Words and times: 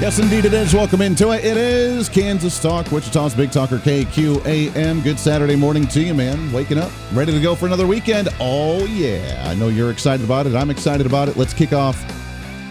Yes, 0.00 0.18
indeed 0.18 0.46
it 0.46 0.54
is. 0.54 0.72
Welcome 0.72 1.02
into 1.02 1.32
it. 1.32 1.44
It 1.44 1.58
is 1.58 2.08
Kansas 2.08 2.58
Talk, 2.58 2.90
Wichita's 2.90 3.34
Big 3.34 3.52
Talker 3.52 3.76
KQAM. 3.76 5.04
Good 5.04 5.18
Saturday 5.18 5.56
morning 5.56 5.86
to 5.88 6.00
you, 6.00 6.14
man. 6.14 6.50
Waking 6.52 6.78
up, 6.78 6.90
ready 7.12 7.32
to 7.32 7.40
go 7.40 7.54
for 7.54 7.66
another 7.66 7.86
weekend. 7.86 8.30
Oh, 8.40 8.86
yeah. 8.86 9.44
I 9.46 9.52
know 9.52 9.68
you're 9.68 9.90
excited 9.90 10.24
about 10.24 10.46
it. 10.46 10.54
I'm 10.54 10.70
excited 10.70 11.04
about 11.04 11.28
it. 11.28 11.36
Let's 11.36 11.52
kick 11.52 11.74
off 11.74 12.02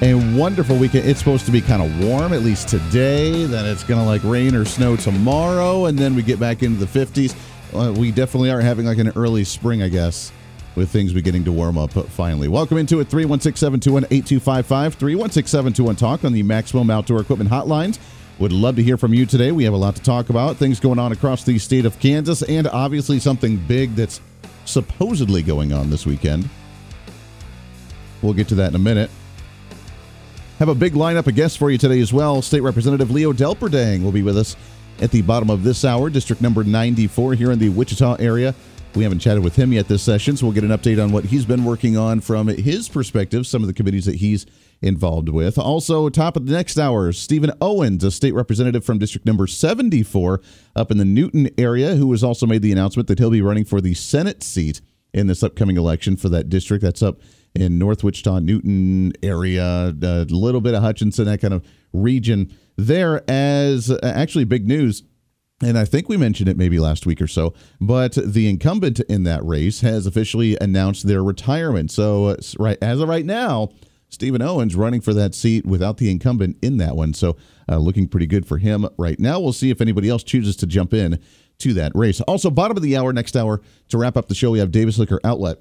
a 0.02 0.15
wonderful 0.35 0.75
weekend. 0.75 1.07
It's 1.07 1.19
supposed 1.19 1.45
to 1.45 1.52
be 1.52 1.61
kind 1.61 1.83
of 1.83 2.03
warm, 2.03 2.33
at 2.33 2.41
least 2.41 2.67
today. 2.67 3.45
Then 3.45 3.63
it's 3.67 3.83
going 3.83 3.99
to 3.99 4.07
like 4.07 4.23
rain 4.23 4.55
or 4.55 4.66
snow 4.66 4.95
tomorrow, 4.95 5.85
and 5.85 5.99
then 5.99 6.16
we 6.16 6.23
get 6.23 6.39
back 6.39 6.63
into 6.63 6.83
the 6.83 6.99
50s. 6.99 7.35
Uh, 7.75 7.93
we 7.93 8.09
definitely 8.09 8.49
are 8.49 8.59
having 8.59 8.88
like 8.88 8.97
an 8.97 9.09
early 9.09 9.43
spring, 9.43 9.83
I 9.83 9.89
guess 9.89 10.31
with 10.79 10.89
things 10.89 11.11
beginning 11.11 11.43
to 11.43 11.51
warm 11.51 11.77
up 11.77 11.91
finally. 11.91 12.47
Welcome 12.47 12.77
into 12.77 13.01
it 13.01 13.09
316 13.09 13.59
721 13.59 14.05
8255 14.05 14.93
316 14.93 15.49
721 15.49 15.95
Talk 15.97 16.23
on 16.23 16.31
the 16.31 16.41
Maximum 16.41 16.89
Outdoor 16.89 17.19
Equipment 17.19 17.49
Hotlines. 17.49 17.99
Would 18.39 18.53
love 18.53 18.77
to 18.77 18.83
hear 18.83 18.95
from 18.95 19.13
you 19.13 19.25
today. 19.25 19.52
We 19.52 19.65
have 19.65 19.73
a 19.73 19.77
lot 19.77 19.97
to 19.97 20.02
talk 20.02 20.29
about, 20.29 20.55
things 20.55 20.80
going 20.80 20.97
on 20.97 21.11
across 21.11 21.44
the 21.44 21.59
state 21.59 21.83
of 21.83 22.00
Kansas, 22.00 22.44
and 22.44 22.66
obviously 22.66 23.19
something 23.19 23.57
big 23.57 23.94
that's 23.95 24.22
supposedly 24.63 25.44
going 25.44 25.73
on 25.73 25.89
this 25.89 26.05
weekend. 26.05 26.50
We'll 28.22 28.33
get 28.33 28.47
to 28.47 28.55
that 28.55 28.69
in 28.69 28.75
a 28.75 28.80
minute. 28.80 29.11
Have 30.59 30.69
a 30.69 30.75
big 30.75 30.94
lineup 30.94 31.27
of 31.27 31.35
guests 31.35 31.57
for 31.57 31.69
you 31.69 31.77
today 31.77 32.00
as 32.00 32.13
well. 32.13 32.41
State 32.41 32.61
Representative 32.61 33.11
Leo 33.11 33.33
Delperdang 33.33 34.02
will 34.02 34.13
be 34.13 34.23
with 34.23 34.38
us 34.38 34.55
at 35.02 35.11
the 35.11 35.23
bottom 35.23 35.50
of 35.50 35.61
this 35.61 35.83
hour, 35.83 36.09
District 36.09 36.41
number 36.41 36.63
94 36.63 37.33
here 37.33 37.52
in 37.52 37.59
the 37.59 37.67
Wichita 37.67 38.16
area. 38.16 38.55
We 38.95 39.03
haven't 39.03 39.19
chatted 39.19 39.43
with 39.43 39.55
him 39.55 39.71
yet 39.71 39.87
this 39.87 40.01
session, 40.01 40.35
so 40.35 40.47
we'll 40.47 40.55
get 40.55 40.63
an 40.63 40.71
update 40.71 41.01
on 41.01 41.11
what 41.11 41.25
he's 41.25 41.45
been 41.45 41.63
working 41.63 41.95
on 41.95 42.21
from 42.21 42.47
his 42.47 42.89
perspective, 42.89 43.45
some 43.45 43.61
of 43.61 43.67
the 43.67 43.73
committees 43.73 44.05
that 44.05 44.15
he's 44.15 44.47
involved 44.81 45.29
with. 45.29 45.59
Also, 45.59 46.09
top 46.09 46.35
of 46.35 46.47
the 46.47 46.53
next 46.53 46.79
hour, 46.79 47.11
Stephen 47.11 47.51
Owens, 47.61 48.03
a 48.03 48.09
state 48.09 48.33
representative 48.33 48.83
from 48.83 48.97
District 48.97 49.27
Number 49.27 49.45
74 49.45 50.41
up 50.75 50.89
in 50.89 50.97
the 50.97 51.05
Newton 51.05 51.49
area, 51.57 51.95
who 51.95 52.11
has 52.11 52.23
also 52.23 52.47
made 52.47 52.63
the 52.63 52.71
announcement 52.71 53.07
that 53.07 53.19
he'll 53.19 53.29
be 53.29 53.43
running 53.43 53.65
for 53.65 53.79
the 53.79 53.93
Senate 53.93 54.41
seat 54.41 54.81
in 55.13 55.27
this 55.27 55.43
upcoming 55.43 55.77
election 55.77 56.15
for 56.15 56.29
that 56.29 56.49
district. 56.49 56.83
That's 56.83 57.03
up 57.03 57.19
in 57.53 57.77
North 57.77 58.03
Wichita, 58.03 58.39
Newton 58.39 59.13
area, 59.21 59.95
a 60.01 60.25
little 60.29 60.61
bit 60.61 60.73
of 60.73 60.81
Hutchinson, 60.81 61.25
that 61.25 61.41
kind 61.41 61.53
of 61.53 61.65
region 61.93 62.55
there. 62.75 63.23
As 63.29 63.91
uh, 63.91 63.99
actually 64.03 64.45
big 64.45 64.67
news 64.67 65.03
and 65.61 65.77
I 65.77 65.85
think 65.85 66.07
we 66.07 66.17
mentioned 66.17 66.49
it 66.49 66.57
maybe 66.57 66.79
last 66.79 67.05
week 67.05 67.21
or 67.21 67.27
so, 67.27 67.53
but 67.81 68.13
the 68.13 68.49
incumbent 68.49 68.99
in 69.02 69.23
that 69.23 69.43
race 69.45 69.81
has 69.81 70.05
officially 70.05 70.57
announced 70.61 71.07
their 71.07 71.23
retirement. 71.23 71.91
So, 71.91 72.27
uh, 72.27 72.38
right 72.57 72.77
as 72.81 73.01
of 73.01 73.09
right 73.09 73.25
now, 73.25 73.69
Stephen 74.09 74.41
Owens 74.41 74.75
running 74.75 75.01
for 75.01 75.13
that 75.13 75.35
seat 75.35 75.66
without 75.66 75.97
the 75.97 76.09
incumbent 76.09 76.57
in 76.61 76.77
that 76.77 76.95
one. 76.95 77.13
So, 77.13 77.35
uh, 77.67 77.77
looking 77.77 78.07
pretty 78.07 78.27
good 78.27 78.45
for 78.45 78.57
him 78.57 78.88
right 78.97 79.19
now. 79.19 79.39
We'll 79.39 79.53
see 79.53 79.69
if 79.69 79.81
anybody 79.81 80.09
else 80.09 80.23
chooses 80.23 80.55
to 80.57 80.66
jump 80.66 80.93
in 80.93 81.19
to 81.59 81.73
that 81.73 81.91
race. 81.94 82.21
Also, 82.21 82.49
bottom 82.49 82.77
of 82.77 82.83
the 82.83 82.95
hour, 82.95 83.11
next 83.11 83.35
hour, 83.35 83.61
to 83.89 83.97
wrap 83.97 84.16
up 84.16 84.27
the 84.27 84.35
show, 84.35 84.51
we 84.51 84.59
have 84.59 84.71
Davis 84.71 84.97
Liquor 84.97 85.19
Outlet 85.23 85.57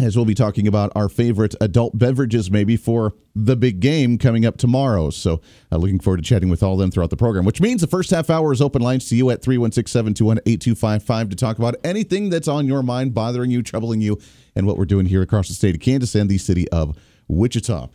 as 0.00 0.16
we'll 0.16 0.24
be 0.24 0.34
talking 0.34 0.66
about 0.66 0.90
our 0.96 1.08
favorite 1.08 1.54
adult 1.60 1.96
beverages 1.96 2.50
maybe 2.50 2.76
for 2.76 3.12
the 3.36 3.54
big 3.54 3.78
game 3.78 4.18
coming 4.18 4.44
up 4.44 4.56
tomorrow. 4.56 5.10
So, 5.10 5.40
uh, 5.70 5.76
looking 5.76 6.00
forward 6.00 6.16
to 6.18 6.22
chatting 6.22 6.48
with 6.48 6.62
all 6.62 6.74
of 6.74 6.80
them 6.80 6.90
throughout 6.90 7.10
the 7.10 7.16
program, 7.16 7.44
which 7.44 7.60
means 7.60 7.80
the 7.80 7.86
first 7.86 8.10
half 8.10 8.28
hour 8.28 8.52
is 8.52 8.60
open 8.60 8.82
lines 8.82 9.08
to 9.08 9.16
you 9.16 9.30
at 9.30 9.42
316 9.42 9.90
721 9.90 10.38
8255 10.46 11.28
to 11.28 11.36
talk 11.36 11.58
about 11.58 11.76
anything 11.84 12.28
that's 12.28 12.48
on 12.48 12.66
your 12.66 12.82
mind, 12.82 13.14
bothering 13.14 13.50
you, 13.50 13.62
troubling 13.62 14.00
you, 14.00 14.18
and 14.56 14.66
what 14.66 14.76
we're 14.76 14.84
doing 14.84 15.06
here 15.06 15.22
across 15.22 15.48
the 15.48 15.54
state 15.54 15.74
of 15.74 15.80
Kansas 15.80 16.14
and 16.14 16.28
the 16.28 16.38
city 16.38 16.68
of 16.70 16.98
Wichita. 17.28 17.88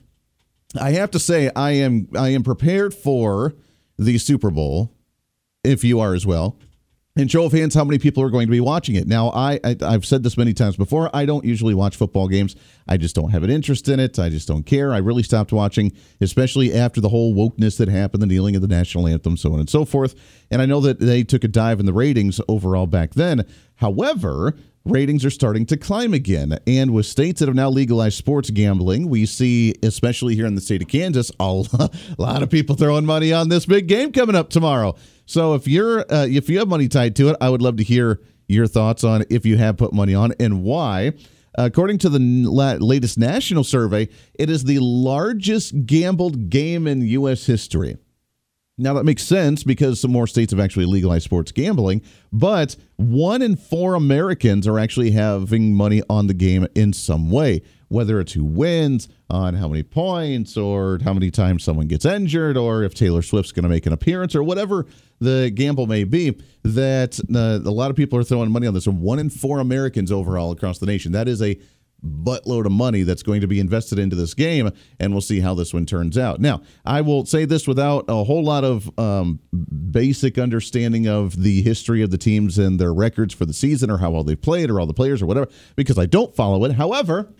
I 0.79 0.91
have 0.91 1.11
to 1.11 1.19
say, 1.19 1.51
I 1.55 1.71
am 1.71 2.07
I 2.17 2.29
am 2.29 2.43
prepared 2.43 2.93
for 2.93 3.55
the 3.97 4.17
Super 4.17 4.51
Bowl, 4.51 4.93
if 5.63 5.83
you 5.83 5.99
are 5.99 6.13
as 6.13 6.25
well. 6.25 6.57
And 7.19 7.29
show 7.29 7.43
of 7.43 7.51
hands, 7.51 7.75
how 7.75 7.83
many 7.83 7.99
people 7.99 8.23
are 8.23 8.29
going 8.29 8.47
to 8.47 8.51
be 8.51 8.61
watching 8.61 8.95
it? 8.95 9.05
Now, 9.05 9.29
I, 9.31 9.59
I 9.61 9.75
have 9.91 10.05
said 10.05 10.23
this 10.23 10.37
many 10.37 10.53
times 10.53 10.77
before. 10.77 11.09
I 11.13 11.25
don't 11.25 11.43
usually 11.43 11.73
watch 11.73 11.97
football 11.97 12.29
games. 12.29 12.55
I 12.87 12.95
just 12.95 13.13
don't 13.13 13.31
have 13.31 13.43
an 13.43 13.49
interest 13.49 13.89
in 13.89 13.99
it. 13.99 14.17
I 14.17 14.29
just 14.29 14.47
don't 14.47 14.63
care. 14.63 14.93
I 14.93 14.99
really 14.99 15.23
stopped 15.23 15.51
watching, 15.51 15.91
especially 16.21 16.73
after 16.73 17.01
the 17.01 17.09
whole 17.09 17.35
wokeness 17.35 17.77
that 17.77 17.89
happened, 17.89 18.23
the 18.23 18.27
kneeling 18.27 18.55
of 18.55 18.61
the 18.61 18.69
national 18.69 19.05
anthem, 19.05 19.35
so 19.35 19.51
on 19.51 19.59
and 19.59 19.69
so 19.69 19.83
forth. 19.83 20.15
And 20.49 20.61
I 20.61 20.65
know 20.65 20.79
that 20.79 21.01
they 21.01 21.25
took 21.25 21.43
a 21.43 21.49
dive 21.49 21.81
in 21.81 21.85
the 21.85 21.91
ratings 21.91 22.39
overall 22.47 22.87
back 22.87 23.15
then. 23.15 23.45
However, 23.75 24.55
ratings 24.91 25.25
are 25.25 25.29
starting 25.29 25.65
to 25.67 25.77
climb 25.77 26.13
again. 26.13 26.59
And 26.67 26.93
with 26.93 27.05
states 27.05 27.39
that 27.39 27.47
have 27.47 27.55
now 27.55 27.69
legalized 27.69 28.17
sports 28.17 28.49
gambling, 28.49 29.09
we 29.09 29.25
see, 29.25 29.75
especially 29.83 30.35
here 30.35 30.45
in 30.45 30.55
the 30.55 30.61
state 30.61 30.81
of 30.81 30.87
Kansas, 30.87 31.31
a 31.39 31.45
lot 32.17 32.43
of 32.43 32.49
people 32.49 32.75
throwing 32.75 33.05
money 33.05 33.31
on 33.33 33.49
this 33.49 33.65
big 33.65 33.87
game 33.87 34.11
coming 34.11 34.35
up 34.35 34.49
tomorrow. 34.49 34.95
So 35.25 35.53
if 35.53 35.67
you're 35.67 35.99
uh, 36.11 36.25
if 36.27 36.49
you 36.49 36.59
have 36.59 36.67
money 36.67 36.87
tied 36.87 37.15
to 37.17 37.29
it, 37.29 37.37
I 37.39 37.49
would 37.49 37.61
love 37.61 37.77
to 37.77 37.83
hear 37.83 38.19
your 38.47 38.67
thoughts 38.67 39.03
on 39.03 39.23
if 39.29 39.45
you 39.45 39.57
have 39.57 39.77
put 39.77 39.93
money 39.93 40.15
on 40.15 40.33
and 40.39 40.63
why. 40.63 41.13
According 41.55 41.97
to 41.99 42.09
the 42.09 42.19
latest 42.19 43.17
national 43.17 43.63
survey, 43.63 44.07
it 44.35 44.49
is 44.49 44.63
the 44.63 44.79
largest 44.79 45.85
gambled 45.85 46.49
game 46.49 46.87
in 46.87 47.01
U.S. 47.01 47.45
history. 47.45 47.97
Now, 48.79 48.93
that 48.93 49.03
makes 49.03 49.23
sense 49.23 49.63
because 49.63 49.99
some 49.99 50.11
more 50.11 50.25
states 50.25 50.51
have 50.51 50.59
actually 50.59 50.85
legalized 50.85 51.25
sports 51.25 51.51
gambling, 51.51 52.01
but 52.31 52.77
one 52.95 53.41
in 53.41 53.57
four 53.57 53.93
Americans 53.93 54.67
are 54.67 54.79
actually 54.79 55.11
having 55.11 55.75
money 55.75 56.01
on 56.09 56.27
the 56.27 56.33
game 56.33 56.65
in 56.75 56.93
some 56.93 57.29
way, 57.29 57.61
whether 57.89 58.21
it's 58.21 58.31
who 58.31 58.45
wins, 58.45 59.09
on 59.29 59.53
how 59.53 59.67
many 59.67 59.83
points, 59.83 60.55
or 60.55 60.97
how 61.03 61.13
many 61.13 61.29
times 61.29 61.63
someone 61.63 61.87
gets 61.87 62.05
injured, 62.05 62.55
or 62.55 62.83
if 62.83 62.93
Taylor 62.93 63.21
Swift's 63.21 63.51
going 63.51 63.63
to 63.63 63.69
make 63.69 63.85
an 63.85 63.91
appearance, 63.91 64.33
or 64.33 64.43
whatever 64.43 64.85
the 65.19 65.51
gamble 65.53 65.85
may 65.85 66.05
be. 66.05 66.41
That 66.63 67.19
uh, 67.35 67.69
a 67.69 67.71
lot 67.71 67.91
of 67.91 67.97
people 67.97 68.17
are 68.17 68.23
throwing 68.23 68.49
money 68.49 68.65
on 68.65 68.73
this. 68.73 68.87
One 68.87 69.19
in 69.19 69.29
four 69.29 69.59
Americans 69.59 70.09
overall 70.09 70.51
across 70.51 70.79
the 70.79 70.85
nation. 70.85 71.11
That 71.11 71.27
is 71.27 71.41
a 71.41 71.59
buttload 72.05 72.65
of 72.65 72.71
money 72.71 73.03
that's 73.03 73.23
going 73.23 73.41
to 73.41 73.47
be 73.47 73.59
invested 73.59 73.99
into 73.99 74.15
this 74.15 74.33
game, 74.33 74.71
and 74.99 75.11
we'll 75.11 75.21
see 75.21 75.39
how 75.39 75.53
this 75.53 75.73
one 75.73 75.85
turns 75.85 76.17
out. 76.17 76.39
Now, 76.39 76.61
I 76.85 77.01
will 77.01 77.25
say 77.25 77.45
this 77.45 77.67
without 77.67 78.05
a 78.07 78.23
whole 78.23 78.43
lot 78.43 78.63
of 78.63 78.89
um, 78.99 79.39
basic 79.91 80.37
understanding 80.37 81.07
of 81.07 81.41
the 81.41 81.61
history 81.61 82.01
of 82.01 82.11
the 82.11 82.17
teams 82.17 82.57
and 82.57 82.79
their 82.79 82.93
records 82.93 83.33
for 83.33 83.45
the 83.45 83.53
season, 83.53 83.89
or 83.89 83.97
how 83.97 84.11
well 84.11 84.23
they've 84.23 84.41
played, 84.41 84.69
or 84.69 84.79
all 84.79 84.87
the 84.87 84.93
players, 84.93 85.21
or 85.21 85.25
whatever, 85.25 85.47
because 85.75 85.97
I 85.97 86.05
don't 86.05 86.35
follow 86.35 86.63
it. 86.65 86.73
However, 86.73 87.33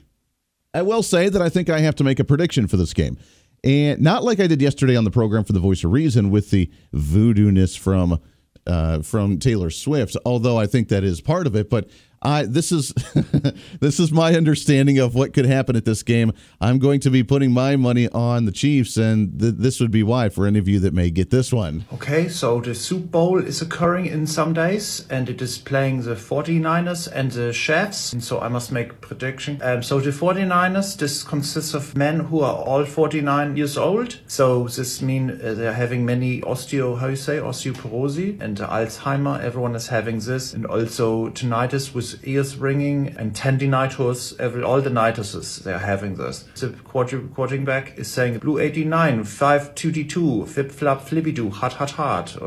I 0.73 0.81
will 0.81 1.03
say 1.03 1.29
that 1.29 1.41
I 1.41 1.49
think 1.49 1.69
I 1.69 1.79
have 1.79 1.95
to 1.95 2.03
make 2.03 2.19
a 2.19 2.23
prediction 2.23 2.67
for 2.67 2.77
this 2.77 2.93
game. 2.93 3.17
And 3.63 4.01
not 4.01 4.23
like 4.23 4.39
I 4.39 4.47
did 4.47 4.61
yesterday 4.61 4.95
on 4.95 5.03
the 5.03 5.11
program 5.11 5.43
for 5.43 5.53
the 5.53 5.59
Voice 5.59 5.83
of 5.83 5.91
Reason 5.91 6.29
with 6.29 6.49
the 6.51 6.71
voodoo-ness 6.93 7.75
from 7.75 8.19
uh, 8.67 9.01
from 9.01 9.39
Taylor 9.39 9.69
Swift, 9.69 10.15
although 10.25 10.57
I 10.57 10.67
think 10.67 10.89
that 10.89 11.03
is 11.03 11.21
part 11.21 11.47
of 11.47 11.55
it. 11.55 11.69
But 11.69 11.89
I 12.21 12.43
this 12.43 12.71
is 12.71 12.93
this 13.79 13.99
is 13.99 14.11
my 14.11 14.35
understanding 14.35 14.97
of 14.99 15.15
what 15.15 15.33
could 15.33 15.45
happen 15.45 15.75
at 15.75 15.85
this 15.85 16.03
game. 16.03 16.33
I'm 16.59 16.79
going 16.79 16.99
to 17.01 17.09
be 17.09 17.23
putting 17.23 17.51
my 17.51 17.75
money 17.75 18.09
on 18.09 18.45
the 18.45 18.51
Chiefs, 18.51 18.97
and 18.97 19.39
th- 19.39 19.55
this 19.57 19.79
would 19.79 19.91
be 19.91 20.03
why 20.03 20.29
for 20.29 20.45
any 20.45 20.59
of 20.59 20.67
you 20.67 20.79
that 20.79 20.93
may 20.93 21.09
get 21.09 21.29
this 21.29 21.53
one. 21.53 21.85
Okay, 21.93 22.27
so 22.27 22.59
the 22.59 22.75
Super 22.75 23.07
Bowl 23.07 23.39
is 23.39 23.61
occurring 23.61 24.07
in 24.07 24.27
some 24.27 24.53
days, 24.53 25.07
and 25.09 25.29
it 25.29 25.41
is 25.41 25.57
playing 25.57 26.01
the 26.01 26.15
49ers 26.15 27.09
and 27.11 27.31
the 27.31 27.53
Chiefs. 27.53 28.11
And 28.13 28.23
so 28.23 28.39
I 28.39 28.49
must 28.49 28.71
make 28.71 28.99
prediction. 28.99 29.61
Um, 29.61 29.81
so 29.81 29.99
the 29.99 30.11
49ers, 30.11 30.97
this 30.97 31.23
consists 31.23 31.73
of 31.73 31.95
men 31.95 32.19
who 32.19 32.41
are 32.41 32.55
all 32.55 32.83
49 32.85 33.55
years 33.55 33.77
old. 33.77 34.19
So 34.27 34.67
this 34.67 35.01
means 35.01 35.41
uh, 35.41 35.53
they're 35.53 35.73
having 35.73 36.05
many 36.05 36.41
osteo, 36.41 36.99
how 36.99 37.07
you 37.07 37.15
say, 37.15 37.37
osteoporosis 37.37 38.41
and 38.41 38.57
Alzheimer. 38.57 39.41
Everyone 39.41 39.75
is 39.75 39.87
having 39.87 40.19
this, 40.19 40.53
and 40.53 40.65
also 40.65 41.29
tinnitus 41.29 41.93
with 41.93 42.08
ears 42.23 42.57
ringing 42.57 43.15
and 43.17 43.33
tendinitis, 43.33 44.39
every 44.39 44.63
all 44.63 44.81
the 44.81 44.89
nitises 44.89 45.63
they're 45.63 45.79
having 45.79 46.15
this. 46.15 46.43
The 46.59 46.69
quarter, 46.69 47.19
quarterback 47.21 47.97
is 47.97 48.11
saying 48.11 48.39
blue 48.39 48.59
89, 48.59 49.23
5 49.23 49.75
2D2, 49.75 50.47
flip 50.47 50.71
flop 50.71 51.01
flippy 51.01 51.31
doo, 51.31 51.49
hot 51.49 51.73
hot 51.73 51.91
hot. 51.91 52.37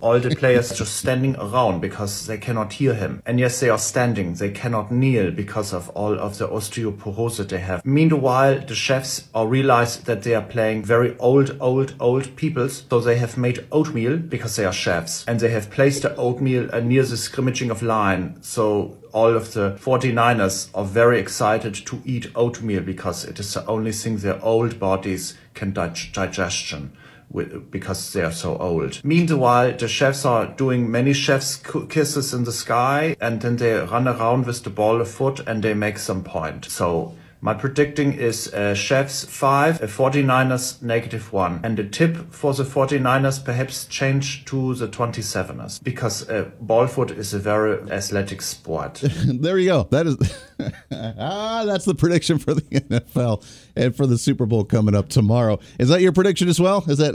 all 0.00 0.18
the 0.18 0.34
players 0.34 0.70
just 0.78 0.96
standing 0.96 1.36
around 1.36 1.80
because 1.80 2.26
they 2.26 2.38
cannot 2.38 2.72
hear 2.74 2.94
him. 2.94 3.22
And 3.26 3.38
yes, 3.38 3.60
they 3.60 3.68
are 3.68 3.78
standing. 3.78 4.34
They 4.34 4.50
cannot 4.50 4.90
kneel 4.90 5.30
because 5.30 5.72
of 5.72 5.88
all 5.90 6.18
of 6.18 6.38
the 6.38 6.48
osteoporosis 6.48 7.48
they 7.48 7.58
have. 7.58 7.84
Meanwhile, 7.84 8.60
the 8.66 8.74
chefs 8.74 9.28
are 9.34 9.46
realize 9.46 9.98
that 9.98 10.22
they 10.22 10.34
are 10.34 10.42
playing 10.42 10.84
very 10.84 11.16
old, 11.18 11.56
old, 11.60 11.94
old 12.00 12.36
peoples. 12.36 12.84
So 12.88 13.00
they 13.00 13.16
have 13.16 13.36
made 13.36 13.66
oatmeal 13.72 14.16
because 14.16 14.56
they 14.56 14.64
are 14.64 14.72
chefs 14.72 15.24
and 15.26 15.40
they 15.40 15.50
have 15.50 15.70
placed 15.70 16.02
the 16.02 16.14
oatmeal 16.16 16.68
uh, 16.72 16.80
near 16.80 17.04
the 17.04 17.16
scrimmaging 17.16 17.70
of 17.70 17.82
line. 17.82 18.38
So 18.42 18.98
all 19.12 19.36
of 19.36 19.52
the 19.54 19.78
49ers 19.80 20.70
are 20.74 20.84
very 20.84 21.18
excited 21.18 21.74
to 21.74 22.02
eat 22.04 22.30
oatmeal 22.34 22.82
because 22.82 23.24
it 23.24 23.38
is 23.38 23.54
the 23.54 23.66
only 23.66 23.92
thing 23.92 24.18
their 24.18 24.42
old 24.44 24.78
bodies 24.78 25.36
can 25.54 25.72
dig- 25.72 26.12
digestion 26.12 26.92
with, 27.30 27.70
because 27.70 28.12
they 28.12 28.22
are 28.22 28.32
so 28.32 28.56
old. 28.56 29.00
Meanwhile, 29.04 29.76
the 29.76 29.88
chefs 29.88 30.24
are 30.24 30.46
doing 30.46 30.90
many 30.90 31.12
chefs 31.12 31.56
kisses 31.88 32.34
in 32.34 32.44
the 32.44 32.52
sky 32.52 33.16
and 33.20 33.40
then 33.40 33.56
they 33.56 33.74
run 33.74 34.08
around 34.08 34.46
with 34.46 34.64
the 34.64 34.70
ball 34.70 35.00
of 35.00 35.08
foot 35.08 35.40
and 35.46 35.62
they 35.62 35.74
make 35.74 35.98
some 35.98 36.24
point. 36.24 36.64
So 36.66 37.14
my 37.42 37.54
predicting 37.54 38.12
is 38.12 38.52
uh, 38.52 38.74
Chefs 38.74 39.24
5, 39.24 39.82
a 39.82 39.86
49ers 39.86 40.82
negative 40.82 41.32
1. 41.32 41.60
And 41.64 41.76
the 41.78 41.84
tip 41.84 42.32
for 42.32 42.52
the 42.52 42.64
49ers 42.64 43.42
perhaps 43.42 43.86
change 43.86 44.44
to 44.44 44.74
the 44.74 44.86
27ers 44.86 45.82
because 45.82 46.28
uh, 46.28 46.50
ball 46.60 46.86
foot 46.86 47.10
is 47.10 47.32
a 47.32 47.38
very 47.38 47.90
athletic 47.90 48.42
sport. 48.42 49.02
there 49.24 49.58
you 49.58 49.68
go. 49.68 49.88
That 49.90 50.06
is 50.06 50.16
ah, 50.92 51.64
that's 51.64 51.86
the 51.86 51.94
prediction 51.94 52.38
for 52.38 52.52
the 52.52 52.60
NFL 52.80 53.42
and 53.74 53.96
for 53.96 54.06
the 54.06 54.18
Super 54.18 54.44
Bowl 54.44 54.64
coming 54.64 54.94
up 54.94 55.08
tomorrow. 55.08 55.58
Is 55.78 55.88
that 55.88 56.02
your 56.02 56.12
prediction 56.12 56.48
as 56.48 56.60
well? 56.60 56.84
Is 56.88 56.98
that 56.98 57.14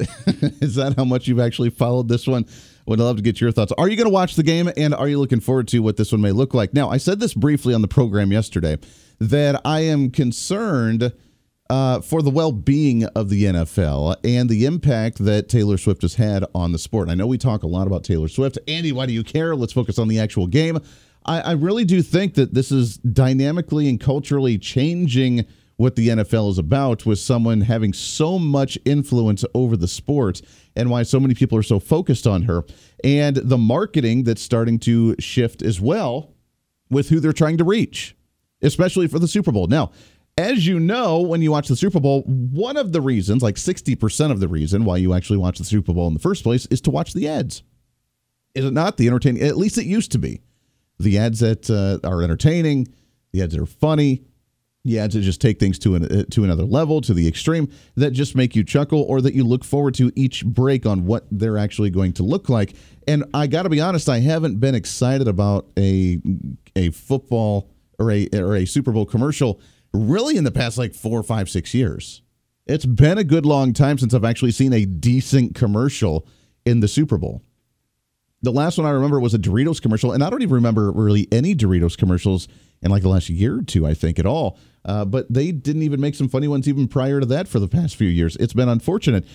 is 0.62 0.76
that 0.76 0.96
how 0.96 1.06
much 1.06 1.28
you've 1.28 1.40
actually 1.40 1.70
followed 1.70 2.08
this 2.08 2.28
one? 2.28 2.46
Would 2.88 3.00
love 3.00 3.18
to 3.18 3.24
get 3.24 3.42
your 3.42 3.52
thoughts. 3.52 3.72
Are 3.80 3.90
you 3.90 3.96
going 3.96 4.06
to 4.06 4.14
watch 4.14 4.36
the 4.36 4.44
game 4.44 4.72
and 4.78 4.94
are 4.94 5.08
you 5.08 5.20
looking 5.20 5.40
forward 5.40 5.68
to 5.70 5.80
what 5.80 5.98
this 5.98 6.12
one 6.12 6.22
may 6.22 6.32
look 6.32 6.54
like? 6.54 6.72
Now, 6.72 6.90
I 6.90 6.98
said 6.98 7.20
this 7.20 7.34
briefly 7.34 7.74
on 7.74 7.82
the 7.82 7.88
program 7.88 8.32
yesterday 8.32 8.78
that 9.20 9.62
I 9.66 9.82
am 9.82 10.12
concerned 10.12 11.14
uh, 11.70 12.02
for 12.02 12.22
the 12.22 12.30
well 12.30 12.52
being 12.52 13.06
of 13.06 13.30
the 13.30 13.46
NFL 13.46 14.18
and 14.24 14.50
the 14.50 14.66
impact 14.66 15.18
that 15.20 15.50
Taylor 15.50 15.78
Swift 15.78 16.02
has 16.04 16.16
had 16.16 16.46
on 16.54 16.72
the 16.72 16.78
sport. 16.78 17.10
I 17.10 17.16
know 17.16 17.28
we 17.28 17.38
talk 17.38 17.64
a 17.64 17.68
lot 17.68 17.88
about 17.88 18.04
Taylor 18.04 18.28
Swift. 18.28 18.60
Andy, 18.68 18.92
why 18.92 19.06
do 19.06 19.14
you 19.14 19.24
care? 19.24 19.56
Let's 19.56 19.74
focus 19.74 19.98
on 19.98 20.08
the 20.08 20.20
actual 20.20 20.48
game. 20.48 20.80
I, 21.26 21.42
I 21.42 21.52
really 21.54 21.86
do 21.86 22.02
think 22.02 22.36
that 22.36 22.54
this 22.54 22.72
is 22.72 22.98
dynamically 22.98 23.90
and 23.90 24.00
culturally 24.00 24.58
changing 24.58 25.46
what 25.78 25.96
the 25.96 26.10
NFL 26.10 26.52
is 26.52 26.58
about 26.58 27.06
with 27.06 27.20
someone 27.20 27.62
having 27.62 27.92
so 27.92 28.40
much 28.40 28.78
influence 28.86 29.44
over 29.54 29.76
the 29.76 29.88
sport 29.88 30.42
and 30.76 30.90
why 30.90 31.04
so 31.04 31.20
many 31.20 31.34
people 31.34 31.58
are 31.58 31.64
so 31.64 31.80
focused 31.80 32.26
on 32.26 32.44
her 32.44 32.64
and 33.04 33.38
the 33.38 33.58
marketing 33.58 34.24
that's 34.24 34.42
starting 34.42 34.80
to 34.80 35.16
shift 35.20 35.62
as 35.62 35.82
well 35.82 36.34
with 36.90 37.10
who 37.10 37.20
they're 37.20 37.34
trying 37.34 37.58
to 37.58 37.66
reach 37.66 38.16
especially 38.66 39.08
for 39.08 39.20
the 39.20 39.28
Super 39.28 39.52
Bowl. 39.52 39.68
Now, 39.68 39.92
as 40.38 40.68
you 40.68 40.80
know, 40.80 41.22
when 41.22 41.42
you 41.42 41.52
watch 41.52 41.68
the 41.70 41.76
Super 41.76 42.00
Bowl, 42.00 42.24
one 42.24 42.76
of 42.76 42.92
the 42.92 43.02
reasons, 43.02 43.42
like 43.42 43.56
60% 43.56 44.32
of 44.32 44.40
the 44.40 44.48
reason 44.48 44.84
why 44.84 44.98
you 44.98 45.14
actually 45.14 45.38
watch 45.38 45.58
the 45.58 45.64
Super 45.64 45.94
Bowl 45.94 46.08
in 46.08 46.14
the 46.14 46.20
first 46.20 46.44
place 46.44 46.66
is 46.68 46.82
to 46.82 46.92
watch 46.92 47.14
the 47.14 47.28
ads. 47.28 47.64
Is 48.54 48.66
it 48.66 48.74
not? 48.74 48.98
The 48.98 49.08
entertaining, 49.08 49.44
at 49.44 49.58
least 49.58 49.78
it 49.78 49.86
used 49.86 50.12
to 50.12 50.20
be. 50.20 50.42
The 51.00 51.18
ads 51.18 51.40
that 51.40 51.70
uh, 51.70 52.06
are 52.08 52.22
entertaining, 52.22 52.88
the 53.32 53.44
ads 53.44 53.54
that 53.54 53.62
are 53.62 53.66
funny, 53.66 54.24
the 54.84 55.00
ads 55.00 55.16
that 55.16 55.22
just 55.22 55.42
take 55.42 55.60
things 55.60 55.80
to 55.80 55.96
an, 55.96 56.06
uh, 56.06 56.24
to 56.32 56.44
another 56.44 56.64
level, 56.64 57.02
to 57.02 57.14
the 57.14 57.28
extreme, 57.28 57.70
that 57.96 58.12
just 58.12 58.36
make 58.36 58.56
you 58.56 58.64
chuckle 58.64 59.02
or 59.04 59.20
that 59.22 59.34
you 59.34 59.44
look 59.44 59.64
forward 59.64 59.96
to 59.96 60.12
each 60.16 60.46
break 60.46 60.86
on 60.86 61.06
what 61.06 61.26
they're 61.32 61.58
actually 61.58 61.90
going 61.90 62.14
to 62.14 62.24
look 62.24 62.50
like. 62.50 62.76
And 63.08 63.24
I 63.34 63.48
got 63.48 63.64
to 63.64 63.70
be 63.70 63.82
honest, 63.82 64.08
I 64.10 64.20
haven't 64.20 64.60
been 64.60 64.76
excited 64.76 65.28
about 65.28 65.68
a 65.78 66.22
a 66.76 66.92
football 66.92 67.70
or 68.00 68.12
a 68.12 68.28
or 68.34 68.56
a 68.56 68.66
Super 68.66 68.92
Bowl 68.92 69.06
commercial 69.06 69.60
really 69.94 70.38
in 70.38 70.44
the 70.44 70.52
past 70.52 70.78
like 70.78 70.94
four, 70.94 71.24
five, 71.24 71.50
six 71.50 71.74
years. 71.74 72.22
It's 72.66 72.86
been 72.86 73.18
a 73.18 73.24
good 73.24 73.46
long 73.46 73.74
time 73.74 73.98
since 73.98 74.14
I've 74.14 74.26
actually 74.26 74.52
seen 74.52 74.74
a 74.74 74.86
decent 74.86 75.56
commercial 75.56 76.28
in 76.66 76.80
the 76.80 76.88
Super 76.88 77.18
Bowl. 77.18 77.44
The 78.42 78.52
last 78.52 78.78
one 78.78 78.88
I 78.88 78.92
remember 78.92 79.20
was 79.20 79.34
a 79.34 79.40
Doritos 79.40 79.82
commercial, 79.82 80.12
and 80.12 80.24
I 80.24 80.30
don't 80.30 80.42
even 80.42 80.56
remember 80.56 80.92
really 80.92 81.28
any 81.32 81.56
Doritos 81.56 81.98
commercials 81.98 82.48
in 82.82 82.92
like 82.92 83.02
the 83.02 83.10
last 83.10 83.30
year 83.30 83.60
or 83.60 83.64
two, 83.64 83.86
I 83.86 83.94
think, 83.94 84.20
at 84.20 84.26
all. 84.26 84.60
Uh, 84.84 85.06
but 85.06 85.32
they 85.34 85.52
didn't 85.52 85.84
even 85.84 86.00
make 86.00 86.16
some 86.16 86.30
funny 86.30 86.48
ones 86.48 86.68
even 86.68 86.88
prior 86.88 87.20
to 87.20 87.26
that 87.28 87.48
for 87.48 87.60
the 87.60 87.68
past 87.68 87.96
few 87.96 88.08
years. 88.08 88.36
It's 88.38 88.54
been 88.54 88.70
unfortunate. 88.70 89.26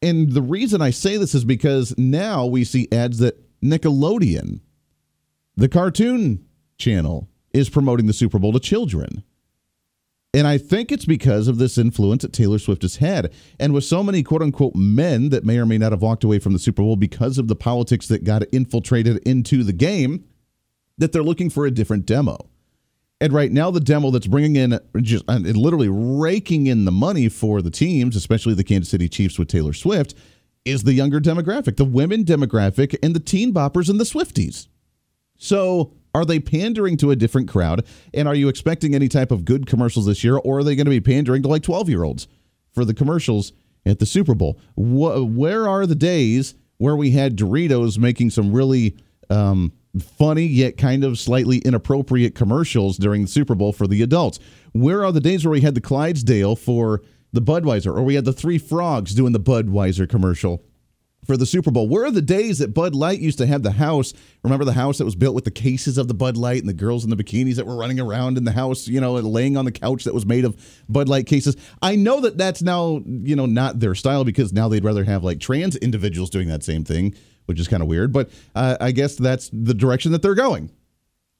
And 0.00 0.32
the 0.32 0.42
reason 0.42 0.80
I 0.80 0.90
say 0.90 1.16
this 1.16 1.34
is 1.34 1.44
because 1.44 1.94
now 1.98 2.46
we 2.46 2.64
see 2.64 2.88
ads 2.92 3.18
that 3.18 3.36
Nickelodeon, 3.62 4.60
the 5.56 5.68
cartoon 5.68 6.46
channel, 6.78 7.28
is 7.52 7.68
promoting 7.70 8.06
the 8.06 8.12
Super 8.12 8.38
Bowl 8.38 8.52
to 8.52 8.60
children. 8.60 9.24
And 10.34 10.46
I 10.46 10.58
think 10.58 10.92
it's 10.92 11.06
because 11.06 11.48
of 11.48 11.58
this 11.58 11.78
influence 11.78 12.22
that 12.22 12.34
Taylor 12.34 12.58
Swift 12.58 12.82
has 12.82 12.96
had. 12.96 13.32
And 13.58 13.72
with 13.72 13.84
so 13.84 14.02
many 14.02 14.22
quote 14.22 14.42
unquote 14.42 14.74
men 14.74 15.30
that 15.30 15.44
may 15.44 15.58
or 15.58 15.66
may 15.66 15.78
not 15.78 15.92
have 15.92 16.02
walked 16.02 16.22
away 16.22 16.38
from 16.38 16.52
the 16.52 16.58
Super 16.58 16.82
Bowl 16.82 16.96
because 16.96 17.38
of 17.38 17.48
the 17.48 17.56
politics 17.56 18.08
that 18.08 18.24
got 18.24 18.42
infiltrated 18.52 19.18
into 19.26 19.64
the 19.64 19.72
game, 19.72 20.24
that 20.98 21.12
they're 21.12 21.22
looking 21.22 21.48
for 21.48 21.64
a 21.64 21.70
different 21.70 22.04
demo. 22.04 22.36
And 23.20 23.32
right 23.32 23.50
now, 23.50 23.70
the 23.70 23.80
demo 23.80 24.10
that's 24.10 24.28
bringing 24.28 24.54
in 24.54 24.78
just 25.02 25.26
literally 25.26 25.88
raking 25.88 26.66
in 26.68 26.84
the 26.84 26.92
money 26.92 27.28
for 27.28 27.62
the 27.62 27.70
teams, 27.70 28.14
especially 28.14 28.54
the 28.54 28.62
Kansas 28.62 28.90
City 28.90 29.08
Chiefs 29.08 29.38
with 29.38 29.48
Taylor 29.48 29.72
Swift, 29.72 30.14
is 30.64 30.84
the 30.84 30.92
younger 30.92 31.20
demographic, 31.20 31.76
the 31.76 31.84
women 31.84 32.24
demographic, 32.24 32.96
and 33.02 33.16
the 33.16 33.20
teen 33.20 33.52
boppers 33.52 33.88
and 33.88 33.98
the 33.98 34.04
Swifties. 34.04 34.68
So 35.36 35.94
are 36.14 36.24
they 36.24 36.40
pandering 36.40 36.96
to 36.98 37.10
a 37.10 37.16
different 37.16 37.48
crowd? 37.48 37.84
And 38.14 38.26
are 38.26 38.34
you 38.34 38.48
expecting 38.48 38.94
any 38.94 39.08
type 39.08 39.30
of 39.30 39.44
good 39.44 39.66
commercials 39.66 40.06
this 40.06 40.24
year, 40.24 40.36
or 40.36 40.58
are 40.58 40.64
they 40.64 40.76
going 40.76 40.86
to 40.86 40.90
be 40.90 41.00
pandering 41.00 41.42
to 41.42 41.48
like 41.48 41.62
12 41.62 41.88
year 41.88 42.04
olds 42.04 42.28
for 42.72 42.84
the 42.84 42.94
commercials 42.94 43.52
at 43.86 43.98
the 43.98 44.06
Super 44.06 44.34
Bowl? 44.34 44.60
where 44.76 45.68
are 45.68 45.86
the 45.86 45.94
days 45.94 46.54
where 46.78 46.96
we 46.96 47.10
had 47.10 47.36
Doritos 47.36 47.98
making 47.98 48.30
some 48.30 48.52
really 48.52 48.96
um, 49.30 49.72
funny 49.98 50.46
yet 50.46 50.76
kind 50.76 51.04
of 51.04 51.18
slightly 51.18 51.58
inappropriate 51.58 52.34
commercials 52.34 52.96
during 52.96 53.22
the 53.22 53.28
Super 53.28 53.54
Bowl 53.54 53.72
for 53.72 53.86
the 53.86 54.02
adults? 54.02 54.38
Where 54.72 55.04
are 55.04 55.12
the 55.12 55.20
days 55.20 55.44
where 55.44 55.52
we 55.52 55.60
had 55.60 55.74
the 55.74 55.80
Clydesdale 55.80 56.56
for 56.56 57.02
the 57.32 57.42
Budweiser, 57.42 57.94
or 57.94 58.02
we 58.02 58.14
had 58.14 58.24
the 58.24 58.32
Three 58.32 58.58
Frogs 58.58 59.14
doing 59.14 59.32
the 59.32 59.40
Budweiser 59.40 60.08
commercial? 60.08 60.62
For 61.28 61.36
the 61.36 61.46
Super 61.46 61.70
Bowl. 61.70 61.86
Where 61.86 62.06
are 62.06 62.10
the 62.10 62.22
days 62.22 62.58
that 62.58 62.72
Bud 62.72 62.94
Light 62.94 63.20
used 63.20 63.36
to 63.36 63.46
have 63.46 63.62
the 63.62 63.70
house? 63.70 64.14
Remember 64.42 64.64
the 64.64 64.72
house 64.72 64.96
that 64.96 65.04
was 65.04 65.14
built 65.14 65.34
with 65.34 65.44
the 65.44 65.50
cases 65.50 65.98
of 65.98 66.08
the 66.08 66.14
Bud 66.14 66.38
Light 66.38 66.60
and 66.60 66.68
the 66.68 66.72
girls 66.72 67.04
in 67.04 67.10
the 67.10 67.16
bikinis 67.16 67.56
that 67.56 67.66
were 67.66 67.76
running 67.76 68.00
around 68.00 68.38
in 68.38 68.44
the 68.44 68.52
house, 68.52 68.88
you 68.88 68.98
know, 68.98 69.12
laying 69.12 69.58
on 69.58 69.66
the 69.66 69.70
couch 69.70 70.04
that 70.04 70.14
was 70.14 70.24
made 70.24 70.46
of 70.46 70.56
Bud 70.88 71.06
Light 71.06 71.26
cases. 71.26 71.54
I 71.82 71.96
know 71.96 72.20
that 72.20 72.38
that's 72.38 72.62
now, 72.62 73.02
you 73.04 73.36
know, 73.36 73.44
not 73.44 73.78
their 73.78 73.94
style 73.94 74.24
because 74.24 74.54
now 74.54 74.68
they'd 74.68 74.84
rather 74.84 75.04
have 75.04 75.22
like 75.22 75.38
trans 75.38 75.76
individuals 75.76 76.30
doing 76.30 76.48
that 76.48 76.64
same 76.64 76.82
thing, 76.82 77.14
which 77.44 77.60
is 77.60 77.68
kind 77.68 77.82
of 77.82 77.90
weird. 77.90 78.10
But 78.10 78.30
uh, 78.54 78.78
I 78.80 78.92
guess 78.92 79.14
that's 79.14 79.50
the 79.52 79.74
direction 79.74 80.12
that 80.12 80.22
they're 80.22 80.34
going. 80.34 80.70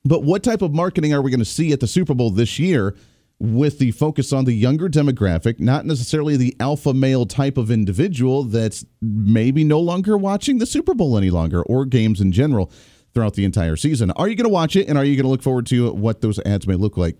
But 0.04 0.22
what 0.22 0.42
type 0.42 0.60
of 0.60 0.74
marketing 0.74 1.14
are 1.14 1.22
we 1.22 1.30
going 1.30 1.40
to 1.40 1.46
see 1.46 1.72
at 1.72 1.80
the 1.80 1.88
Super 1.88 2.12
Bowl 2.12 2.30
this 2.30 2.58
year? 2.58 2.94
With 3.40 3.78
the 3.78 3.92
focus 3.92 4.32
on 4.32 4.44
the 4.44 4.52
younger 4.52 4.88
demographic, 4.88 5.60
not 5.60 5.86
necessarily 5.86 6.36
the 6.36 6.56
alpha 6.58 6.92
male 6.92 7.24
type 7.24 7.56
of 7.56 7.70
individual 7.70 8.42
that's 8.42 8.84
maybe 9.00 9.62
no 9.62 9.78
longer 9.78 10.16
watching 10.16 10.58
the 10.58 10.66
Super 10.66 10.94
Bowl 10.94 11.16
any 11.16 11.30
longer 11.30 11.62
or 11.62 11.84
games 11.84 12.20
in 12.20 12.32
general 12.32 12.72
throughout 13.14 13.34
the 13.34 13.44
entire 13.44 13.76
season. 13.76 14.10
Are 14.12 14.28
you 14.28 14.34
going 14.34 14.48
to 14.48 14.52
watch 14.52 14.74
it 14.74 14.88
and 14.88 14.98
are 14.98 15.04
you 15.04 15.14
going 15.14 15.24
to 15.24 15.30
look 15.30 15.42
forward 15.42 15.66
to 15.66 15.92
what 15.92 16.20
those 16.20 16.40
ads 16.40 16.66
may 16.66 16.74
look 16.74 16.96
like 16.96 17.16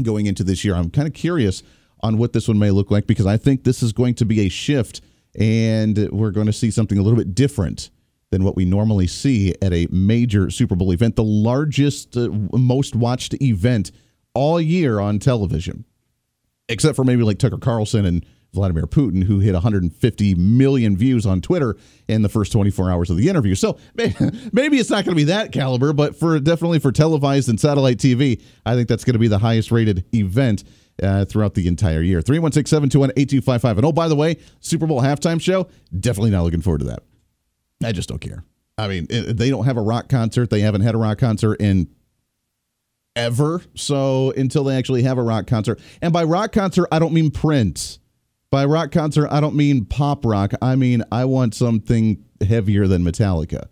going 0.00 0.26
into 0.26 0.44
this 0.44 0.64
year? 0.64 0.76
I'm 0.76 0.90
kind 0.90 1.08
of 1.08 1.14
curious 1.14 1.64
on 2.00 2.18
what 2.18 2.32
this 2.32 2.46
one 2.46 2.58
may 2.58 2.70
look 2.70 2.90
like 2.90 3.06
because 3.06 3.26
I 3.26 3.36
think 3.36 3.64
this 3.64 3.82
is 3.82 3.92
going 3.92 4.14
to 4.16 4.24
be 4.24 4.40
a 4.46 4.48
shift 4.48 5.00
and 5.38 6.08
we're 6.10 6.30
going 6.30 6.46
to 6.46 6.52
see 6.52 6.70
something 6.70 6.96
a 6.96 7.02
little 7.02 7.18
bit 7.18 7.34
different 7.34 7.90
than 8.30 8.44
what 8.44 8.56
we 8.56 8.64
normally 8.64 9.06
see 9.06 9.54
at 9.62 9.72
a 9.72 9.86
major 9.90 10.50
Super 10.50 10.76
Bowl 10.76 10.92
event, 10.92 11.16
the 11.16 11.24
largest, 11.24 12.16
uh, 12.16 12.28
most 12.52 12.94
watched 12.96 13.40
event 13.42 13.92
all 14.36 14.60
year 14.60 15.00
on 15.00 15.18
television, 15.18 15.84
except 16.68 16.94
for 16.94 17.04
maybe 17.04 17.22
like 17.22 17.38
Tucker 17.38 17.58
Carlson 17.58 18.04
and 18.04 18.24
Vladimir 18.52 18.86
Putin, 18.86 19.24
who 19.24 19.40
hit 19.40 19.54
150 19.54 20.34
million 20.34 20.96
views 20.96 21.26
on 21.26 21.40
Twitter 21.40 21.76
in 22.08 22.22
the 22.22 22.28
first 22.28 22.52
24 22.52 22.90
hours 22.90 23.10
of 23.10 23.16
the 23.16 23.28
interview. 23.28 23.54
So 23.54 23.78
maybe 23.94 24.78
it's 24.78 24.90
not 24.90 25.04
going 25.04 25.14
to 25.14 25.20
be 25.20 25.24
that 25.24 25.52
caliber, 25.52 25.92
but 25.92 26.16
for 26.16 26.38
definitely 26.38 26.78
for 26.78 26.92
televised 26.92 27.48
and 27.48 27.58
satellite 27.58 27.98
TV, 27.98 28.42
I 28.64 28.74
think 28.74 28.88
that's 28.88 29.04
going 29.04 29.14
to 29.14 29.18
be 29.18 29.28
the 29.28 29.38
highest 29.38 29.70
rated 29.70 30.04
event. 30.14 30.64
Uh, 31.02 31.26
throughout 31.26 31.52
the 31.52 31.68
entire 31.68 32.00
year. 32.00 32.22
316 32.22 32.70
721 32.70 33.10
8255. 33.18 33.76
And 33.76 33.84
oh, 33.84 33.92
by 33.92 34.08
the 34.08 34.16
way, 34.16 34.38
Super 34.60 34.86
Bowl 34.86 35.02
halftime 35.02 35.38
show, 35.38 35.68
definitely 36.00 36.30
not 36.30 36.42
looking 36.42 36.62
forward 36.62 36.78
to 36.78 36.86
that. 36.86 37.02
I 37.84 37.92
just 37.92 38.08
don't 38.08 38.18
care. 38.18 38.44
I 38.78 38.88
mean, 38.88 39.06
they 39.10 39.50
don't 39.50 39.66
have 39.66 39.76
a 39.76 39.82
rock 39.82 40.08
concert. 40.08 40.48
They 40.48 40.60
haven't 40.60 40.80
had 40.80 40.94
a 40.94 40.98
rock 40.98 41.18
concert 41.18 41.60
in 41.60 41.88
ever. 43.16 43.62
So 43.74 44.32
until 44.36 44.64
they 44.64 44.76
actually 44.76 45.02
have 45.02 45.18
a 45.18 45.22
rock 45.22 45.46
concert, 45.46 45.80
and 46.00 46.12
by 46.12 46.22
rock 46.24 46.52
concert, 46.52 46.88
I 46.92 46.98
don't 46.98 47.12
mean 47.12 47.30
Prince. 47.30 47.98
By 48.50 48.64
rock 48.64 48.92
concert, 48.92 49.28
I 49.30 49.40
don't 49.40 49.56
mean 49.56 49.84
pop 49.84 50.24
rock. 50.24 50.52
I 50.62 50.76
mean 50.76 51.02
I 51.10 51.24
want 51.24 51.54
something 51.54 52.24
heavier 52.46 52.86
than 52.86 53.02
Metallica. 53.02 53.66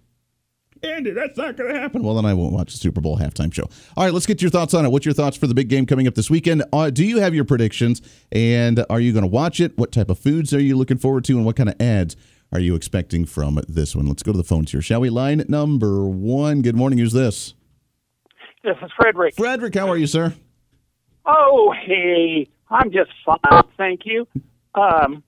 Andy, 0.83 1.13
that's 1.13 1.39
not 1.39 1.57
going 1.57 1.73
to 1.73 1.81
happen. 1.81 2.03
Well, 2.03 2.15
then 2.15 2.27
I 2.27 2.35
won't 2.35 2.53
watch 2.53 2.73
the 2.73 2.79
Super 2.79 3.01
Bowl 3.01 3.17
halftime 3.17 3.53
show. 3.53 3.65
All 3.97 4.05
right, 4.05 4.13
let's 4.13 4.27
get 4.27 4.43
your 4.43 4.51
thoughts 4.51 4.75
on 4.75 4.85
it. 4.85 4.91
What's 4.91 5.07
your 5.07 5.15
thoughts 5.15 5.37
for 5.37 5.47
the 5.47 5.55
big 5.55 5.69
game 5.69 5.87
coming 5.87 6.07
up 6.07 6.15
this 6.15 6.29
weekend? 6.29 6.63
Uh, 6.73 6.91
do 6.91 7.05
you 7.05 7.21
have 7.21 7.35
your 7.35 7.45
predictions? 7.45 8.03
And 8.33 8.85
are 8.91 9.01
you 9.01 9.13
going 9.13 9.23
to 9.23 9.29
watch 9.29 9.61
it? 9.61 9.79
What 9.79 9.93
type 9.93 10.11
of 10.11 10.19
foods 10.19 10.53
are 10.53 10.61
you 10.61 10.77
looking 10.77 10.99
forward 10.99 11.25
to? 11.25 11.37
And 11.37 11.47
what 11.47 11.57
kind 11.57 11.71
of 11.71 11.81
ads 11.81 12.17
are 12.53 12.61
you 12.61 12.75
expecting 12.75 13.25
from 13.25 13.61
this 13.67 13.97
one? 13.97 14.07
Let's 14.07 14.23
go 14.23 14.33
to 14.33 14.39
the 14.39 14.45
phones 14.45 14.73
here, 14.73 14.83
shall 14.83 15.01
we? 15.01 15.09
Line 15.11 15.45
number 15.49 16.05
one. 16.05 16.61
Good 16.61 16.77
morning. 16.77 16.99
Who's 16.99 17.13
this? 17.13 17.55
This 18.65 18.77
is 18.83 18.91
Frederick. 18.97 19.35
Frederick, 19.37 19.75
how 19.75 19.91
are 19.91 19.97
you, 19.99 20.07
sir? 20.07 20.33
Oh, 21.27 21.75
hey, 21.87 22.49
I'm 22.71 22.91
just 22.91 23.11
fine, 23.25 23.63
thank 23.77 24.07
you. 24.07 24.27
Um, 24.75 25.23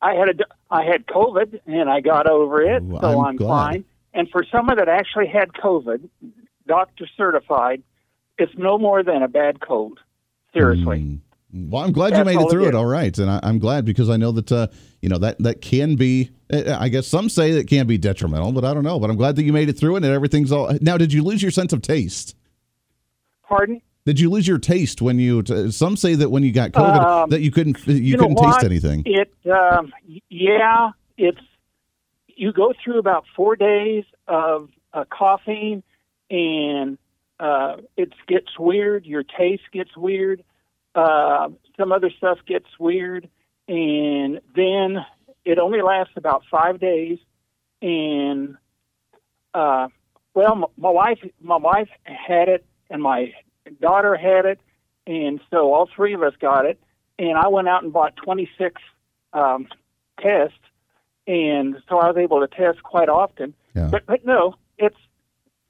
I 0.00 0.14
had 0.14 0.28
a 0.28 0.44
I 0.70 0.84
had 0.84 1.06
COVID 1.06 1.60
and 1.66 1.90
I 1.90 2.00
got 2.00 2.28
over 2.28 2.62
it, 2.62 2.84
so 2.88 3.20
I'm 3.20 3.26
I'm, 3.26 3.38
fine. 3.38 3.84
And 4.14 4.30
for 4.30 4.44
someone 4.52 4.76
that 4.76 4.88
actually 4.88 5.26
had 5.26 5.52
COVID, 5.52 6.08
doctor 6.68 7.08
certified, 7.16 7.82
it's 8.38 8.52
no 8.56 8.78
more 8.78 9.02
than 9.02 9.22
a 9.22 9.28
bad 9.28 9.60
cold. 9.60 9.98
Seriously. 10.52 10.98
Mm. 11.00 11.70
Well, 11.70 11.82
I'm 11.82 11.92
glad 11.92 12.16
you 12.16 12.24
made 12.24 12.40
it 12.40 12.50
through 12.50 12.66
it 12.66 12.68
it. 12.68 12.74
All 12.76 12.86
right, 12.86 13.16
and 13.18 13.28
I, 13.28 13.40
I'm 13.42 13.58
glad 13.58 13.84
because 13.84 14.08
I 14.08 14.16
know 14.16 14.30
that 14.30 14.52
uh, 14.52 14.68
you 15.02 15.08
know 15.08 15.18
that 15.18 15.38
that 15.40 15.60
can 15.60 15.96
be. 15.96 16.30
uh, 16.52 16.76
I 16.78 16.88
guess 16.88 17.08
some 17.08 17.28
say 17.28 17.50
that 17.52 17.66
can 17.66 17.88
be 17.88 17.98
detrimental, 17.98 18.52
but 18.52 18.64
I 18.64 18.74
don't 18.74 18.84
know. 18.84 19.00
But 19.00 19.10
I'm 19.10 19.16
glad 19.16 19.34
that 19.36 19.42
you 19.42 19.52
made 19.52 19.68
it 19.68 19.72
through 19.72 19.96
it 19.96 20.04
and 20.04 20.12
everything's 20.12 20.52
all. 20.52 20.76
Now, 20.80 20.96
did 20.96 21.12
you 21.12 21.24
lose 21.24 21.42
your 21.42 21.50
sense 21.50 21.72
of 21.72 21.82
taste? 21.82 22.35
Pardon? 23.48 23.80
Did 24.04 24.20
you 24.20 24.30
lose 24.30 24.46
your 24.46 24.58
taste 24.58 25.02
when 25.02 25.18
you? 25.18 25.42
T- 25.42 25.70
some 25.72 25.96
say 25.96 26.14
that 26.14 26.30
when 26.30 26.42
you 26.42 26.52
got 26.52 26.70
COVID, 26.72 27.04
Um, 27.04 27.30
that 27.30 27.40
you 27.40 27.50
couldn't 27.50 27.84
you, 27.86 27.94
you 27.94 28.16
couldn't 28.18 28.36
taste 28.36 28.62
anything. 28.62 29.02
It, 29.04 29.32
um, 29.50 29.92
yeah, 30.28 30.90
it's 31.18 31.40
you 32.28 32.52
go 32.52 32.72
through 32.84 32.98
about 32.98 33.24
four 33.34 33.56
days 33.56 34.04
of 34.28 34.68
uh, 34.92 35.04
coughing, 35.10 35.82
and 36.30 36.98
uh, 37.40 37.78
it 37.96 38.12
gets 38.28 38.58
weird. 38.58 39.06
Your 39.06 39.24
taste 39.24 39.64
gets 39.72 39.96
weird. 39.96 40.44
Uh, 40.94 41.48
some 41.76 41.90
other 41.92 42.10
stuff 42.16 42.38
gets 42.46 42.66
weird, 42.78 43.28
and 43.66 44.40
then 44.54 45.04
it 45.44 45.58
only 45.58 45.82
lasts 45.82 46.14
about 46.16 46.42
five 46.50 46.78
days. 46.78 47.18
And 47.82 48.56
uh, 49.52 49.88
well, 50.32 50.52
m- 50.52 50.64
my 50.76 50.90
wife, 50.90 51.18
my 51.42 51.56
wife 51.56 51.88
had 52.04 52.48
it, 52.48 52.64
and 52.90 53.02
my 53.02 53.32
daughter 53.80 54.16
had 54.16 54.44
it, 54.44 54.60
and 55.06 55.40
so 55.50 55.72
all 55.72 55.88
three 55.94 56.14
of 56.14 56.22
us 56.22 56.34
got 56.40 56.66
it 56.66 56.78
and 57.18 57.36
I 57.36 57.48
went 57.48 57.68
out 57.68 57.82
and 57.82 57.92
bought 57.92 58.16
26 58.16 58.80
um, 59.32 59.68
tests, 60.20 60.58
and 61.26 61.76
so 61.88 61.98
I 61.98 62.08
was 62.08 62.16
able 62.16 62.40
to 62.40 62.48
test 62.48 62.82
quite 62.82 63.08
often. 63.08 63.54
Yeah. 63.74 63.88
But 63.90 64.06
but 64.06 64.24
no, 64.24 64.54
it's 64.78 64.96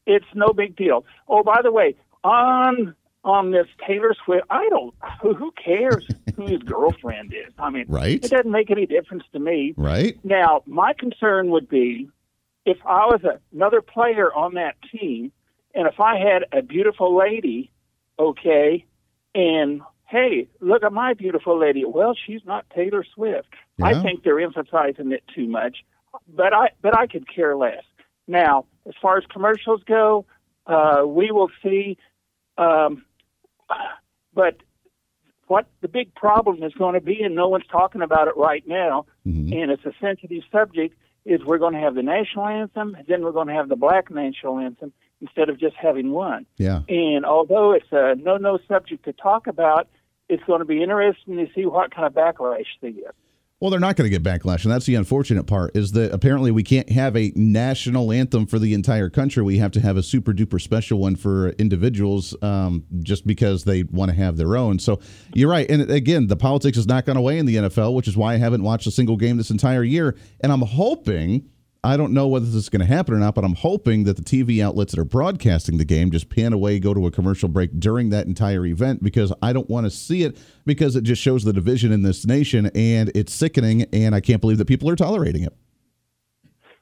it's 0.06 0.26
no 0.34 0.48
big 0.48 0.76
deal. 0.76 1.04
Oh, 1.28 1.42
by 1.42 1.60
the 1.62 1.72
way, 1.72 1.94
on 2.24 2.94
on 3.24 3.50
this 3.50 3.66
Taylor 3.86 4.14
Swift, 4.24 4.44
I 4.50 4.68
don't 4.68 4.94
who, 5.20 5.34
who 5.34 5.52
cares 5.52 6.06
who 6.36 6.46
his 6.46 6.62
girlfriend 6.64 7.32
is. 7.34 7.52
I 7.58 7.70
mean, 7.70 7.86
Right. 7.88 8.24
it 8.24 8.30
doesn't 8.30 8.50
make 8.50 8.70
any 8.70 8.86
difference 8.86 9.24
to 9.32 9.40
me. 9.40 9.74
Right. 9.76 10.18
Now, 10.24 10.62
my 10.66 10.92
concern 10.92 11.50
would 11.50 11.68
be 11.68 12.08
if 12.64 12.78
I 12.84 13.06
was 13.06 13.22
a, 13.24 13.40
another 13.52 13.80
player 13.80 14.32
on 14.32 14.54
that 14.54 14.76
team, 14.92 15.32
and 15.76 15.86
if 15.86 16.00
I 16.00 16.18
had 16.18 16.44
a 16.52 16.62
beautiful 16.62 17.16
lady, 17.16 17.70
okay, 18.18 18.84
and 19.34 19.82
hey, 20.08 20.48
look 20.60 20.82
at 20.82 20.92
my 20.92 21.12
beautiful 21.14 21.58
lady. 21.58 21.84
Well, 21.84 22.14
she's 22.14 22.40
not 22.44 22.64
Taylor 22.74 23.04
Swift. 23.14 23.48
Yeah. 23.76 23.86
I 23.86 24.02
think 24.02 24.24
they're 24.24 24.40
emphasizing 24.40 25.12
it 25.12 25.22
too 25.34 25.46
much, 25.46 25.84
but 26.28 26.52
I 26.52 26.70
but 26.82 26.98
I 26.98 27.06
could 27.06 27.32
care 27.32 27.54
less. 27.56 27.84
Now, 28.26 28.64
as 28.88 28.94
far 29.00 29.18
as 29.18 29.24
commercials 29.26 29.82
go, 29.84 30.24
uh, 30.66 31.02
we 31.06 31.30
will 31.30 31.50
see. 31.62 31.98
Um, 32.58 33.04
but 34.34 34.56
what 35.46 35.66
the 35.80 35.88
big 35.88 36.14
problem 36.14 36.62
is 36.62 36.72
going 36.72 36.94
to 36.94 37.00
be, 37.00 37.22
and 37.22 37.34
no 37.34 37.48
one's 37.48 37.66
talking 37.66 38.02
about 38.02 38.28
it 38.28 38.36
right 38.36 38.66
now, 38.66 39.06
Mhm. 39.26 39.62
and 39.62 39.70
it's 39.70 39.84
a 39.84 39.92
sensitive 40.00 40.42
subject, 40.50 40.96
is 41.24 41.44
we're 41.44 41.58
going 41.58 41.74
to 41.74 41.80
have 41.80 41.94
the 41.94 42.02
national 42.02 42.46
anthem, 42.46 42.94
and 42.94 43.06
then 43.06 43.22
we're 43.22 43.32
going 43.32 43.48
to 43.48 43.54
have 43.54 43.68
the 43.68 43.76
black 43.76 44.10
national 44.10 44.58
anthem 44.58 44.92
instead 45.20 45.48
of 45.48 45.58
just 45.58 45.76
having 45.76 46.12
one. 46.12 46.46
Yeah. 46.56 46.82
And 46.88 47.24
although 47.24 47.72
it's 47.72 47.90
a 47.90 48.14
no-no 48.16 48.58
subject 48.68 49.04
to 49.04 49.12
talk 49.12 49.46
about, 49.46 49.88
it's 50.28 50.42
going 50.44 50.60
to 50.60 50.64
be 50.64 50.82
interesting 50.82 51.36
to 51.36 51.46
see 51.54 51.66
what 51.66 51.94
kind 51.94 52.06
of 52.06 52.12
backlash 52.12 52.66
they 52.80 52.92
get. 52.92 53.14
Well, 53.58 53.70
they're 53.70 53.80
not 53.80 53.96
going 53.96 54.10
to 54.10 54.18
get 54.18 54.22
backlash, 54.22 54.64
and 54.64 54.72
that's 54.72 54.84
the 54.84 54.96
unfortunate 54.96 55.44
part. 55.44 55.74
Is 55.74 55.92
that 55.92 56.12
apparently 56.12 56.50
we 56.50 56.62
can't 56.62 56.90
have 56.90 57.16
a 57.16 57.32
national 57.34 58.12
anthem 58.12 58.46
for 58.46 58.58
the 58.58 58.74
entire 58.74 59.08
country. 59.08 59.42
We 59.42 59.56
have 59.56 59.72
to 59.72 59.80
have 59.80 59.96
a 59.96 60.02
super 60.02 60.34
duper 60.34 60.60
special 60.60 60.98
one 60.98 61.16
for 61.16 61.50
individuals, 61.50 62.36
um, 62.42 62.84
just 63.02 63.26
because 63.26 63.64
they 63.64 63.84
want 63.84 64.10
to 64.10 64.14
have 64.14 64.36
their 64.36 64.58
own. 64.58 64.78
So 64.78 65.00
you're 65.32 65.48
right, 65.48 65.70
and 65.70 65.90
again, 65.90 66.26
the 66.26 66.36
politics 66.36 66.76
has 66.76 66.86
not 66.86 67.06
gone 67.06 67.16
away 67.16 67.38
in 67.38 67.46
the 67.46 67.56
NFL, 67.56 67.94
which 67.94 68.08
is 68.08 68.14
why 68.14 68.34
I 68.34 68.36
haven't 68.36 68.62
watched 68.62 68.86
a 68.88 68.90
single 68.90 69.16
game 69.16 69.38
this 69.38 69.50
entire 69.50 69.84
year. 69.84 70.16
And 70.40 70.52
I'm 70.52 70.62
hoping. 70.62 71.48
I 71.84 71.96
don't 71.96 72.12
know 72.12 72.26
whether 72.26 72.46
this 72.46 72.54
is 72.54 72.68
going 72.68 72.80
to 72.80 72.86
happen 72.86 73.14
or 73.14 73.18
not, 73.18 73.34
but 73.34 73.44
I'm 73.44 73.54
hoping 73.54 74.04
that 74.04 74.16
the 74.16 74.22
TV 74.22 74.62
outlets 74.62 74.92
that 74.92 75.00
are 75.00 75.04
broadcasting 75.04 75.78
the 75.78 75.84
game 75.84 76.10
just 76.10 76.28
pan 76.28 76.52
away, 76.52 76.80
go 76.80 76.92
to 76.94 77.06
a 77.06 77.10
commercial 77.10 77.48
break 77.48 77.78
during 77.78 78.10
that 78.10 78.26
entire 78.26 78.66
event 78.66 79.02
because 79.02 79.32
I 79.40 79.52
don't 79.52 79.70
want 79.70 79.84
to 79.86 79.90
see 79.90 80.24
it 80.24 80.36
because 80.64 80.96
it 80.96 81.04
just 81.04 81.22
shows 81.22 81.44
the 81.44 81.52
division 81.52 81.92
in 81.92 82.02
this 82.02 82.26
nation 82.26 82.70
and 82.74 83.12
it's 83.14 83.32
sickening 83.32 83.82
and 83.92 84.14
I 84.14 84.20
can't 84.20 84.40
believe 84.40 84.58
that 84.58 84.66
people 84.66 84.90
are 84.90 84.96
tolerating 84.96 85.44
it. 85.44 85.54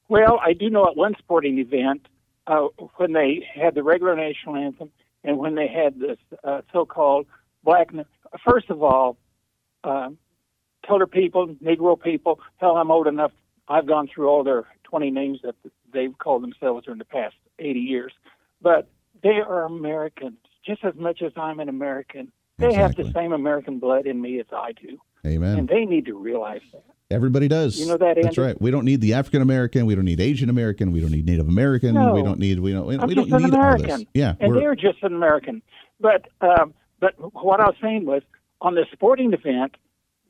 Well, 0.09 0.41
I 0.43 0.53
do 0.53 0.71
know 0.71 0.87
at 0.87 0.97
one 0.97 1.15
sporting 1.19 1.59
event 1.59 2.07
uh, 2.47 2.69
when 2.97 3.13
they 3.13 3.47
had 3.55 3.75
the 3.75 3.83
regular 3.83 4.17
national 4.17 4.57
anthem 4.57 4.91
and 5.23 5.39
when 5.39 5.55
they 5.55 5.67
had 5.67 5.99
this 5.99 6.19
uh, 6.45 6.61
so-called 6.73 7.27
black. 7.63 7.89
First 8.49 8.71
of 8.71 8.83
all, 8.83 9.17
uh, 9.83 10.11
colored 10.87 11.11
people, 11.11 11.49
Negro 11.63 12.01
people. 12.01 12.41
Hell, 12.59 12.77
I'm 12.77 12.91
old 12.91 13.07
enough. 13.07 13.33
I've 13.69 13.87
gone 13.87 14.09
through 14.15 14.29
all 14.29 14.45
their 14.45 14.65
20 14.95 15.11
names 15.11 15.41
that 15.43 15.57
they've 15.93 16.17
called 16.19 16.41
themselves 16.41 16.85
during 16.85 16.99
the 17.01 17.05
past 17.05 17.35
80 17.59 17.81
years, 17.81 18.13
but 18.63 18.89
they 19.25 19.41
are 19.45 19.65
Americans 19.65 20.37
just 20.65 20.85
as 20.85 20.95
much 20.95 21.21
as 21.21 21.33
I'm 21.37 21.59
an 21.59 21.69
American. 21.69 22.31
They 22.59 22.73
have 22.75 22.95
the 22.95 23.11
same 23.13 23.33
American 23.33 23.81
blood 23.81 24.07
in 24.07 24.21
me 24.23 24.39
as 24.39 24.47
I 24.53 24.71
do, 24.71 24.99
Amen. 25.27 25.59
and 25.59 25.69
they 25.69 25.85
need 25.85 26.07
to 26.07 26.15
realize 26.17 26.61
that. 26.73 26.85
Everybody 27.11 27.49
does. 27.49 27.77
You 27.77 27.87
know 27.87 27.97
that, 27.97 28.15
That's 28.15 28.39
Andy? 28.39 28.41
right. 28.41 28.61
We 28.63 28.71
don't 28.71 28.85
need 28.85 29.01
the 29.01 29.15
African 29.15 29.43
American. 29.43 29.85
We 29.87 29.97
don't 29.97 30.05
need 30.05 30.21
Asian 30.21 30.49
American. 30.49 30.93
We 30.93 31.01
don't 31.01 31.11
need 31.11 31.27
Native 31.27 31.49
American. 31.49 31.95
No. 31.95 32.15
We 32.15 32.23
don't 32.23 32.39
need. 32.39 32.61
We 32.61 32.73
don't. 32.73 32.87
We, 32.87 32.97
I'm 32.97 33.09
we 33.09 33.17
just 33.17 33.29
don't 33.31 33.43
an 33.43 33.51
need 33.51 33.57
all 33.57 33.65
American. 33.65 33.99
this. 33.99 34.07
Yeah. 34.15 34.35
and 34.39 34.57
they're 34.57 34.77
just 34.77 35.03
an 35.03 35.13
American. 35.13 35.61
But 35.99 36.29
um, 36.41 36.73
but 37.01 37.15
what 37.35 37.59
I 37.61 37.65
was 37.65 37.75
saying 37.83 38.07
was 38.07 38.23
on 38.61 38.77
the 38.77 38.87
sporting 38.93 39.33
event, 39.33 39.75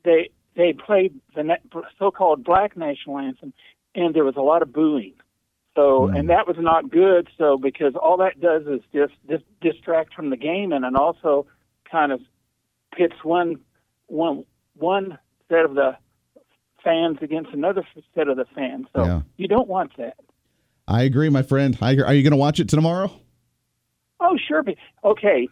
they 0.03 0.31
they 0.55 0.73
played 0.73 1.13
the 1.35 1.57
so-called 1.99 2.43
black 2.43 2.75
national 2.75 3.19
anthem, 3.19 3.53
and 3.95 4.13
there 4.13 4.23
was 4.25 4.35
a 4.35 4.41
lot 4.41 4.61
of 4.61 4.71
booing. 4.73 5.13
So 5.75 6.07
Hmm. 6.07 6.15
and 6.15 6.29
that 6.29 6.47
was 6.47 6.57
not 6.59 6.89
good. 6.89 7.27
So 7.37 7.57
because 7.57 7.95
all 7.95 8.17
that 8.17 8.39
does 8.39 8.63
is 8.67 8.81
just 8.93 9.13
dis- 9.27 9.41
distract 9.61 10.13
from 10.13 10.29
the 10.29 10.37
game, 10.37 10.71
and 10.71 10.85
and 10.85 10.95
also 10.95 11.47
kind 11.89 12.11
of 12.11 12.21
pits 12.95 13.15
one 13.23 13.59
one 14.07 14.45
one 14.77 15.17
set 15.49 15.65
of 15.65 15.75
the 15.75 15.97
fans 16.83 17.17
against 17.21 17.51
another 17.51 17.83
set 18.13 18.27
of 18.27 18.37
the 18.37 18.45
fans. 18.55 18.87
So 18.95 19.03
Yeah. 19.03 19.21
you 19.37 19.47
don't 19.47 19.67
want 19.67 19.95
that. 19.97 20.17
I 20.87 21.01
agree, 21.03 21.29
my 21.29 21.41
friend. 21.41 21.75
I, 21.81 21.97
are 21.97 22.13
you 22.13 22.21
going 22.21 22.31
to 22.31 22.37
watch 22.37 22.59
it 22.59 22.69
tomorrow? 22.69 23.09
Oh, 24.19 24.37
sure. 24.37 24.63
Okay. 25.03 25.47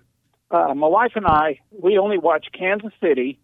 Uh, 0.52 0.74
my 0.76 0.88
wife 0.88 1.14
and 1.16 1.26
I, 1.26 1.60
we 1.72 1.98
only 1.98 2.20
watch 2.20 2.48
Kansas 2.54 2.94
City 3.02 3.40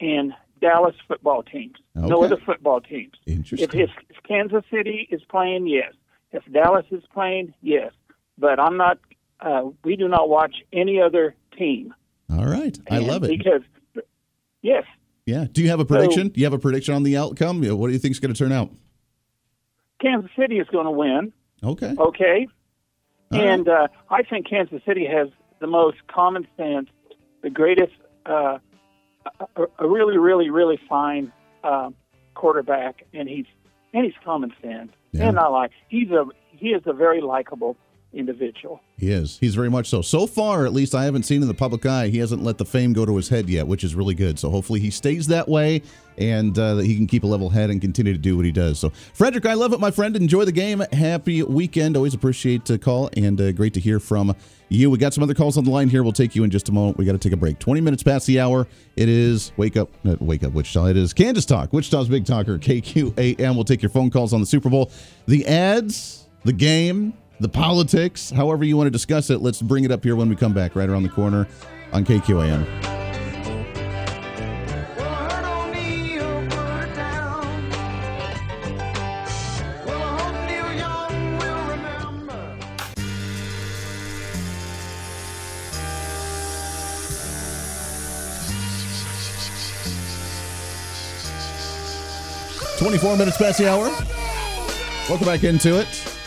and 0.00 0.34
Dallas 0.60 0.94
football 1.08 1.42
teams. 1.42 1.76
No 1.94 2.22
other 2.24 2.36
football 2.44 2.80
teams. 2.80 3.12
Interesting. 3.26 3.80
if, 3.80 3.90
if 4.08 4.22
Kansas 4.26 4.62
City 4.70 5.08
is 5.10 5.22
playing, 5.30 5.66
yes. 5.66 5.92
If 6.32 6.42
Dallas 6.52 6.86
is 6.90 7.02
playing, 7.12 7.54
yes. 7.62 7.92
But 8.38 8.60
I'm 8.60 8.76
not. 8.76 8.98
Uh, 9.40 9.70
we 9.84 9.96
do 9.96 10.06
not 10.08 10.28
watch 10.28 10.56
any 10.72 11.00
other 11.00 11.34
team. 11.56 11.94
All 12.30 12.44
right. 12.46 12.78
I 12.90 12.96
And 12.98 13.06
love 13.06 13.24
it. 13.24 13.28
because. 13.28 13.62
Yes, 14.62 14.84
Yeah. 15.24 15.46
Do 15.50 15.62
you 15.62 15.70
have 15.70 15.80
a 15.80 15.86
prediction? 15.86 16.28
Do 16.28 16.38
you 16.40 16.44
have 16.44 16.52
a 16.52 16.58
prediction 16.58 16.92
on 16.94 17.02
the 17.02 17.16
outcome? 17.16 17.62
What 17.62 17.86
do 17.86 17.92
you 17.94 17.98
think 17.98 18.12
is 18.12 18.20
going 18.20 18.34
to 18.34 18.38
turn 18.38 18.52
out? 18.52 18.70
Kansas 20.02 20.30
City 20.38 20.58
is 20.58 20.66
going 20.68 20.84
to 20.84 20.90
win. 20.90 21.32
Okay. 21.62 21.94
Okay. 21.98 22.46
All 23.32 23.38
right. 23.38 23.48
and 23.48 23.68
uh, 23.68 23.88
I 24.10 24.22
think 24.22 24.48
Kansas 24.48 24.82
City 24.86 25.06
has 25.06 25.28
the 25.60 25.66
most 25.66 25.98
common 26.08 26.46
sense, 26.56 26.88
the 27.42 27.50
greatest, 27.50 27.92
uh, 28.26 28.58
a, 29.56 29.64
a 29.78 29.88
really, 29.88 30.16
really, 30.18 30.50
really 30.50 30.78
fine 30.88 31.32
uh, 31.64 31.90
quarterback, 32.34 33.04
and 33.12 33.28
he's 33.28 33.46
and 33.92 34.04
he's 34.04 34.14
common 34.24 34.52
sense, 34.62 34.92
Yeah. 35.12 35.28
and 35.28 35.38
I 35.38 35.48
like 35.48 35.72
he's 35.88 36.10
a 36.10 36.26
he 36.50 36.68
is 36.68 36.82
a 36.86 36.92
very 36.92 37.20
likable 37.20 37.76
individual. 38.12 38.80
He 38.96 39.10
is. 39.10 39.38
He's 39.38 39.54
very 39.54 39.70
much 39.70 39.88
so. 39.88 40.02
So 40.02 40.26
far, 40.26 40.66
at 40.66 40.72
least 40.72 40.94
I 40.94 41.04
haven't 41.04 41.22
seen 41.22 41.42
in 41.42 41.48
the 41.48 41.54
public 41.54 41.86
eye, 41.86 42.08
he 42.08 42.18
hasn't 42.18 42.42
let 42.42 42.58
the 42.58 42.64
fame 42.64 42.92
go 42.92 43.06
to 43.06 43.16
his 43.16 43.28
head 43.28 43.48
yet, 43.48 43.66
which 43.66 43.84
is 43.84 43.94
really 43.94 44.14
good. 44.14 44.38
So 44.38 44.50
hopefully 44.50 44.80
he 44.80 44.90
stays 44.90 45.26
that 45.28 45.48
way 45.48 45.82
and 46.18 46.58
uh, 46.58 46.74
that 46.74 46.86
he 46.86 46.96
can 46.96 47.06
keep 47.06 47.24
a 47.24 47.26
level 47.26 47.48
head 47.48 47.70
and 47.70 47.80
continue 47.80 48.12
to 48.12 48.18
do 48.18 48.36
what 48.36 48.44
he 48.44 48.52
does. 48.52 48.78
So, 48.78 48.90
Frederick, 49.14 49.46
I 49.46 49.54
love 49.54 49.72
it, 49.72 49.80
my 49.80 49.90
friend. 49.90 50.14
Enjoy 50.16 50.44
the 50.44 50.52
game. 50.52 50.80
Happy 50.92 51.42
weekend. 51.42 51.96
Always 51.96 52.14
appreciate 52.14 52.64
the 52.66 52.78
call 52.78 53.10
and 53.16 53.40
uh, 53.40 53.52
great 53.52 53.74
to 53.74 53.80
hear 53.80 54.00
from 54.00 54.34
you. 54.68 54.90
We 54.90 54.98
got 54.98 55.14
some 55.14 55.22
other 55.22 55.34
calls 55.34 55.56
on 55.56 55.64
the 55.64 55.70
line 55.70 55.88
here. 55.88 56.02
We'll 56.02 56.12
take 56.12 56.34
you 56.34 56.44
in 56.44 56.50
just 56.50 56.68
a 56.68 56.72
moment. 56.72 56.98
We 56.98 57.04
got 57.04 57.12
to 57.12 57.18
take 57.18 57.32
a 57.32 57.36
break. 57.36 57.58
20 57.58 57.80
minutes 57.80 58.02
past 58.02 58.26
the 58.26 58.38
hour. 58.40 58.66
It 58.96 59.08
is 59.08 59.52
Wake 59.56 59.76
Up, 59.76 59.88
not 60.04 60.20
Wake 60.20 60.44
Up 60.44 60.52
Wichita. 60.52 60.86
It 60.86 60.96
is 60.96 61.12
Kansas 61.12 61.46
Talk, 61.46 61.72
Wichita's 61.72 62.08
Big 62.08 62.26
Talker, 62.26 62.58
KQAM. 62.58 63.54
We'll 63.54 63.64
take 63.64 63.82
your 63.82 63.90
phone 63.90 64.10
calls 64.10 64.32
on 64.32 64.40
the 64.40 64.46
Super 64.46 64.68
Bowl. 64.68 64.90
The 65.26 65.46
ads, 65.46 66.26
the 66.44 66.52
game, 66.52 67.14
the 67.40 67.48
politics, 67.48 68.30
however 68.30 68.64
you 68.64 68.76
want 68.76 68.86
to 68.86 68.90
discuss 68.90 69.30
it. 69.30 69.40
Let's 69.40 69.62
bring 69.62 69.84
it 69.84 69.90
up 69.90 70.04
here 70.04 70.14
when 70.14 70.28
we 70.28 70.36
come 70.36 70.52
back, 70.52 70.76
right 70.76 70.88
around 70.88 71.02
the 71.02 71.08
corner 71.08 71.48
on 71.92 72.04
KQAM. 72.04 72.90
24 92.80 93.18
minutes 93.18 93.36
past 93.36 93.58
the 93.58 93.70
hour. 93.70 93.90
Welcome 95.10 95.26
back 95.26 95.44
into 95.44 95.78
it. 95.78 96.19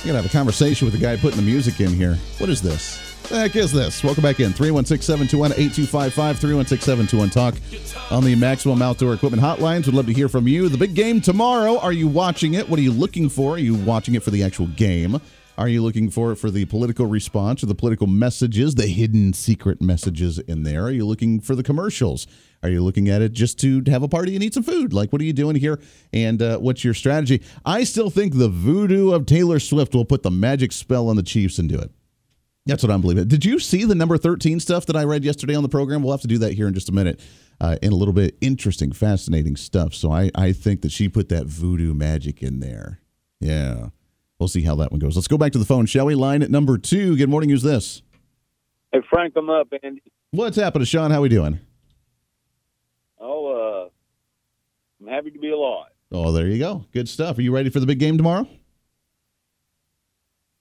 I'm 0.00 0.06
going 0.06 0.16
to 0.16 0.22
have 0.22 0.30
a 0.30 0.32
conversation 0.32 0.86
with 0.86 0.94
the 0.94 1.00
guy 1.00 1.14
putting 1.18 1.36
the 1.36 1.42
music 1.42 1.78
in 1.78 1.92
here. 1.92 2.14
What 2.38 2.48
is 2.48 2.62
this? 2.62 2.98
The 3.28 3.38
heck 3.38 3.54
is 3.54 3.70
this? 3.70 4.02
Welcome 4.02 4.22
back 4.22 4.40
in. 4.40 4.50
316 4.54 5.04
721 5.04 5.52
8255 5.52 6.38
316 6.38 6.84
721 6.86 7.28
Talk 7.28 7.54
on 8.10 8.24
the 8.24 8.34
Maximum 8.34 8.80
Outdoor 8.80 9.12
Equipment 9.12 9.42
Hotlines. 9.42 9.84
Would 9.84 9.94
love 9.94 10.06
to 10.06 10.14
hear 10.14 10.30
from 10.30 10.48
you. 10.48 10.70
The 10.70 10.78
big 10.78 10.94
game 10.94 11.20
tomorrow. 11.20 11.78
Are 11.78 11.92
you 11.92 12.08
watching 12.08 12.54
it? 12.54 12.66
What 12.66 12.78
are 12.78 12.82
you 12.82 12.92
looking 12.92 13.28
for? 13.28 13.56
Are 13.56 13.58
you 13.58 13.74
watching 13.74 14.14
it 14.14 14.22
for 14.22 14.30
the 14.30 14.42
actual 14.42 14.68
game? 14.68 15.20
Are 15.60 15.68
you 15.68 15.82
looking 15.82 16.08
for 16.08 16.32
it 16.32 16.36
for 16.36 16.50
the 16.50 16.64
political 16.64 17.04
response 17.04 17.62
or 17.62 17.66
the 17.66 17.74
political 17.74 18.06
messages, 18.06 18.76
the 18.76 18.86
hidden 18.86 19.34
secret 19.34 19.82
messages 19.82 20.38
in 20.38 20.62
there? 20.62 20.84
Are 20.84 20.90
you 20.90 21.04
looking 21.04 21.38
for 21.38 21.54
the 21.54 21.62
commercials? 21.62 22.26
Are 22.62 22.70
you 22.70 22.82
looking 22.82 23.10
at 23.10 23.20
it 23.20 23.34
just 23.34 23.60
to 23.60 23.82
have 23.88 24.02
a 24.02 24.08
party 24.08 24.34
and 24.34 24.42
eat 24.42 24.54
some 24.54 24.62
food? 24.62 24.94
Like, 24.94 25.12
what 25.12 25.20
are 25.20 25.24
you 25.26 25.34
doing 25.34 25.56
here? 25.56 25.78
And 26.14 26.40
uh, 26.40 26.56
what's 26.60 26.82
your 26.82 26.94
strategy? 26.94 27.42
I 27.62 27.84
still 27.84 28.08
think 28.08 28.38
the 28.38 28.48
voodoo 28.48 29.12
of 29.12 29.26
Taylor 29.26 29.60
Swift 29.60 29.94
will 29.94 30.06
put 30.06 30.22
the 30.22 30.30
magic 30.30 30.72
spell 30.72 31.10
on 31.10 31.16
the 31.16 31.22
Chiefs 31.22 31.58
and 31.58 31.68
do 31.68 31.78
it. 31.78 31.90
That's 32.64 32.82
what 32.82 32.90
I'm 32.90 33.02
believing. 33.02 33.28
Did 33.28 33.44
you 33.44 33.58
see 33.58 33.84
the 33.84 33.94
number 33.94 34.16
13 34.16 34.60
stuff 34.60 34.86
that 34.86 34.96
I 34.96 35.04
read 35.04 35.24
yesterday 35.24 35.54
on 35.54 35.62
the 35.62 35.68
program? 35.68 36.02
We'll 36.02 36.14
have 36.14 36.22
to 36.22 36.26
do 36.26 36.38
that 36.38 36.54
here 36.54 36.68
in 36.68 36.72
just 36.72 36.88
a 36.88 36.92
minute. 36.92 37.20
Uh, 37.60 37.76
in 37.82 37.92
a 37.92 37.96
little 37.96 38.14
bit 38.14 38.38
interesting, 38.40 38.92
fascinating 38.92 39.56
stuff. 39.56 39.92
So 39.92 40.10
I, 40.10 40.30
I 40.34 40.52
think 40.52 40.80
that 40.80 40.90
she 40.90 41.10
put 41.10 41.28
that 41.28 41.44
voodoo 41.44 41.92
magic 41.92 42.42
in 42.42 42.60
there. 42.60 43.00
Yeah. 43.40 43.88
We'll 44.40 44.48
see 44.48 44.62
how 44.62 44.74
that 44.76 44.90
one 44.90 44.98
goes. 44.98 45.16
Let's 45.16 45.28
go 45.28 45.36
back 45.36 45.52
to 45.52 45.58
the 45.58 45.66
phone, 45.66 45.84
shall 45.84 46.06
we? 46.06 46.14
Line 46.14 46.42
at 46.42 46.50
number 46.50 46.78
two. 46.78 47.14
Good 47.14 47.28
morning. 47.28 47.50
Who's 47.50 47.62
this? 47.62 48.00
Hey, 48.90 49.00
Frank, 49.10 49.34
I'm 49.36 49.50
up, 49.50 49.68
Andy. 49.82 50.02
What's 50.30 50.56
happening, 50.56 50.86
Sean? 50.86 51.10
How 51.10 51.18
are 51.18 51.20
we 51.20 51.28
doing? 51.28 51.60
Oh, 53.20 53.90
uh, 53.90 55.04
I'm 55.04 55.12
happy 55.12 55.30
to 55.30 55.38
be 55.38 55.50
alive. 55.50 55.90
Oh, 56.10 56.32
there 56.32 56.46
you 56.46 56.58
go. 56.58 56.86
Good 56.90 57.06
stuff. 57.06 57.36
Are 57.36 57.42
you 57.42 57.54
ready 57.54 57.68
for 57.68 57.80
the 57.80 57.86
big 57.86 57.98
game 57.98 58.16
tomorrow? 58.16 58.48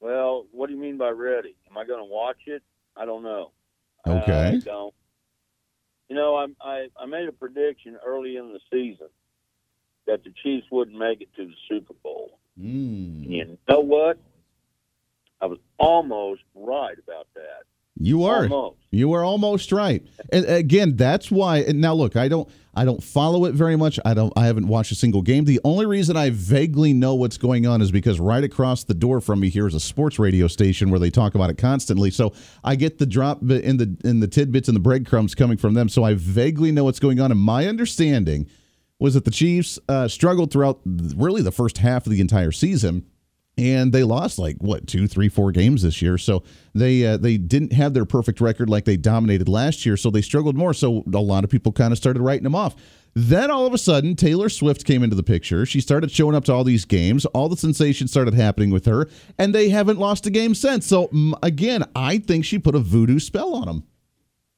Well, 0.01 0.45
what 0.51 0.67
do 0.67 0.74
you 0.74 0.79
mean 0.79 0.98
by 0.98 1.09
ready? 1.12 1.55
Am 1.71 1.77
I 1.77 1.86
going 1.86 2.00
to 2.00 2.12
watch 2.13 2.39
it? 2.48 2.62
I 2.98 3.05
don't 3.05 3.24
know. 3.24 3.51
Okay. 4.05 4.55
I 4.55 4.57
don't. 4.57 4.93
You 6.09 6.17
know, 6.17 6.36
I, 6.36 6.48
I 6.62 6.88
I 7.00 7.05
made 7.05 7.29
a 7.29 7.31
prediction 7.31 7.98
early 8.05 8.36
in 8.36 8.51
the 8.51 8.59
season 8.71 9.07
that 10.05 10.24
the 10.24 10.33
Chiefs 10.43 10.67
wouldn't 10.69 10.98
make 10.98 11.21
it 11.21 11.29
to 11.38 11.45
the 11.45 11.53
Super 11.69 11.93
Bowl. 12.03 12.38
Mm. 12.59 13.29
You 13.29 13.57
know 13.67 13.79
what? 13.79 14.17
I 15.41 15.45
was 15.45 15.59
almost 15.77 16.41
right 16.53 16.97
about 16.99 17.27
that. 17.35 17.63
You 18.01 18.23
are. 18.23 18.43
Almost. 18.43 18.77
You 18.91 19.13
are 19.13 19.23
almost 19.23 19.71
right. 19.71 20.05
And 20.31 20.45
again, 20.45 20.95
that's 20.95 21.29
why. 21.29 21.59
And 21.59 21.81
now, 21.81 21.93
look, 21.93 22.15
I 22.15 22.27
don't. 22.27 22.49
I 22.75 22.85
don't 22.85 23.03
follow 23.03 23.43
it 23.45 23.55
very 23.55 23.75
much. 23.75 23.99
I 24.05 24.13
don't. 24.13 24.31
I 24.37 24.45
haven't 24.45 24.67
watched 24.67 24.91
a 24.91 24.95
single 24.95 25.21
game. 25.21 25.43
The 25.43 25.59
only 25.65 25.85
reason 25.85 26.15
I 26.15 26.29
vaguely 26.29 26.93
know 26.93 27.13
what's 27.15 27.37
going 27.37 27.65
on 27.65 27.81
is 27.81 27.91
because 27.91 28.19
right 28.19 28.43
across 28.43 28.85
the 28.85 28.93
door 28.93 29.19
from 29.19 29.41
me 29.41 29.49
here 29.49 29.67
is 29.67 29.73
a 29.73 29.79
sports 29.79 30.17
radio 30.17 30.47
station 30.47 30.89
where 30.89 30.99
they 30.99 31.10
talk 31.10 31.36
about 31.36 31.49
it 31.49 31.57
constantly. 31.57 32.10
So 32.10 32.31
I 32.63 32.75
get 32.75 32.97
the 32.97 33.05
drop 33.05 33.41
in 33.41 33.77
the 33.77 33.97
in 34.05 34.21
the 34.21 34.27
tidbits 34.27 34.69
and 34.69 34.75
the 34.75 34.81
breadcrumbs 34.81 35.36
coming 35.36 35.57
from 35.57 35.73
them. 35.73 35.89
So 35.89 36.03
I 36.03 36.13
vaguely 36.13 36.71
know 36.71 36.86
what's 36.86 36.99
going 36.99 37.19
on. 37.19 37.31
And 37.31 37.39
my 37.39 37.67
understanding 37.67 38.47
was 38.99 39.13
that 39.13 39.25
the 39.25 39.31
Chiefs 39.31 39.79
uh, 39.88 40.07
struggled 40.07 40.51
throughout 40.51 40.81
really 40.85 41.41
the 41.41 41.51
first 41.51 41.79
half 41.79 42.05
of 42.05 42.12
the 42.12 42.21
entire 42.21 42.51
season 42.51 43.05
and 43.59 43.91
they 43.91 44.03
lost 44.03 44.39
like 44.39 44.55
what 44.59 44.88
two, 44.88 45.07
three, 45.07 45.27
four 45.27 45.51
games 45.51 45.81
this 45.81 46.01
year. 46.01 46.17
So 46.17 46.43
they 46.73 47.05
uh, 47.05 47.17
they 47.17 47.38
didn't 47.38 47.73
have 47.73 47.93
their 47.93 48.05
perfect 48.05 48.39
record 48.39 48.69
like 48.69 48.85
they 48.85 48.95
dominated 48.95 49.49
last 49.49 49.85
year. 49.85 49.97
So 49.97 50.09
they 50.09 50.21
struggled 50.21 50.55
more. 50.55 50.73
So 50.73 51.03
a 51.13 51.19
lot 51.19 51.43
of 51.43 51.49
people 51.49 51.73
kind 51.73 51.91
of 51.91 51.97
started 51.97 52.21
writing 52.21 52.43
them 52.43 52.55
off. 52.55 52.75
Then 53.15 53.51
all 53.51 53.65
of 53.65 53.73
a 53.73 53.77
sudden, 53.77 54.15
Taylor 54.15 54.47
Swift 54.49 54.85
came 54.85 55.03
into 55.03 55.15
the 55.15 55.23
picture. 55.23 55.65
She 55.65 55.81
started 55.81 56.09
showing 56.12 56.35
up 56.35 56.45
to 56.45 56.53
all 56.53 56.63
these 56.63 56.85
games. 56.85 57.25
All 57.27 57.49
the 57.49 57.57
sensation 57.57 58.07
started 58.07 58.33
happening 58.33 58.69
with 58.69 58.85
her, 58.85 59.09
and 59.38 59.53
they 59.53 59.69
haven't 59.69 59.99
lost 59.99 60.25
a 60.25 60.29
game 60.29 60.55
since. 60.55 60.85
So 60.85 61.09
again, 61.43 61.83
I 61.95 62.19
think 62.19 62.45
she 62.45 62.59
put 62.59 62.75
a 62.75 62.79
voodoo 62.79 63.19
spell 63.19 63.55
on 63.55 63.65
them. 63.65 63.83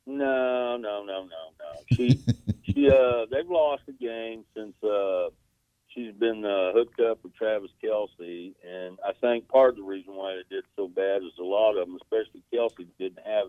No, 0.05 0.77
no, 0.77 1.03
no, 1.03 1.23
no, 1.23 1.25
no. 1.25 1.95
She, 1.95 2.19
she, 2.73 2.89
uh, 2.89 3.25
they've 3.31 3.49
lost 3.49 3.83
a 3.87 3.91
game 3.93 4.43
since 4.55 4.73
uh, 4.83 5.29
she's 5.89 6.13
been 6.13 6.43
uh, 6.45 6.71
hooked 6.73 6.99
up 6.99 7.19
with 7.23 7.35
Travis 7.35 7.71
Kelce, 7.83 8.53
and 8.67 8.97
I 9.05 9.13
think 9.19 9.47
part 9.47 9.71
of 9.71 9.75
the 9.77 9.83
reason 9.83 10.15
why 10.15 10.35
they 10.35 10.55
did 10.55 10.63
so 10.75 10.87
bad 10.87 11.21
is 11.23 11.31
a 11.39 11.43
lot 11.43 11.77
of 11.77 11.87
them, 11.87 11.97
especially 12.01 12.43
Kelce, 12.53 12.85
didn't 12.99 13.25
have 13.25 13.47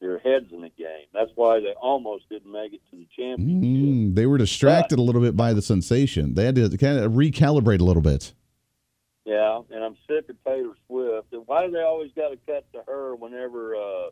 their 0.00 0.18
heads 0.18 0.46
in 0.52 0.62
the 0.62 0.68
game. 0.70 1.06
That's 1.14 1.30
why 1.36 1.60
they 1.60 1.74
almost 1.80 2.28
didn't 2.28 2.50
make 2.50 2.72
it 2.72 2.80
to 2.90 2.96
the 2.96 3.06
championship. 3.16 3.62
Mm, 3.62 4.14
they 4.16 4.26
were 4.26 4.38
distracted 4.38 4.96
But- 4.96 5.02
a 5.02 5.04
little 5.04 5.20
bit 5.22 5.36
by 5.36 5.52
the 5.52 5.62
sensation. 5.62 6.34
They 6.34 6.44
had 6.44 6.56
to 6.56 6.76
kind 6.76 6.98
of 6.98 7.12
recalibrate 7.12 7.80
a 7.80 7.84
little 7.84 8.02
bit. 8.02 8.32
Yeah, 9.24 9.60
and 9.70 9.84
I'm 9.84 9.96
sick 10.08 10.28
of 10.28 10.36
Taylor 10.44 10.74
Swift. 10.88 11.32
And 11.32 11.42
why 11.46 11.64
do 11.66 11.70
they 11.72 11.82
always 11.82 12.10
got 12.16 12.30
to 12.30 12.38
cut 12.44 12.66
to 12.72 12.82
her 12.88 13.14
whenever 13.14 13.76
uh, 13.76 14.08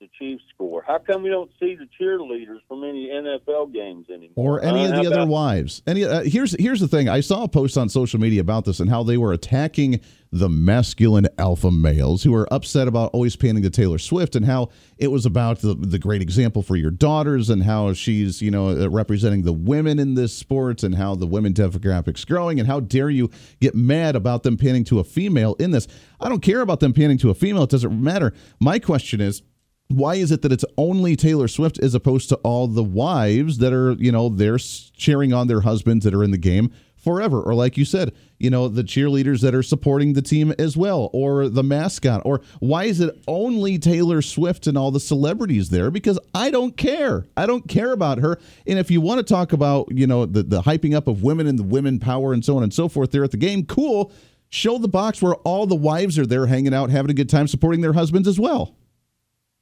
the 0.00 0.08
Chiefs 0.18 0.42
score? 0.54 0.84
How 0.86 0.98
come 0.98 1.22
we 1.22 1.30
don't 1.30 1.50
see 1.58 1.74
the 1.74 1.86
cheerleaders 1.98 2.58
from 2.68 2.84
any 2.84 3.08
NFL 3.08 3.72
games 3.72 4.06
anymore? 4.10 4.32
or 4.36 4.62
any 4.62 4.84
Uh, 4.84 4.90
of 4.90 4.90
the 5.02 5.06
other 5.06 5.16
about- 5.22 5.28
wives. 5.28 5.82
Any 5.86 6.04
uh, 6.04 6.22
here's 6.24 6.54
here's 6.60 6.80
the 6.80 6.88
thing. 6.88 7.08
I 7.08 7.20
saw 7.20 7.44
a 7.44 7.48
post 7.48 7.78
on 7.78 7.88
social 7.88 8.20
media 8.20 8.40
about 8.42 8.66
this 8.66 8.78
and 8.80 8.90
how 8.90 9.02
they 9.02 9.16
were 9.16 9.32
attacking 9.32 10.00
the 10.32 10.50
masculine 10.50 11.26
alpha 11.38 11.70
males 11.70 12.22
who 12.24 12.34
are 12.34 12.52
upset 12.52 12.88
about 12.88 13.10
always 13.14 13.36
panning 13.36 13.62
to 13.62 13.70
Taylor 13.70 13.96
Swift 13.96 14.36
and 14.36 14.44
how 14.44 14.68
it 14.98 15.08
was 15.10 15.24
about 15.24 15.60
the, 15.60 15.74
the 15.74 15.98
great 15.98 16.20
example 16.20 16.62
for 16.62 16.76
your 16.76 16.90
daughters 16.90 17.48
and 17.48 17.62
how 17.62 17.94
she's 17.94 18.42
you 18.42 18.50
know 18.50 18.68
uh, 18.68 18.88
representing 18.90 19.42
the 19.44 19.52
women 19.52 19.98
in 19.98 20.14
this 20.14 20.34
sport 20.36 20.82
and 20.82 20.96
how 20.96 21.14
the 21.14 21.26
women 21.26 21.54
demographics 21.54 22.26
growing 22.26 22.58
and 22.60 22.66
how 22.68 22.80
dare 22.80 23.08
you 23.08 23.30
get 23.60 23.74
mad 23.74 24.14
about 24.14 24.42
them 24.42 24.58
panning 24.58 24.84
to 24.84 24.98
a 24.98 25.04
female 25.04 25.54
in 25.58 25.70
this. 25.70 25.88
I 26.20 26.28
don't 26.28 26.42
care 26.42 26.60
about 26.60 26.80
them 26.80 26.92
panning 26.92 27.16
to 27.18 27.30
a 27.30 27.34
female. 27.34 27.62
It 27.62 27.70
doesn't 27.70 27.98
matter. 28.02 28.34
My 28.60 28.78
question 28.78 29.22
is 29.22 29.42
why 29.88 30.16
is 30.16 30.32
it 30.32 30.42
that 30.42 30.52
it's 30.52 30.64
only 30.76 31.14
Taylor 31.14 31.48
Swift 31.48 31.78
as 31.78 31.94
opposed 31.94 32.28
to 32.30 32.36
all 32.36 32.66
the 32.66 32.82
wives 32.82 33.58
that 33.58 33.72
are, 33.72 33.92
you 33.92 34.10
know, 34.10 34.28
they're 34.28 34.58
cheering 34.58 35.32
on 35.32 35.46
their 35.46 35.60
husbands 35.60 36.04
that 36.04 36.14
are 36.14 36.24
in 36.24 36.32
the 36.32 36.38
game 36.38 36.72
forever? 36.96 37.40
Or, 37.40 37.54
like 37.54 37.76
you 37.76 37.84
said, 37.84 38.12
you 38.38 38.50
know, 38.50 38.66
the 38.66 38.82
cheerleaders 38.82 39.42
that 39.42 39.54
are 39.54 39.62
supporting 39.62 40.14
the 40.14 40.22
team 40.22 40.52
as 40.58 40.76
well, 40.76 41.08
or 41.12 41.48
the 41.48 41.62
mascot? 41.62 42.22
Or 42.24 42.40
why 42.58 42.84
is 42.84 43.00
it 43.00 43.16
only 43.28 43.78
Taylor 43.78 44.22
Swift 44.22 44.66
and 44.66 44.76
all 44.76 44.90
the 44.90 44.98
celebrities 44.98 45.70
there? 45.70 45.92
Because 45.92 46.18
I 46.34 46.50
don't 46.50 46.76
care. 46.76 47.28
I 47.36 47.46
don't 47.46 47.68
care 47.68 47.92
about 47.92 48.18
her. 48.18 48.40
And 48.66 48.80
if 48.80 48.90
you 48.90 49.00
want 49.00 49.18
to 49.18 49.34
talk 49.34 49.52
about, 49.52 49.86
you 49.92 50.08
know, 50.08 50.26
the, 50.26 50.42
the 50.42 50.62
hyping 50.62 50.94
up 50.94 51.06
of 51.06 51.22
women 51.22 51.46
and 51.46 51.58
the 51.58 51.62
women 51.62 52.00
power 52.00 52.32
and 52.32 52.44
so 52.44 52.56
on 52.56 52.64
and 52.64 52.74
so 52.74 52.88
forth 52.88 53.12
there 53.12 53.22
at 53.22 53.30
the 53.30 53.36
game, 53.36 53.64
cool. 53.66 54.10
Show 54.48 54.78
the 54.78 54.88
box 54.88 55.22
where 55.22 55.34
all 55.36 55.66
the 55.66 55.76
wives 55.76 56.18
are 56.18 56.26
there 56.26 56.46
hanging 56.46 56.74
out, 56.74 56.90
having 56.90 57.10
a 57.10 57.14
good 57.14 57.28
time, 57.28 57.46
supporting 57.46 57.82
their 57.82 57.92
husbands 57.92 58.26
as 58.26 58.38
well. 58.38 58.76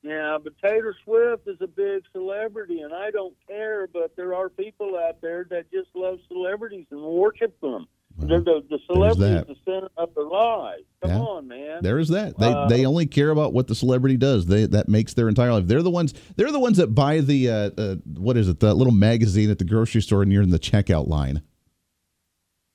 Yeah, 0.04 0.36
but 0.42 0.52
Taylor 0.62 0.94
Swift 1.02 1.48
is 1.48 1.56
a 1.62 1.66
big 1.66 2.02
celebrity, 2.12 2.80
and 2.82 2.92
I 2.92 3.10
don't 3.10 3.34
care. 3.48 3.86
But 3.90 4.14
there 4.16 4.34
are 4.34 4.50
people 4.50 4.98
out 4.98 5.22
there 5.22 5.46
that 5.48 5.70
just 5.72 5.88
love 5.94 6.18
celebrities 6.28 6.84
and 6.90 7.00
worship 7.02 7.58
them. 7.62 7.86
They're 8.18 8.40
the, 8.40 8.62
the 8.70 8.78
celebrity 8.86 9.34
is 9.34 9.46
the 9.46 9.56
center 9.64 9.88
of 9.96 10.14
their 10.14 10.24
lives. 10.26 10.82
Come 11.02 11.10
Yeah. 11.10 11.18
on, 11.20 11.48
man. 11.48 11.78
There 11.82 11.98
is 11.98 12.08
that. 12.10 12.38
They 12.38 12.52
Uh, 12.52 12.68
they 12.68 12.84
only 12.86 13.06
care 13.06 13.30
about 13.30 13.52
what 13.54 13.66
the 13.66 13.74
celebrity 13.74 14.16
does. 14.18 14.44
They 14.46 14.66
that 14.66 14.88
makes 14.90 15.14
their 15.14 15.28
entire 15.28 15.52
life. 15.52 15.66
They're 15.66 15.82
the 15.82 15.90
ones. 15.90 16.12
They're 16.36 16.52
the 16.52 16.60
ones 16.60 16.76
that 16.76 16.88
buy 16.94 17.20
the 17.20 17.48
uh, 17.50 17.70
uh, 17.76 17.94
what 18.18 18.36
is 18.36 18.48
it? 18.48 18.60
The 18.60 18.72
little 18.74 18.92
magazine 18.92 19.50
at 19.50 19.58
the 19.58 19.64
grocery 19.64 20.02
store 20.02 20.24
near 20.26 20.42
in 20.42 20.50
the 20.50 20.58
checkout 20.60 21.08
line. 21.08 21.42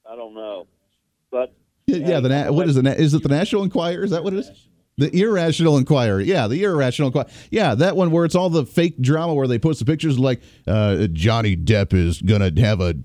I 0.10 0.16
don't 0.16 0.34
know, 0.34 0.66
but 1.32 1.54
Yeah, 1.86 2.20
the 2.20 2.30
na- 2.30 2.52
what 2.52 2.68
is 2.68 2.76
it? 2.76 2.86
Is 2.88 3.14
it 3.14 3.22
the 3.24 3.30
National 3.30 3.64
Enquirer? 3.64 4.04
Is 4.04 4.12
that 4.12 4.24
what 4.24 4.34
it 4.34 4.40
is? 4.40 4.69
The 5.00 5.18
Irrational 5.18 5.78
inquiry. 5.78 6.26
Yeah, 6.26 6.48
the 6.48 6.62
Irrational 6.62 7.08
Inquirer. 7.08 7.30
Yeah, 7.52 7.74
that 7.76 7.96
one 7.96 8.12
where 8.12 8.26
it's 8.26 8.36
all 8.36 8.50
the 8.50 8.66
fake 8.66 9.00
drama 9.00 9.34
where 9.34 9.48
they 9.48 9.58
post 9.58 9.80
the 9.80 9.86
pictures 9.86 10.20
like 10.20 10.42
uh, 10.68 11.08
Johnny 11.14 11.56
Depp 11.56 11.94
is 11.94 12.22
going 12.22 12.54
to 12.54 12.62
have 12.62 12.82
a 12.82 12.96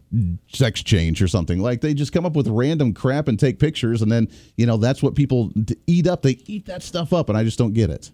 sex 0.53 0.83
change 0.83 1.23
or 1.23 1.29
something. 1.29 1.61
Like 1.61 1.83
they 1.83 1.95
just 1.95 2.13
come 2.13 2.27
up 2.27 2.35
with 2.35 2.49
random 2.49 2.95
crap 2.95 3.29
and 3.29 3.39
take 3.39 3.61
pictures, 3.61 4.03
and 4.03 4.11
then, 4.11 4.29
you 4.57 4.67
know, 4.67 4.77
that's 4.77 5.05
what 5.05 5.15
people 5.15 5.53
eat 5.87 6.09
up. 6.09 6.23
They 6.23 6.41
eat 6.47 6.67
that 6.67 6.83
stuff 6.83 7.13
up, 7.13 7.29
and 7.29 7.39
I 7.39 7.45
just 7.45 7.59
don't 7.59 7.75
get 7.75 7.91
it. 7.91 8.11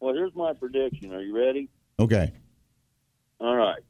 Well, 0.00 0.14
here's 0.14 0.34
my 0.34 0.54
prediction. 0.54 1.12
Are 1.12 1.20
you 1.20 1.36
ready? 1.36 1.68
Okay. 1.98 2.32
All 3.40 3.56
right. 3.56 3.82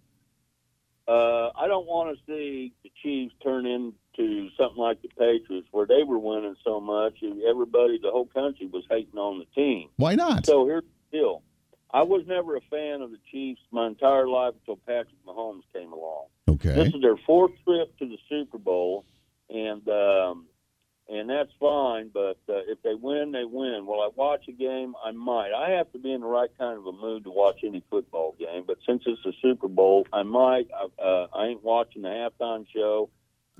Uh, 1.06 1.50
I 1.56 1.68
don't 1.68 1.86
want 1.86 2.18
to 2.18 2.24
see 2.26 2.72
the 2.82 2.90
Chiefs 3.04 3.34
turn 3.40 3.66
into 4.18 4.48
something 4.56 4.78
like 4.78 5.02
the 5.02 5.08
Patriots, 5.08 5.68
where 5.70 5.86
they 5.86 6.02
were 6.04 6.18
winning 6.18 6.56
so 6.64 6.80
much, 6.80 7.18
and 7.22 7.42
everybody, 7.42 7.98
the 8.02 8.10
whole 8.10 8.26
country, 8.26 8.66
was 8.66 8.84
hating 8.90 9.18
on 9.18 9.38
the 9.38 9.46
team. 9.54 9.88
Why 9.96 10.14
not? 10.14 10.46
So 10.46 10.66
here's 10.66 10.84
the 11.10 11.18
deal: 11.18 11.42
I 11.92 12.02
was 12.02 12.24
never 12.26 12.56
a 12.56 12.60
fan 12.70 13.02
of 13.02 13.10
the 13.10 13.18
Chiefs 13.30 13.60
my 13.70 13.86
entire 13.86 14.28
life 14.28 14.54
until 14.60 14.76
Patrick 14.76 15.24
Mahomes 15.26 15.62
came 15.74 15.92
along. 15.92 16.26
Okay. 16.48 16.74
This 16.74 16.94
is 16.94 17.00
their 17.00 17.16
fourth 17.16 17.52
trip 17.64 17.96
to 17.98 18.08
the 18.08 18.18
Super 18.28 18.58
Bowl, 18.58 19.04
and 19.48 19.86
um, 19.88 20.46
and 21.08 21.28
that's 21.28 21.50
fine. 21.58 22.10
But 22.12 22.38
uh, 22.48 22.62
if 22.68 22.82
they 22.82 22.94
win, 22.94 23.32
they 23.32 23.44
win. 23.44 23.86
Will 23.86 24.00
I 24.00 24.08
watch 24.14 24.46
a 24.48 24.52
game? 24.52 24.94
I 25.04 25.10
might. 25.10 25.52
I 25.52 25.70
have 25.70 25.90
to 25.92 25.98
be 25.98 26.12
in 26.12 26.20
the 26.20 26.26
right 26.26 26.50
kind 26.58 26.78
of 26.78 26.86
a 26.86 26.92
mood 26.92 27.24
to 27.24 27.30
watch 27.30 27.60
any 27.64 27.82
football 27.90 28.36
game. 28.38 28.64
But 28.66 28.78
since 28.86 29.02
it's 29.06 29.24
a 29.26 29.32
Super 29.42 29.68
Bowl, 29.68 30.06
I 30.12 30.22
might. 30.22 30.68
I, 30.72 31.02
uh, 31.02 31.26
I 31.34 31.46
ain't 31.46 31.64
watching 31.64 32.02
the 32.02 32.08
halftime 32.08 32.66
show, 32.72 33.10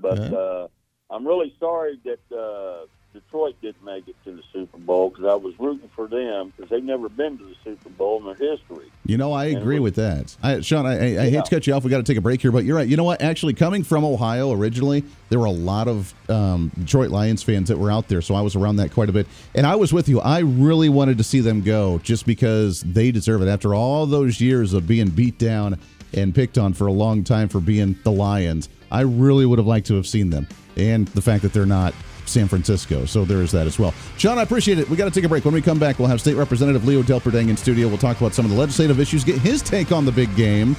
but 0.01 0.17
Yeah. 0.17 0.37
uh, 0.37 0.67
I'm 1.09 1.27
really 1.27 1.53
sorry 1.59 1.99
that 2.05 2.35
uh, 2.37 2.85
Detroit 3.13 3.55
didn't 3.61 3.83
make 3.83 4.07
it 4.07 4.15
to 4.23 4.31
the 4.31 4.41
Super 4.53 4.77
Bowl 4.77 5.09
because 5.09 5.25
I 5.25 5.35
was 5.35 5.53
rooting 5.59 5.89
for 5.93 6.07
them 6.07 6.53
because 6.55 6.69
they've 6.69 6.81
never 6.81 7.09
been 7.09 7.37
to 7.37 7.43
the 7.43 7.55
Super 7.65 7.89
Bowl 7.89 8.19
in 8.19 8.23
their 8.25 8.35
history. 8.51 8.89
You 9.05 9.17
know, 9.17 9.33
I 9.33 9.45
agree 9.47 9.75
we- 9.75 9.81
with 9.81 9.95
that. 9.95 10.33
I, 10.41 10.61
Sean, 10.61 10.85
I, 10.85 10.91
I, 11.17 11.23
I 11.23 11.29
hate 11.29 11.43
to 11.43 11.49
cut 11.49 11.67
you 11.67 11.73
off. 11.73 11.83
We 11.83 11.89
got 11.89 11.97
to 11.97 12.03
take 12.03 12.15
a 12.17 12.21
break 12.21 12.41
here, 12.41 12.53
but 12.53 12.63
you're 12.63 12.77
right. 12.77 12.87
You 12.87 12.95
know 12.95 13.03
what? 13.03 13.21
Actually, 13.21 13.55
coming 13.55 13.83
from 13.83 14.05
Ohio 14.05 14.53
originally, 14.53 15.03
there 15.27 15.39
were 15.39 15.47
a 15.47 15.51
lot 15.51 15.89
of 15.89 16.13
um, 16.29 16.71
Detroit 16.79 17.09
Lions 17.11 17.43
fans 17.43 17.67
that 17.67 17.77
were 17.77 17.91
out 17.91 18.07
there, 18.07 18.21
so 18.21 18.33
I 18.33 18.39
was 18.41 18.55
around 18.55 18.77
that 18.77 18.91
quite 18.93 19.09
a 19.09 19.11
bit. 19.11 19.27
And 19.53 19.67
I 19.67 19.75
was 19.75 19.91
with 19.91 20.07
you. 20.07 20.21
I 20.21 20.39
really 20.39 20.87
wanted 20.87 21.17
to 21.17 21.25
see 21.25 21.41
them 21.41 21.59
go 21.61 21.97
just 21.99 22.25
because 22.25 22.79
they 22.83 23.11
deserve 23.11 23.41
it. 23.41 23.49
After 23.49 23.75
all 23.75 24.05
those 24.05 24.39
years 24.39 24.71
of 24.71 24.87
being 24.87 25.09
beat 25.09 25.37
down 25.37 25.77
and 26.13 26.33
picked 26.33 26.57
on 26.57 26.73
for 26.73 26.87
a 26.87 26.91
long 26.91 27.23
time 27.23 27.47
for 27.47 27.59
being 27.59 27.97
the 28.03 28.11
Lions, 28.11 28.69
I 28.91 29.01
really 29.01 29.45
would 29.45 29.59
have 29.59 29.67
liked 29.67 29.87
to 29.87 29.95
have 29.95 30.07
seen 30.07 30.29
them. 30.29 30.47
And 30.77 31.07
the 31.09 31.21
fact 31.21 31.43
that 31.43 31.53
they're 31.53 31.65
not 31.65 31.93
San 32.25 32.47
Francisco. 32.47 33.05
So 33.05 33.25
there 33.25 33.41
is 33.41 33.51
that 33.51 33.67
as 33.67 33.77
well. 33.77 33.93
Sean, 34.17 34.37
I 34.37 34.43
appreciate 34.43 34.79
it. 34.79 34.89
We 34.89 34.95
got 34.95 35.05
to 35.05 35.11
take 35.11 35.23
a 35.23 35.29
break. 35.29 35.45
When 35.45 35.53
we 35.53 35.61
come 35.61 35.79
back, 35.79 35.99
we'll 35.99 36.07
have 36.07 36.21
State 36.21 36.35
Representative 36.35 36.85
Leo 36.85 37.03
Delperdang 37.03 37.49
in 37.49 37.57
studio. 37.57 37.87
We'll 37.87 37.97
talk 37.97 38.19
about 38.19 38.33
some 38.33 38.45
of 38.45 38.51
the 38.51 38.57
legislative 38.57 38.99
issues, 38.99 39.23
get 39.23 39.39
his 39.39 39.61
take 39.61 39.91
on 39.91 40.05
the 40.05 40.11
big 40.11 40.33
game, 40.35 40.75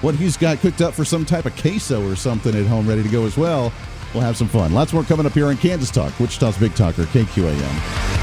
what 0.00 0.14
he's 0.14 0.36
got 0.36 0.58
cooked 0.58 0.80
up 0.80 0.94
for 0.94 1.04
some 1.04 1.24
type 1.24 1.46
of 1.46 1.56
queso 1.56 2.08
or 2.08 2.16
something 2.16 2.54
at 2.54 2.66
home 2.66 2.88
ready 2.88 3.02
to 3.02 3.08
go 3.08 3.26
as 3.26 3.36
well. 3.36 3.72
We'll 4.14 4.22
have 4.22 4.36
some 4.36 4.48
fun. 4.48 4.72
Lots 4.72 4.92
more 4.92 5.04
coming 5.04 5.26
up 5.26 5.32
here 5.32 5.46
on 5.46 5.56
Kansas 5.56 5.90
Talk, 5.90 6.18
Wichita's 6.20 6.58
Big 6.58 6.74
Talker, 6.74 7.04
KQAM. 7.04 8.21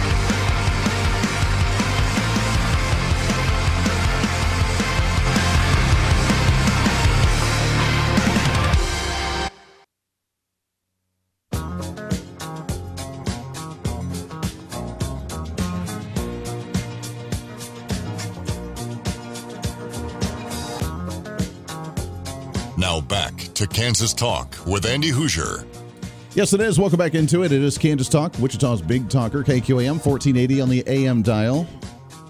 Kansas 23.89 24.13
Talk 24.13 24.55
with 24.67 24.85
Andy 24.85 25.07
Hoosier. 25.07 25.65
Yes, 26.35 26.53
it 26.53 26.61
is. 26.61 26.77
Welcome 26.77 26.99
back 26.99 27.15
into 27.15 27.41
it. 27.41 27.51
It 27.51 27.63
is 27.63 27.75
Kansas 27.75 28.07
Talk, 28.07 28.37
Wichita's 28.37 28.83
Big 28.83 29.09
Talker, 29.09 29.43
KQAM, 29.43 30.05
1480 30.05 30.61
on 30.61 30.69
the 30.69 30.83
AM 30.85 31.23
dial. 31.23 31.65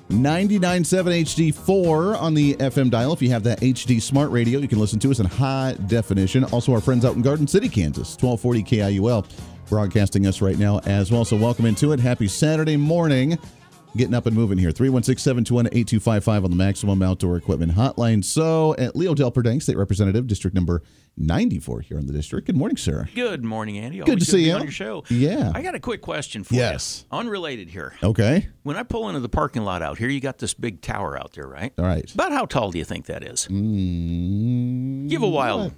99.7 0.07 1.51
HD4 1.51 2.17
on 2.17 2.33
the 2.33 2.53
FM 2.53 2.89
dial. 2.89 3.11
If 3.11 3.21
you 3.21 3.31
have 3.31 3.43
that 3.43 3.59
HD 3.59 4.01
smart 4.01 4.31
radio, 4.31 4.59
you 4.59 4.69
can 4.69 4.79
listen 4.79 4.99
to 4.99 5.11
us 5.11 5.19
in 5.19 5.25
high 5.25 5.75
definition. 5.87 6.45
Also, 6.45 6.71
our 6.71 6.79
friends 6.79 7.03
out 7.03 7.17
in 7.17 7.21
Garden 7.21 7.45
City, 7.45 7.67
Kansas, 7.67 8.15
1240 8.21 8.63
KIUL, 8.63 9.25
broadcasting 9.67 10.27
us 10.27 10.41
right 10.41 10.57
now 10.57 10.79
as 10.85 11.11
well. 11.11 11.25
So, 11.25 11.35
welcome 11.35 11.65
into 11.65 11.91
it. 11.91 11.99
Happy 11.99 12.29
Saturday 12.29 12.77
morning. 12.77 13.37
Getting 13.97 14.13
up 14.13 14.27
and 14.27 14.35
moving 14.35 14.57
here. 14.59 14.71
316 14.71 15.21
721 15.21 15.65
8255 15.67 16.43
on 16.45 16.49
the 16.51 16.55
Maximum 16.55 17.01
Outdoor 17.01 17.37
Equipment 17.37 17.71
Hotline. 17.73 18.23
So, 18.23 18.75
at 18.77 18.95
Leo 18.95 19.15
Delperdang, 19.15 19.61
State 19.61 19.77
Representative, 19.77 20.27
District 20.27 20.53
number 20.53 20.83
94 21.17 21.81
here 21.81 21.97
in 21.97 22.05
the 22.05 22.13
district. 22.13 22.45
Good 22.47 22.55
morning, 22.55 22.77
sir. 22.77 23.09
Good 23.15 23.43
morning, 23.43 23.77
Andy. 23.79 23.97
Good 23.97 24.09
Always 24.09 24.25
to 24.25 24.31
see 24.31 24.45
you. 24.47 24.53
on 24.53 24.61
your 24.61 24.71
show. 24.71 25.03
Yeah. 25.09 25.51
I 25.55 25.63
got 25.63 25.73
a 25.75 25.79
quick 25.79 26.01
question 26.01 26.43
for 26.43 26.53
Yes. 26.53 27.03
you. 27.11 27.17
Unrelated 27.17 27.69
here. 27.71 27.95
Okay. 28.03 28.47
When 28.63 28.77
I 28.77 28.83
pull 28.83 29.09
into 29.09 29.19
the 29.21 29.27
parking 29.29 29.63
lot 29.63 29.81
out 29.81 29.97
here, 29.97 30.07
you 30.07 30.19
got 30.21 30.37
this 30.37 30.53
big 30.53 30.81
tower 30.81 31.17
out 31.19 31.33
there, 31.33 31.47
right? 31.47 31.73
All 31.77 31.83
right. 31.85 32.13
About 32.13 32.31
how 32.31 32.45
tall 32.45 32.71
do 32.71 32.77
you 32.77 32.85
think 32.85 33.07
that 33.07 33.23
is? 33.23 33.47
Mm, 33.49 35.09
Give 35.09 35.23
a 35.23 35.27
wild 35.27 35.73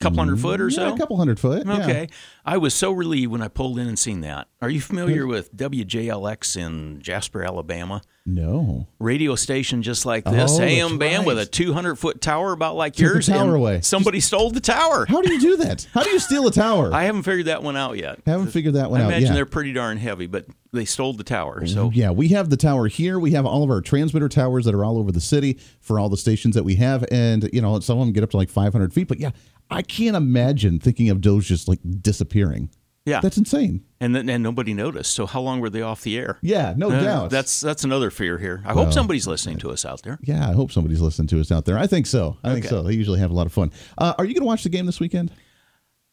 couple 0.00 0.18
hundred 0.18 0.36
mm-hmm. 0.36 0.42
foot 0.42 0.60
or 0.60 0.68
yeah, 0.68 0.76
so. 0.76 0.94
a 0.94 0.98
couple 0.98 1.16
hundred 1.16 1.38
foot. 1.38 1.66
yeah. 1.66 1.78
Okay. 1.78 2.08
I 2.44 2.56
was 2.56 2.74
so 2.74 2.90
relieved 2.90 3.32
when 3.32 3.42
I 3.42 3.48
pulled 3.48 3.78
in 3.78 3.86
and 3.86 3.98
seen 3.98 4.22
that. 4.22 4.48
Are 4.62 4.70
you 4.70 4.80
familiar 4.80 5.26
with 5.26 5.54
WJLX 5.54 6.56
in 6.56 7.00
Jasper, 7.00 7.44
Alabama? 7.44 8.02
No. 8.34 8.86
Radio 8.98 9.34
station 9.34 9.82
just 9.82 10.06
like 10.06 10.24
this, 10.24 10.58
Oh, 10.58 10.62
AM 10.62 10.98
band 10.98 11.26
with 11.26 11.38
a 11.38 11.46
200 11.46 11.96
foot 11.96 12.20
tower 12.20 12.52
about 12.52 12.76
like 12.76 12.94
Took 12.94 13.00
yours. 13.14 13.26
tower 13.26 13.54
away. 13.54 13.80
Somebody 13.80 14.20
stole 14.20 14.50
the 14.50 14.60
tower. 14.60 15.06
How 15.06 15.20
do 15.22 15.32
you 15.32 15.40
do 15.40 15.56
that? 15.58 15.86
How 15.92 16.02
do 16.02 16.10
you 16.10 16.18
steal 16.18 16.46
a 16.46 16.52
tower? 16.52 16.90
I 16.94 17.04
haven't 17.04 17.22
figured 17.24 17.46
that 17.46 17.62
one 17.62 17.76
out 17.76 17.96
yet. 17.96 18.20
I 18.26 18.30
haven't 18.30 18.48
figured 18.48 18.74
that 18.74 18.90
one 18.90 19.00
I 19.00 19.04
out 19.04 19.08
imagine 19.10 19.28
yet. 19.28 19.34
they're 19.34 19.46
pretty 19.46 19.72
darn 19.72 19.96
heavy, 19.98 20.26
but 20.26 20.46
they 20.72 20.84
stole 20.84 21.12
the 21.12 21.24
tower. 21.24 21.66
So 21.66 21.90
yeah, 21.92 22.10
we 22.10 22.28
have 22.28 22.50
the 22.50 22.56
tower 22.56 22.86
here. 22.88 23.18
We 23.18 23.32
have 23.32 23.44
all 23.46 23.64
of 23.64 23.70
our 23.70 23.80
transmitter 23.80 24.28
towers 24.28 24.64
that 24.66 24.74
are 24.74 24.84
all 24.84 24.98
over 24.98 25.10
the 25.12 25.20
city 25.20 25.58
for 25.80 25.98
all 25.98 26.08
the 26.08 26.16
stations 26.16 26.54
that 26.54 26.62
we 26.64 26.76
have, 26.76 27.04
and 27.10 27.48
you 27.52 27.60
know 27.60 27.78
some 27.80 27.98
of 27.98 28.06
them 28.06 28.12
get 28.12 28.22
up 28.22 28.30
to 28.30 28.36
like 28.36 28.48
500 28.50 28.94
feet. 28.94 29.08
But 29.08 29.18
yeah, 29.18 29.30
I 29.70 29.82
can't 29.82 30.16
imagine 30.16 30.78
thinking 30.78 31.10
of 31.10 31.22
those 31.22 31.46
just 31.46 31.66
like 31.68 31.80
disappearing. 32.00 32.70
Yeah, 33.10 33.20
That's 33.20 33.36
insane. 33.36 33.84
and 34.00 34.14
then 34.14 34.28
and 34.30 34.42
nobody 34.42 34.72
noticed. 34.72 35.12
So 35.14 35.26
how 35.26 35.40
long 35.40 35.60
were 35.60 35.68
they 35.70 35.82
off 35.82 36.02
the 36.02 36.16
air? 36.18 36.38
Yeah, 36.40 36.72
no 36.76 36.90
Uh, 36.90 37.00
doubt. 37.02 37.30
That's 37.30 37.60
that's 37.60 37.84
another 37.84 38.10
fear 38.10 38.38
here. 38.38 38.62
I 38.64 38.72
Well, 38.72 38.84
hope 38.84 38.94
somebody's 38.94 39.26
listening 39.26 39.58
to 39.58 39.70
us 39.70 39.84
out 39.84 40.02
there. 40.02 40.18
yeah. 40.22 40.48
I 40.48 40.52
hope 40.52 40.72
somebody's 40.72 41.00
listening 41.00 41.28
to 41.28 41.40
us 41.40 41.52
out 41.52 41.64
there. 41.66 41.76
I 41.78 41.86
think 41.86 42.06
so. 42.06 42.38
I 42.42 42.52
think 42.54 42.64
so. 42.66 42.82
They 42.82 42.94
usually 42.94 43.18
have 43.20 43.30
a 43.30 43.34
lot 43.34 43.46
of 43.46 43.52
fun. 43.52 43.72
Uh, 43.98 44.14
are 44.16 44.24
you 44.24 44.32
going 44.34 44.42
to 44.42 44.46
watch 44.46 44.62
the 44.62 44.68
game 44.70 44.86
this 44.86 45.00
weekend? 45.00 45.30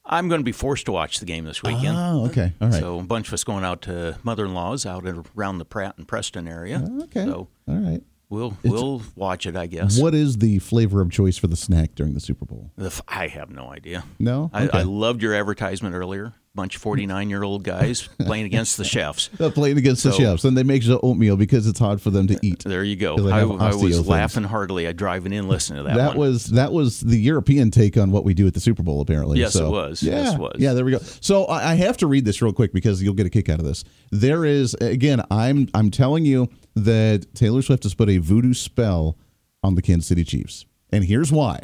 I'm 0.10 0.30
going 0.30 0.40
to 0.40 0.46
be 0.46 0.54
forced 0.54 0.86
to 0.86 0.94
watch 0.94 1.20
the 1.20 1.26
game 1.26 1.44
this 1.44 1.62
weekend. 1.62 1.98
Oh, 1.98 2.28
okay. 2.28 2.54
All 2.62 2.70
right. 2.70 2.80
So 2.80 3.00
a 3.00 3.04
bunch 3.04 3.28
of 3.28 3.34
us 3.34 3.44
going 3.44 3.66
out 3.66 3.82
to 3.84 4.18
mother-in-law's 4.24 4.86
out 4.86 5.04
around 5.36 5.58
the 5.58 5.66
Pratt 5.66 5.98
and 5.98 6.08
Preston 6.08 6.48
area. 6.48 6.82
okay. 7.04 7.26
So 7.26 7.50
all 7.68 7.76
right. 7.76 8.02
We'll 8.30 8.58
we'll 8.64 9.02
watch 9.16 9.46
it, 9.46 9.56
I 9.56 9.68
guess. 9.68 10.00
What 10.00 10.14
is 10.16 10.38
the 10.38 10.60
flavor 10.60 11.02
of 11.02 11.12
choice 11.12 11.38
for 11.38 11.48
the 11.48 11.56
snack 11.58 11.96
during 11.96 12.14
the 12.14 12.20
Super 12.20 12.46
Bowl? 12.46 12.72
The 12.78 12.88
f- 12.88 13.02
I 13.08 13.28
have 13.28 13.50
no 13.50 13.70
idea. 13.72 14.04
No. 14.20 14.50
I, 14.54 14.66
Okay. 14.68 14.80
I 14.80 14.82
loved 14.84 15.22
your 15.22 15.34
advertisement 15.34 15.96
earlier. 15.96 16.34
Bunch 16.56 16.76
of 16.76 16.82
49 16.82 17.30
year 17.30 17.44
old 17.44 17.64
guys 17.64 18.10
playing 18.20 18.46
against 18.46 18.78
the 18.78 18.84
chefs. 18.84 19.28
They're 19.38 19.52
playing 19.52 19.78
against 19.78 20.04
the 20.04 20.12
chefs, 20.12 20.44
and 20.44 20.58
they 20.58 20.64
make 20.64 20.84
the 20.84 21.00
oatmeal 21.02 21.38
because 21.38 21.68
it's 21.68 21.78
hard 21.78 22.02
for 22.02 22.10
them 22.10 22.26
to 22.28 22.40
eat. 22.42 22.64
There 22.64 22.84
you 22.84 22.96
go. 22.96 23.30
I, 23.30 23.42
I 23.42 23.44
was 23.76 23.80
things. 23.80 24.08
laughing 24.08 24.44
heartily. 24.44 24.88
I 24.88 24.92
driving 24.94 25.34
in 25.34 25.48
listening 25.48 25.84
to 25.84 25.90
that, 25.90 25.98
That 25.98 26.08
one. 26.10 26.18
was 26.32 26.46
that 26.48 26.74
was 26.74 27.02
the 27.02 27.20
European 27.20 27.70
take 27.70 27.96
on 27.96 28.10
what 28.10 28.24
we 28.26 28.34
do 28.34 28.48
at 28.48 28.56
the 28.56 28.60
Super 28.60 28.82
Bowl, 28.82 29.02
apparently. 29.02 29.38
Yes, 29.38 29.54
So, 29.54 29.68
it 29.68 29.70
was. 29.70 30.02
Yeah, 30.02 30.14
Yes, 30.24 30.34
it 30.34 30.40
was. 30.40 30.56
Yeah, 30.58 30.74
there 30.74 30.84
we 30.84 30.94
go. 30.94 31.00
So 31.22 31.46
I, 31.46 31.74
I 31.74 31.76
have 31.76 31.96
to 31.98 32.08
read 32.08 32.26
this 32.26 32.42
real 32.42 32.54
quick 32.54 32.74
because 32.74 33.04
you'll 33.04 33.14
get 33.14 33.28
a 33.28 33.30
kick 33.30 33.50
out 33.50 33.60
of 33.60 33.66
this. 33.66 33.84
There 34.12 34.44
is 34.44 34.74
again, 34.82 35.22
I'm 35.30 35.70
I'm 35.76 35.92
telling 35.92 36.26
you 36.26 36.50
that 36.86 37.34
Taylor 37.34 37.62
Swift 37.62 37.84
has 37.84 37.94
put 37.94 38.10
a 38.10 38.18
voodoo 38.18 38.54
spell 38.54 39.18
on 39.64 39.76
the 39.76 39.82
Kansas 39.82 40.08
City 40.08 40.24
Chiefs, 40.24 40.66
and 40.92 41.04
here's 41.04 41.32
why. 41.32 41.64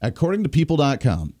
According 0.00 0.42
to 0.44 0.48
People.com, 0.48 1.34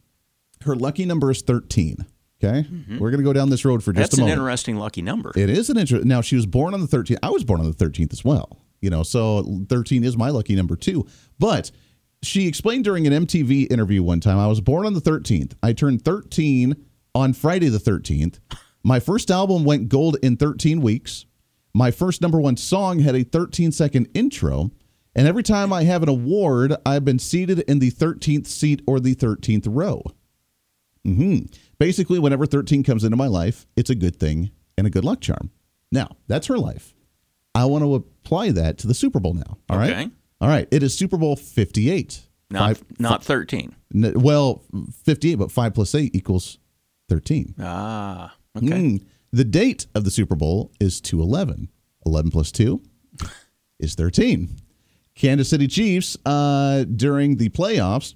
her 0.62 0.76
lucky 0.76 1.04
number 1.04 1.30
is 1.30 1.42
13. 1.42 2.04
Okay, 2.42 2.66
we're 2.98 3.10
gonna 3.10 3.22
go 3.22 3.34
down 3.34 3.50
this 3.50 3.64
road 3.66 3.84
for 3.84 3.92
just 3.92 4.12
Mm-hmm. 4.12 4.20
That's 4.20 4.30
a 4.30 4.32
an 4.32 4.38
interesting 4.38 4.76
lucky 4.76 5.02
number. 5.02 5.30
It 5.36 5.50
is 5.50 5.68
an 5.68 5.76
interesting. 5.76 6.08
Now 6.08 6.22
she 6.22 6.36
was 6.36 6.46
born 6.46 6.72
on 6.72 6.80
the 6.80 6.86
13th. 6.86 7.18
I 7.22 7.28
was 7.30 7.44
born 7.44 7.60
on 7.60 7.70
the 7.70 7.76
13th 7.76 8.12
as 8.14 8.24
well. 8.24 8.58
You 8.80 8.88
know, 8.88 9.02
so 9.02 9.60
13 9.68 10.04
is 10.04 10.16
my 10.16 10.30
lucky 10.30 10.56
number 10.56 10.74
too. 10.74 11.06
But 11.38 11.70
she 12.22 12.46
explained 12.46 12.84
during 12.84 13.06
an 13.06 13.26
MTV 13.26 13.70
interview 13.70 14.02
one 14.02 14.20
time, 14.20 14.38
I 14.38 14.46
was 14.46 14.62
born 14.62 14.86
on 14.86 14.94
the 14.94 15.00
13th. 15.02 15.52
I 15.62 15.74
turned 15.74 16.02
13 16.02 16.76
on 17.14 17.32
Friday 17.34 17.68
the 17.68 17.78
13th. 17.78 18.38
My 18.82 19.00
first 19.00 19.30
album 19.30 19.64
went 19.64 19.90
gold 19.90 20.16
in 20.22 20.38
13 20.38 20.80
weeks. 20.80 21.26
My 21.74 21.90
first 21.90 22.20
number 22.20 22.40
one 22.40 22.56
song 22.56 22.98
had 23.00 23.14
a 23.14 23.22
13 23.22 23.72
second 23.72 24.08
intro. 24.14 24.70
And 25.14 25.26
every 25.26 25.42
time 25.42 25.72
I 25.72 25.82
have 25.84 26.02
an 26.04 26.08
award, 26.08 26.74
I've 26.86 27.04
been 27.04 27.18
seated 27.18 27.60
in 27.60 27.80
the 27.80 27.90
13th 27.90 28.46
seat 28.46 28.80
or 28.86 29.00
the 29.00 29.14
13th 29.14 29.66
row. 29.68 30.02
Mm-hmm. 31.06 31.46
Basically, 31.78 32.18
whenever 32.18 32.46
13 32.46 32.82
comes 32.82 33.04
into 33.04 33.16
my 33.16 33.26
life, 33.26 33.66
it's 33.76 33.90
a 33.90 33.94
good 33.94 34.16
thing 34.16 34.50
and 34.78 34.86
a 34.86 34.90
good 34.90 35.04
luck 35.04 35.20
charm. 35.20 35.50
Now, 35.90 36.16
that's 36.28 36.46
her 36.46 36.58
life. 36.58 36.94
I 37.54 37.64
want 37.64 37.82
to 37.82 37.94
apply 37.96 38.52
that 38.52 38.78
to 38.78 38.86
the 38.86 38.94
Super 38.94 39.18
Bowl 39.18 39.34
now. 39.34 39.58
All 39.68 39.78
right. 39.78 39.90
Okay. 39.90 40.10
All 40.40 40.48
right. 40.48 40.68
It 40.70 40.82
is 40.82 40.96
Super 40.96 41.16
Bowl 41.16 41.34
58. 41.36 42.26
Not 42.50 42.76
Five- 42.76 42.84
not 43.00 43.24
13. 43.24 43.74
n- 43.94 44.12
well, 44.16 44.62
58, 45.04 45.34
but 45.36 45.50
5 45.50 45.74
plus 45.74 45.94
8 45.94 46.14
equals 46.14 46.58
13. 47.08 47.54
Ah, 47.58 48.34
okay. 48.56 48.66
Mm. 48.68 49.04
The 49.32 49.44
date 49.44 49.86
of 49.94 50.04
the 50.04 50.10
Super 50.10 50.34
Bowl 50.34 50.72
is 50.80 51.00
211. 51.00 51.68
11 52.06 52.30
plus 52.30 52.50
2 52.52 52.82
is 53.78 53.94
13. 53.94 54.48
Kansas 55.14 55.48
City 55.48 55.68
Chiefs, 55.68 56.16
uh, 56.24 56.84
during 56.84 57.36
the 57.36 57.50
playoffs, 57.50 58.14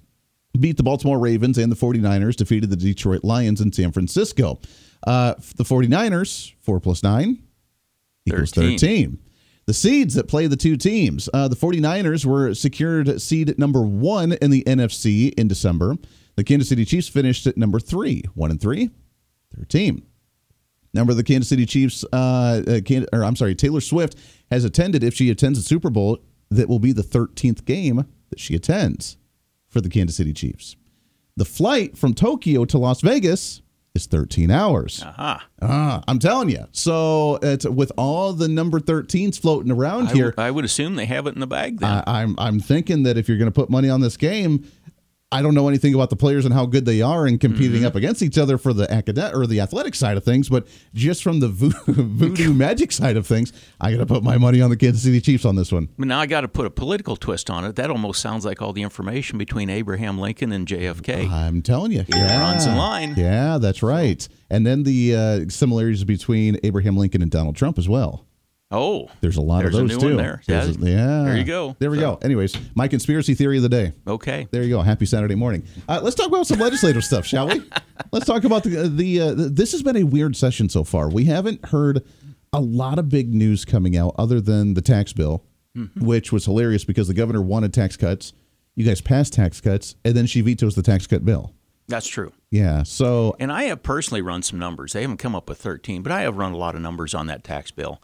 beat 0.59 0.77
the 0.77 0.83
Baltimore 0.83 1.19
Ravens 1.19 1.57
and 1.57 1.71
the 1.71 1.75
49ers, 1.75 2.35
defeated 2.35 2.69
the 2.69 2.75
Detroit 2.75 3.23
Lions 3.23 3.61
in 3.61 3.71
San 3.71 3.91
Francisco. 3.91 4.59
Uh, 5.05 5.35
the 5.55 5.63
49ers, 5.63 6.53
4 6.61 6.79
plus 6.79 7.03
9 7.03 7.41
equals 8.25 8.51
13. 8.51 8.79
13. 8.79 9.19
The 9.67 9.73
seeds 9.73 10.13
that 10.15 10.27
play 10.27 10.47
the 10.47 10.55
two 10.55 10.77
teams. 10.77 11.27
Uh, 11.33 11.47
the 11.47 11.55
49ers 11.55 12.25
were 12.25 12.53
secured 12.53 13.21
seed 13.21 13.57
number 13.57 13.81
one 13.81 14.33
in 14.33 14.51
the 14.51 14.63
NFC 14.65 15.33
in 15.35 15.47
December. 15.47 15.95
The 16.35 16.43
Kansas 16.43 16.69
City 16.69 16.85
Chiefs 16.85 17.07
finished 17.07 17.47
at 17.47 17.57
number 17.57 17.79
three, 17.79 18.23
one 18.33 18.51
and 18.51 18.61
three, 18.61 18.91
13. 19.55 20.03
Number 20.95 21.11
of 21.11 21.17
the 21.17 21.23
Kansas 21.23 21.49
City 21.49 21.65
Chiefs, 21.65 22.05
uh, 22.13 22.63
uh, 22.67 22.79
Can- 22.85 23.05
or 23.13 23.23
I'm 23.23 23.35
sorry, 23.35 23.53
Taylor 23.53 23.81
Swift 23.81 24.17
has 24.49 24.63
attended. 24.63 25.03
If 25.03 25.13
she 25.13 25.29
attends 25.29 25.59
the 25.59 25.65
Super 25.65 25.89
Bowl, 25.89 26.17
that 26.49 26.69
will 26.69 26.79
be 26.79 26.93
the 26.93 27.03
13th 27.03 27.65
game 27.65 28.05
that 28.29 28.39
she 28.39 28.55
attends 28.55 29.17
for 29.67 29.81
the 29.81 29.89
Kansas 29.89 30.15
City 30.15 30.31
Chiefs. 30.33 30.75
The 31.35 31.45
flight 31.45 31.97
from 31.97 32.13
Tokyo 32.13 32.63
to 32.65 32.77
Las 32.77 33.01
Vegas 33.01 33.61
is 33.93 34.05
13 34.05 34.49
hours. 34.51 35.03
Aha. 35.05 35.45
Ah, 35.61 36.01
I'm 36.07 36.19
telling 36.19 36.49
you. 36.49 36.65
So 36.71 37.39
it's 37.41 37.65
with 37.65 37.91
all 37.97 38.31
the 38.31 38.47
number 38.47 38.79
13s 38.79 39.37
floating 39.39 39.71
around 39.71 40.07
I, 40.09 40.13
here. 40.13 40.31
w- 40.31 40.47
I 40.47 40.51
would 40.51 40.63
assume 40.65 40.95
they 40.95 41.05
have 41.05 41.27
it 41.27 41.33
in 41.35 41.41
the 41.41 41.47
bag 41.47 41.79
then. 41.81 41.89
I, 41.89 42.21
I'm 42.21 42.35
I'm 42.37 42.59
thinking 42.61 43.03
that 43.03 43.17
if 43.17 43.27
you're 43.27 43.37
going 43.37 43.51
to 43.51 43.55
put 43.55 43.69
money 43.69 43.89
on 43.89 43.99
this 44.01 44.15
game, 44.17 44.69
I 45.35 45.41
don't 45.41 45.53
know 45.53 45.67
anything 45.67 45.93
about 45.93 46.09
the 46.09 46.15
players 46.15 46.45
and 46.45 46.53
how 46.53 46.65
good 46.65 46.85
they 46.85 47.01
are 47.01 47.27
in 47.27 47.37
competing 47.37 47.77
Mm-hmm. 47.81 47.85
up 47.87 47.95
against 47.95 48.21
each 48.21 48.37
other 48.37 48.57
for 48.57 48.73
the 48.73 48.89
academic 48.91 49.35
or 49.35 49.45
the 49.47 49.59
athletic 49.59 49.95
side 49.95 50.17
of 50.17 50.23
things, 50.23 50.47
but 50.49 50.67
just 50.93 51.21
from 51.23 51.39
the 51.39 51.49
vo- 51.49 51.71
voodoo 51.87 52.53
magic 52.65 52.91
side 52.91 53.17
of 53.17 53.27
things, 53.27 53.51
I 53.81 53.91
got 53.91 53.97
to 53.97 54.05
put 54.05 54.23
my 54.23 54.37
money 54.37 54.61
on 54.61 54.69
the 54.69 54.77
Kansas 54.77 55.03
City 55.03 55.19
Chiefs 55.19 55.45
on 55.45 55.55
this 55.55 55.71
one. 55.71 55.89
but 55.97 56.07
now 56.07 56.19
I 56.19 56.25
got 56.25 56.41
to 56.41 56.47
put 56.47 56.65
a 56.65 56.69
political 56.69 57.15
twist 57.15 57.49
on 57.49 57.65
it. 57.65 57.75
That 57.75 57.89
almost 57.89 58.21
sounds 58.21 58.45
like 58.45 58.61
all 58.61 58.71
the 58.73 58.81
information 58.83 59.37
between 59.37 59.69
Abraham 59.69 60.17
Lincoln 60.19 60.51
and 60.51 60.65
JFK. 60.67 61.29
I'm 61.29 61.61
telling 61.61 61.91
you, 61.91 62.05
yeah, 62.07 62.39
runs 62.39 62.65
in 62.65 62.75
line. 62.77 63.13
Yeah, 63.17 63.57
that's 63.57 63.83
right. 63.83 64.27
And 64.49 64.65
then 64.65 64.83
the 64.83 65.15
uh, 65.15 65.49
similarities 65.49 66.03
between 66.03 66.57
Abraham 66.63 66.95
Lincoln 66.97 67.21
and 67.21 67.31
Donald 67.31 67.55
Trump 67.55 67.77
as 67.77 67.89
well. 67.89 68.25
Oh, 68.71 69.09
There's 69.21 69.37
a 69.37 69.41
lot 69.41 69.61
There's 69.63 69.75
of 69.75 69.81
those 69.87 69.91
new 69.91 69.99
too. 69.99 70.05
one 70.15 70.17
there. 70.17 70.41
There's 70.47 70.77
Yeah. 70.77 70.85
a- 70.87 70.89
yeah. 70.89 71.23
There 71.25 71.37
you 71.37 71.43
go. 71.43 71.75
There 71.79 71.91
we 71.91 71.97
go. 71.99 72.19
Anyways, 72.21 72.55
my 72.75 72.87
conspiracy 72.87 73.33
theory 73.35 73.57
of 73.57 73.63
the 73.63 73.69
day. 73.69 73.93
okay. 74.07 74.47
There 74.51 74.63
you 74.63 74.69
go. 74.69 74.81
Happy 74.81 75.05
Saturday 75.05 75.35
morning. 75.35 75.63
Uh, 75.87 75.99
let's 76.03 76.15
talk 76.15 76.27
about 76.27 76.47
some 76.47 76.59
legislative 76.59 77.03
stuff, 77.05 77.25
shall 77.25 77.47
we? 77.47 77.61
Let's 78.11 78.25
talk 78.25 78.43
about 78.43 78.63
the 78.63 78.87
the. 78.89 79.21
Uh, 79.21 79.33
this 79.35 79.71
has 79.71 79.83
been 79.83 79.97
a 79.97 80.03
weird 80.03 80.35
session 80.35 80.69
so 80.69 80.83
far. 80.83 81.09
We 81.09 81.25
haven't 81.25 81.65
heard 81.67 82.03
a 82.53 82.61
lot 82.61 82.99
of 82.99 83.09
big 83.09 83.33
news 83.33 83.65
coming 83.65 83.97
out 83.97 84.15
other 84.17 84.39
than 84.41 84.73
the 84.73 84.81
tax 84.81 85.13
bill, 85.13 85.43
which 85.99 86.31
was 86.31 86.45
hilarious 86.45 86.83
because 86.85 87.07
the 87.07 87.13
governor 87.13 87.41
wanted 87.41 87.73
tax 87.73 87.97
cuts. 87.97 88.33
You 88.75 88.85
guys 88.85 88.99
passed 89.01 89.33
tax 89.33 89.61
cuts, 89.61 89.95
and 90.03 90.15
then 90.15 90.25
she 90.25 90.41
vetoes 90.41 90.75
the 90.75 90.81
tax 90.81 91.07
cut 91.07 91.23
bill. 91.23 91.53
That's 91.87 92.07
true. 92.07 92.31
Yeah. 92.51 92.83
So 92.83 93.35
And 93.39 93.51
I 93.51 93.63
have 93.65 93.83
personally 93.83 94.21
run 94.21 94.41
some 94.41 94.57
numbers. 94.57 94.93
They 94.93 95.01
haven't 95.03 95.17
come 95.17 95.35
up 95.35 95.47
with 95.47 95.59
13, 95.59 96.01
but 96.01 96.11
I 96.11 96.21
have 96.21 96.35
run 96.37 96.51
a 96.51 96.57
lot 96.57 96.73
of 96.75 96.81
numbers 96.81 97.13
on 97.13 97.27
that 97.27 97.43
tax 97.43 97.69
bill. 97.71 98.01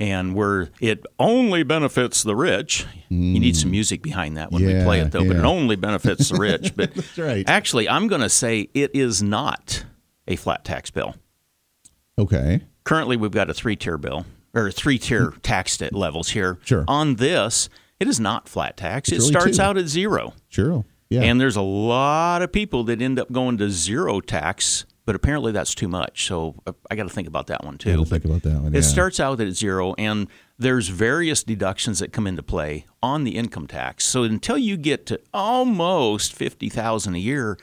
And 0.00 0.34
where 0.34 0.70
it 0.80 1.06
only 1.20 1.62
benefits 1.62 2.24
the 2.24 2.34
rich, 2.34 2.84
you 3.08 3.38
need 3.38 3.56
some 3.56 3.70
music 3.70 4.02
behind 4.02 4.36
that 4.36 4.50
when 4.50 4.66
we 4.66 4.72
play 4.82 5.00
it, 5.00 5.12
though. 5.12 5.24
But 5.24 5.36
it 5.36 5.44
only 5.44 5.76
benefits 5.76 6.30
the 6.30 6.36
rich. 6.36 6.72
But 6.76 7.16
right. 7.16 7.48
actually, 7.48 7.88
I'm 7.88 8.08
going 8.08 8.20
to 8.20 8.28
say 8.28 8.68
it 8.74 8.90
is 8.92 9.22
not 9.22 9.84
a 10.26 10.34
flat 10.36 10.64
tax 10.64 10.90
bill. 10.90 11.14
okay. 12.18 12.62
Currently, 12.82 13.16
we've 13.16 13.30
got 13.30 13.48
a 13.48 13.54
three 13.54 13.76
tier 13.76 13.96
bill 13.96 14.26
or 14.52 14.70
three 14.70 14.98
tier 14.98 15.32
tax 15.42 15.80
levels 15.92 16.30
here. 16.30 16.58
Sure. 16.64 16.84
On 16.88 17.14
this, 17.16 17.68
it 18.00 18.08
is 18.08 18.18
not 18.20 18.48
flat 18.48 18.76
tax. 18.76 19.10
it 19.10 19.22
starts 19.22 19.56
two. 19.56 19.62
out 19.62 19.78
at 19.78 19.86
zero. 19.86 20.34
Sure. 20.48 20.84
Yeah. 21.08 21.22
And 21.22 21.40
there's 21.40 21.56
a 21.56 21.62
lot 21.62 22.42
of 22.42 22.50
people 22.52 22.84
that 22.84 23.00
end 23.00 23.18
up 23.18 23.30
going 23.30 23.58
to 23.58 23.70
zero 23.70 24.20
tax, 24.20 24.84
but 25.06 25.14
apparently 25.14 25.52
that's 25.52 25.74
too 25.74 25.88
much. 25.88 26.26
So 26.26 26.54
uh, 26.66 26.72
I 26.90 26.96
got 26.96 27.04
to 27.04 27.14
think 27.14 27.28
about 27.28 27.48
that 27.48 27.64
one 27.64 27.78
too. 27.78 27.96
Gotta 27.96 28.08
think 28.08 28.24
about 28.24 28.42
that 28.42 28.60
one. 28.62 28.74
It 28.74 28.78
yeah. 28.78 28.80
starts 28.80 29.20
out 29.20 29.40
at 29.40 29.52
zero, 29.52 29.94
and 29.98 30.28
there's 30.58 30.88
various 30.88 31.42
deductions 31.42 31.98
that 31.98 32.12
come 32.12 32.26
into 32.26 32.42
play 32.42 32.86
on 33.02 33.24
the 33.24 33.36
income 33.36 33.66
tax. 33.66 34.04
So 34.04 34.22
until 34.22 34.58
you 34.58 34.76
get 34.76 35.06
to 35.06 35.20
almost 35.32 36.32
fifty 36.32 36.68
thousand 36.68 37.14
a 37.16 37.18
year, 37.18 37.58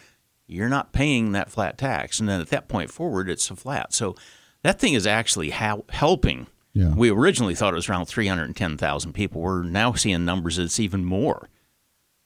you're 0.48 0.70
not 0.70 0.94
paying 0.94 1.32
that 1.32 1.50
flat 1.50 1.78
tax, 1.78 2.20
and 2.20 2.30
then 2.30 2.42
at 2.42 2.50
that 2.50 2.68
point 2.68 2.92
forward, 2.92 3.30
it's 3.30 3.50
a 3.50 3.56
flat. 3.56 3.94
So 3.94 4.16
that 4.64 4.80
thing 4.80 4.94
is 4.94 5.08
actually 5.08 5.50
how 5.50 5.86
helping. 5.90 6.48
Yeah. 6.74 6.94
We 6.96 7.10
originally 7.10 7.56
thought 7.56 7.74
it 7.74 7.76
was 7.76 7.90
around 7.90 8.06
three 8.06 8.28
hundred 8.28 8.46
and 8.46 8.56
ten 8.56 8.78
thousand 8.78 9.14
people. 9.14 9.42
We're 9.42 9.64
now 9.64 9.94
seeing 9.94 10.24
numbers 10.26 10.58
that's 10.58 10.80
even 10.80 11.04
more. 11.04 11.50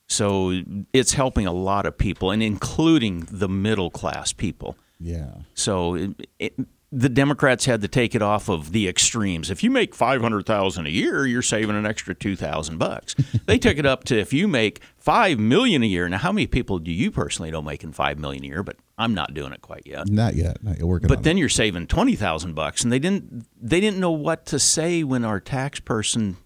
So 0.08 0.62
it's 0.93 1.13
helping 1.13 1.47
a 1.47 1.51
lot 1.54 1.88
of 1.88 1.97
people, 1.97 2.30
and 2.30 2.43
including 2.43 3.28
the 3.32 3.49
middle 3.49 3.89
class 3.89 4.34
people. 4.34 4.78
Yeah. 4.99 5.31
So 5.53 5.95
it, 5.95 6.27
it, 6.39 6.53
the 6.91 7.10
Democrats 7.10 7.65
had 7.65 7.81
to 7.81 7.88
take 7.89 8.15
it 8.15 8.21
off 8.21 8.47
of 8.49 8.71
the 8.71 8.88
extremes. 8.88 9.49
If 9.51 9.63
you 9.63 9.69
make 9.69 9.93
five 9.93 10.21
hundred 10.21 10.45
thousand 10.45 10.86
a 10.88 10.89
year, 10.89 11.25
you're 11.25 11.41
saving 11.41 11.75
an 11.75 11.86
extra 11.86 12.15
two 12.15 12.36
thousand 12.38 12.77
bucks. 12.77 13.15
they 13.45 13.58
took 13.58 13.77
it 13.77 13.86
up 13.86 14.05
to 14.05 14.17
if 14.17 14.31
you 14.31 14.47
make 14.47 14.81
five 14.97 15.38
million 15.38 15.84
a 15.84 15.88
year. 15.88 16.08
Now, 16.08 16.19
how 16.19 16.31
many 16.31 16.47
people 16.47 16.79
do 16.79 16.91
you 16.91 17.12
personally 17.12 17.51
know 17.51 17.62
making 17.62 17.91
five 17.91 18.17
million 18.19 18.43
a 18.45 18.47
year? 18.47 18.63
But 18.63 18.77
I'm 18.97 19.13
not 19.13 19.34
doing 19.34 19.51
it 19.51 19.62
quite 19.62 19.84
yet. 19.86 20.08
Not 20.10 20.36
yet. 20.36 20.63
Not 20.63 20.77
yet. 20.77 20.86
Working 20.86 21.08
But 21.10 21.19
it. 21.19 21.23
then 21.23 21.38
you're 21.38 21.49
saving 21.49 21.88
twenty 21.88 22.15
thousand 22.15 22.53
bucks, 22.53 22.84
and 22.84 22.93
they 22.93 22.99
didn't 22.99 23.45
they 23.62 23.81
didn't 23.81 23.99
know 23.99 24.12
what 24.12 24.45
to 24.47 24.60
say 24.60 25.03
when 25.03 25.25
our 25.25 25.41
tax 25.41 25.81
person 25.81 26.38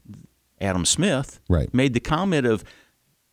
Adam 0.59 0.85
Smith 0.85 1.39
Right. 1.47 1.71
made 1.73 1.93
the 1.93 1.99
comment 1.99 2.47
of 2.47 2.63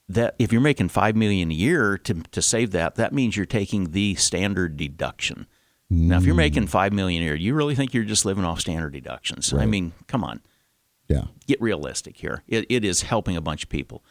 that 0.08 0.34
if 0.38 0.52
you're 0.52 0.60
making 0.60 0.88
five 0.88 1.16
million 1.16 1.50
a 1.50 1.54
year 1.54 1.98
to 1.98 2.14
to 2.30 2.40
save 2.42 2.70
that, 2.72 2.94
that 2.96 3.12
means 3.12 3.36
you're 3.36 3.46
taking 3.46 3.90
the 3.92 4.14
standard 4.14 4.76
deduction. 4.76 5.46
Now, 5.88 6.18
if 6.18 6.24
you're 6.24 6.34
Mm. 6.34 6.38
making 6.38 6.66
five 6.66 6.92
million 6.92 7.22
a 7.22 7.26
year, 7.26 7.34
you 7.36 7.54
really 7.54 7.74
think 7.76 7.94
you're 7.94 8.04
just 8.04 8.24
living 8.24 8.44
off 8.44 8.60
standard 8.60 8.92
deductions? 8.92 9.52
I 9.52 9.66
mean, 9.66 9.92
come 10.08 10.24
on, 10.24 10.40
Yeah. 11.08 11.26
get 11.46 11.60
realistic 11.60 12.16
here. 12.16 12.42
It, 12.48 12.66
it 12.68 12.84
is 12.84 13.02
helping 13.02 13.36
a 13.36 13.40
bunch 13.40 13.62
of 13.64 13.68
people. 13.68 14.02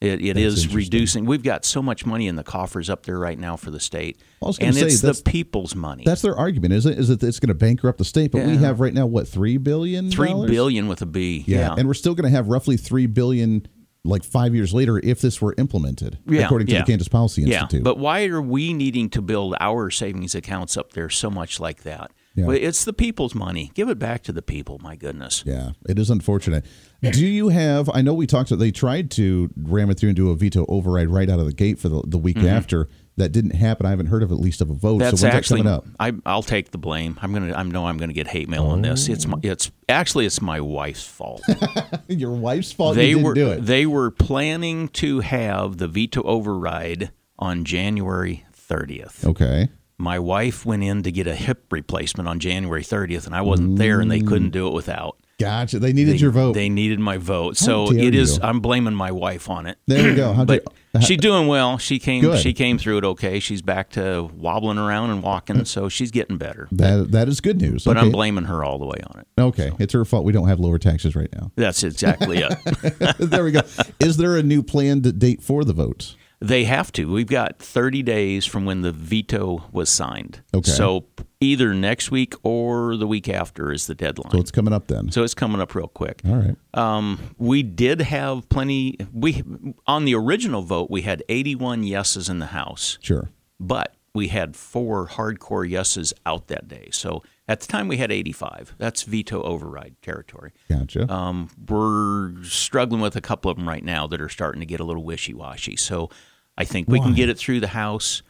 It, 0.00 0.20
it 0.22 0.36
is 0.36 0.74
reducing. 0.74 1.24
We've 1.24 1.42
got 1.42 1.64
so 1.64 1.80
much 1.80 2.04
money 2.04 2.26
in 2.26 2.36
the 2.36 2.42
coffers 2.42 2.90
up 2.90 3.06
there 3.06 3.18
right 3.18 3.38
now 3.38 3.56
for 3.56 3.70
the 3.70 3.80
state, 3.80 4.18
I 4.42 4.46
was 4.46 4.58
gonna 4.58 4.68
and 4.68 4.76
say, 4.76 4.86
it's 4.86 5.00
the 5.00 5.22
people's 5.24 5.74
money. 5.74 6.02
That's 6.04 6.20
their 6.20 6.36
argument, 6.36 6.74
is 6.74 6.84
it? 6.84 6.98
Is 6.98 7.08
that 7.08 7.22
it's 7.22 7.40
going 7.40 7.48
to 7.48 7.54
bankrupt 7.54 7.96
the 7.96 8.04
state? 8.04 8.30
But 8.32 8.44
we 8.44 8.56
have 8.58 8.80
right 8.80 8.92
now 8.92 9.06
what 9.06 9.26
three 9.26 9.56
billion? 9.56 10.10
Three 10.10 10.28
dollars? 10.28 10.88
with 10.88 11.00
a 11.00 11.06
B. 11.06 11.44
Yeah. 11.46 11.58
Yeah. 11.58 11.74
and 11.78 11.88
we're 11.88 11.94
still 11.94 12.14
going 12.14 12.30
to 12.30 12.36
have 12.36 12.48
roughly 12.48 12.76
three 12.76 13.06
billion, 13.06 13.66
like 14.04 14.22
five 14.22 14.54
years 14.54 14.74
later, 14.74 14.98
if 14.98 15.20
this 15.20 15.40
were 15.40 15.54
implemented, 15.56 16.18
Yeah, 16.26 16.44
according 16.44 16.66
to 16.68 16.74
yeah. 16.74 16.80
the 16.80 16.86
Kansas 16.86 17.08
Policy 17.08 17.42
Institute. 17.42 17.80
yeah. 17.80 17.84
But 17.84 17.98
why 17.98 18.26
are 18.26 18.42
we 18.42 18.72
needing 18.74 19.08
to 19.10 19.22
build 19.22 19.56
our 19.60 19.90
savings 19.90 20.34
accounts 20.34 20.76
up 20.76 20.92
there 20.92 21.08
so 21.08 21.30
much 21.30 21.58
like 21.58 21.82
that? 21.84 22.12
Yeah. 22.34 22.46
Well, 22.46 22.56
it's 22.60 22.84
the 22.84 22.92
people's 22.92 23.34
money. 23.34 23.70
Give 23.74 23.88
it 23.88 23.98
back 23.98 24.22
to 24.24 24.32
the 24.32 24.42
people. 24.42 24.78
My 24.80 24.96
goodness. 24.96 25.44
yeah, 25.46 25.70
it 25.88 25.98
is 25.98 26.10
unfortunate. 26.10 26.66
Do 27.02 27.26
you 27.26 27.50
have? 27.50 27.90
I 27.92 28.00
know 28.00 28.14
we 28.14 28.26
talked. 28.26 28.56
They 28.58 28.70
tried 28.70 29.10
to 29.12 29.50
ram 29.56 29.90
it 29.90 29.98
through 29.98 30.10
and 30.10 30.16
do 30.16 30.30
a 30.30 30.36
veto 30.36 30.64
override 30.68 31.10
right 31.10 31.28
out 31.28 31.38
of 31.38 31.46
the 31.46 31.52
gate 31.52 31.78
for 31.78 31.88
the, 31.88 32.02
the 32.06 32.18
week 32.18 32.36
mm-hmm. 32.36 32.48
after. 32.48 32.88
That 33.16 33.30
didn't 33.30 33.52
happen. 33.52 33.86
I 33.86 33.90
haven't 33.90 34.06
heard 34.06 34.24
of 34.24 34.32
at 34.32 34.40
least 34.40 34.60
of 34.60 34.70
a 34.70 34.74
vote. 34.74 34.98
That's 34.98 35.20
so 35.20 35.28
actually. 35.28 35.62
that 35.62 35.68
coming 35.68 35.72
up? 35.72 35.86
I, 36.00 36.12
I'll 36.26 36.42
take 36.42 36.72
the 36.72 36.78
blame. 36.78 37.16
I'm 37.22 37.32
gonna. 37.32 37.54
I 37.54 37.62
know 37.62 37.86
I'm 37.86 37.96
gonna 37.96 38.12
get 38.12 38.26
hate 38.26 38.48
mail 38.48 38.66
on 38.66 38.82
this. 38.82 39.08
Oh. 39.08 39.12
It's 39.12 39.26
my. 39.26 39.38
It's 39.42 39.70
actually 39.88 40.26
it's 40.26 40.42
my 40.42 40.60
wife's 40.60 41.06
fault. 41.06 41.42
Your 42.08 42.32
wife's 42.32 42.72
fault. 42.72 42.96
they 42.96 43.10
you 43.10 43.16
didn't 43.16 43.26
were. 43.26 43.34
do 43.34 43.50
it. 43.52 43.66
They 43.66 43.86
were 43.86 44.10
planning 44.10 44.88
to 44.88 45.20
have 45.20 45.76
the 45.76 45.86
veto 45.86 46.22
override 46.22 47.12
on 47.38 47.64
January 47.64 48.44
30th. 48.52 49.24
okay. 49.24 49.68
My 49.96 50.18
wife 50.18 50.66
went 50.66 50.82
in 50.82 51.04
to 51.04 51.12
get 51.12 51.28
a 51.28 51.36
hip 51.36 51.72
replacement 51.72 52.28
on 52.28 52.40
January 52.40 52.82
30th, 52.82 53.26
and 53.26 53.34
I 53.34 53.42
wasn't 53.42 53.78
there, 53.78 54.00
and 54.00 54.10
they 54.10 54.20
mm. 54.20 54.26
couldn't 54.26 54.50
do 54.50 54.66
it 54.66 54.72
without. 54.72 55.18
Gotcha. 55.38 55.78
They 55.78 55.92
needed 55.92 56.14
They- 56.14 56.18
your 56.18 56.30
vote. 56.32 56.54
They 56.54 56.68
needed 56.68 56.98
my 56.98 57.18
vote. 57.18 57.56
So 57.56 57.90
dare 57.90 58.04
it 58.04 58.14
is. 58.14 58.36
you. 58.36 58.42
I'm 58.42 58.60
blaming 58.60 58.94
my 58.94 59.12
wife 59.12 59.48
on 59.48 59.66
it. 59.66 59.78
there 59.86 60.08
you 60.10 60.16
go. 60.16 60.32
How'd 60.32 60.46
But 60.48 60.62
you- 60.64 60.72
Uh-huh. 60.94 61.04
she's 61.04 61.18
doing 61.18 61.48
well. 61.48 61.76
She 61.78 61.98
came. 61.98 62.22
Good. 62.22 62.38
She 62.38 62.52
came 62.52 62.78
through 62.78 62.98
it 62.98 63.04
okay. 63.04 63.40
She's 63.40 63.62
back 63.62 63.90
to 63.90 64.30
wobbling 64.34 64.78
around 64.78 65.10
and 65.10 65.22
walking, 65.22 65.56
uh-huh. 65.56 65.64
so 65.64 65.88
she's 65.88 66.10
getting 66.10 66.36
better. 66.38 66.68
that 66.72 67.10
that 67.10 67.28
is 67.28 67.40
good 67.40 67.60
news. 67.60 67.84
But 67.84 67.96
okay. 67.96 68.06
I'm 68.06 68.12
blaming 68.12 68.44
her 68.44 68.62
all 68.62 68.78
the 68.78 68.86
way 68.86 68.98
on 69.08 69.20
it. 69.20 69.40
Okay, 69.40 69.72
it's 69.78 69.92
her 69.92 70.04
fault. 70.04 70.24
We 70.24 70.32
don't 70.32 70.48
have 70.48 70.60
lower 70.60 70.78
taxes 70.78 71.16
right 71.16 71.32
now. 71.34 71.50
That's 71.56 71.82
exactly 71.82 72.38
it. 72.38 73.16
there 73.18 73.44
we 73.44 73.50
go. 73.50 73.62
Is 74.00 74.16
there 74.16 74.36
a 74.36 74.42
new 74.42 74.62
planned 74.62 75.18
date 75.18 75.42
for 75.42 75.64
the 75.64 75.72
vote? 75.72 76.14
They 76.46 76.64
have 76.64 76.92
to. 76.92 77.10
We've 77.10 77.26
got 77.26 77.58
30 77.58 78.02
days 78.02 78.44
from 78.44 78.64
when 78.64 78.82
the 78.82 78.92
veto 78.92 79.64
was 79.72 79.88
signed. 79.88 80.42
Okay. 80.52 80.70
So 80.70 81.06
either 81.40 81.72
next 81.74 82.10
week 82.10 82.34
or 82.42 82.96
the 82.96 83.06
week 83.06 83.28
after 83.28 83.72
is 83.72 83.86
the 83.86 83.94
deadline. 83.94 84.30
So 84.32 84.38
it's 84.38 84.50
coming 84.50 84.72
up 84.74 84.86
then. 84.88 85.10
So 85.10 85.22
it's 85.22 85.34
coming 85.34 85.60
up 85.60 85.74
real 85.74 85.88
quick. 85.88 86.20
All 86.26 86.36
right. 86.36 86.56
Um, 86.74 87.18
we 87.38 87.62
did 87.62 88.00
have 88.02 88.48
plenty. 88.48 88.96
We 89.12 89.42
on 89.86 90.04
the 90.04 90.14
original 90.14 90.62
vote 90.62 90.90
we 90.90 91.02
had 91.02 91.22
81 91.28 91.82
yeses 91.84 92.28
in 92.28 92.38
the 92.40 92.46
House, 92.46 92.98
Sure. 93.00 93.30
but 93.58 93.94
we 94.14 94.28
had 94.28 94.54
four 94.54 95.08
hardcore 95.08 95.68
yeses 95.68 96.12
out 96.24 96.46
that 96.48 96.68
day. 96.68 96.88
So 96.92 97.22
at 97.48 97.60
the 97.60 97.66
time 97.66 97.88
we 97.88 97.96
had 97.96 98.12
85. 98.12 98.74
That's 98.78 99.02
veto 99.02 99.42
override 99.42 99.96
territory. 100.02 100.52
Gotcha. 100.68 101.10
Um, 101.12 101.48
we're 101.68 102.42
struggling 102.44 103.00
with 103.00 103.16
a 103.16 103.20
couple 103.20 103.50
of 103.50 103.56
them 103.56 103.68
right 103.68 103.82
now 103.84 104.06
that 104.06 104.20
are 104.20 104.28
starting 104.28 104.60
to 104.60 104.66
get 104.66 104.78
a 104.80 104.84
little 104.84 105.04
wishy 105.04 105.34
washy. 105.34 105.76
So 105.76 106.10
I 106.56 106.64
think 106.64 106.88
we 106.88 106.98
Why? 106.98 107.06
can 107.06 107.14
get 107.14 107.28
it 107.28 107.38
through 107.38 107.60
the 107.60 107.68
House. 107.68 108.22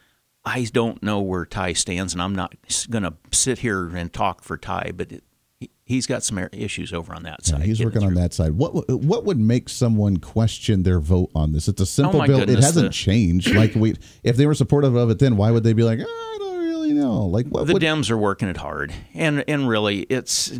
I 0.43 0.63
don't 0.71 1.01
know 1.01 1.21
where 1.21 1.45
Ty 1.45 1.73
stands, 1.73 2.13
and 2.13 2.21
I'm 2.21 2.35
not 2.35 2.53
going 2.89 3.03
to 3.03 3.13
sit 3.31 3.59
here 3.59 3.87
and 3.95 4.11
talk 4.13 4.43
for 4.43 4.57
Ty, 4.57 4.91
but 4.95 5.11
it, 5.11 5.23
he- 5.59 5.71
he's 5.85 6.05
got 6.05 6.23
some 6.23 6.37
issues 6.53 6.93
over 6.93 7.13
on 7.15 7.23
that 7.23 7.39
Yeah, 7.43 7.57
side. 7.57 7.61
he's 7.63 7.83
working 7.83 8.03
on 8.03 8.13
that 8.15 8.33
side. 8.33 8.53
What 8.53 8.87
what 8.89 9.25
would 9.25 9.39
make 9.39 9.69
someone 9.69 10.17
question 10.17 10.83
their 10.83 10.99
vote 10.99 11.31
on 11.33 11.51
this? 11.51 11.67
It's 11.67 11.81
a 11.81 11.85
simple 11.85 12.21
Oh 12.21 12.27
bill. 12.27 12.41
It 12.41 12.49
hasn't 12.59 12.87
the- 12.87 12.93
changed. 12.93 13.55
Like 13.55 13.73
we, 13.75 13.95
if 14.23 14.37
they 14.37 14.45
were 14.45 14.53
supportive 14.53 14.95
of 14.95 15.09
it, 15.09 15.17
then 15.19 15.35
why 15.37 15.49
would 15.51 15.63
they 15.63 15.73
be 15.73 15.83
like, 15.83 15.99
"Ah, 15.99 16.05
I 16.07 16.37
don't 16.39 16.59
really 16.59 16.93
know? 16.93 17.25
Like 17.25 17.47
what? 17.47 17.65
the 17.65 17.73
would, 17.73 17.81
Dems 17.81 18.11
are 18.11 18.17
working 18.17 18.47
it 18.47 18.57
hard, 18.57 18.93
and 19.15 19.43
and 19.47 19.67
really, 19.67 20.01
it's. 20.09 20.51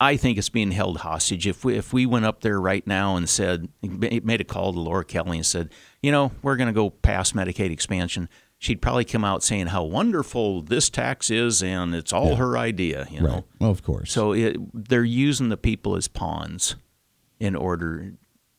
I 0.00 0.16
think 0.16 0.38
it's 0.38 0.48
being 0.48 0.70
held 0.70 0.98
hostage. 0.98 1.46
If 1.46 1.64
we 1.64 1.76
if 1.76 1.92
we 1.92 2.06
went 2.06 2.24
up 2.24 2.40
there 2.40 2.60
right 2.60 2.86
now 2.86 3.16
and 3.16 3.28
said 3.28 3.68
made 3.82 4.40
a 4.40 4.44
call 4.44 4.72
to 4.72 4.80
Laura 4.80 5.04
Kelly 5.04 5.38
and 5.38 5.46
said, 5.46 5.70
you 6.02 6.12
know, 6.12 6.30
we're 6.42 6.56
going 6.56 6.68
to 6.68 6.72
go 6.72 6.90
past 6.90 7.34
Medicaid 7.34 7.72
expansion, 7.72 8.28
she'd 8.58 8.80
probably 8.80 9.04
come 9.04 9.24
out 9.24 9.42
saying 9.42 9.68
how 9.68 9.82
wonderful 9.82 10.62
this 10.62 10.88
tax 10.88 11.30
is 11.30 11.62
and 11.62 11.94
it's 11.94 12.12
all 12.12 12.36
her 12.36 12.56
idea. 12.56 13.08
You 13.10 13.22
know, 13.22 13.28
right? 13.28 13.44
Well, 13.58 13.70
of 13.70 13.82
course. 13.82 14.12
so 14.12 14.32
it, 14.32 14.56
they're 14.72 15.02
using 15.02 15.48
the 15.48 15.56
people 15.56 15.96
as 15.96 16.06
pawns 16.06 16.76
in 17.40 17.56
order 17.56 18.12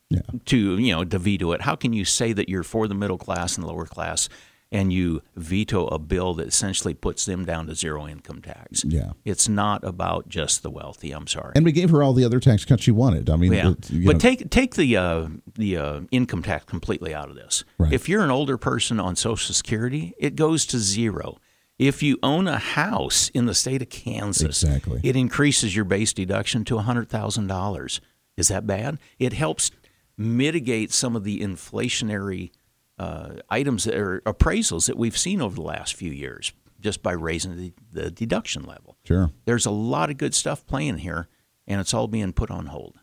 yeah. 0.10 0.22
to 0.46 0.78
you 0.78 0.94
know 0.94 1.06
to 1.06 1.20
veto 1.20 1.54
it. 1.54 1.62
How 1.62 1.76
can 1.76 1.94
you 1.94 2.04
say 2.04 2.34
that 2.34 2.50
you're 2.50 2.64
for 2.64 2.88
the 2.88 2.96
middle 2.96 3.18
class 3.18 3.56
and 3.56 3.66
the 3.66 3.70
lower 3.72 3.86
class, 3.86 4.28
and 4.72 4.94
you 4.94 5.22
veto 5.36 5.88
a 5.88 5.98
bill 5.98 6.36
that 6.36 6.48
essentially 6.48 6.94
puts 6.94 7.26
them 7.26 7.44
down 7.46 7.66
to 7.68 7.76
zero 7.76 8.08
income 8.08 8.42
tax? 8.42 8.84
Yeah. 8.86 9.12
it's 9.26 9.50
not 9.50 9.84
about 9.84 10.30
just 10.30 10.62
the 10.64 10.70
wealthy. 10.70 11.12
I'm 11.12 11.26
sorry. 11.28 11.54
And 11.56 11.66
we 11.66 11.72
gave 11.72 11.90
her 11.90 12.04
all 12.04 12.14
the 12.14 12.24
other 12.26 12.40
tax 12.40 12.66
cuts 12.66 12.84
she 12.84 12.92
wanted. 12.92 13.30
I 13.30 13.36
mean, 13.36 13.52
yeah, 13.54 13.72
it- 13.72 14.06
but 14.06 14.14
know, 14.14 14.20
take 14.20 14.50
take 14.52 14.76
the 14.76 14.96
uh, 14.98 15.28
the 15.56 15.78
uh, 15.78 16.02
income 16.12 16.44
tax 16.44 16.66
completely 16.66 17.14
out 17.16 17.30
of 17.30 17.36
this. 17.36 17.64
Right. 17.78 17.92
If 17.94 18.08
you're 18.08 18.24
an 18.24 18.32
older 18.32 18.58
person 18.58 19.00
on 19.00 19.16
Social 19.16 19.54
Security, 19.56 20.14
it 20.18 20.36
goes 20.36 20.66
to 20.68 20.78
zero. 20.78 21.38
If 21.80 22.04
you 22.04 22.20
own 22.22 22.46
a 22.48 22.58
house 22.60 23.30
in 23.30 23.46
the 23.46 23.54
state 23.56 23.82
of 23.82 23.88
Kansas, 23.90 24.64
Exactly. 24.64 25.00
it 25.02 25.16
increases 25.16 25.74
your 25.76 25.86
base 25.86 26.12
deduction 26.12 26.66
to 26.66 26.78
hundred 26.80 27.08
thousand 27.10 27.48
dollars. 27.48 28.02
Is 28.36 28.50
that 28.50 28.68
bad? 28.68 29.00
It 29.18 29.34
helps 29.34 29.72
mitigate 30.18 30.92
some 30.92 31.16
of 31.16 31.24
the 31.24 31.40
inflationary 31.40 32.52
uh, 33.00 33.36
items 33.50 33.86
that 33.86 33.96
are 33.96 34.22
appraisals 34.26 34.88
that 34.88 34.98
we've 34.98 35.18
seen 35.18 35.42
over 35.42 35.56
the 35.56 35.62
last 35.62 35.96
few 35.96 36.12
years, 36.12 36.52
just 36.80 37.02
by 37.02 37.14
raising 37.14 37.56
the, 37.58 37.74
the 37.92 38.12
deduction 38.12 38.64
level. 38.64 38.98
sure. 39.06 39.32
There's 39.46 39.66
a 39.66 39.72
lot 39.72 40.10
of 40.10 40.18
good 40.18 40.36
stuff 40.36 40.66
playing 40.68 41.00
here, 41.00 41.30
and 41.66 41.80
it's 41.80 41.94
all 41.94 42.08
being 42.08 42.34
put 42.34 42.52
on 42.52 42.68
hold. 42.68 43.00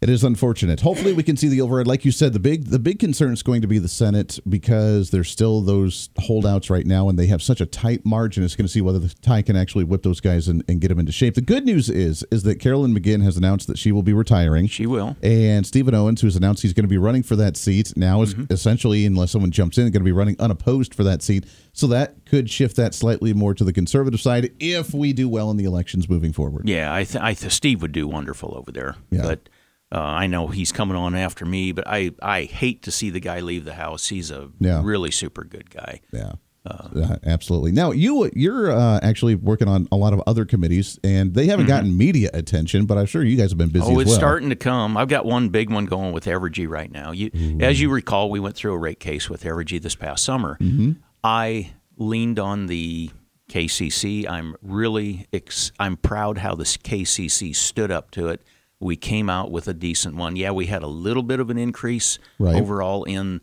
It 0.00 0.08
is 0.08 0.22
unfortunate. 0.22 0.82
Hopefully, 0.82 1.12
we 1.12 1.24
can 1.24 1.36
see 1.36 1.48
the 1.48 1.60
override. 1.60 1.88
Like 1.88 2.04
you 2.04 2.12
said, 2.12 2.32
the 2.32 2.38
big 2.38 2.66
the 2.66 2.78
big 2.78 3.00
concern 3.00 3.32
is 3.32 3.42
going 3.42 3.62
to 3.62 3.66
be 3.66 3.80
the 3.80 3.88
Senate 3.88 4.38
because 4.48 5.10
there's 5.10 5.28
still 5.28 5.60
those 5.60 6.08
holdouts 6.20 6.70
right 6.70 6.86
now, 6.86 7.08
and 7.08 7.18
they 7.18 7.26
have 7.26 7.42
such 7.42 7.60
a 7.60 7.66
tight 7.66 8.06
margin. 8.06 8.44
It's 8.44 8.54
going 8.54 8.66
to 8.66 8.72
see 8.72 8.80
whether 8.80 9.00
the 9.00 9.12
tie 9.22 9.42
can 9.42 9.56
actually 9.56 9.82
whip 9.82 10.04
those 10.04 10.20
guys 10.20 10.46
and, 10.46 10.62
and 10.68 10.80
get 10.80 10.86
them 10.88 11.00
into 11.00 11.10
shape. 11.10 11.34
The 11.34 11.40
good 11.40 11.64
news 11.64 11.90
is 11.90 12.24
is 12.30 12.44
that 12.44 12.60
Carolyn 12.60 12.94
McGinn 12.94 13.24
has 13.24 13.36
announced 13.36 13.66
that 13.66 13.76
she 13.76 13.90
will 13.90 14.04
be 14.04 14.12
retiring. 14.12 14.68
She 14.68 14.86
will. 14.86 15.16
And 15.20 15.66
Stephen 15.66 15.96
Owens, 15.96 16.20
who's 16.20 16.36
announced 16.36 16.62
he's 16.62 16.74
going 16.74 16.84
to 16.84 16.88
be 16.88 16.98
running 16.98 17.24
for 17.24 17.34
that 17.34 17.56
seat, 17.56 17.92
now 17.96 18.22
is 18.22 18.34
Mm-hmm. 18.34 18.52
essentially, 18.52 19.04
unless 19.04 19.32
someone 19.32 19.50
jumps 19.50 19.78
in, 19.78 19.84
going 19.84 19.94
to 19.94 20.00
be 20.00 20.12
running 20.12 20.36
unopposed 20.38 20.94
for 20.94 21.02
that 21.02 21.22
seat. 21.22 21.44
So 21.72 21.88
that 21.88 22.24
could 22.24 22.48
shift 22.50 22.76
that 22.76 22.94
slightly 22.94 23.32
more 23.34 23.52
to 23.54 23.64
the 23.64 23.72
conservative 23.72 24.20
side 24.20 24.52
if 24.60 24.94
we 24.94 25.12
do 25.12 25.28
well 25.28 25.50
in 25.50 25.56
the 25.56 25.64
elections 25.64 26.08
moving 26.08 26.32
forward. 26.32 26.68
Yeah, 26.68 26.94
I, 26.94 27.02
th- 27.04 27.22
I 27.22 27.32
th- 27.34 27.50
Steve 27.52 27.82
would 27.82 27.92
do 27.92 28.06
wonderful 28.06 28.54
over 28.56 28.70
there. 28.70 28.94
Yeah. 29.10 29.22
But 29.22 29.48
uh, 29.92 29.98
I 30.00 30.26
know 30.26 30.48
he's 30.48 30.72
coming 30.72 30.96
on 30.96 31.14
after 31.14 31.44
me. 31.46 31.72
But 31.72 31.84
I, 31.86 32.10
I 32.22 32.42
hate 32.44 32.82
to 32.82 32.90
see 32.90 33.10
the 33.10 33.20
guy 33.20 33.40
leave 33.40 33.64
the 33.64 33.74
house. 33.74 34.08
He's 34.08 34.30
a 34.30 34.50
Yeah. 34.60 34.82
really 34.84 35.10
super 35.10 35.44
good 35.44 35.70
guy. 35.70 36.00
Yeah. 36.12 36.32
Uh, 36.66 37.16
absolutely. 37.24 37.72
Now 37.72 37.92
you 37.92 38.30
you're 38.34 38.70
uh, 38.70 39.00
actually 39.02 39.34
working 39.36 39.68
on 39.68 39.88
a 39.90 39.96
lot 39.96 40.12
of 40.12 40.20
other 40.26 40.44
committees, 40.44 40.98
and 41.02 41.32
they 41.32 41.46
haven't 41.46 41.64
gotten 41.66 41.96
media 41.96 42.28
attention, 42.34 42.84
but 42.84 42.98
I'm 42.98 43.06
sure 43.06 43.24
you 43.24 43.38
guys 43.38 43.52
have 43.52 43.56
been 43.58 43.70
busy. 43.70 43.86
Mm-hmm. 43.86 43.96
Oh, 43.96 44.00
it's 44.00 44.08
well. 44.10 44.18
starting 44.18 44.50
to 44.50 44.56
come. 44.56 44.96
I've 44.98 45.08
got 45.08 45.24
one 45.24 45.48
big 45.48 45.70
one 45.70 45.86
going 45.86 46.12
with 46.12 46.26
Evergy 46.26 46.68
right 46.68 46.90
now. 46.90 47.12
You, 47.12 47.30
as 47.60 47.80
you 47.80 47.88
recall, 47.88 48.28
we 48.30 48.38
went 48.40 48.54
through 48.54 48.74
a 48.74 48.78
rate 48.78 49.00
case 49.00 49.30
with 49.30 49.44
Evergy 49.44 49.80
this 49.80 49.94
past 49.94 50.22
summer. 50.24 50.58
Mm-hmm. 50.60 50.92
I 51.24 51.72
leaned 51.96 52.38
on 52.38 52.66
the 52.66 53.10
KCC. 53.48 54.28
I'm 54.28 54.54
really 54.60 55.26
ex- 55.32 55.72
I'm 55.78 55.96
proud 55.96 56.38
how 56.38 56.54
the 56.54 56.64
KCC 56.64 57.54
stood 57.56 57.90
up 57.90 58.10
to 58.10 58.28
it. 58.28 58.42
We 58.80 58.96
came 58.96 59.28
out 59.28 59.50
with 59.50 59.66
a 59.68 59.74
decent 59.74 60.14
one. 60.16 60.36
Yeah, 60.36 60.52
we 60.52 60.66
had 60.66 60.82
a 60.82 60.86
little 60.88 61.22
bit 61.22 61.40
of 61.40 61.50
an 61.50 61.58
increase 61.58 62.18
Right. 62.38 62.54
overall 62.54 63.04
in 63.04 63.40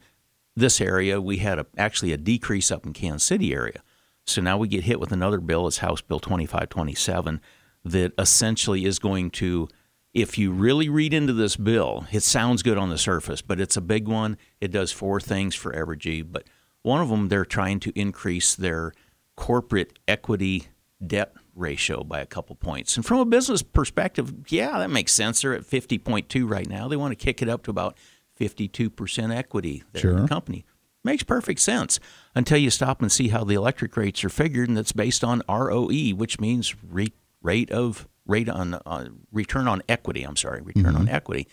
this 0.55 0.79
area. 0.79 1.19
We 1.19 1.37
had 1.37 1.59
a, 1.59 1.65
actually 1.77 2.13
a 2.13 2.17
decrease 2.17 2.71
up 2.71 2.85
in 2.85 2.93
Kansas 2.93 3.23
City 3.23 3.53
area. 3.53 3.81
So 4.25 4.41
now 4.41 4.57
we 4.57 4.67
get 4.67 4.85
hit 4.85 4.99
with 4.99 5.11
another 5.11 5.39
bill. 5.39 5.67
It's 5.67 5.79
House 5.79 6.01
Bill 6.01 6.19
2527 6.19 7.41
that 7.83 8.13
essentially 8.17 8.85
is 8.85 8.97
going 8.97 9.29
to, 9.31 9.67
if 10.13 10.37
you 10.37 10.51
really 10.51 10.89
read 10.89 11.13
into 11.13 11.33
this 11.33 11.55
bill, 11.57 12.07
it 12.11 12.23
sounds 12.23 12.63
good 12.63 12.77
on 12.77 12.89
the 12.89 12.97
surface, 12.97 13.41
but 13.41 13.59
it's 13.59 13.77
a 13.77 13.81
big 13.81 14.07
one. 14.07 14.37
It 14.61 14.71
does 14.71 14.91
four 14.91 15.19
things 15.19 15.53
for 15.53 15.71
Evergy, 15.73 16.25
but 16.27 16.45
one 16.81 17.01
of 17.01 17.09
them, 17.09 17.27
they're 17.27 17.45
trying 17.45 17.79
to 17.81 17.91
increase 17.99 18.55
their 18.55 18.93
corporate 19.35 19.99
equity 20.07 20.67
debt 21.05 21.33
ratio 21.55 22.03
by 22.03 22.19
a 22.19 22.25
couple 22.25 22.55
points. 22.55 22.95
And 22.97 23.05
from 23.05 23.19
a 23.19 23.25
business 23.25 23.61
perspective, 23.63 24.33
yeah, 24.49 24.77
that 24.79 24.89
makes 24.89 25.13
sense. 25.13 25.41
They're 25.41 25.53
at 25.53 25.63
50.2 25.63 26.49
right 26.49 26.67
now. 26.67 26.87
They 26.87 26.95
want 26.97 27.11
to 27.11 27.15
kick 27.15 27.41
it 27.41 27.49
up 27.49 27.63
to 27.63 27.71
about 27.71 27.97
52% 28.39 29.35
equity 29.35 29.83
there 29.93 30.11
in 30.11 30.15
Sure. 30.17 30.21
the 30.21 30.27
company. 30.27 30.65
Makes 31.03 31.23
perfect 31.23 31.59
sense 31.59 31.99
until 32.33 32.57
you 32.57 32.69
stop 32.71 33.01
and 33.01 33.11
see 33.11 33.27
how 33.29 33.43
the 33.43 33.53
electric 33.53 33.95
rates 33.95 34.23
are 34.23 34.29
figured, 34.29 34.67
and 34.69 34.77
that's 34.77 34.91
based 34.91 35.23
on 35.23 35.43
ROE, 35.47 36.09
which 36.15 36.39
means 36.39 36.75
re- 36.83 37.13
rate 37.41 37.69
of 37.71 38.07
rate 38.25 38.49
on 38.49 38.73
uh, 38.73 39.09
return 39.31 39.67
on 39.67 39.83
equity. 39.87 40.23
I'm 40.23 40.35
sorry, 40.35 40.61
return 40.63 40.95
on 40.95 41.07
equity. 41.07 41.47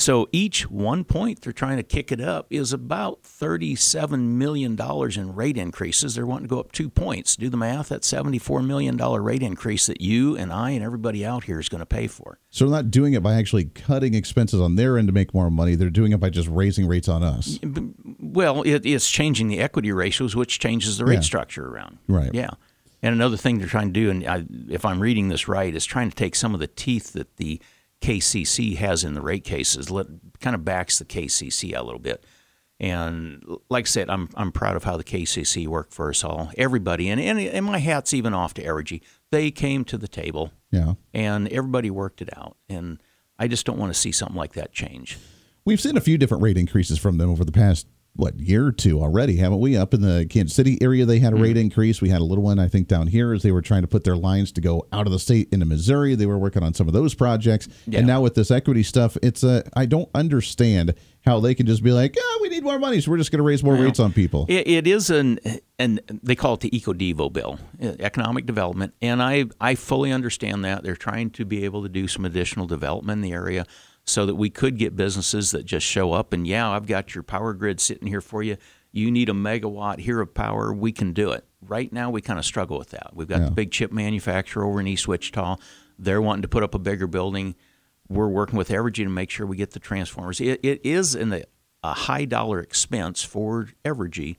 So 0.00 0.30
each 0.32 0.70
one 0.70 1.04
point 1.04 1.42
they're 1.42 1.52
trying 1.52 1.76
to 1.76 1.82
kick 1.82 2.10
it 2.10 2.22
up 2.22 2.46
is 2.48 2.72
about 2.72 3.22
$37 3.22 4.18
million 4.18 4.74
in 4.80 5.34
rate 5.34 5.58
increases. 5.58 6.14
They're 6.14 6.24
wanting 6.24 6.48
to 6.48 6.54
go 6.54 6.58
up 6.58 6.72
two 6.72 6.88
points. 6.88 7.36
Do 7.36 7.50
the 7.50 7.58
math. 7.58 7.90
That's 7.90 8.10
$74 8.10 8.66
million 8.66 8.96
rate 8.96 9.42
increase 9.42 9.86
that 9.88 10.00
you 10.00 10.38
and 10.38 10.50
I 10.52 10.70
and 10.70 10.82
everybody 10.82 11.26
out 11.26 11.44
here 11.44 11.60
is 11.60 11.68
going 11.68 11.80
to 11.80 11.86
pay 11.86 12.06
for. 12.06 12.38
So 12.48 12.64
they're 12.64 12.74
not 12.82 12.90
doing 12.90 13.12
it 13.12 13.22
by 13.22 13.34
actually 13.34 13.64
cutting 13.66 14.14
expenses 14.14 14.58
on 14.58 14.76
their 14.76 14.96
end 14.96 15.08
to 15.08 15.12
make 15.12 15.34
more 15.34 15.50
money. 15.50 15.74
They're 15.74 15.90
doing 15.90 16.12
it 16.12 16.18
by 16.18 16.30
just 16.30 16.48
raising 16.48 16.86
rates 16.86 17.06
on 17.08 17.22
us. 17.22 17.58
Well, 18.18 18.62
it, 18.62 18.86
it's 18.86 19.10
changing 19.10 19.48
the 19.48 19.60
equity 19.60 19.92
ratios, 19.92 20.34
which 20.34 20.58
changes 20.58 20.96
the 20.96 21.04
rate 21.04 21.16
Yeah. 21.16 21.20
structure 21.20 21.68
around. 21.68 21.98
Right. 22.08 22.32
Yeah. 22.32 22.50
And 23.02 23.14
another 23.14 23.36
thing 23.36 23.58
they're 23.58 23.68
trying 23.68 23.88
to 23.88 23.92
do, 24.00 24.08
and 24.10 24.26
I, 24.26 24.44
if 24.70 24.86
I'm 24.86 25.00
reading 25.00 25.28
this 25.28 25.46
right, 25.46 25.74
is 25.74 25.84
trying 25.84 26.08
to 26.08 26.16
take 26.16 26.34
some 26.34 26.54
of 26.54 26.60
the 26.60 26.66
teeth 26.68 27.12
that 27.12 27.36
the 27.36 27.60
KCC 28.00 28.76
has 28.76 29.04
in 29.04 29.14
the 29.14 29.20
rate 29.20 29.44
cases, 29.44 29.90
let, 29.90 30.06
kind 30.40 30.54
of 30.54 30.64
backs 30.64 30.98
the 30.98 31.04
KCC 31.04 31.76
a 31.76 31.82
little 31.82 31.98
bit. 32.00 32.24
And 32.78 33.44
like 33.68 33.84
I 33.84 33.88
said, 33.88 34.08
I'm 34.08 34.30
I'm 34.36 34.52
proud 34.52 34.74
of 34.74 34.84
how 34.84 34.96
the 34.96 35.04
KCC 35.04 35.66
worked 35.68 35.92
for 35.92 36.08
us 36.08 36.24
all, 36.24 36.50
everybody, 36.56 37.10
and 37.10 37.20
and, 37.20 37.38
and 37.38 37.66
my 37.66 37.76
hat's 37.78 38.14
even 38.14 38.32
off 38.32 38.54
to 38.54 38.64
Evergy. 38.64 39.02
They 39.30 39.50
came 39.50 39.84
to 39.84 39.98
the 39.98 40.08
table, 40.08 40.50
Yeah. 40.72 40.94
and 41.12 41.46
everybody 41.48 41.90
worked 41.90 42.22
it 42.22 42.30
out. 42.34 42.56
And 42.70 43.02
I 43.38 43.48
just 43.48 43.66
don't 43.66 43.78
want 43.78 43.92
to 43.92 43.98
see 43.98 44.12
something 44.12 44.36
like 44.36 44.54
that 44.54 44.72
change. 44.72 45.18
We've 45.66 45.80
seen 45.80 45.98
a 45.98 46.00
few 46.00 46.16
different 46.16 46.42
rate 46.42 46.56
increases 46.56 46.98
from 46.98 47.18
them 47.18 47.28
over 47.28 47.44
the 47.44 47.52
past 47.52 47.86
what 48.20 48.38
year 48.38 48.66
or 48.66 48.72
two 48.72 49.00
already, 49.02 49.36
haven't 49.36 49.58
we? 49.60 49.76
Up 49.76 49.94
in 49.94 50.02
the 50.02 50.26
Kansas 50.28 50.54
City 50.54 50.78
area, 50.80 51.04
they 51.06 51.18
had 51.18 51.32
a 51.32 51.36
Mm. 51.36 51.42
rate 51.42 51.56
increase. 51.56 52.00
We 52.02 52.10
had 52.10 52.20
a 52.20 52.24
little 52.24 52.44
one, 52.44 52.58
I 52.58 52.68
think, 52.68 52.86
down 52.86 53.06
here 53.06 53.32
as 53.32 53.42
they 53.42 53.50
were 53.50 53.62
trying 53.62 53.80
to 53.82 53.88
put 53.88 54.04
their 54.04 54.16
lines 54.16 54.52
to 54.52 54.60
go 54.60 54.86
out 54.92 55.06
of 55.06 55.12
the 55.12 55.18
state 55.18 55.48
into 55.50 55.64
Missouri. 55.66 56.14
They 56.14 56.26
were 56.26 56.38
working 56.38 56.62
on 56.62 56.74
some 56.74 56.86
of 56.86 56.92
those 56.92 57.14
projects, 57.14 57.66
Yeah. 57.86 57.98
and 57.98 58.06
now 58.06 58.20
with 58.20 58.34
this 58.34 58.50
equity 58.50 58.82
stuff, 58.82 59.16
it's 59.22 59.42
a 59.42 59.64
I 59.74 59.86
don't 59.86 60.08
understand 60.14 60.94
how 61.22 61.38
they 61.40 61.54
can 61.54 61.66
just 61.66 61.82
be 61.82 61.92
like, 61.92 62.16
oh, 62.18 62.38
we 62.42 62.48
need 62.48 62.62
more 62.62 62.78
money, 62.78 62.98
so 63.00 63.10
we're 63.10 63.18
just 63.18 63.30
going 63.30 63.38
to 63.38 63.42
raise 63.44 63.62
more 63.62 63.74
rates 63.74 64.00
on 64.00 64.10
people. 64.12 64.46
It, 64.48 64.66
it 64.66 64.86
is 64.86 65.10
an 65.10 65.38
and 65.78 66.00
they 66.22 66.34
call 66.34 66.54
it 66.54 66.60
the 66.60 66.74
Eco 66.76 66.92
Devo 66.92 67.32
bill, 67.32 67.58
uh, 67.82 67.92
economic 68.00 68.44
development, 68.46 68.92
and 69.00 69.22
I 69.22 69.46
I 69.60 69.74
fully 69.74 70.12
understand 70.12 70.64
that 70.64 70.82
they're 70.82 70.94
trying 70.96 71.30
to 71.30 71.44
be 71.46 71.64
able 71.64 71.82
to 71.82 71.88
do 71.88 72.06
some 72.06 72.24
additional 72.26 72.66
development 72.66 73.18
in 73.18 73.22
the 73.22 73.32
area. 73.32 73.64
So 74.06 74.26
that 74.26 74.34
we 74.34 74.50
could 74.50 74.76
get 74.78 74.96
businesses 74.96 75.50
that 75.52 75.64
just 75.64 75.86
show 75.86 76.12
up 76.12 76.32
and 76.32 76.46
yeah, 76.46 76.68
I've 76.70 76.86
got 76.86 77.14
your 77.14 77.22
power 77.22 77.52
grid 77.54 77.80
sitting 77.80 78.08
here 78.08 78.20
for 78.20 78.42
you. 78.42 78.56
You 78.92 79.10
need 79.10 79.28
a 79.28 79.32
megawatt 79.32 80.00
here 80.00 80.20
of 80.20 80.34
power, 80.34 80.72
we 80.72 80.90
can 80.90 81.12
do 81.12 81.30
it. 81.30 81.44
Right 81.62 81.92
now, 81.92 82.10
we 82.10 82.20
kind 82.20 82.38
of 82.38 82.44
struggle 82.44 82.78
with 82.78 82.90
that. 82.90 83.10
We've 83.14 83.28
got 83.28 83.40
Yeah. 83.40 83.44
the 83.46 83.50
big 83.52 83.70
chip 83.70 83.92
manufacturer 83.92 84.64
over 84.64 84.80
in 84.80 84.86
East 84.88 85.06
Wichita. 85.06 85.56
They're 85.98 86.22
wanting 86.22 86.42
to 86.42 86.48
put 86.48 86.62
up 86.64 86.74
a 86.74 86.78
bigger 86.78 87.06
building. 87.06 87.54
We're 88.08 88.28
working 88.28 88.56
with 88.56 88.70
Evergy 88.70 89.04
to 89.04 89.08
make 89.08 89.30
sure 89.30 89.46
we 89.46 89.56
get 89.56 89.70
the 89.72 89.78
transformers. 89.78 90.40
It, 90.40 90.58
it 90.64 90.80
is 90.84 91.14
in 91.14 91.28
the, 91.28 91.44
a 91.84 91.92
high 91.92 92.24
dollar 92.24 92.58
expense 92.60 93.22
for 93.22 93.68
Evergy 93.84 94.36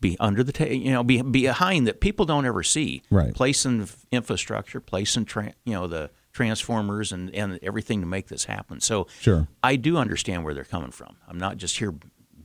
be 0.00 0.16
under 0.18 0.42
the 0.42 0.52
ta- 0.52 0.64
you 0.64 0.90
know 0.92 1.04
be 1.04 1.20
behind 1.20 1.86
that 1.86 2.00
people 2.00 2.24
don't 2.24 2.46
ever 2.46 2.62
see 2.62 3.02
Right. 3.10 3.34
placing 3.34 3.86
infrastructure 4.10 4.80
placing 4.80 5.26
tra- 5.26 5.52
you 5.66 5.74
know 5.74 5.86
the 5.86 6.10
transformers 6.32 7.12
and 7.12 7.34
and 7.34 7.58
everything 7.62 8.00
to 8.00 8.06
make 8.06 8.28
this 8.28 8.44
happen 8.44 8.80
so 8.80 9.06
Sure. 9.20 9.48
i 9.62 9.76
do 9.76 9.96
understand 9.96 10.44
where 10.44 10.54
they're 10.54 10.64
coming 10.64 10.90
from 10.90 11.16
i'm 11.28 11.38
not 11.38 11.56
just 11.56 11.78
here 11.78 11.94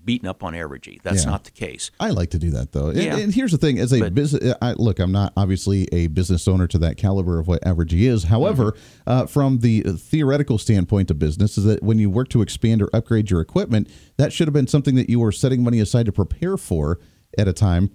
beating 0.04 0.30
up 0.30 0.44
on 0.44 0.54
Evergy. 0.54 1.02
that's 1.02 1.24
Yeah. 1.24 1.32
not 1.32 1.46
the 1.46 1.52
case 1.52 1.90
I 2.00 2.12
like 2.12 2.30
to 2.30 2.38
do 2.38 2.52
that 2.52 2.74
though. 2.74 2.90
And- 2.90 2.98
Yeah. 3.02 3.18
And, 3.18 3.34
here's 3.34 3.52
the 3.52 3.58
thing: 3.58 3.80
as 3.80 3.92
a 3.92 4.00
But- 4.02 4.14
business, 4.14 4.54
I, 4.62 4.74
look, 4.74 5.00
I'm 5.00 5.12
not 5.12 5.34
obviously 5.36 5.88
a 5.92 6.06
business 6.06 6.48
owner 6.48 6.68
to 6.68 6.78
that 6.78 6.98
caliber 6.98 7.40
of 7.40 7.48
what 7.48 7.60
Evergy 7.64 8.02
is. 8.02 8.26
However, 8.26 8.74
Mm-hmm. 8.74 9.10
uh, 9.10 9.26
from 9.26 9.60
the 9.62 9.82
theoretical 9.98 10.60
standpoint 10.60 11.10
of 11.10 11.18
business, 11.18 11.58
is 11.58 11.64
that 11.64 11.82
when 11.82 11.98
you 11.98 12.12
work 12.12 12.30
to 12.30 12.44
expand 12.44 12.84
or 12.84 12.90
upgrade 12.94 13.32
your 13.32 13.42
equipment, 13.42 13.90
that 14.18 14.32
should 14.32 14.48
have 14.48 14.54
been 14.54 14.68
something 14.68 14.94
that 14.94 15.10
you 15.10 15.20
were 15.20 15.32
setting 15.32 15.64
money 15.64 15.80
aside 15.80 16.06
to 16.06 16.12
prepare 16.12 16.56
for 16.56 17.00
at 17.36 17.48
a 17.48 17.54
time. 17.54 17.90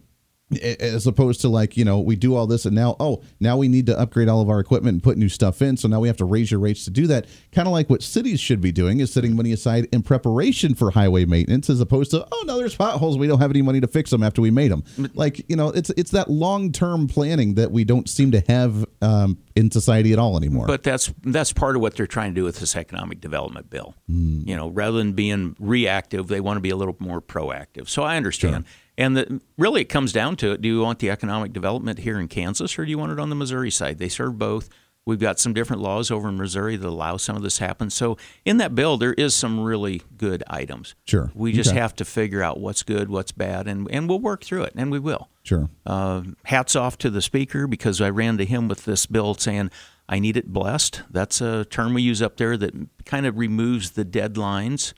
As 0.62 1.06
opposed 1.06 1.40
to 1.42 1.48
like 1.48 1.76
you 1.76 1.84
know 1.84 2.00
we 2.00 2.16
do 2.16 2.34
all 2.34 2.46
this 2.48 2.66
and 2.66 2.74
now 2.74 2.96
oh 2.98 3.22
now 3.38 3.56
we 3.56 3.68
need 3.68 3.86
to 3.86 3.96
upgrade 3.98 4.28
all 4.28 4.40
of 4.40 4.50
our 4.50 4.58
equipment 4.58 4.94
and 4.94 5.02
put 5.02 5.16
new 5.16 5.28
stuff 5.28 5.62
in 5.62 5.76
so 5.76 5.86
now 5.86 6.00
we 6.00 6.08
have 6.08 6.16
to 6.16 6.24
raise 6.24 6.50
your 6.50 6.58
rates 6.58 6.84
to 6.86 6.90
do 6.90 7.06
that 7.06 7.26
kind 7.52 7.68
of 7.68 7.72
like 7.72 7.88
what 7.88 8.02
cities 8.02 8.40
should 8.40 8.60
be 8.60 8.72
doing 8.72 8.98
is 8.98 9.12
setting 9.12 9.36
money 9.36 9.52
aside 9.52 9.86
in 9.92 10.02
preparation 10.02 10.74
for 10.74 10.90
highway 10.90 11.24
maintenance 11.24 11.70
as 11.70 11.80
opposed 11.80 12.10
to 12.10 12.26
oh 12.32 12.44
no 12.46 12.58
there's 12.58 12.74
potholes 12.74 13.16
we 13.16 13.28
don't 13.28 13.38
have 13.38 13.52
any 13.52 13.62
money 13.62 13.80
to 13.80 13.86
fix 13.86 14.10
them 14.10 14.24
after 14.24 14.42
we 14.42 14.50
made 14.50 14.72
them 14.72 14.82
like 15.14 15.48
you 15.48 15.54
know 15.54 15.68
it's 15.68 15.90
it's 15.90 16.10
that 16.10 16.28
long 16.28 16.72
term 16.72 17.06
planning 17.06 17.54
that 17.54 17.70
we 17.70 17.84
don't 17.84 18.08
seem 18.08 18.32
to 18.32 18.40
have 18.48 18.84
um, 19.02 19.38
in 19.54 19.70
society 19.70 20.12
at 20.12 20.18
all 20.18 20.36
anymore 20.36 20.66
But 20.66 20.82
that's 20.82 21.12
that's 21.22 21.52
part 21.52 21.76
of 21.76 21.82
what 21.82 21.94
they're 21.94 22.08
trying 22.08 22.34
to 22.34 22.40
do 22.40 22.44
with 22.44 22.58
this 22.58 22.74
economic 22.74 23.20
development 23.20 23.70
bill. 23.70 23.94
Hmm. 24.08 24.42
You 24.46 24.56
know, 24.56 24.68
rather 24.68 24.98
than 24.98 25.12
being 25.12 25.54
reactive, 25.60 26.26
they 26.26 26.40
want 26.40 26.56
to 26.56 26.60
be 26.60 26.70
a 26.70 26.76
little 26.76 26.96
more 26.98 27.20
proactive. 27.20 27.88
So 27.88 28.02
I 28.02 28.16
understand. 28.16 28.64
And 29.00 29.16
the, 29.16 29.40
really, 29.58 29.80
it 29.80 29.88
comes 29.88 30.12
down 30.12 30.36
to 30.36 30.52
it. 30.52 30.60
Do 30.60 30.68
you 30.68 30.80
want 30.82 30.98
the 30.98 31.10
economic 31.10 31.52
development 31.52 32.00
here 32.00 32.20
in 32.20 32.28
Kansas, 32.28 32.78
or 32.78 32.84
do 32.84 32.90
you 32.90 32.98
want 32.98 33.12
it 33.12 33.18
on 33.18 33.30
the 33.30 33.34
Missouri 33.36 33.70
side? 33.70 33.98
They 33.98 34.08
serve 34.08 34.38
both. 34.38 34.68
We've 35.06 35.18
got 35.18 35.40
some 35.40 35.54
different 35.54 35.80
laws 35.80 36.10
over 36.10 36.28
in 36.28 36.36
Missouri 36.36 36.76
that 36.76 36.86
allow 36.86 37.16
some 37.16 37.34
of 37.34 37.42
this 37.42 37.56
to 37.56 37.66
happen. 37.66 37.88
So 37.88 38.18
in 38.44 38.58
that 38.58 38.74
bill, 38.74 38.98
there 38.98 39.14
is 39.14 39.34
some 39.34 39.58
really 39.58 40.02
good 40.18 40.44
items. 40.46 40.94
Sure. 41.06 41.32
We 41.34 41.52
just 41.52 41.70
Okay. 41.70 41.78
have 41.80 41.96
to 41.96 42.04
figure 42.04 42.42
out 42.42 42.60
what's 42.60 42.82
good, 42.82 43.08
what's 43.08 43.32
bad, 43.32 43.66
and, 43.66 43.88
and 43.90 44.08
we'll 44.08 44.20
work 44.20 44.44
through 44.44 44.64
it, 44.64 44.74
and 44.76 44.90
we 44.92 44.98
will. 44.98 45.30
sure 45.42 45.70
Uh, 45.86 46.22
hats 46.44 46.76
off 46.76 46.98
to 46.98 47.08
the 47.08 47.22
speaker 47.22 47.66
because 47.66 48.02
I 48.02 48.10
ran 48.10 48.36
to 48.36 48.44
him 48.44 48.68
with 48.68 48.84
this 48.84 49.06
bill 49.06 49.34
saying, 49.34 49.70
I 50.06 50.18
need 50.18 50.36
it 50.36 50.52
blessed. 50.52 51.02
That's 51.10 51.40
a 51.40 51.64
term 51.64 51.94
we 51.94 52.02
use 52.02 52.20
up 52.20 52.36
there 52.36 52.58
that 52.58 52.74
kind 53.06 53.24
of 53.24 53.38
removes 53.38 53.92
the 53.92 54.04
deadlines 54.04 54.92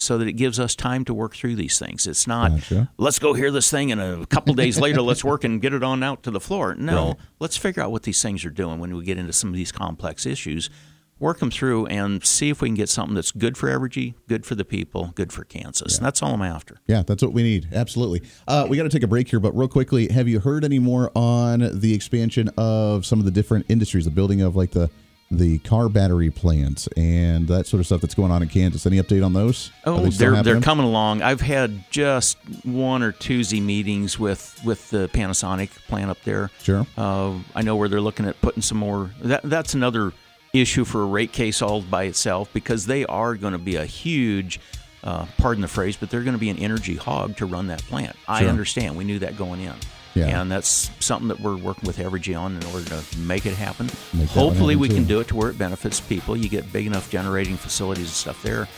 so 0.00 0.16
that 0.18 0.28
it 0.28 0.34
gives 0.34 0.60
us 0.60 0.74
time 0.76 1.04
to 1.04 1.12
work 1.12 1.34
through 1.34 1.56
these 1.56 1.78
things. 1.78 2.06
It's 2.06 2.26
not, 2.26 2.52
Gotcha. 2.52 2.90
let's 2.98 3.18
go 3.18 3.34
hear 3.34 3.50
this 3.50 3.68
thing 3.70 3.90
and 3.90 4.00
a 4.00 4.24
couple 4.26 4.54
days 4.54 4.78
later, 4.78 5.02
let's 5.02 5.24
work 5.24 5.42
and 5.44 5.60
get 5.60 5.74
it 5.74 5.82
on 5.82 6.02
out 6.04 6.22
to 6.22 6.30
the 6.30 6.40
floor. 6.40 6.74
No, 6.76 7.06
Right. 7.08 7.16
let's 7.40 7.56
figure 7.56 7.82
out 7.82 7.90
what 7.90 8.04
these 8.04 8.22
things 8.22 8.44
are 8.44 8.50
doing 8.50 8.78
when 8.78 8.96
we 8.96 9.04
get 9.04 9.18
into 9.18 9.32
some 9.32 9.50
of 9.50 9.56
these 9.56 9.72
complex 9.72 10.24
issues. 10.24 10.70
Work 11.18 11.40
them 11.40 11.50
through 11.50 11.86
and 11.86 12.24
see 12.24 12.48
if 12.48 12.62
we 12.62 12.68
can 12.68 12.76
get 12.76 12.88
something 12.88 13.16
that's 13.16 13.32
good 13.32 13.56
for 13.58 13.68
Evergy, 13.68 14.14
good 14.28 14.46
for 14.46 14.54
the 14.54 14.64
people, 14.64 15.10
good 15.16 15.32
for 15.32 15.42
Kansas. 15.42 15.96
And 15.96 16.06
that's 16.06 16.22
all 16.22 16.32
I'm 16.34 16.42
after. 16.42 16.76
Yeah, 16.86 17.02
that's 17.04 17.24
what 17.24 17.32
we 17.32 17.42
need. 17.42 17.66
Absolutely. 17.72 18.22
Uh, 18.46 18.66
we 18.68 18.76
got 18.76 18.84
to 18.84 18.88
take 18.88 19.02
a 19.02 19.08
break 19.08 19.28
here, 19.28 19.40
but 19.40 19.50
real 19.56 19.66
quickly, 19.66 20.06
have 20.12 20.28
you 20.28 20.38
heard 20.38 20.64
any 20.64 20.78
more 20.78 21.10
on 21.16 21.80
the 21.80 21.92
expansion 21.92 22.50
of 22.56 23.04
some 23.04 23.18
of 23.18 23.24
the 23.24 23.32
different 23.32 23.66
industries, 23.68 24.04
the 24.04 24.12
building 24.12 24.42
of 24.42 24.54
like 24.54 24.70
the 24.70 24.90
the 25.30 25.58
car 25.58 25.88
battery 25.88 26.30
plants 26.30 26.88
and 26.96 27.48
that 27.48 27.66
sort 27.66 27.80
of 27.80 27.86
stuff 27.86 28.00
that's 28.00 28.14
going 28.14 28.32
on 28.32 28.42
in 28.42 28.48
Kansas? 28.48 28.86
Any 28.86 28.98
update 28.98 29.24
on 29.24 29.32
those? 29.32 29.70
Oh, 29.84 30.00
they 30.00 30.10
they're 30.10 30.42
they're 30.42 30.60
coming 30.60 30.86
along. 30.86 31.22
I've 31.22 31.40
had 31.40 31.90
just 31.90 32.38
one 32.64 33.02
or 33.02 33.12
two 33.12 33.44
Z 33.44 33.60
meetings 33.60 34.18
with 34.18 34.58
with 34.64 34.90
the 34.90 35.08
Panasonic 35.08 35.70
plant 35.86 36.10
up 36.10 36.18
there. 36.24 36.50
Sure. 36.62 36.86
Uh, 36.96 37.34
I 37.54 37.62
know 37.62 37.76
where 37.76 37.88
they're 37.88 38.00
looking 38.00 38.26
at 38.26 38.40
putting 38.40 38.62
some 38.62 38.78
more. 38.78 39.10
That 39.20 39.42
that's 39.44 39.74
another 39.74 40.12
issue 40.54 40.84
for 40.84 41.02
a 41.02 41.06
rate 41.06 41.32
case 41.32 41.60
all 41.60 41.82
by 41.82 42.04
itself 42.04 42.50
because 42.52 42.86
they 42.86 43.04
are 43.06 43.34
going 43.34 43.52
to 43.52 43.58
be 43.58 43.76
a 43.76 43.84
huge. 43.84 44.60
Uh, 45.04 45.26
pardon 45.38 45.62
the 45.62 45.68
phrase, 45.68 45.96
but 45.96 46.10
they're 46.10 46.24
going 46.24 46.34
to 46.34 46.40
be 46.40 46.50
an 46.50 46.58
energy 46.58 46.96
hog 46.96 47.36
to 47.36 47.46
run 47.46 47.68
that 47.68 47.80
plant. 47.82 48.16
I 48.26 48.46
understand. 48.46 48.96
We 48.96 49.04
knew 49.04 49.20
that 49.20 49.38
going 49.38 49.60
in. 49.60 49.74
Yeah. 50.18 50.40
And 50.40 50.50
that's 50.50 50.90
something 51.00 51.28
that 51.28 51.40
we're 51.40 51.56
working 51.56 51.86
with 51.86 51.98
Evergy 51.98 52.38
on 52.38 52.56
in 52.56 52.64
order 52.66 52.84
to 52.86 53.18
make 53.18 53.46
it 53.46 53.54
happen. 53.54 53.86
Make 54.12 54.28
Hopefully, 54.28 54.74
happen, 54.74 54.80
we 54.80 54.88
too. 54.88 54.94
can 54.94 55.04
do 55.04 55.20
it 55.20 55.28
to 55.28 55.36
where 55.36 55.50
it 55.50 55.58
benefits 55.58 56.00
people. 56.00 56.36
You 56.36 56.48
get 56.48 56.72
big 56.72 56.86
enough 56.86 57.10
generating 57.10 57.56
facilities 57.56 58.06
and 58.06 58.14
stuff 58.14 58.42
there. 58.42 58.68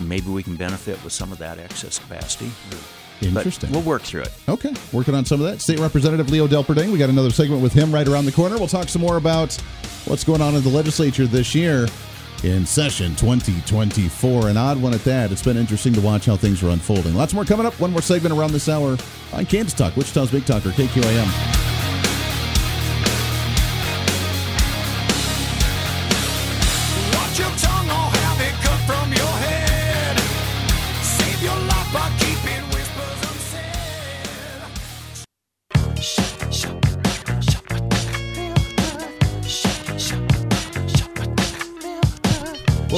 Maybe 0.00 0.28
we 0.28 0.42
can 0.42 0.56
benefit 0.56 1.02
with 1.02 1.12
some 1.12 1.32
of 1.32 1.38
that 1.38 1.58
excess 1.58 1.98
capacity. 1.98 2.50
Interesting. 3.20 3.70
But 3.70 3.78
we'll 3.78 3.86
work 3.86 4.02
through 4.02 4.22
it. 4.22 4.32
Okay, 4.48 4.72
working 4.92 5.14
on 5.14 5.24
some 5.24 5.40
of 5.40 5.46
that. 5.50 5.60
State 5.60 5.80
Representative 5.80 6.30
Leo 6.30 6.46
Delperdang. 6.46 6.92
We 6.92 6.98
got 6.98 7.10
another 7.10 7.30
segment 7.30 7.62
with 7.62 7.72
him 7.72 7.92
right 7.92 8.06
around 8.06 8.26
the 8.26 8.32
corner. 8.32 8.56
We'll 8.56 8.68
talk 8.68 8.88
some 8.88 9.02
more 9.02 9.16
about 9.16 9.54
what's 10.04 10.22
going 10.22 10.40
on 10.40 10.54
in 10.54 10.62
the 10.62 10.68
legislature 10.68 11.26
this 11.26 11.54
year 11.54 11.88
in 12.44 12.64
session 12.66 13.14
2024. 13.16 14.48
An 14.48 14.56
odd 14.56 14.80
one 14.80 14.94
at 14.94 15.04
that. 15.04 15.32
It's 15.32 15.42
been 15.42 15.56
interesting 15.56 15.92
to 15.94 16.00
watch 16.00 16.26
how 16.26 16.36
things 16.36 16.62
are 16.62 16.70
unfolding. 16.70 17.14
Lots 17.14 17.34
more 17.34 17.44
coming 17.44 17.66
up. 17.66 17.78
One 17.80 17.92
more 17.92 18.02
segment 18.02 18.34
around 18.34 18.52
this 18.52 18.68
hour 18.68 18.96
on 19.32 19.46
Kansas 19.46 19.74
Talk, 19.74 19.96
Wichita's 19.96 20.30
Big 20.30 20.44
Talker, 20.44 20.70
KQAM. 20.70 21.97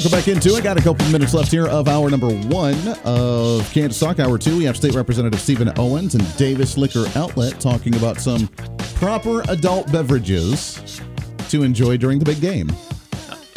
Welcome 0.00 0.18
back 0.18 0.28
into 0.28 0.56
it. 0.56 0.64
Got 0.64 0.78
a 0.78 0.82
couple 0.82 1.06
minutes 1.10 1.34
left 1.34 1.50
here 1.50 1.66
of 1.66 1.86
hour 1.86 2.08
number 2.08 2.30
one 2.30 2.74
of 3.04 3.70
Kansas 3.70 4.00
Talk. 4.00 4.18
Hour 4.18 4.38
two, 4.38 4.56
we 4.56 4.64
have 4.64 4.74
State 4.74 4.94
Representative 4.94 5.38
Stephen 5.38 5.70
Owens 5.78 6.14
and 6.14 6.36
Davis 6.38 6.78
Liquor 6.78 7.04
Outlet 7.16 7.60
talking 7.60 7.94
about 7.94 8.16
some 8.16 8.48
proper 8.94 9.42
adult 9.50 9.92
beverages 9.92 11.02
to 11.50 11.64
enjoy 11.64 11.98
during 11.98 12.18
the 12.18 12.24
big 12.24 12.40
game. 12.40 12.72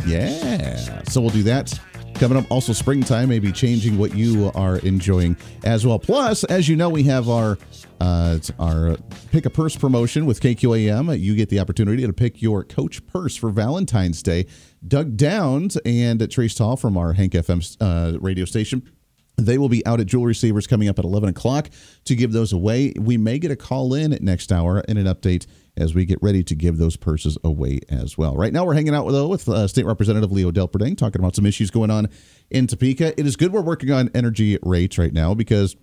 Yeah. 0.06 1.02
So 1.04 1.22
we'll 1.22 1.30
do 1.30 1.44
that. 1.44 1.80
Coming 2.24 2.38
up, 2.38 2.50
also 2.50 2.72
springtime, 2.72 3.28
may 3.28 3.40
be 3.40 3.52
changing 3.52 3.98
what 3.98 4.16
you 4.16 4.50
are 4.56 4.78
enjoying 4.78 5.36
as 5.66 5.86
well. 5.86 6.00
Plus, 6.00 6.46
as 6.46 6.70
you 6.70 6.78
know, 6.78 6.88
we 6.88 7.04
have 7.04 7.28
our 7.28 7.58
uh, 8.00 8.40
our 8.58 8.96
pick 9.34 9.46
a 9.46 9.50
purse 9.50 9.76
promotion 9.76 10.26
with 10.26 10.40
KQAM. 10.40 11.20
You 11.20 11.36
get 11.36 11.50
the 11.50 11.60
opportunity 11.60 12.08
to 12.08 12.14
pick 12.14 12.42
your 12.42 12.64
coach 12.64 13.06
purse 13.08 13.36
for 13.36 13.50
Valentine's 13.50 14.24
Day. 14.24 14.46
Doug 14.88 15.18
Downs 15.18 15.76
and 15.84 16.32
Trace 16.32 16.56
Tall 16.56 16.78
from 16.78 16.96
our 16.96 17.12
Hank 17.12 17.34
FM 17.34 17.76
uh, 17.82 18.18
radio 18.22 18.46
station. 18.46 18.90
They 19.36 19.58
will 19.58 19.68
be 19.68 19.86
out 19.86 20.00
at 20.00 20.08
Jewelry 20.08 20.36
Savers 20.36 20.66
coming 20.66 20.88
up 20.88 21.00
at 21.00 21.04
11 21.04 21.28
o'clock 21.28 21.72
to 22.06 22.16
give 22.16 22.32
those 22.32 22.54
away. 22.54 22.94
We 22.98 23.18
may 23.18 23.38
get 23.38 23.52
a 23.52 23.58
call 23.58 23.94
in 23.94 24.18
next 24.22 24.50
hour 24.50 24.82
and 24.88 24.98
an 24.98 25.08
update 25.08 25.46
as 25.78 25.96
we 25.96 26.06
get 26.06 26.20
ready 26.22 26.44
to 26.44 26.56
give 26.56 26.78
those 26.78 26.96
purses 26.96 27.38
away 27.44 27.80
as 27.90 28.18
well. 28.18 28.36
Right 28.36 28.54
now, 28.54 28.66
we're 28.66 28.76
hanging 28.76 28.94
out 28.94 29.06
with, 29.06 29.16
though, 29.16 29.28
with 29.28 29.48
uh, 29.50 29.68
State 29.68 29.86
Representative 29.86 30.32
Leo 30.32 30.52
Delperdang, 30.52 30.98
talking 30.98 31.20
about 31.20 31.36
some 31.36 31.46
issues 31.46 31.72
going 31.72 31.90
on 31.90 32.10
in 32.50 32.68
Topeka. 32.68 33.20
It 33.20 33.26
is 33.26 33.36
good 33.36 33.52
we're 33.52 33.62
working 33.62 33.92
on 33.92 34.10
energy 34.14 34.58
rates 34.62 34.98
right 34.98 35.14
now 35.14 35.34
because 35.34 35.76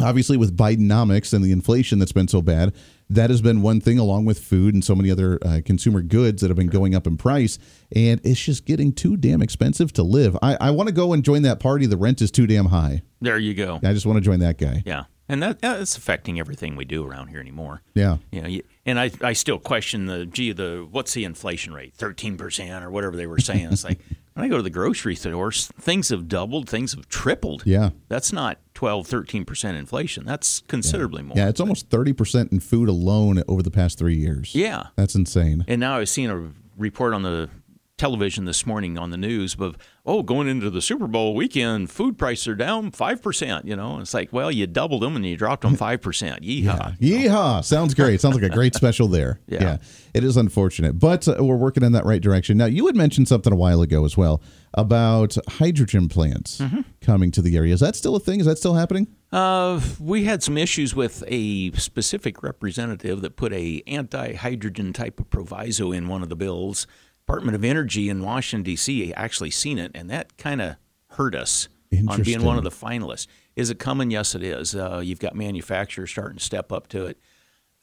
obviously 0.00 0.36
with 0.36 0.56
Bidenomics 0.56 1.32
and 1.32 1.44
the 1.44 1.52
inflation 1.52 1.98
that's 1.98 2.12
been 2.12 2.28
so 2.28 2.42
bad, 2.42 2.74
that 3.10 3.30
has 3.30 3.40
been 3.40 3.62
one 3.62 3.80
thing 3.80 3.98
along 3.98 4.26
with 4.26 4.38
food 4.38 4.74
and 4.74 4.84
so 4.84 4.94
many 4.94 5.10
other 5.10 5.38
uh, 5.44 5.60
consumer 5.64 6.02
goods 6.02 6.42
that 6.42 6.48
have 6.48 6.56
been 6.56 6.68
going 6.68 6.94
up 6.94 7.06
in 7.06 7.16
price. 7.16 7.58
And 7.94 8.20
it's 8.24 8.40
just 8.40 8.66
getting 8.66 8.92
too 8.92 9.16
damn 9.16 9.42
expensive 9.42 9.92
to 9.94 10.02
live. 10.02 10.36
I, 10.42 10.56
I 10.60 10.70
want 10.70 10.88
to 10.88 10.94
go 10.94 11.12
and 11.12 11.24
join 11.24 11.42
that 11.42 11.58
party. 11.60 11.86
The 11.86 11.96
rent 11.96 12.20
is 12.20 12.30
too 12.30 12.46
damn 12.46 12.66
high. 12.66 13.02
There 13.20 13.38
you 13.38 13.54
go. 13.54 13.80
I 13.82 13.92
just 13.92 14.06
want 14.06 14.18
to 14.18 14.20
join 14.20 14.40
that 14.40 14.58
guy. 14.58 14.82
Yeah. 14.84 15.04
And 15.30 15.42
that 15.42 15.60
that's 15.60 15.96
affecting 15.96 16.40
everything 16.40 16.74
we 16.74 16.86
do 16.86 17.06
around 17.06 17.28
here 17.28 17.40
anymore. 17.40 17.82
Yeah. 17.94 18.16
You 18.32 18.42
know, 18.42 18.48
you, 18.48 18.62
and 18.88 18.98
I, 18.98 19.10
I 19.20 19.34
still 19.34 19.58
question 19.58 20.06
the 20.06 20.24
gee 20.24 20.52
the 20.52 20.86
what's 20.90 21.12
the 21.12 21.24
inflation 21.24 21.74
rate 21.74 21.94
thirteen 21.94 22.36
percent 22.36 22.84
or 22.84 22.90
whatever 22.90 23.16
they 23.16 23.26
were 23.26 23.38
saying. 23.38 23.68
It's 23.70 23.84
like 23.84 24.00
when 24.34 24.44
I 24.46 24.48
go 24.48 24.56
to 24.56 24.62
the 24.62 24.70
grocery 24.70 25.14
stores, 25.14 25.66
things 25.80 26.08
have 26.08 26.26
doubled, 26.26 26.68
things 26.68 26.94
have 26.94 27.08
tripled. 27.08 27.64
Yeah. 27.66 27.90
that's 28.08 28.32
not 28.32 28.58
12, 28.74 29.06
13 29.06 29.44
percent 29.44 29.76
inflation. 29.76 30.24
That's 30.24 30.60
considerably 30.68 31.22
more. 31.22 31.36
Yeah, 31.36 31.48
it's 31.48 31.60
almost 31.60 31.90
30% 31.90 32.52
in 32.52 32.60
food 32.60 32.88
alone 32.88 33.42
over 33.46 33.62
the 33.62 33.70
past 33.70 33.98
three 33.98 34.16
years. 34.16 34.54
Yeah. 34.54 34.86
That's 34.96 35.14
insane. 35.14 35.64
And 35.68 35.80
now 35.80 35.98
I've 35.98 36.08
seen 36.08 36.30
a 36.30 36.50
report 36.76 37.12
on 37.12 37.22
the 37.22 37.50
television 37.98 38.44
this 38.46 38.64
morning 38.64 38.96
on 38.96 39.10
the 39.10 39.16
news 39.16 39.54
of 39.58 39.76
oh 40.06 40.22
going 40.22 40.48
into 40.48 40.70
the 40.70 40.80
Super 40.80 41.06
Bowl 41.06 41.34
weekend, 41.34 41.90
food 41.90 42.16
prices 42.16 42.48
are 42.48 42.54
down 42.54 42.90
five 42.92 43.20
percent. 43.20 43.66
You 43.66 43.76
know, 43.76 43.92
and 43.94 44.02
it's 44.02 44.14
like 44.14 44.32
well 44.32 44.50
you 44.50 44.66
doubled 44.66 45.02
them 45.02 45.16
and 45.16 45.26
you 45.26 45.36
dropped 45.36 45.62
them 45.62 45.76
five 45.88 46.00
percent. 46.00 46.42
Yeehaw! 46.42 46.98
Yeehaw! 46.98 47.62
Sounds 47.64 47.92
great. 47.94 48.20
Sounds 48.20 48.34
like 48.34 48.44
a 48.44 48.48
great 48.54 48.74
special 48.74 49.08
there. 49.08 49.40
Yeah. 49.48 49.78
It 50.14 50.24
is 50.24 50.36
unfortunate, 50.36 50.98
but 50.98 51.26
uh, 51.28 51.36
we're 51.40 51.56
working 51.56 51.82
in 51.82 51.92
that 51.92 52.04
right 52.04 52.20
direction. 52.22 52.56
Now, 52.56 52.64
you 52.66 52.86
had 52.86 52.96
mentioned 52.96 53.28
something 53.28 53.52
a 53.52 53.56
while 53.56 53.82
ago 53.82 54.04
as 54.04 54.16
well 54.16 54.40
about 54.74 55.36
hydrogen 55.48 56.08
plants 56.08 56.58
Mm-hmm. 56.58 56.80
coming 57.00 57.30
to 57.32 57.42
the 57.42 57.56
area. 57.56 57.74
Is 57.74 57.80
that 57.80 57.94
still 57.96 58.14
a 58.16 58.20
thing? 58.20 58.40
Is 58.40 58.46
that 58.46 58.56
still 58.58 58.74
happening? 58.74 59.06
Uh, 59.32 59.80
we 60.00 60.24
had 60.24 60.42
some 60.42 60.56
issues 60.56 60.94
with 60.94 61.22
a 61.28 61.70
specific 61.72 62.42
representative 62.42 63.20
that 63.22 63.36
put 63.36 63.52
a 63.52 63.82
anti-hydrogen 63.86 64.92
type 64.92 65.20
of 65.20 65.30
proviso 65.30 65.92
in 65.92 66.08
one 66.08 66.22
of 66.22 66.28
the 66.28 66.36
bills. 66.36 66.86
Department 67.28 67.54
of 67.54 67.62
Energy 67.62 68.08
in 68.08 68.22
Washington 68.22 68.62
D.C. 68.62 69.12
actually 69.12 69.50
seen 69.50 69.78
it, 69.78 69.90
and 69.94 70.08
that 70.08 70.38
kind 70.38 70.62
of 70.62 70.76
hurt 71.08 71.34
us 71.34 71.68
on 72.08 72.22
being 72.22 72.42
one 72.42 72.56
of 72.56 72.64
the 72.64 72.70
finalists. 72.70 73.26
Is 73.54 73.68
it 73.68 73.78
coming? 73.78 74.10
Yes, 74.10 74.34
it 74.34 74.42
is. 74.42 74.74
Uh, 74.74 75.02
you've 75.04 75.18
got 75.18 75.36
manufacturers 75.36 76.10
starting 76.10 76.38
to 76.38 76.42
step 76.44 76.72
up 76.72 76.88
to 76.88 77.04
it. 77.04 77.18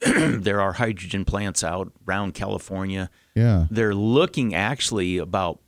there 0.00 0.60
are 0.60 0.72
hydrogen 0.72 1.24
plants 1.24 1.62
out 1.62 1.92
around 2.08 2.34
California. 2.34 3.08
Yeah. 3.36 3.66
They're 3.70 3.94
looking 3.94 4.52
actually 4.52 5.18
about 5.18 5.60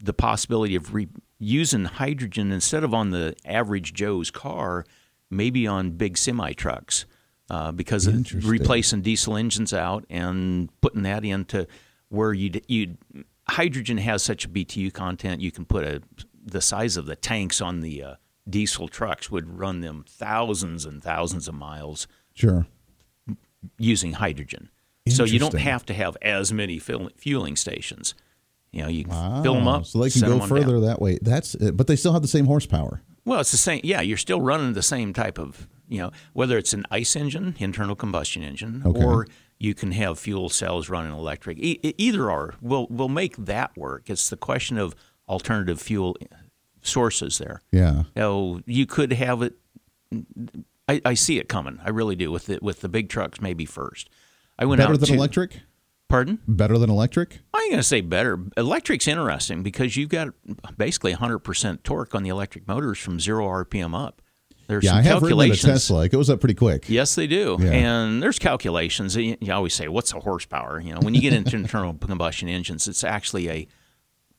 the 0.00 0.14
possibility 0.14 0.76
of 0.76 0.94
re- 0.94 1.08
using 1.40 1.86
hydrogen 1.86 2.52
instead 2.52 2.84
of 2.84 2.94
on 2.94 3.10
the 3.10 3.34
average 3.44 3.94
Joe's 3.94 4.30
car, 4.30 4.84
maybe 5.28 5.66
on 5.66 5.90
big 5.90 6.16
semi 6.16 6.52
trucks, 6.52 7.04
uh, 7.50 7.72
because 7.72 8.06
of 8.06 8.48
replacing 8.48 9.02
diesel 9.02 9.36
engines 9.36 9.74
out 9.74 10.04
and 10.08 10.68
putting 10.80 11.02
that 11.02 11.24
into 11.24 11.66
where 12.08 12.32
you 12.32 12.50
you 12.68 12.96
hydrogen 13.48 13.98
has 13.98 14.22
such 14.22 14.44
a 14.44 14.48
BTU 14.48 14.92
content, 14.92 15.40
you 15.40 15.50
can 15.50 15.64
put 15.64 15.84
a 15.84 16.02
the 16.46 16.60
size 16.60 16.96
of 16.96 17.06
the 17.06 17.16
tanks 17.16 17.60
on 17.60 17.80
the 17.80 18.02
uh, 18.02 18.14
diesel 18.48 18.88
trucks 18.88 19.30
would 19.30 19.58
run 19.58 19.80
them 19.80 20.04
thousands 20.06 20.84
and 20.84 21.02
thousands 21.02 21.48
of 21.48 21.54
miles 21.54 22.06
Sure. 22.34 22.66
using 23.78 24.12
hydrogen. 24.14 24.68
So 25.08 25.24
you 25.24 25.38
don't 25.38 25.54
have 25.58 25.84
to 25.86 25.94
have 25.94 26.16
as 26.22 26.52
many 26.52 26.78
fueling 26.78 27.56
stations. 27.56 28.14
You 28.72 28.82
know, 28.82 28.88
you 28.88 29.04
can 29.04 29.42
fill 29.42 29.54
them 29.54 29.68
up, 29.68 29.84
So 29.86 30.00
they 30.02 30.10
can 30.10 30.22
go 30.22 30.32
on 30.32 30.38
down. 30.40 30.48
further 30.48 30.80
that 30.80 31.00
way. 31.00 31.18
That's 31.20 31.54
it. 31.54 31.76
But 31.76 31.86
they 31.86 31.94
still 31.96 32.12
have 32.14 32.22
the 32.22 32.28
same 32.28 32.46
horsepower. 32.46 33.02
Well, 33.24 33.40
it's 33.40 33.50
the 33.52 33.56
same. 33.58 33.80
Yeah, 33.84 34.00
you're 34.00 34.16
still 34.18 34.40
running 34.40 34.72
the 34.72 34.82
same 34.82 35.12
type 35.12 35.38
of, 35.38 35.68
you 35.88 35.98
know, 35.98 36.10
whether 36.32 36.58
it's 36.58 36.72
an 36.72 36.84
ICE 36.90 37.16
engine, 37.16 37.54
internal 37.58 37.94
combustion 37.94 38.42
engine, 38.42 38.82
Okay. 38.84 39.02
or 39.04 39.26
you 39.58 39.74
can 39.74 39.92
have 39.92 40.18
fuel 40.18 40.48
cells 40.48 40.88
running 40.88 41.12
electric. 41.12 41.58
E- 41.58 41.94
either 41.98 42.30
or 42.30 42.54
will 42.60 42.86
will 42.88 43.08
make 43.08 43.36
that 43.36 43.76
work. 43.76 44.10
It's 44.10 44.28
the 44.28 44.36
question 44.36 44.78
of 44.78 44.94
alternative 45.28 45.80
fuel 45.80 46.16
sources 46.82 47.38
there. 47.38 47.62
Yeah. 47.72 48.04
Know, 48.14 48.60
you 48.66 48.86
could 48.86 49.12
have 49.12 49.42
it. 49.42 49.54
I, 50.88 51.00
I 51.04 51.14
see 51.14 51.38
it 51.38 51.48
coming. 51.48 51.78
I 51.82 51.90
really 51.90 52.14
do 52.16 52.30
with 52.30 52.46
the, 52.46 52.58
with 52.60 52.80
the 52.80 52.88
big 52.88 53.08
trucks 53.08 53.40
maybe 53.40 53.64
first. 53.64 54.10
I 54.58 54.66
went 54.66 54.80
Better 54.80 54.96
than 54.96 55.08
to, 55.08 55.14
electric? 55.14 55.60
Pardon? 56.08 56.38
Better 56.46 56.78
than 56.78 56.90
electric? 56.90 57.40
I 57.54 57.58
ain't 57.62 57.70
going 57.70 57.78
to 57.78 57.82
say 57.82 58.00
better. 58.02 58.38
Electric's 58.56 59.08
interesting 59.08 59.62
because 59.62 59.96
you've 59.96 60.10
got 60.10 60.28
basically 60.76 61.14
100% 61.14 61.82
torque 61.82 62.14
on 62.14 62.22
the 62.22 62.28
electric 62.28 62.68
motors 62.68 62.98
from 62.98 63.18
zero 63.18 63.46
RPM 63.46 63.98
up. 63.98 64.20
There's 64.66 64.84
Yeah, 64.84 64.90
some 64.90 64.98
I 64.98 65.02
have 65.02 65.22
ridden 65.22 65.38
in 65.40 65.44
a 65.44 65.48
calculations. 65.54 65.62
Tesla. 65.72 66.04
It 66.04 66.08
goes 66.10 66.30
up 66.30 66.40
pretty 66.40 66.54
quick. 66.54 66.88
Yes, 66.88 67.14
they 67.14 67.26
do. 67.26 67.56
Yeah. 67.60 67.70
And 67.72 68.22
there's 68.22 68.38
calculations. 68.38 69.14
You 69.16 69.36
always 69.52 69.74
say, 69.74 69.88
"What's 69.88 70.12
the 70.12 70.20
horsepower?" 70.20 70.80
You 70.80 70.94
know, 70.94 71.00
when 71.00 71.14
you 71.14 71.20
get 71.20 71.32
into 71.32 71.56
internal 71.56 71.94
combustion 71.94 72.48
engines, 72.48 72.88
it's 72.88 73.04
actually 73.04 73.50
a 73.50 73.68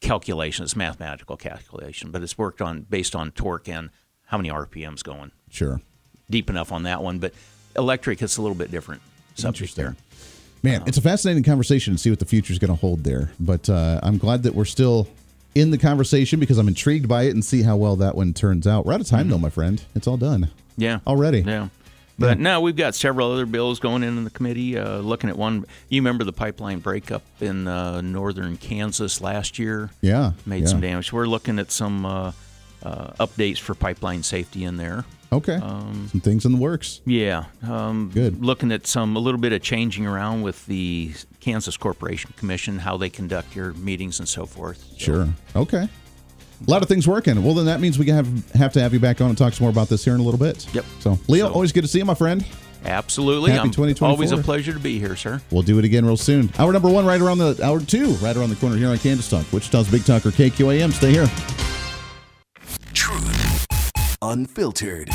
calculation. 0.01 0.63
It's 0.63 0.73
a 0.73 0.77
mathematical 0.77 1.37
calculation, 1.37 2.11
but 2.11 2.23
it's 2.23 2.37
worked 2.37 2.61
on 2.61 2.81
based 2.89 3.15
on 3.15 3.31
torque 3.31 3.67
and 3.69 3.89
how 4.25 4.37
many 4.37 4.49
RPMs 4.49 5.03
going. 5.03 5.31
Sure. 5.49 5.81
Deep 6.29 6.49
enough 6.49 6.71
on 6.71 6.83
that 6.83 7.03
one, 7.03 7.19
but 7.19 7.33
electric, 7.75 8.21
it's 8.21 8.37
a 8.37 8.41
little 8.41 8.55
bit 8.55 8.71
different 8.71 9.01
subject 9.35 9.75
there. 9.75 9.95
Man, 10.63 10.81
it's 10.87 10.97
a 10.97 11.01
fascinating 11.01 11.43
conversation 11.43 11.93
to 11.93 11.99
see 11.99 12.09
what 12.09 12.17
the 12.17 12.25
future 12.25 12.51
is 12.51 12.57
going 12.57 12.69
to 12.71 12.75
hold 12.79 13.03
there. 13.03 13.29
But 13.39 13.69
uh, 13.69 13.99
I'm 14.01 14.17
glad 14.17 14.41
that 14.43 14.55
we're 14.55 14.65
still 14.65 15.07
in 15.55 15.71
the 15.71 15.77
conversation 15.77 16.39
because 16.39 16.57
I'm 16.57 16.67
intrigued 16.67 17.07
by 17.07 17.23
it 17.23 17.31
and 17.31 17.43
see 17.43 17.63
how 17.63 17.77
well 17.77 17.95
that 17.95 18.15
one 18.15 18.33
turns 18.33 18.67
out. 18.67 18.85
We're 18.85 18.93
out 18.93 19.01
of 19.01 19.07
time, 19.07 19.29
though, 19.29 19.37
my 19.37 19.49
friend. 19.49 19.81
It's 19.95 20.05
all 20.07 20.17
done 20.17 20.51
Yeah. 20.77 20.99
already. 21.07 21.39
Yeah. 21.39 21.69
But 22.17 22.39
now 22.39 22.61
we've 22.61 22.75
got 22.77 22.95
several 22.95 23.31
other 23.31 23.45
bills 23.45 23.79
going 23.79 24.01
in 24.01 24.17
in 24.17 24.23
the 24.23 24.29
committee. 24.29 24.77
Uh, 24.77 24.99
looking 24.99 25.29
at 25.29 25.37
one, 25.37 25.65
you 25.89 25.99
remember 26.01 26.23
the 26.23 26.31
pipeline 26.31 26.79
breakup 26.79 27.23
in 27.41 27.67
uh, 27.67 27.99
northern 27.99 28.55
Kansas 28.55 29.19
last 29.19 29.59
year? 29.59 29.89
Yeah, 29.99 30.31
made 30.45 30.61
yeah. 30.63 30.67
some 30.69 30.79
damage. 30.79 31.11
We're 31.11 31.27
looking 31.27 31.59
at 31.59 31.71
some 31.71 32.05
uh, 32.05 32.31
uh, 32.83 33.07
updates 33.19 33.57
for 33.57 33.75
pipeline 33.75 34.23
safety 34.23 34.63
in 34.63 34.77
there. 34.77 35.03
Okay. 35.33 35.57
Some 35.59 36.21
things 36.23 36.45
in 36.45 36.53
the 36.53 36.57
works. 36.57 37.01
Yeah, 37.05 37.45
um, 37.67 38.11
Good. 38.13 38.41
Looking 38.45 38.71
at 38.71 38.87
some 38.87 39.17
a 39.17 39.19
little 39.19 39.39
bit 39.41 39.51
of 39.51 39.61
changing 39.61 40.05
around 40.05 40.43
with 40.43 40.65
the 40.67 41.11
Kansas 41.45 41.77
Corporation 41.77 42.33
Commission, 42.37 42.79
how 42.79 42.97
they 42.97 43.07
conduct 43.07 43.55
your 43.55 43.73
meetings 43.73 44.17
and 44.17 44.27
so 44.27 44.47
forth. 44.47 44.83
So, 44.93 44.97
Sure. 44.97 45.27
Okay. 45.55 45.87
A 45.87 46.71
lot 46.71 46.81
of 46.81 46.87
things 46.87 47.07
working. 47.07 47.43
Well, 47.43 47.53
then 47.53 47.67
that 47.67 47.79
means 47.81 47.99
we 47.99 48.07
have 48.07 48.27
have 48.55 48.73
to 48.73 48.81
have 48.81 48.93
you 48.93 48.99
back 48.99 49.21
on 49.21 49.29
and 49.29 49.37
talk 49.37 49.53
some 49.53 49.65
more 49.65 49.69
about 49.69 49.87
this 49.87 50.03
here 50.03 50.15
in 50.15 50.19
a 50.21 50.23
little 50.23 50.39
bit. 50.39 50.65
Yep. 50.73 50.85
So, 51.01 51.19
Leo, 51.27 51.47
So- 51.49 51.53
always 51.53 51.71
good 51.71 51.83
to 51.83 51.87
see 51.87 51.99
you, 51.99 52.05
my 52.05 52.15
friend. 52.15 52.43
Absolutely, 52.83 53.51
Happy 53.51 53.61
I'm 53.61 53.71
2024. 53.71 54.07
always 54.07 54.31
a 54.31 54.37
pleasure 54.37 54.73
to 54.73 54.79
be 54.79 54.97
here, 54.97 55.15
sir. 55.15 55.39
We'll 55.51 55.61
do 55.63 55.77
it 55.77 55.85
again 55.85 56.03
real 56.05 56.17
soon. 56.17 56.51
Hour 56.57 56.71
number 56.73 56.89
one, 56.89 57.05
right 57.05 57.21
around 57.21 57.37
the 57.37 57.59
hour 57.63 57.79
two, 57.79 58.09
right 58.13 58.35
around 58.35 58.49
the 58.49 58.55
corner 58.55 58.75
here 58.77 58.89
on 58.89 58.97
Kansas 58.97 59.29
Talk, 59.29 59.45
Wichita's 59.53 59.87
Big 59.89 60.03
Talker 60.03 60.31
KQAM. 60.31 60.93
Stay 60.93 61.11
here. 61.11 61.27
Truth. 62.93 63.65
Unfiltered. 64.23 65.09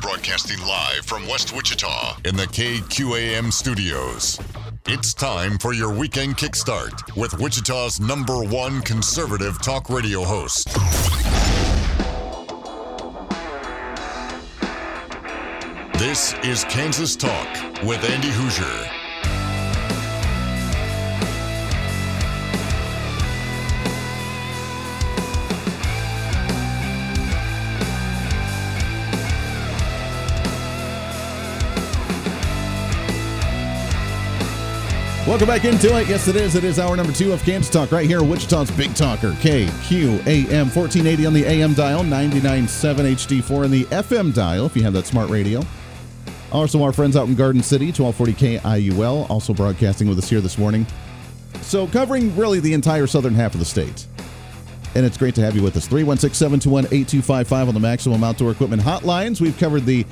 Broadcasting 0.00 0.60
live 0.60 1.04
from 1.04 1.26
West 1.28 1.54
Wichita 1.54 2.18
in 2.24 2.36
the 2.36 2.46
KQAM 2.46 3.52
studios. 3.52 4.38
It's 4.86 5.12
time 5.12 5.58
for 5.58 5.74
your 5.74 5.92
weekend 5.92 6.36
kickstart 6.36 7.14
with 7.16 7.38
Wichita's 7.38 8.00
number 8.00 8.42
one 8.42 8.80
conservative 8.82 9.60
talk 9.60 9.90
radio 9.90 10.22
host. 10.24 10.68
This 15.98 16.32
is 16.44 16.64
Kansas 16.64 17.16
Talk 17.16 17.48
with 17.82 18.02
Andy 18.04 18.28
Hoosier. 18.30 19.07
Welcome 35.28 35.48
back 35.48 35.66
into 35.66 35.94
it. 35.94 36.08
Yes, 36.08 36.26
it 36.26 36.36
is. 36.36 36.54
It 36.54 36.64
is 36.64 36.78
hour 36.78 36.96
number 36.96 37.12
two 37.12 37.34
of 37.34 37.42
Kansas 37.42 37.70
Talk 37.70 37.92
right 37.92 38.06
here, 38.06 38.22
Wichita's 38.22 38.70
Big 38.70 38.94
Talker, 38.94 39.32
KQAM 39.32 40.74
1480 40.74 41.26
on 41.26 41.34
the 41.34 41.44
AM 41.44 41.74
dial, 41.74 42.02
99.7 42.02 42.62
HD4 42.62 43.64
on 43.64 43.70
the 43.70 43.84
FM 43.84 44.32
dial 44.32 44.64
if 44.64 44.74
you 44.74 44.82
have 44.84 44.94
that 44.94 45.04
smart 45.04 45.28
radio. 45.28 45.60
Also, 46.50 46.82
our 46.82 46.94
friends 46.94 47.14
out 47.14 47.28
in 47.28 47.34
Garden 47.34 47.62
City, 47.62 47.92
1240 47.92 48.56
KIUL, 48.56 49.28
also 49.28 49.52
broadcasting 49.52 50.08
with 50.08 50.16
us 50.16 50.30
here 50.30 50.40
this 50.40 50.56
morning. 50.56 50.86
So, 51.60 51.86
covering 51.86 52.34
really 52.34 52.60
the 52.60 52.72
entire 52.72 53.06
southern 53.06 53.34
half 53.34 53.52
of 53.52 53.60
the 53.60 53.66
state. 53.66 54.06
And 54.98 55.06
it's 55.06 55.16
great 55.16 55.36
to 55.36 55.42
have 55.42 55.54
you 55.54 55.62
with 55.62 55.76
us. 55.76 55.86
316 55.86 56.34
721 56.34 56.86
8255 56.86 57.68
on 57.68 57.74
the 57.74 57.78
Maximum 57.78 58.24
Outdoor 58.24 58.50
Equipment 58.50 58.82
Hotlines. 58.82 59.40
We've 59.40 59.56
covered 59.56 59.86
the 59.86 60.04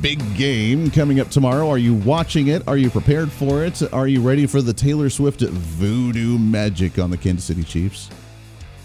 big 0.00 0.18
game 0.34 0.90
coming 0.90 1.20
up 1.20 1.28
tomorrow. 1.28 1.68
Are 1.68 1.76
you 1.76 1.92
watching 1.92 2.46
it? 2.46 2.66
Are 2.66 2.78
you 2.78 2.88
prepared 2.88 3.30
for 3.30 3.62
it? 3.62 3.82
Are 3.92 4.08
you 4.08 4.22
ready 4.22 4.46
for 4.46 4.62
the 4.62 4.72
Taylor 4.72 5.10
Swift 5.10 5.42
voodoo 5.42 6.38
magic 6.38 6.98
on 6.98 7.10
the 7.10 7.18
Kansas 7.18 7.44
City 7.44 7.62
Chiefs? 7.62 8.08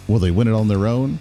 Will 0.09 0.19
they 0.19 0.29
win 0.29 0.49
it 0.49 0.51
on 0.51 0.67
their 0.67 0.87
own? 0.87 1.19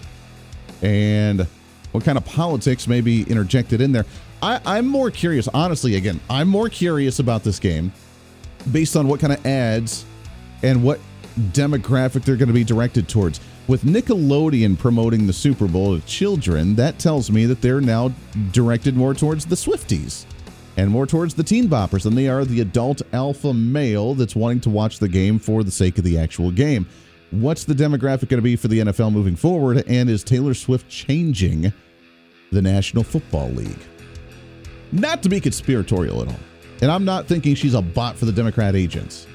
And 0.83 1.47
what 1.93 2.03
kind 2.03 2.19
of 2.19 2.25
politics 2.25 2.89
may 2.89 3.03
be 3.03 3.23
interjected 3.23 3.81
in 3.81 3.93
there? 3.93 4.05
I, 4.43 4.61
I'm 4.67 4.89
more 4.89 5.13
curious, 5.13 5.47
honestly, 5.47 5.95
again, 5.95 6.19
I'm 6.29 6.49
more 6.49 6.69
curious 6.69 7.21
about 7.21 7.45
this 7.45 7.61
game 7.61 7.93
based 8.73 8.97
on 8.97 9.07
what 9.07 9.21
kind 9.21 9.33
of 9.33 9.47
ads 9.47 10.05
and 10.65 10.83
what 10.83 10.99
demographic 11.53 12.25
they're 12.25 12.35
going 12.35 12.49
to 12.49 12.53
be 12.53 12.65
directed 12.65 13.09
towards. 13.09 13.39
With 13.67 13.83
Nickelodeon 13.83 14.79
promoting 14.79 15.27
the 15.27 15.33
Super 15.33 15.67
Bowl 15.67 15.99
to 15.99 16.07
children, 16.07 16.75
that 16.75 16.99
tells 16.99 17.31
me 17.31 17.47
that 17.47 17.63
they're 17.63 17.81
now 17.81 18.13
directed 18.53 18.95
more 18.95 19.15
towards 19.15 19.47
the 19.47 19.55
Swifties 19.55 20.27
and 20.77 20.91
more 20.91 21.07
towards 21.07 21.35
the 21.35 21.43
teen 21.43 21.67
boppers 21.69 22.03
than 22.03 22.15
they 22.15 22.29
are 22.29 22.45
the 22.45 22.61
adult 22.61 23.01
alpha 23.15 23.55
male 23.55 24.15
that's 24.15 24.37
wanting 24.37 24.61
to 24.61 24.71
watch 24.71 24.99
the 24.99 25.09
game 25.09 25.39
for 25.39 25.63
the 25.63 25.71
sake 25.71 25.97
of 25.97 26.05
the 26.05 26.19
actual 26.19 26.51
game. 26.51 26.87
What's 27.31 27.65
the 27.65 27.75
demographic 27.75 28.29
going 28.29 28.39
to 28.39 28.43
be 28.43 28.57
for 28.57 28.69
the 28.69 28.81
NFL 28.81 29.13
moving 29.13 29.35
forward? 29.35 29.83
And 29.89 30.11
is 30.11 30.23
Taylor 30.23 30.53
Swift 30.53 30.87
changing 30.91 31.73
the 32.53 32.61
National 32.61 33.03
Football 33.03 33.49
League? 33.51 33.81
Not 34.93 35.23
to 35.23 35.31
be 35.31 35.41
conspiratorial 35.41 36.21
at 36.21 36.29
all. 36.29 36.41
And 36.83 36.91
I'm 36.91 37.05
not 37.07 37.27
thinking 37.27 37.55
she's 37.55 37.75
a 37.75 37.83
bot 37.83 38.17
for 38.17 38.27
the 38.27 38.33
Democrat 38.33 38.77
agents. 38.77 39.27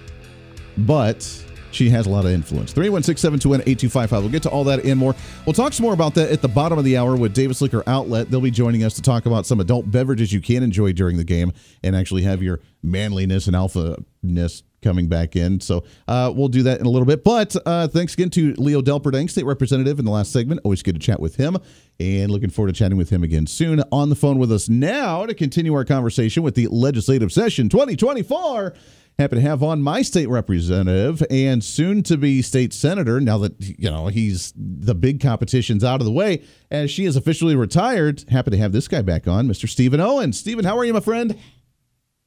But 0.77 1.27
she 1.71 1.89
has 1.89 2.07
a 2.07 2.09
lot 2.09 2.25
of 2.25 2.31
influence. 2.31 2.73
316 2.73 3.19
721 3.21 3.61
8255. 3.61 4.23
We'll 4.23 4.31
get 4.31 4.43
to 4.43 4.49
all 4.49 4.63
that 4.65 4.83
and 4.83 4.99
more. 4.99 5.15
We'll 5.45 5.53
talk 5.53 5.73
some 5.73 5.83
more 5.83 5.93
about 5.93 6.15
that 6.15 6.31
at 6.31 6.41
the 6.41 6.47
bottom 6.47 6.77
of 6.77 6.85
the 6.85 6.97
hour 6.97 7.15
with 7.15 7.33
Davis 7.33 7.61
Liquor 7.61 7.83
Outlet. 7.87 8.29
They'll 8.29 8.41
be 8.41 8.51
joining 8.51 8.83
us 8.83 8.93
to 8.95 9.01
talk 9.01 9.25
about 9.25 9.45
some 9.45 9.59
adult 9.59 9.89
beverages 9.91 10.33
you 10.33 10.41
can 10.41 10.63
enjoy 10.63 10.93
during 10.93 11.17
the 11.17 11.23
game 11.23 11.51
and 11.83 11.95
actually 11.95 12.23
have 12.23 12.41
your 12.41 12.59
manliness 12.81 13.47
and 13.47 13.55
alpha-ness 13.55 14.63
coming 14.81 15.07
back 15.07 15.35
in. 15.35 15.59
So 15.59 15.83
uh, 16.07 16.31
we'll 16.33 16.47
do 16.47 16.63
that 16.63 16.79
in 16.79 16.85
a 16.85 16.89
little 16.89 17.05
bit. 17.05 17.23
But 17.23 17.55
uh, 17.65 17.87
thanks 17.87 18.13
again 18.13 18.29
to 18.31 18.53
Leo 18.53 18.81
Delperdang, 18.81 19.29
state 19.29 19.45
representative, 19.45 19.99
in 19.99 20.05
the 20.05 20.11
last 20.11 20.31
segment. 20.31 20.61
Always 20.63 20.83
good 20.83 20.95
to 20.95 20.99
chat 20.99 21.19
with 21.19 21.35
him, 21.35 21.57
and 21.99 22.31
looking 22.31 22.49
forward 22.49 22.73
to 22.73 22.77
chatting 22.77 22.97
with 22.97 23.09
him 23.09 23.23
again 23.23 23.47
soon. 23.47 23.83
On 23.91 24.09
the 24.09 24.15
phone 24.15 24.39
with 24.39 24.51
us 24.51 24.69
now 24.69 25.25
to 25.25 25.33
continue 25.33 25.73
our 25.73 25.85
conversation 25.85 26.43
with 26.43 26.55
the 26.55 26.67
legislative 26.67 27.31
session 27.31 27.69
2024. 27.69 28.73
Happy 29.19 29.35
to 29.35 29.41
have 29.41 29.61
on 29.61 29.81
my 29.81 30.01
state 30.01 30.29
representative 30.29 31.21
and 31.29 31.61
soon 31.61 32.03
to 32.03 32.15
be 32.15 32.41
state 32.41 32.71
senator 32.71 33.19
now 33.19 33.37
that 33.39 33.53
you 33.59 33.91
know 33.91 34.07
he's 34.07 34.53
the 34.55 34.95
big 34.95 35.19
competition's 35.19 35.83
out 35.83 35.99
of 35.99 36.05
the 36.05 36.11
way 36.11 36.41
as 36.71 36.89
she 36.89 37.03
is 37.03 37.17
officially 37.17 37.53
retired. 37.53 38.23
Happy 38.29 38.51
to 38.51 38.57
have 38.57 38.71
this 38.71 38.87
guy 38.87 39.01
back 39.01 39.27
on, 39.27 39.45
Mr. 39.45 39.67
Stephen 39.67 39.99
Owen. 39.99 40.31
Stephen, 40.31 40.63
how 40.63 40.77
are 40.77 40.85
you, 40.85 40.93
my 40.93 41.01
friend? 41.01 41.37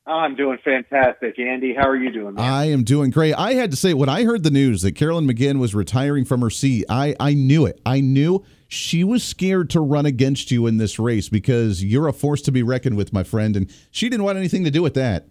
Oh, 0.06 0.12
I'm 0.12 0.36
doing 0.36 0.58
fantastic, 0.62 1.38
Andy. 1.38 1.74
How 1.74 1.88
are 1.88 1.96
you 1.96 2.12
doing? 2.12 2.34
Man? 2.34 2.44
I 2.44 2.64
am 2.66 2.84
doing 2.84 3.08
great. 3.10 3.32
I 3.36 3.54
had 3.54 3.70
to 3.70 3.76
say, 3.78 3.94
when 3.94 4.10
I 4.10 4.24
heard 4.24 4.42
the 4.42 4.50
news 4.50 4.82
that 4.82 4.92
Carolyn 4.92 5.26
McGinn 5.26 5.60
was 5.60 5.74
retiring 5.74 6.26
from 6.26 6.42
her 6.42 6.50
seat, 6.50 6.84
I, 6.90 7.16
I 7.18 7.32
knew 7.32 7.64
it. 7.64 7.80
I 7.86 8.02
knew 8.02 8.44
she 8.68 9.02
was 9.02 9.24
scared 9.24 9.70
to 9.70 9.80
run 9.80 10.04
against 10.04 10.50
you 10.50 10.66
in 10.66 10.76
this 10.76 10.98
race 10.98 11.30
because 11.30 11.82
you're 11.82 12.08
a 12.08 12.12
force 12.12 12.42
to 12.42 12.52
be 12.52 12.62
reckoned 12.62 12.98
with, 12.98 13.14
my 13.14 13.22
friend, 13.22 13.56
and 13.56 13.74
she 13.90 14.10
didn't 14.10 14.24
want 14.24 14.36
anything 14.36 14.64
to 14.64 14.70
do 14.70 14.82
with 14.82 14.92
that. 14.92 15.28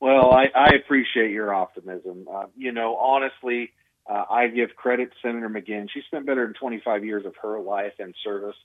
Well, 0.00 0.32
I, 0.32 0.46
I 0.54 0.70
appreciate 0.76 1.30
your 1.30 1.54
optimism. 1.54 2.26
Uh, 2.30 2.46
you 2.56 2.72
know, 2.72 2.96
honestly, 2.96 3.70
uh, 4.08 4.24
I 4.30 4.48
give 4.48 4.74
credit 4.74 5.10
to 5.10 5.16
Senator 5.22 5.48
McGinn. 5.48 5.88
She 5.92 6.00
spent 6.06 6.26
better 6.26 6.44
than 6.46 6.54
25 6.54 7.04
years 7.04 7.26
of 7.26 7.34
her 7.42 7.60
life 7.60 7.92
in 7.98 8.14
service 8.24 8.56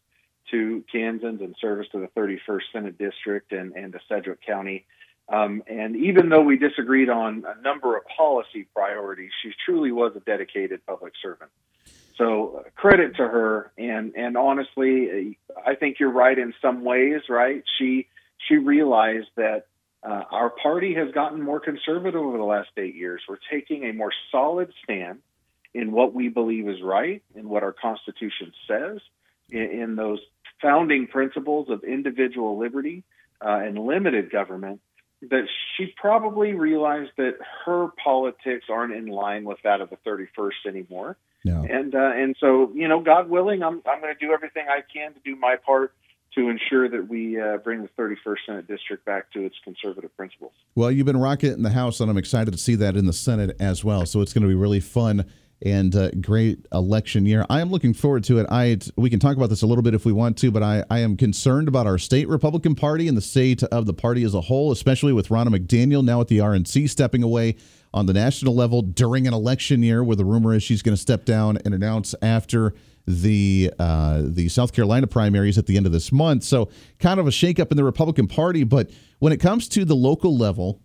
to 0.52 0.84
Kansans 0.92 1.42
and 1.42 1.56
service 1.60 1.88
to 1.92 2.00
the 2.00 2.08
31st 2.20 2.62
Senate 2.72 2.98
District 2.98 3.52
and, 3.52 3.74
and 3.74 3.92
to 3.94 4.00
Sedgwick 4.08 4.40
County. 4.46 4.86
Um, 5.28 5.64
and 5.68 5.96
even 5.96 6.30
though 6.30 6.42
we 6.42 6.58
disagreed 6.58 7.10
on 7.10 7.44
a 7.46 7.62
number 7.62 7.98
of 7.98 8.04
policy 8.16 8.68
priorities, 8.74 9.32
she 9.42 9.52
truly 9.66 9.92
was 9.92 10.14
a 10.16 10.20
dedicated 10.20 10.86
public 10.86 11.14
servant. 11.22 11.50
So 12.18 12.64
uh, 12.66 12.70
credit 12.76 13.18
to 13.18 13.24
her. 13.28 13.72
And 13.78 14.14
and 14.16 14.38
honestly, 14.38 15.38
I 15.66 15.76
think 15.76 16.00
you're 16.00 16.12
right 16.12 16.38
in 16.38 16.54
some 16.62 16.84
ways. 16.84 17.22
Right? 17.28 17.64
She 17.80 18.08
she 18.48 18.58
realized 18.58 19.30
that 19.36 19.66
uh, 20.04 20.24
our 20.32 20.50
party 20.50 20.94
has 20.96 21.12
gotten 21.14 21.42
more 21.42 21.60
conservative 21.60 22.22
over 22.22 22.38
the 22.38 22.44
last 22.44 22.70
eight 22.78 22.96
years. 22.96 23.22
We're 23.28 23.38
taking 23.52 23.86
a 23.86 23.94
more 23.94 24.12
solid 24.32 24.72
stand 24.84 25.20
in 25.74 25.92
what 25.92 26.14
we 26.14 26.30
believe 26.30 26.70
is 26.70 26.82
right 26.82 27.24
and 27.36 27.50
what 27.50 27.64
our 27.64 27.74
Constitution 27.74 28.54
says 28.68 29.00
in, 29.50 29.62
in 29.62 29.96
those 29.96 30.20
founding 30.62 31.08
principles 31.08 31.70
of 31.70 31.84
individual 31.84 32.58
liberty 32.58 33.04
uh, 33.46 33.60
and 33.64 33.78
limited 33.78 34.32
government. 34.32 34.80
That 35.30 35.48
she 35.76 35.94
probably 35.96 36.54
realized 36.54 37.12
that 37.18 37.38
her 37.66 37.88
politics 38.04 38.66
aren't 38.70 38.94
in 38.94 39.08
line 39.08 39.44
with 39.44 39.58
that 39.64 39.82
of 39.82 39.90
the 39.90 39.98
31st 40.06 40.68
anymore. 40.68 41.18
No. 41.44 41.64
And 41.64 41.96
uh, 41.96 42.12
and 42.14 42.36
so 42.40 42.72
you 42.74 42.88
know, 42.88 43.02
God 43.02 43.30
willing, 43.30 43.64
I'm 43.64 43.82
I'm 43.88 44.02
going 44.02 44.14
to 44.14 44.20
do 44.20 44.34
everything 44.34 44.66
I 44.70 44.82
can 44.82 45.14
to 45.14 45.20
do 45.24 45.36
my 45.36 45.56
part 45.56 45.94
to 46.36 46.50
ensure 46.50 46.90
that 46.90 47.08
we 47.08 47.40
uh, 47.40 47.58
bring 47.58 47.82
the 47.82 47.90
31st 47.98 48.38
Senate 48.46 48.68
District 48.68 49.04
back 49.06 49.32
to 49.32 49.46
its 49.46 49.56
conservative 49.64 50.16
principles. 50.16 50.52
Well, 50.76 50.92
you've 50.92 51.06
been 51.06 51.18
rocking 51.18 51.52
it 51.52 51.54
in 51.54 51.64
the 51.64 51.70
House, 51.70 52.00
and 52.00 52.10
I'm 52.12 52.18
excited 52.18 52.52
to 52.52 52.58
see 52.58 52.76
that 52.76 52.96
in 52.96 53.06
the 53.06 53.14
Senate 53.14 53.56
as 53.60 53.84
well. 53.84 54.06
So 54.06 54.22
it's 54.22 54.34
going 54.34 54.44
to 54.44 54.48
be 54.48 54.56
really 54.56 54.80
fun 54.80 55.26
and 55.62 55.96
uh, 55.96 56.12
great 56.22 56.66
election 56.74 57.26
year. 57.26 57.46
I 57.50 57.62
am 57.62 57.70
looking 57.70 57.94
forward 57.94 58.24
to 58.26 58.40
it. 58.40 58.48
I 58.50 58.78
we 58.98 59.10
can 59.10 59.20
talk 59.20 59.38
about 59.38 59.50
this 59.50 59.62
a 59.62 59.68
little 59.68 59.82
bit 59.82 59.94
if 59.94 60.06
we 60.06 60.12
want 60.12 60.38
to, 60.40 60.52
but 60.52 60.62
I, 60.62 60.84
I 60.90 61.00
am 61.00 61.16
concerned 61.16 61.68
about 61.68 61.88
our 61.88 61.98
state 61.98 62.28
Republican 62.28 62.76
Party 62.76 63.08
and 63.08 63.18
the 63.18 63.22
state 63.22 63.64
of 63.64 63.86
the 63.86 63.94
party 63.94 64.24
as 64.24 64.34
a 64.34 64.42
whole, 64.42 64.72
especially 64.72 65.14
with 65.14 65.30
Ronna 65.30 65.48
McDaniel 65.48 66.04
now 66.04 66.22
at 66.22 66.28
the 66.28 66.40
RNC 66.40 66.90
stepping 66.90 67.24
away 67.24 67.56
on 67.94 68.06
the 68.06 68.14
national 68.14 68.54
level 68.54 68.82
during 68.82 69.26
an 69.28 69.34
election 69.34 69.82
year, 69.82 70.04
where 70.04 70.18
the 70.18 70.26
rumor 70.26 70.54
is 70.54 70.62
she's 70.62 70.82
going 70.82 70.96
to 70.96 71.02
step 71.02 71.24
down 71.24 71.58
and 71.64 71.74
announce 71.74 72.14
after 72.22 72.74
the 73.08 73.72
uh, 73.80 74.22
the 74.24 74.50
South 74.50 74.74
Carolina 74.74 75.08
primaries 75.08 75.58
at 75.58 75.66
the 75.68 75.78
end 75.78 75.86
of 75.86 75.92
this 75.92 76.12
month. 76.12 76.44
So 76.44 76.70
kind 77.00 77.20
of 77.20 77.28
a 77.28 77.32
shakeup 77.32 77.72
in 77.72 77.78
the 77.78 77.84
Republican 77.84 78.28
Party. 78.28 78.64
But 78.64 78.90
when 79.20 79.34
it 79.34 79.38
comes 79.38 79.68
to 79.70 79.86
the 79.86 79.96
local 79.96 80.36
level, 80.38 80.82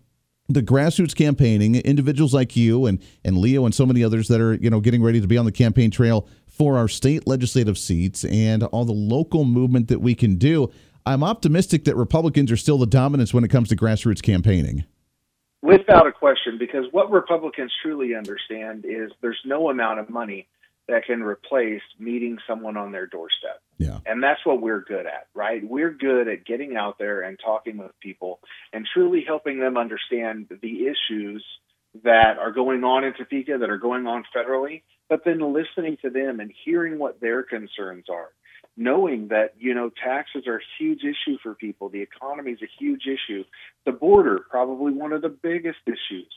the 0.47 0.61
grassroots 0.61 1.15
campaigning, 1.15 1.75
individuals 1.75 2.33
like 2.33 2.55
you 2.55 2.85
and 2.85 3.01
and 3.23 3.37
Leo 3.37 3.65
and 3.65 3.73
so 3.73 3.85
many 3.85 4.03
others 4.03 4.27
that 4.27 4.41
are 4.41 4.55
you 4.55 4.69
know 4.69 4.79
getting 4.79 5.01
ready 5.01 5.21
to 5.21 5.27
be 5.27 5.37
on 5.37 5.45
the 5.45 5.51
campaign 5.51 5.91
trail 5.91 6.27
for 6.47 6.77
our 6.77 6.87
state 6.87 7.27
legislative 7.27 7.77
seats 7.77 8.23
and 8.25 8.63
all 8.63 8.85
the 8.85 8.91
local 8.91 9.43
movement 9.43 9.87
that 9.87 9.99
we 9.99 10.13
can 10.13 10.35
do. 10.35 10.71
I'm 11.05 11.23
optimistic 11.23 11.85
that 11.85 11.95
Republicans 11.95 12.51
are 12.51 12.57
still 12.57 12.77
the 12.77 12.85
dominance 12.85 13.33
when 13.33 13.43
it 13.43 13.47
comes 13.47 13.69
to 13.69 13.75
grassroots 13.75 14.21
campaigning. 14.21 14.85
Without 15.63 16.05
a 16.05 16.11
question, 16.11 16.57
because 16.59 16.85
what 16.91 17.11
Republicans 17.11 17.71
truly 17.81 18.15
understand 18.15 18.85
is 18.85 19.11
there's 19.21 19.39
no 19.45 19.69
amount 19.69 19.99
of 19.99 20.09
money 20.09 20.47
that 20.87 21.05
can 21.05 21.23
replace 21.23 21.81
meeting 21.99 22.37
someone 22.47 22.77
on 22.77 22.91
their 22.91 23.07
doorstep. 23.07 23.61
Yeah. 23.77 23.99
And 24.05 24.21
that's 24.21 24.45
what 24.45 24.61
we're 24.61 24.83
good 24.83 25.05
at, 25.05 25.27
right? 25.33 25.61
We're 25.63 25.93
good 25.93 26.27
at 26.27 26.45
getting 26.45 26.75
out 26.75 26.97
there 26.99 27.21
and 27.21 27.39
talking 27.43 27.77
with 27.77 27.91
people 27.99 28.39
and 28.73 28.87
truly 28.93 29.23
helping 29.25 29.59
them 29.59 29.77
understand 29.77 30.47
the 30.61 30.87
issues 30.87 31.45
that 32.03 32.37
are 32.39 32.51
going 32.51 32.83
on 32.83 33.03
in 33.03 33.13
Topeka, 33.13 33.57
that 33.59 33.69
are 33.69 33.77
going 33.77 34.07
on 34.07 34.23
federally, 34.35 34.83
but 35.09 35.23
then 35.25 35.39
listening 35.53 35.97
to 36.01 36.09
them 36.09 36.39
and 36.39 36.51
hearing 36.63 36.97
what 36.99 37.19
their 37.19 37.43
concerns 37.43 38.05
are. 38.09 38.29
Knowing 38.77 39.27
that, 39.27 39.53
you 39.59 39.73
know, 39.73 39.91
taxes 40.03 40.47
are 40.47 40.57
a 40.57 40.67
huge 40.79 41.01
issue 41.03 41.37
for 41.43 41.53
people, 41.55 41.89
the 41.89 42.01
economy 42.01 42.51
is 42.51 42.61
a 42.61 42.69
huge 42.79 43.03
issue, 43.05 43.43
the 43.85 43.91
border, 43.91 44.39
probably 44.49 44.93
one 44.93 45.11
of 45.11 45.21
the 45.21 45.29
biggest 45.29 45.79
issues, 45.85 46.33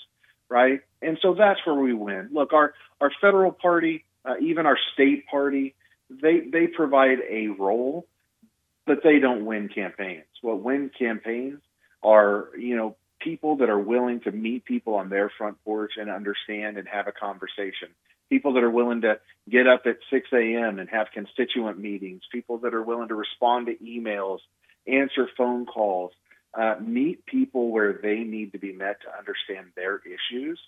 right? 0.48 0.80
And 1.00 1.16
so 1.22 1.34
that's 1.34 1.60
where 1.64 1.76
we 1.76 1.92
win. 1.94 2.30
Look, 2.32 2.52
our, 2.52 2.74
our 3.00 3.12
federal 3.20 3.52
party, 3.52 4.04
uh, 4.24 4.34
even 4.40 4.66
our 4.66 4.78
state 4.94 5.26
party, 5.26 5.74
they 6.10 6.40
they 6.40 6.66
provide 6.66 7.18
a 7.28 7.48
role, 7.48 8.06
but 8.86 9.02
they 9.02 9.18
don't 9.18 9.44
win 9.44 9.68
campaigns. 9.68 10.24
What 10.42 10.62
win 10.62 10.90
campaigns 10.96 11.60
are 12.02 12.48
you 12.58 12.76
know 12.76 12.96
people 13.20 13.56
that 13.56 13.70
are 13.70 13.78
willing 13.78 14.20
to 14.20 14.30
meet 14.30 14.64
people 14.64 14.94
on 14.94 15.08
their 15.08 15.30
front 15.36 15.56
porch 15.64 15.92
and 15.96 16.10
understand 16.10 16.76
and 16.76 16.86
have 16.86 17.08
a 17.08 17.12
conversation. 17.12 17.88
People 18.28 18.54
that 18.54 18.62
are 18.62 18.70
willing 18.70 19.02
to 19.02 19.18
get 19.48 19.66
up 19.66 19.82
at 19.86 19.96
6 20.10 20.28
a.m. 20.32 20.78
and 20.78 20.88
have 20.90 21.08
constituent 21.12 21.78
meetings. 21.78 22.22
People 22.32 22.58
that 22.58 22.74
are 22.74 22.82
willing 22.82 23.08
to 23.08 23.14
respond 23.14 23.66
to 23.66 23.74
emails, 23.84 24.38
answer 24.86 25.28
phone 25.36 25.66
calls, 25.66 26.12
uh, 26.54 26.76
meet 26.80 27.24
people 27.26 27.70
where 27.70 27.92
they 27.92 28.18
need 28.20 28.52
to 28.52 28.58
be 28.58 28.72
met 28.72 29.00
to 29.02 29.18
understand 29.18 29.68
their 29.74 30.00
issues 30.06 30.58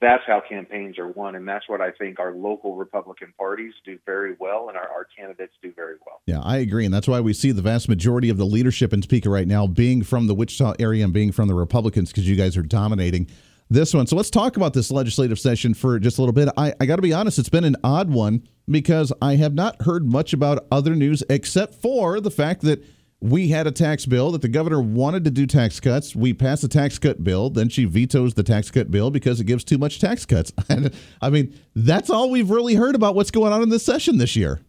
that's 0.00 0.22
how 0.26 0.40
campaigns 0.48 0.98
are 0.98 1.08
won, 1.08 1.34
and 1.34 1.46
that's 1.46 1.68
what 1.68 1.80
I 1.80 1.90
think 1.90 2.18
our 2.18 2.34
local 2.34 2.74
Republican 2.74 3.34
parties 3.38 3.74
do 3.84 3.98
very 4.06 4.34
well, 4.40 4.68
and 4.68 4.76
our, 4.76 4.88
our 4.88 5.06
candidates 5.16 5.52
do 5.62 5.72
very 5.74 5.96
well. 6.06 6.20
Yeah, 6.26 6.40
I 6.40 6.58
agree, 6.58 6.84
and 6.84 6.94
that's 6.94 7.06
why 7.06 7.20
we 7.20 7.32
see 7.34 7.52
the 7.52 7.62
vast 7.62 7.88
majority 7.88 8.30
of 8.30 8.38
the 8.38 8.46
leadership 8.46 8.92
in 8.92 9.02
Topeka 9.02 9.28
right 9.28 9.46
now 9.46 9.66
being 9.66 10.02
from 10.02 10.26
the 10.26 10.34
Wichita 10.34 10.74
area 10.78 11.04
and 11.04 11.12
being 11.12 11.32
from 11.32 11.48
the 11.48 11.54
Republicans 11.54 12.10
because 12.10 12.28
you 12.28 12.36
guys 12.36 12.56
are 12.56 12.62
dominating 12.62 13.26
this 13.68 13.94
one. 13.94 14.06
So 14.06 14.16
let's 14.16 14.30
talk 14.30 14.56
about 14.56 14.74
this 14.74 14.90
legislative 14.90 15.38
session 15.38 15.74
for 15.74 15.98
just 15.98 16.18
a 16.18 16.22
little 16.22 16.32
bit. 16.32 16.48
I, 16.56 16.74
I 16.80 16.86
got 16.86 16.96
to 16.96 17.02
be 17.02 17.12
honest, 17.12 17.38
it's 17.38 17.48
been 17.48 17.64
an 17.64 17.76
odd 17.84 18.10
one 18.10 18.42
because 18.68 19.12
I 19.22 19.36
have 19.36 19.54
not 19.54 19.82
heard 19.82 20.06
much 20.06 20.32
about 20.32 20.66
other 20.72 20.94
news 20.94 21.22
except 21.28 21.74
for 21.74 22.20
the 22.20 22.30
fact 22.30 22.62
that 22.62 22.84
we 23.20 23.48
had 23.48 23.66
a 23.66 23.70
tax 23.70 24.06
bill 24.06 24.32
that 24.32 24.42
the 24.42 24.48
governor 24.48 24.80
wanted 24.80 25.24
to 25.24 25.30
do 25.30 25.46
tax 25.46 25.78
cuts. 25.78 26.16
We 26.16 26.32
passed 26.32 26.64
a 26.64 26.68
tax 26.68 26.98
cut 26.98 27.22
bill. 27.22 27.50
Then 27.50 27.68
she 27.68 27.84
vetoes 27.84 28.34
the 28.34 28.42
tax 28.42 28.70
cut 28.70 28.90
bill 28.90 29.10
because 29.10 29.40
it 29.40 29.44
gives 29.44 29.62
too 29.62 29.78
much 29.78 30.00
tax 30.00 30.24
cuts. 30.24 30.52
I 31.20 31.30
mean, 31.30 31.54
that's 31.74 32.08
all 32.08 32.30
we've 32.30 32.50
really 32.50 32.74
heard 32.74 32.94
about 32.94 33.14
what's 33.14 33.30
going 33.30 33.52
on 33.52 33.62
in 33.62 33.68
this 33.68 33.84
session 33.84 34.18
this 34.18 34.36
year. 34.36 34.60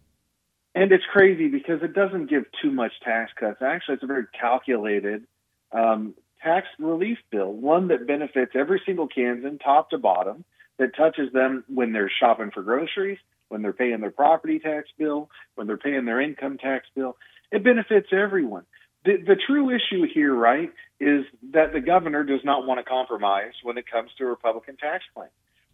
And 0.74 0.92
it's 0.92 1.04
crazy 1.12 1.48
because 1.48 1.82
it 1.82 1.94
doesn't 1.94 2.30
give 2.30 2.44
too 2.62 2.70
much 2.70 2.92
tax 3.04 3.30
cuts. 3.38 3.60
Actually, 3.62 3.94
it's 3.94 4.02
a 4.02 4.06
very 4.06 4.24
calculated 4.38 5.24
um, 5.72 6.14
tax 6.42 6.66
relief 6.78 7.18
bill, 7.30 7.52
one 7.52 7.88
that 7.88 8.06
benefits 8.06 8.52
every 8.54 8.80
single 8.84 9.06
Kansan, 9.06 9.58
top 9.58 9.90
to 9.90 9.98
bottom, 9.98 10.44
that 10.78 10.96
touches 10.96 11.32
them 11.32 11.64
when 11.68 11.92
they're 11.92 12.10
shopping 12.20 12.50
for 12.52 12.62
groceries, 12.62 13.18
when 13.48 13.62
they're 13.62 13.72
paying 13.72 14.00
their 14.00 14.10
property 14.10 14.58
tax 14.58 14.88
bill, 14.98 15.28
when 15.54 15.66
they're 15.66 15.76
paying 15.76 16.06
their 16.06 16.20
income 16.20 16.58
tax 16.58 16.86
bill. 16.94 17.16
It 17.52 17.62
benefits 17.62 18.08
everyone. 18.12 18.64
The, 19.04 19.18
the 19.18 19.36
true 19.46 19.70
issue 19.70 20.06
here, 20.12 20.34
right, 20.34 20.70
is 21.00 21.24
that 21.52 21.72
the 21.72 21.80
governor 21.80 22.24
does 22.24 22.44
not 22.44 22.66
want 22.66 22.78
to 22.78 22.84
compromise 22.84 23.52
when 23.62 23.78
it 23.78 23.84
comes 23.90 24.10
to 24.18 24.24
a 24.24 24.28
Republican 24.28 24.76
tax 24.76 25.04
plan. 25.14 25.28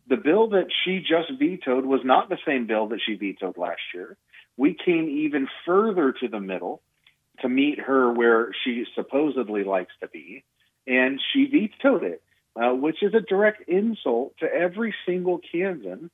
The 0.08 0.16
bill 0.16 0.48
that 0.50 0.68
she 0.84 1.00
just 1.00 1.38
vetoed 1.38 1.86
was 1.86 2.00
not 2.04 2.28
the 2.30 2.38
same 2.46 2.66
bill 2.66 2.88
that 2.88 3.00
she 3.04 3.14
vetoed 3.14 3.58
last 3.58 3.80
year. 3.94 4.16
We 4.56 4.74
came 4.74 5.08
even 5.08 5.48
further 5.66 6.12
to 6.20 6.28
the 6.28 6.40
middle 6.40 6.80
to 7.42 7.48
meet 7.48 7.78
her 7.78 8.12
where 8.12 8.50
she 8.64 8.84
supposedly 8.94 9.64
likes 9.64 9.92
to 10.00 10.08
be, 10.08 10.44
and 10.86 11.20
she 11.32 11.46
vetoed 11.46 12.02
it. 12.02 12.22
uh, 12.58 12.74
which 12.74 13.02
is 13.02 13.14
a 13.14 13.20
direct 13.20 13.68
insult 13.68 14.34
to 14.38 14.46
every 14.46 14.94
single 15.06 15.38
Kansan 15.52 16.10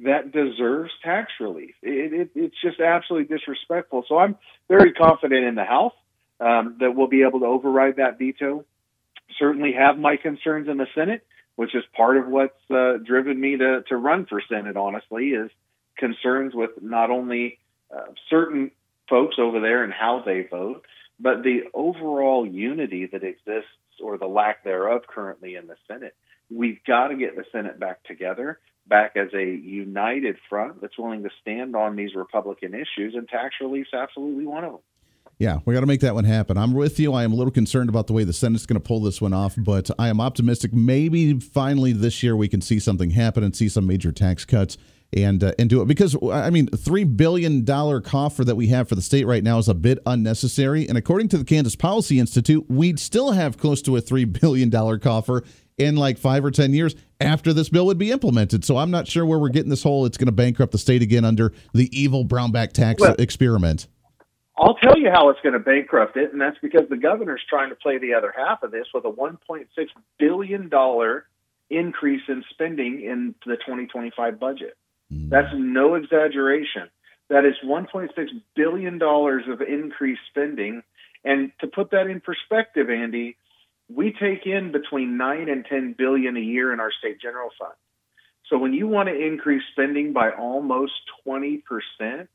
that 0.00 0.32
deserves 0.32 0.90
tax 1.02 1.32
relief. 1.40 1.74
It, 1.82 2.12
it, 2.12 2.30
it's 2.34 2.60
just 2.62 2.80
absolutely 2.80 3.36
disrespectful. 3.36 4.04
So 4.08 4.18
I'm 4.18 4.36
very 4.68 4.92
confident 4.92 5.44
in 5.44 5.54
the 5.54 5.64
House 5.64 5.94
um, 6.40 6.76
that 6.80 6.94
we'll 6.94 7.08
be 7.08 7.22
able 7.22 7.40
to 7.40 7.46
override 7.46 7.96
that 7.96 8.18
veto. 8.18 8.64
Certainly 9.38 9.72
have 9.72 9.98
my 9.98 10.16
concerns 10.16 10.68
in 10.68 10.76
the 10.76 10.86
Senate, 10.94 11.26
which 11.56 11.74
is 11.74 11.82
part 11.96 12.16
of 12.16 12.28
what's 12.28 12.70
uh, 12.70 12.98
driven 13.04 13.40
me 13.40 13.56
to, 13.56 13.82
to 13.88 13.96
run 13.96 14.26
for 14.26 14.40
Senate, 14.48 14.76
honestly, 14.76 15.30
is 15.30 15.50
concerns 15.96 16.54
with 16.54 16.70
not 16.80 17.10
only 17.10 17.58
uh, 17.94 18.12
certain 18.30 18.70
folks 19.10 19.36
over 19.38 19.60
there 19.60 19.82
and 19.82 19.92
how 19.92 20.22
they 20.24 20.46
vote, 20.48 20.84
but 21.18 21.42
the 21.42 21.62
overall 21.74 22.46
unity 22.46 23.06
that 23.06 23.24
exists 23.24 23.70
or 24.00 24.16
the 24.16 24.26
lack 24.26 24.62
thereof 24.62 25.02
currently 25.08 25.56
in 25.56 25.66
the 25.66 25.76
Senate. 25.88 26.14
We've 26.50 26.78
got 26.86 27.08
to 27.08 27.16
get 27.16 27.36
the 27.36 27.44
Senate 27.50 27.80
back 27.80 28.04
together, 28.04 28.60
back 28.88 29.16
as 29.16 29.28
a 29.34 29.44
united 29.44 30.36
front 30.48 30.80
that's 30.80 30.98
willing 30.98 31.22
to 31.22 31.30
stand 31.40 31.76
on 31.76 31.96
these 31.96 32.14
Republican 32.14 32.74
issues, 32.74 33.14
and 33.14 33.28
tax 33.28 33.56
relief's 33.60 33.92
absolutely 33.92 34.46
one 34.46 34.64
of 34.64 34.72
them. 34.72 34.80
Yeah, 35.38 35.58
we 35.64 35.72
got 35.72 35.80
to 35.80 35.86
make 35.86 36.00
that 36.00 36.14
one 36.14 36.24
happen. 36.24 36.58
I'm 36.58 36.72
with 36.72 36.98
you. 36.98 37.12
I 37.12 37.22
am 37.22 37.32
a 37.32 37.36
little 37.36 37.52
concerned 37.52 37.88
about 37.88 38.08
the 38.08 38.12
way 38.12 38.24
the 38.24 38.32
Senate's 38.32 38.66
going 38.66 38.80
to 38.80 38.86
pull 38.86 39.00
this 39.00 39.20
one 39.20 39.32
off, 39.32 39.54
but 39.56 39.88
I 39.96 40.08
am 40.08 40.20
optimistic. 40.20 40.72
Maybe 40.72 41.38
finally 41.38 41.92
this 41.92 42.24
year 42.24 42.34
we 42.34 42.48
can 42.48 42.60
see 42.60 42.80
something 42.80 43.10
happen 43.10 43.44
and 43.44 43.54
see 43.54 43.68
some 43.68 43.86
major 43.86 44.10
tax 44.10 44.44
cuts 44.44 44.76
and 45.12 45.42
uh, 45.42 45.52
and 45.58 45.70
do 45.70 45.80
it 45.80 45.86
because 45.86 46.16
I 46.30 46.50
mean, 46.50 46.66
three 46.66 47.04
billion 47.04 47.64
dollar 47.64 48.00
coffer 48.00 48.44
that 48.44 48.56
we 48.56 48.66
have 48.68 48.88
for 48.88 48.94
the 48.94 49.02
state 49.02 49.26
right 49.26 49.42
now 49.42 49.58
is 49.58 49.68
a 49.68 49.74
bit 49.74 50.00
unnecessary. 50.06 50.88
And 50.88 50.98
according 50.98 51.28
to 51.28 51.38
the 51.38 51.44
Kansas 51.44 51.76
Policy 51.76 52.18
Institute, 52.18 52.66
we'd 52.68 52.98
still 52.98 53.32
have 53.32 53.58
close 53.58 53.80
to 53.82 53.96
a 53.96 54.00
three 54.00 54.24
billion 54.24 54.70
dollar 54.70 54.98
coffer 54.98 55.44
in 55.78 55.96
like 55.96 56.18
five 56.18 56.44
or 56.44 56.50
ten 56.50 56.72
years 56.72 56.94
after 57.20 57.52
this 57.52 57.68
bill 57.68 57.86
would 57.86 57.98
be 57.98 58.10
implemented. 58.10 58.64
So 58.64 58.76
I'm 58.76 58.90
not 58.90 59.08
sure 59.08 59.24
where 59.24 59.38
we're 59.38 59.48
getting 59.48 59.70
this 59.70 59.82
whole 59.82 60.06
it's 60.06 60.16
going 60.16 60.26
to 60.26 60.32
bankrupt 60.32 60.72
the 60.72 60.78
state 60.78 61.02
again 61.02 61.24
under 61.24 61.52
the 61.72 61.88
evil 61.98 62.24
brownback 62.24 62.72
tax 62.72 63.00
Well- 63.00 63.16
experiment. 63.18 63.86
I'll 64.60 64.74
tell 64.74 64.98
you 64.98 65.08
how 65.08 65.28
it's 65.28 65.38
going 65.40 65.52
to 65.52 65.60
bankrupt 65.60 66.16
it, 66.16 66.32
and 66.32 66.40
that's 66.40 66.58
because 66.60 66.88
the 66.90 66.96
governor's 66.96 67.42
trying 67.48 67.68
to 67.68 67.76
play 67.76 67.98
the 67.98 68.14
other 68.14 68.34
half 68.36 68.64
of 68.64 68.72
this 68.72 68.86
with 68.92 69.04
a 69.04 69.10
1.6 69.10 69.66
billion 70.18 70.68
dollar 70.68 71.26
increase 71.70 72.22
in 72.28 72.42
spending 72.50 73.02
in 73.02 73.36
the 73.46 73.56
2025 73.56 74.40
budget. 74.40 74.76
Mm. 75.12 75.30
That's 75.30 75.52
no 75.54 75.94
exaggeration. 75.94 76.88
That 77.28 77.44
is 77.44 77.54
1.6 77.64 78.08
billion 78.56 78.98
dollars 78.98 79.44
of 79.48 79.60
increased 79.60 80.22
spending, 80.30 80.82
and 81.24 81.52
to 81.60 81.68
put 81.68 81.92
that 81.92 82.08
in 82.08 82.20
perspective, 82.20 82.90
Andy, 82.90 83.36
we 83.88 84.12
take 84.12 84.46
in 84.46 84.72
between 84.72 85.16
nine 85.16 85.48
and 85.48 85.64
10 85.64 85.94
billion 85.96 86.36
a 86.36 86.40
year 86.40 86.72
in 86.72 86.80
our 86.80 86.92
state 86.92 87.20
general 87.20 87.50
fund. 87.58 87.74
So 88.48 88.58
when 88.58 88.72
you 88.72 88.88
want 88.88 89.08
to 89.08 89.14
increase 89.14 89.62
spending 89.72 90.12
by 90.12 90.30
almost 90.30 90.92
20 91.24 91.58
percent 91.58 92.28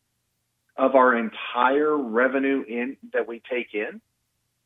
of 0.76 0.96
our 0.96 1.16
entire 1.16 1.96
revenue 1.96 2.64
in 2.68 2.98
that 3.14 3.28
we 3.28 3.42
take 3.50 3.74
in, 3.74 4.02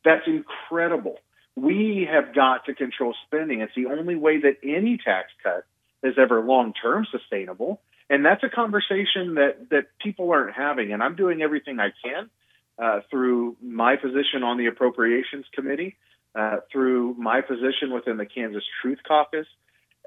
that's 0.04 0.26
incredible. 0.26 1.16
We 1.54 2.08
have 2.10 2.34
got 2.34 2.66
to 2.66 2.74
control 2.74 3.14
spending. 3.26 3.60
It's 3.60 3.74
the 3.74 3.86
only 3.86 4.14
way 4.14 4.40
that 4.40 4.56
any 4.62 4.98
tax 4.98 5.28
cut 5.42 5.64
is 6.02 6.14
ever 6.18 6.40
long 6.40 6.72
term 6.72 7.06
sustainable. 7.10 7.80
And 8.10 8.24
that's 8.24 8.42
a 8.42 8.48
conversation 8.48 9.34
that, 9.34 9.68
that 9.70 9.86
people 10.00 10.30
aren't 10.30 10.54
having. 10.54 10.92
And 10.92 11.02
I'm 11.02 11.16
doing 11.16 11.42
everything 11.42 11.78
I 11.78 11.90
can 12.02 12.30
uh, 12.78 13.00
through 13.10 13.56
my 13.60 13.96
position 13.96 14.42
on 14.42 14.56
the 14.56 14.66
Appropriations 14.66 15.44
Committee, 15.52 15.96
uh, 16.38 16.58
through 16.70 17.14
my 17.18 17.40
position 17.40 17.92
within 17.92 18.16
the 18.16 18.26
Kansas 18.26 18.62
Truth 18.80 18.98
Caucus, 19.06 19.46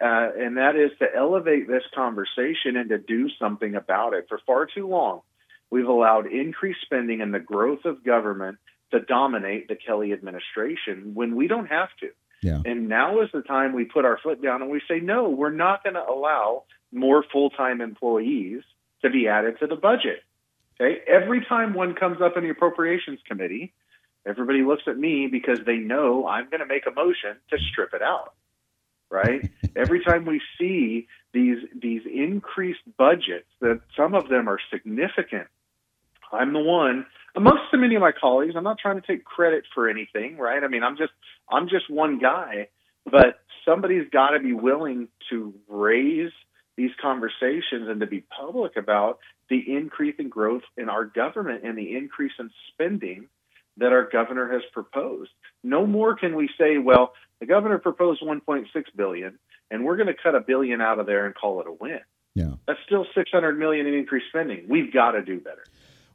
uh, 0.01 0.29
and 0.37 0.57
that 0.57 0.75
is 0.75 0.91
to 0.99 1.05
elevate 1.15 1.67
this 1.67 1.83
conversation 1.93 2.77
and 2.77 2.89
to 2.89 2.97
do 2.97 3.29
something 3.37 3.75
about 3.75 4.13
it. 4.13 4.27
For 4.29 4.39
far 4.47 4.65
too 4.65 4.87
long, 4.87 5.21
we've 5.69 5.87
allowed 5.87 6.27
increased 6.27 6.79
spending 6.83 7.21
and 7.21 7.33
the 7.33 7.39
growth 7.39 7.85
of 7.85 8.03
government 8.03 8.57
to 8.91 9.01
dominate 9.01 9.67
the 9.67 9.75
Kelly 9.75 10.13
administration 10.13 11.11
when 11.13 11.35
we 11.35 11.47
don't 11.47 11.67
have 11.67 11.89
to. 11.99 12.09
Yeah. 12.41 12.61
And 12.65 12.89
now 12.89 13.21
is 13.21 13.29
the 13.33 13.41
time 13.41 13.73
we 13.73 13.85
put 13.85 14.05
our 14.05 14.17
foot 14.17 14.41
down 14.41 14.61
and 14.61 14.71
we 14.71 14.81
say, 14.87 14.99
no, 14.99 15.29
we're 15.29 15.51
not 15.51 15.83
going 15.83 15.93
to 15.93 16.03
allow 16.03 16.63
more 16.91 17.23
full 17.31 17.49
time 17.51 17.81
employees 17.81 18.63
to 19.03 19.09
be 19.09 19.27
added 19.27 19.59
to 19.59 19.67
the 19.67 19.75
budget. 19.75 20.23
Okay. 20.79 21.01
Every 21.07 21.45
time 21.45 21.73
one 21.73 21.93
comes 21.93 22.21
up 22.21 22.37
in 22.37 22.43
the 22.43 22.49
Appropriations 22.49 23.19
Committee, 23.27 23.73
everybody 24.25 24.63
looks 24.63 24.83
at 24.87 24.97
me 24.97 25.27
because 25.27 25.59
they 25.65 25.77
know 25.77 26.27
I'm 26.27 26.49
going 26.49 26.59
to 26.59 26.65
make 26.65 26.85
a 26.87 26.91
motion 26.91 27.37
to 27.49 27.57
strip 27.71 27.93
it 27.93 28.01
out. 28.01 28.33
Right. 29.09 29.49
Every 29.75 30.03
time 30.03 30.25
we 30.25 30.41
see 30.57 31.07
these 31.33 31.57
these 31.79 32.01
increased 32.05 32.81
budgets, 32.97 33.47
that 33.59 33.81
some 33.95 34.15
of 34.15 34.29
them 34.29 34.47
are 34.47 34.59
significant. 34.71 35.47
I'm 36.31 36.53
the 36.53 36.59
one 36.59 37.05
amongst 37.35 37.63
so 37.71 37.77
many 37.77 37.95
of 37.95 38.01
my 38.01 38.11
colleagues. 38.13 38.53
I'm 38.55 38.63
not 38.63 38.79
trying 38.79 39.01
to 39.01 39.05
take 39.05 39.25
credit 39.25 39.65
for 39.73 39.89
anything, 39.89 40.37
right? 40.37 40.63
I 40.63 40.67
mean, 40.67 40.83
I'm 40.83 40.97
just 40.97 41.11
I'm 41.49 41.67
just 41.67 41.89
one 41.89 42.19
guy, 42.19 42.69
but 43.05 43.41
somebody's 43.65 44.09
got 44.11 44.29
to 44.29 44.39
be 44.39 44.53
willing 44.53 45.09
to 45.29 45.53
raise 45.67 46.31
these 46.77 46.91
conversations 47.01 47.89
and 47.89 47.99
to 47.99 48.07
be 48.07 48.21
public 48.21 48.77
about 48.77 49.19
the 49.49 49.59
increase 49.75 50.15
in 50.17 50.29
growth 50.29 50.63
in 50.77 50.89
our 50.89 51.05
government 51.05 51.63
and 51.65 51.77
the 51.77 51.95
increase 51.95 52.31
in 52.39 52.49
spending 52.71 53.27
that 53.81 53.91
our 53.91 54.07
governor 54.09 54.51
has 54.51 54.61
proposed. 54.71 55.31
No 55.63 55.85
more 55.85 56.15
can 56.15 56.35
we 56.35 56.49
say, 56.57 56.77
well, 56.77 57.13
the 57.39 57.45
governor 57.45 57.79
proposed 57.79 58.21
1.6 58.21 58.65
billion 58.95 59.37
and 59.71 59.83
we're 59.83 59.95
going 59.95 60.07
to 60.07 60.13
cut 60.13 60.35
a 60.35 60.41
billion 60.41 60.81
out 60.81 60.99
of 60.99 61.07
there 61.07 61.25
and 61.25 61.33
call 61.33 61.61
it 61.61 61.67
a 61.67 61.73
win. 61.73 61.99
Yeah. 62.35 62.53
That's 62.67 62.79
still 62.85 63.05
600 63.15 63.57
million 63.57 63.87
in 63.87 63.93
increased 63.93 64.27
spending. 64.29 64.65
We've 64.69 64.93
got 64.93 65.11
to 65.11 65.23
do 65.23 65.39
better. 65.39 65.63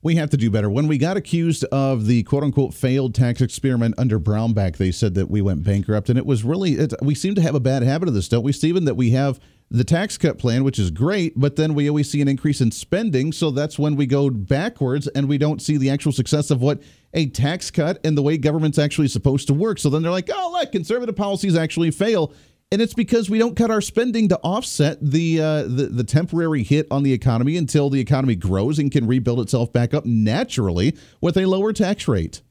We 0.02 0.16
have 0.16 0.30
to 0.30 0.36
do 0.36 0.50
better. 0.50 0.70
When 0.70 0.86
we 0.86 0.98
got 0.98 1.16
accused 1.16 1.64
of 1.64 2.06
the 2.06 2.22
quote 2.22 2.44
unquote 2.44 2.74
failed 2.74 3.14
tax 3.14 3.40
experiment 3.40 3.96
under 3.98 4.20
Brownback, 4.20 4.76
they 4.76 4.92
said 4.92 5.14
that 5.14 5.28
we 5.28 5.42
went 5.42 5.64
bankrupt. 5.64 6.08
And 6.08 6.18
it 6.18 6.24
was 6.24 6.44
really, 6.44 6.74
it, 6.74 6.92
we 7.02 7.14
seem 7.14 7.34
to 7.34 7.42
have 7.42 7.54
a 7.54 7.60
bad 7.60 7.82
habit 7.82 8.08
of 8.08 8.14
this, 8.14 8.28
don't 8.28 8.44
we, 8.44 8.52
Stephen? 8.52 8.84
That 8.84 8.94
we 8.94 9.10
have 9.10 9.40
the 9.70 9.84
tax 9.84 10.16
cut 10.16 10.38
plan, 10.38 10.62
which 10.62 10.78
is 10.78 10.90
great, 10.90 11.38
but 11.38 11.56
then 11.56 11.74
we 11.74 11.88
always 11.88 12.08
see 12.08 12.20
an 12.20 12.28
increase 12.28 12.60
in 12.60 12.70
spending. 12.70 13.32
So 13.32 13.50
that's 13.50 13.78
when 13.78 13.96
we 13.96 14.06
go 14.06 14.30
backwards 14.30 15.08
and 15.08 15.28
we 15.28 15.38
don't 15.38 15.60
see 15.60 15.76
the 15.76 15.90
actual 15.90 16.12
success 16.12 16.50
of 16.50 16.62
what 16.62 16.82
a 17.14 17.26
tax 17.26 17.70
cut 17.70 17.98
and 18.04 18.16
the 18.16 18.22
way 18.22 18.38
government's 18.38 18.78
actually 18.78 19.08
supposed 19.08 19.48
to 19.48 19.54
work. 19.54 19.78
So 19.78 19.90
then 19.90 20.02
they're 20.02 20.12
like, 20.12 20.30
oh, 20.32 20.50
look, 20.52 20.70
conservative 20.72 21.16
policies 21.16 21.56
actually 21.56 21.90
fail. 21.90 22.32
And 22.72 22.82
it's 22.82 22.94
because 22.94 23.30
we 23.30 23.38
don't 23.38 23.56
cut 23.56 23.70
our 23.70 23.80
spending 23.80 24.28
to 24.28 24.38
offset 24.38 24.98
the, 25.00 25.40
uh, 25.40 25.62
the 25.62 25.86
the 25.86 26.02
temporary 26.02 26.64
hit 26.64 26.88
on 26.90 27.04
the 27.04 27.12
economy 27.12 27.56
until 27.56 27.90
the 27.90 28.00
economy 28.00 28.34
grows 28.34 28.80
and 28.80 28.90
can 28.90 29.06
rebuild 29.06 29.40
itself 29.40 29.72
back 29.72 29.94
up 29.94 30.04
naturally 30.04 30.96
with 31.20 31.36
a 31.36 31.46
lower 31.46 31.72
tax 31.72 32.08
rate. 32.08 32.42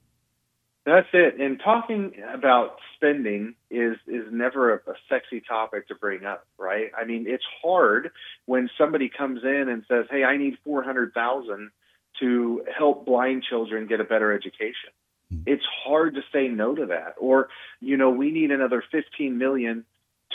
That's 0.85 1.07
it. 1.13 1.39
And 1.39 1.59
talking 1.63 2.13
about 2.31 2.77
spending 2.95 3.55
is 3.71 3.97
is 4.07 4.25
never 4.31 4.75
a, 4.75 4.77
a 4.91 4.93
sexy 5.09 5.41
topic 5.41 5.87
to 5.87 5.95
bring 5.95 6.25
up, 6.25 6.45
right? 6.59 6.91
I 6.95 7.05
mean, 7.05 7.25
it's 7.27 7.43
hard 7.63 8.11
when 8.45 8.69
somebody 8.77 9.09
comes 9.09 9.41
in 9.43 9.67
and 9.67 9.83
says, 9.87 10.05
"Hey, 10.11 10.23
I 10.23 10.37
need 10.37 10.57
four 10.63 10.83
hundred 10.83 11.13
thousand 11.13 11.71
to 12.19 12.63
help 12.77 13.05
blind 13.05 13.43
children 13.49 13.87
get 13.87 13.99
a 13.99 14.03
better 14.03 14.31
education." 14.31 14.91
Hmm. 15.31 15.39
It's 15.47 15.65
hard 15.83 16.13
to 16.15 16.21
say 16.31 16.49
no 16.49 16.75
to 16.75 16.85
that. 16.87 17.15
Or, 17.19 17.49
you 17.79 17.97
know, 17.97 18.11
we 18.11 18.29
need 18.29 18.51
another 18.51 18.83
fifteen 18.91 19.39
million 19.39 19.85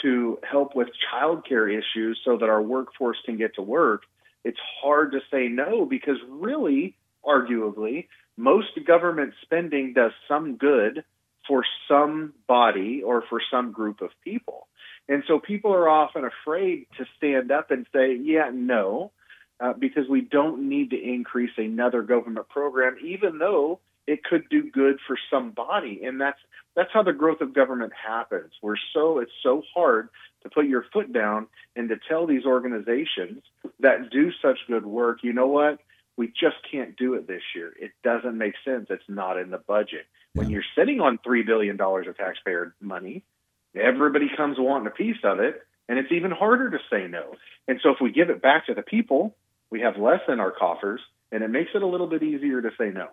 to 0.01 0.37
help 0.49 0.75
with 0.75 0.89
childcare 1.13 1.69
issues 1.69 2.19
so 2.25 2.37
that 2.37 2.49
our 2.49 2.61
workforce 2.61 3.17
can 3.25 3.37
get 3.37 3.55
to 3.55 3.61
work. 3.61 4.03
It's 4.43 4.59
hard 4.81 5.13
to 5.13 5.19
say 5.31 5.47
no 5.47 5.85
because 5.85 6.17
really, 6.27 6.95
arguably, 7.23 8.07
most 8.41 8.69
government 8.87 9.33
spending 9.43 9.93
does 9.93 10.11
some 10.27 10.57
good 10.57 11.03
for 11.47 11.63
somebody 11.87 13.03
or 13.03 13.23
for 13.29 13.39
some 13.51 13.71
group 13.71 14.01
of 14.01 14.09
people. 14.23 14.67
And 15.07 15.23
so 15.27 15.39
people 15.39 15.73
are 15.73 15.87
often 15.87 16.23
afraid 16.25 16.87
to 16.97 17.05
stand 17.17 17.51
up 17.51 17.69
and 17.69 17.85
say, 17.93 18.15
yeah, 18.15 18.49
no, 18.53 19.11
uh, 19.59 19.73
because 19.73 20.07
we 20.09 20.21
don't 20.21 20.67
need 20.69 20.89
to 20.89 20.99
increase 20.99 21.51
another 21.57 22.01
government 22.01 22.49
program, 22.49 22.97
even 23.03 23.37
though 23.37 23.79
it 24.07 24.23
could 24.23 24.49
do 24.49 24.69
good 24.71 24.97
for 25.05 25.17
somebody. 25.29 26.01
And 26.03 26.19
that's 26.19 26.39
that's 26.75 26.89
how 26.93 27.03
the 27.03 27.13
growth 27.13 27.41
of 27.41 27.53
government 27.53 27.91
happens. 27.93 28.53
We're 28.61 28.75
so 28.93 29.19
it's 29.19 29.31
so 29.43 29.61
hard 29.75 30.09
to 30.43 30.49
put 30.49 30.65
your 30.65 30.85
foot 30.91 31.13
down 31.13 31.47
and 31.75 31.89
to 31.89 31.95
tell 32.09 32.25
these 32.25 32.45
organizations 32.45 33.43
that 33.81 34.09
do 34.09 34.31
such 34.41 34.57
good 34.67 34.85
work, 34.85 35.19
you 35.21 35.33
know 35.33 35.47
what? 35.47 35.79
We 36.17 36.27
just 36.27 36.57
can't 36.71 36.95
do 36.97 37.15
it 37.15 37.27
this 37.27 37.41
year. 37.55 37.73
It 37.79 37.91
doesn't 38.03 38.37
make 38.37 38.53
sense. 38.65 38.87
It's 38.89 39.03
not 39.07 39.37
in 39.37 39.49
the 39.49 39.57
budget. 39.57 40.05
When 40.33 40.49
you're 40.49 40.63
sitting 40.77 41.01
on 41.01 41.19
$3 41.25 41.45
billion 41.45 41.79
of 41.79 42.17
taxpayer 42.17 42.73
money, 42.79 43.23
everybody 43.75 44.27
comes 44.35 44.57
wanting 44.59 44.87
a 44.87 44.91
piece 44.91 45.17
of 45.23 45.39
it, 45.39 45.61
and 45.89 45.97
it's 45.97 46.11
even 46.11 46.31
harder 46.31 46.69
to 46.71 46.77
say 46.89 47.07
no. 47.07 47.35
And 47.67 47.79
so 47.81 47.89
if 47.89 47.97
we 48.01 48.11
give 48.11 48.29
it 48.29 48.41
back 48.41 48.67
to 48.67 48.73
the 48.73 48.81
people, 48.81 49.35
we 49.69 49.81
have 49.81 49.97
less 49.97 50.21
in 50.27 50.39
our 50.39 50.51
coffers, 50.51 51.01
and 51.31 51.43
it 51.43 51.49
makes 51.49 51.71
it 51.73 51.81
a 51.81 51.87
little 51.87 52.07
bit 52.07 52.23
easier 52.23 52.61
to 52.61 52.69
say 52.77 52.89
no. 52.89 53.07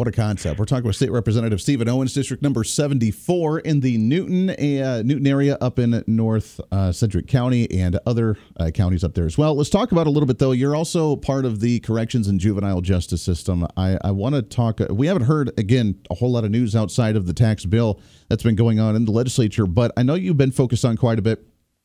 What 0.00 0.08
a 0.08 0.12
concept. 0.12 0.58
We're 0.58 0.64
talking 0.64 0.86
with 0.86 0.96
State 0.96 1.10
Representative 1.10 1.60
Stephen 1.60 1.86
Owens, 1.86 2.14
District 2.14 2.42
Number 2.42 2.64
74 2.64 3.58
in 3.58 3.80
the 3.80 3.98
Newton 3.98 4.48
uh, 4.48 5.02
Newton 5.04 5.26
area 5.26 5.58
up 5.60 5.78
in 5.78 6.02
North 6.06 6.58
uh, 6.72 6.90
Sedgwick 6.90 7.26
County 7.26 7.70
and 7.70 8.00
other 8.06 8.38
uh, 8.56 8.70
counties 8.70 9.04
up 9.04 9.12
there 9.12 9.26
as 9.26 9.36
well. 9.36 9.54
Let's 9.54 9.68
talk 9.68 9.92
about 9.92 10.06
a 10.06 10.10
little 10.10 10.26
bit, 10.26 10.38
though. 10.38 10.52
You're 10.52 10.74
also 10.74 11.16
part 11.16 11.44
of 11.44 11.60
the 11.60 11.80
corrections 11.80 12.28
and 12.28 12.40
juvenile 12.40 12.80
justice 12.80 13.20
system. 13.20 13.66
I, 13.76 13.98
I 14.02 14.10
want 14.12 14.36
to 14.36 14.40
talk. 14.40 14.80
We 14.88 15.06
haven't 15.06 15.24
heard, 15.24 15.52
again, 15.60 16.00
a 16.08 16.14
whole 16.14 16.32
lot 16.32 16.44
of 16.44 16.50
news 16.50 16.74
outside 16.74 17.14
of 17.14 17.26
the 17.26 17.34
tax 17.34 17.66
bill 17.66 18.00
that's 18.30 18.42
been 18.42 18.56
going 18.56 18.80
on 18.80 18.96
in 18.96 19.04
the 19.04 19.12
legislature, 19.12 19.66
but 19.66 19.92
I 19.98 20.02
know 20.02 20.14
you've 20.14 20.38
been 20.38 20.50
focused 20.50 20.86
on 20.86 20.96
quite 20.96 21.18
a 21.18 21.22
bit 21.22 21.44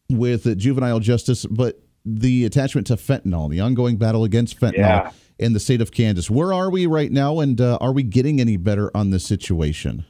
with 0.09 0.47
uh, 0.47 0.55
juvenile 0.55 1.01
justice, 1.01 1.45
but 1.45 1.81
the 2.05 2.45
attachment 2.45 2.87
to 2.87 2.95
fentanyl, 2.95 3.49
the 3.49 3.59
ongoing 3.59 3.97
battle 3.97 4.23
against 4.23 4.59
fentanyl 4.59 4.77
Yeah. 4.77 5.11
in 5.39 5.53
the 5.53 5.59
state 5.59 5.81
of 5.81 5.91
Kansas. 5.91 6.29
Where 6.29 6.53
are 6.53 6.69
we 6.69 6.85
right 6.85 7.11
now, 7.11 7.39
and 7.39 7.59
uh, 7.59 7.77
are 7.81 7.91
we 7.91 8.03
getting 8.03 8.39
any 8.39 8.57
better 8.57 8.91
on 8.95 9.09
this 9.09 9.25
situation? 9.25 10.05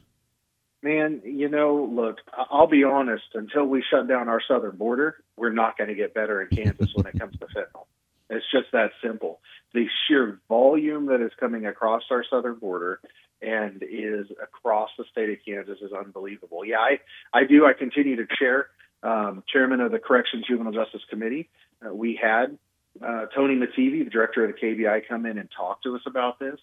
Man, 0.83 1.21
you 1.23 1.49
know, 1.49 1.89
look, 1.91 2.17
I'll 2.51 2.67
be 2.67 2.83
honest. 2.83 3.23
Until 3.33 3.65
we 3.65 3.83
shut 3.89 4.07
down 4.07 4.29
our 4.29 4.41
southern 4.47 4.75
border, 4.77 5.15
we're 5.35 5.51
not 5.51 5.77
going 5.77 5.87
to 5.87 5.95
get 5.95 6.13
better 6.13 6.41
in 6.43 6.55
Kansas 6.55 6.91
when 6.93 7.07
it 7.07 7.17
comes 7.17 7.37
to 7.39 7.45
fentanyl. 7.47 7.85
It's 8.29 8.45
just 8.51 8.67
that 8.73 8.91
simple. 9.03 9.39
The 9.73 9.85
sheer 10.07 10.39
volume 10.47 11.07
that 11.07 11.21
is 11.21 11.31
coming 11.39 11.65
across 11.65 12.03
our 12.11 12.23
southern 12.29 12.55
border 12.55 12.99
and 13.41 13.81
is 13.83 14.27
across 14.41 14.89
the 14.97 15.05
state 15.11 15.29
of 15.29 15.37
Kansas 15.45 15.79
is 15.81 15.91
unbelievable. 15.91 16.63
Yeah, 16.65 16.77
I, 16.79 16.99
I 17.33 17.45
do. 17.45 17.65
I 17.65 17.73
continue 17.73 18.15
to 18.17 18.25
chair, 18.39 18.67
um, 19.03 19.43
chairman 19.51 19.81
of 19.81 19.91
the 19.91 19.99
Corrections 19.99 20.45
Juvenile 20.47 20.73
Justice 20.73 21.01
Committee. 21.09 21.49
Uh, 21.85 21.93
we 21.93 22.19
had 22.21 22.57
uh, 23.01 23.25
Tony 23.35 23.55
Mattivi, 23.55 24.03
the 24.03 24.09
director 24.09 24.45
of 24.45 24.53
the 24.53 24.59
KBI, 24.59 25.07
come 25.07 25.25
in 25.25 25.37
and 25.37 25.49
talk 25.55 25.83
to 25.83 25.95
us 25.95 26.01
about 26.05 26.39
this. 26.39 26.59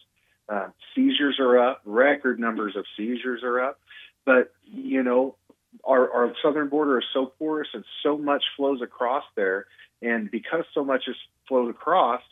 Uh, 0.48 0.68
seizures 0.94 1.38
are 1.38 1.58
up, 1.58 1.82
record 1.84 2.40
numbers 2.40 2.74
of 2.76 2.84
seizures 2.96 3.42
are 3.42 3.60
up. 3.60 3.80
But, 4.24 4.52
you 4.64 5.02
know, 5.02 5.36
our, 5.84 6.10
our 6.10 6.32
southern 6.42 6.68
border 6.68 6.98
is 6.98 7.04
so 7.12 7.26
porous 7.38 7.68
and 7.74 7.84
so 8.02 8.18
much 8.18 8.42
flows 8.56 8.80
across 8.82 9.24
there. 9.36 9.66
And 10.00 10.30
because 10.30 10.64
so 10.74 10.84
much 10.84 11.04
is 11.06 11.16
flowed 11.48 11.70
across 11.70 12.22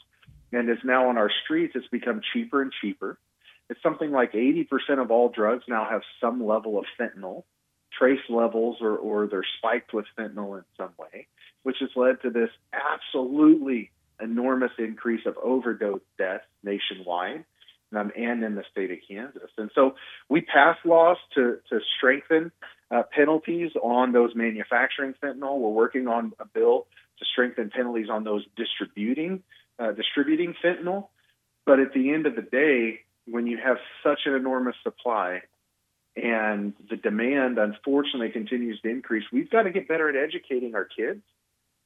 and 0.53 0.69
is 0.69 0.79
now 0.85 1.09
on 1.09 1.19
our 1.19 1.31
streets, 1.45 1.75
it's 1.77 1.87
become 1.89 2.21
cheaper 2.33 2.63
and 2.63 2.73
cheaper. 2.81 3.19
It's 3.69 3.83
something 3.83 4.11
like 4.11 4.33
80% 4.33 4.67
of 5.01 5.11
all 5.11 5.29
drugs 5.29 5.65
now 5.69 5.87
have 5.89 6.03
some 6.21 6.45
level 6.45 6.79
of 6.79 6.87
fentanyl, 6.99 7.45
trace 7.97 8.21
levels, 8.29 8.79
or, 8.81 8.97
or 8.97 9.27
they're 9.27 9.45
spiked 9.59 9.93
with 9.93 10.07
fentanyl 10.19 10.59
in 10.59 10.65
some 10.77 10.93
way, 10.99 11.27
which 11.63 11.77
has 11.81 11.91
led 11.97 12.21
to 12.23 12.31
this 12.31 12.51
absolutely 12.73 13.91
enormous 14.21 14.73
increase 14.79 15.27
of 15.27 15.37
overdose 15.43 16.01
deaths 16.19 16.45
nationwide 16.63 17.45
um, 17.97 18.13
and 18.17 18.43
in 18.45 18.55
the 18.55 18.65
state 18.71 18.91
of 18.91 18.99
Kansas. 19.09 19.51
And 19.59 19.71
so 19.75 19.95
we 20.29 20.41
passed 20.41 20.85
laws 20.85 21.17
to, 21.35 21.59
to 21.71 21.81
strengthen 21.97 22.53
uh, 22.91 23.03
penalties 23.15 23.73
on 23.83 24.13
those 24.13 24.35
manufacturing 24.35 25.15
fentanyl. 25.23 25.59
We're 25.59 25.71
working 25.71 26.09
on 26.09 26.33
a 26.39 26.45
bill 26.45 26.87
to 27.19 27.25
strengthen 27.33 27.71
penalties 27.71 28.09
on 28.11 28.25
those 28.25 28.45
distributing 28.57 29.43
uh, 29.79 29.93
distributing 29.93 30.55
fentanyl. 30.63 31.09
But 31.65 31.81
at 31.81 31.95
the 31.95 32.13
end 32.13 32.27
of 32.27 32.37
the 32.37 32.43
day, 32.43 33.01
when 33.27 33.47
you 33.47 33.59
have 33.65 33.77
such 34.03 34.21
an 34.27 34.35
enormous 34.35 34.77
supply 34.83 35.43
and 36.17 36.75
the 36.89 36.97
demand 36.97 37.59
unfortunately 37.59 38.31
continues 38.31 38.81
to 38.81 38.89
increase, 38.89 39.25
we've 39.33 39.51
got 39.51 39.63
to 39.63 39.71
get 39.71 39.89
better 39.89 40.09
at 40.09 40.17
educating 40.17 40.75
our 40.75 40.85
kids 40.85 41.23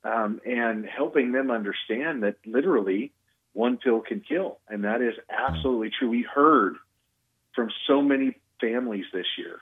um, 0.03 0.41
and 0.45 0.87
helping 0.87 1.33
them 1.33 1.51
understand 1.51 2.23
that 2.23 2.37
literally 2.47 3.13
one 3.53 3.77
pill 3.77 4.01
can 4.01 4.21
kill. 4.21 4.59
And 4.69 4.85
that 4.85 5.01
is 5.01 5.15
absolutely 5.31 5.91
true. 5.99 6.11
We 6.11 6.23
heard 6.23 6.77
from 7.55 7.71
so 7.87 8.03
many 8.03 8.37
families 8.61 9.05
this 9.13 9.27
year. 9.39 9.61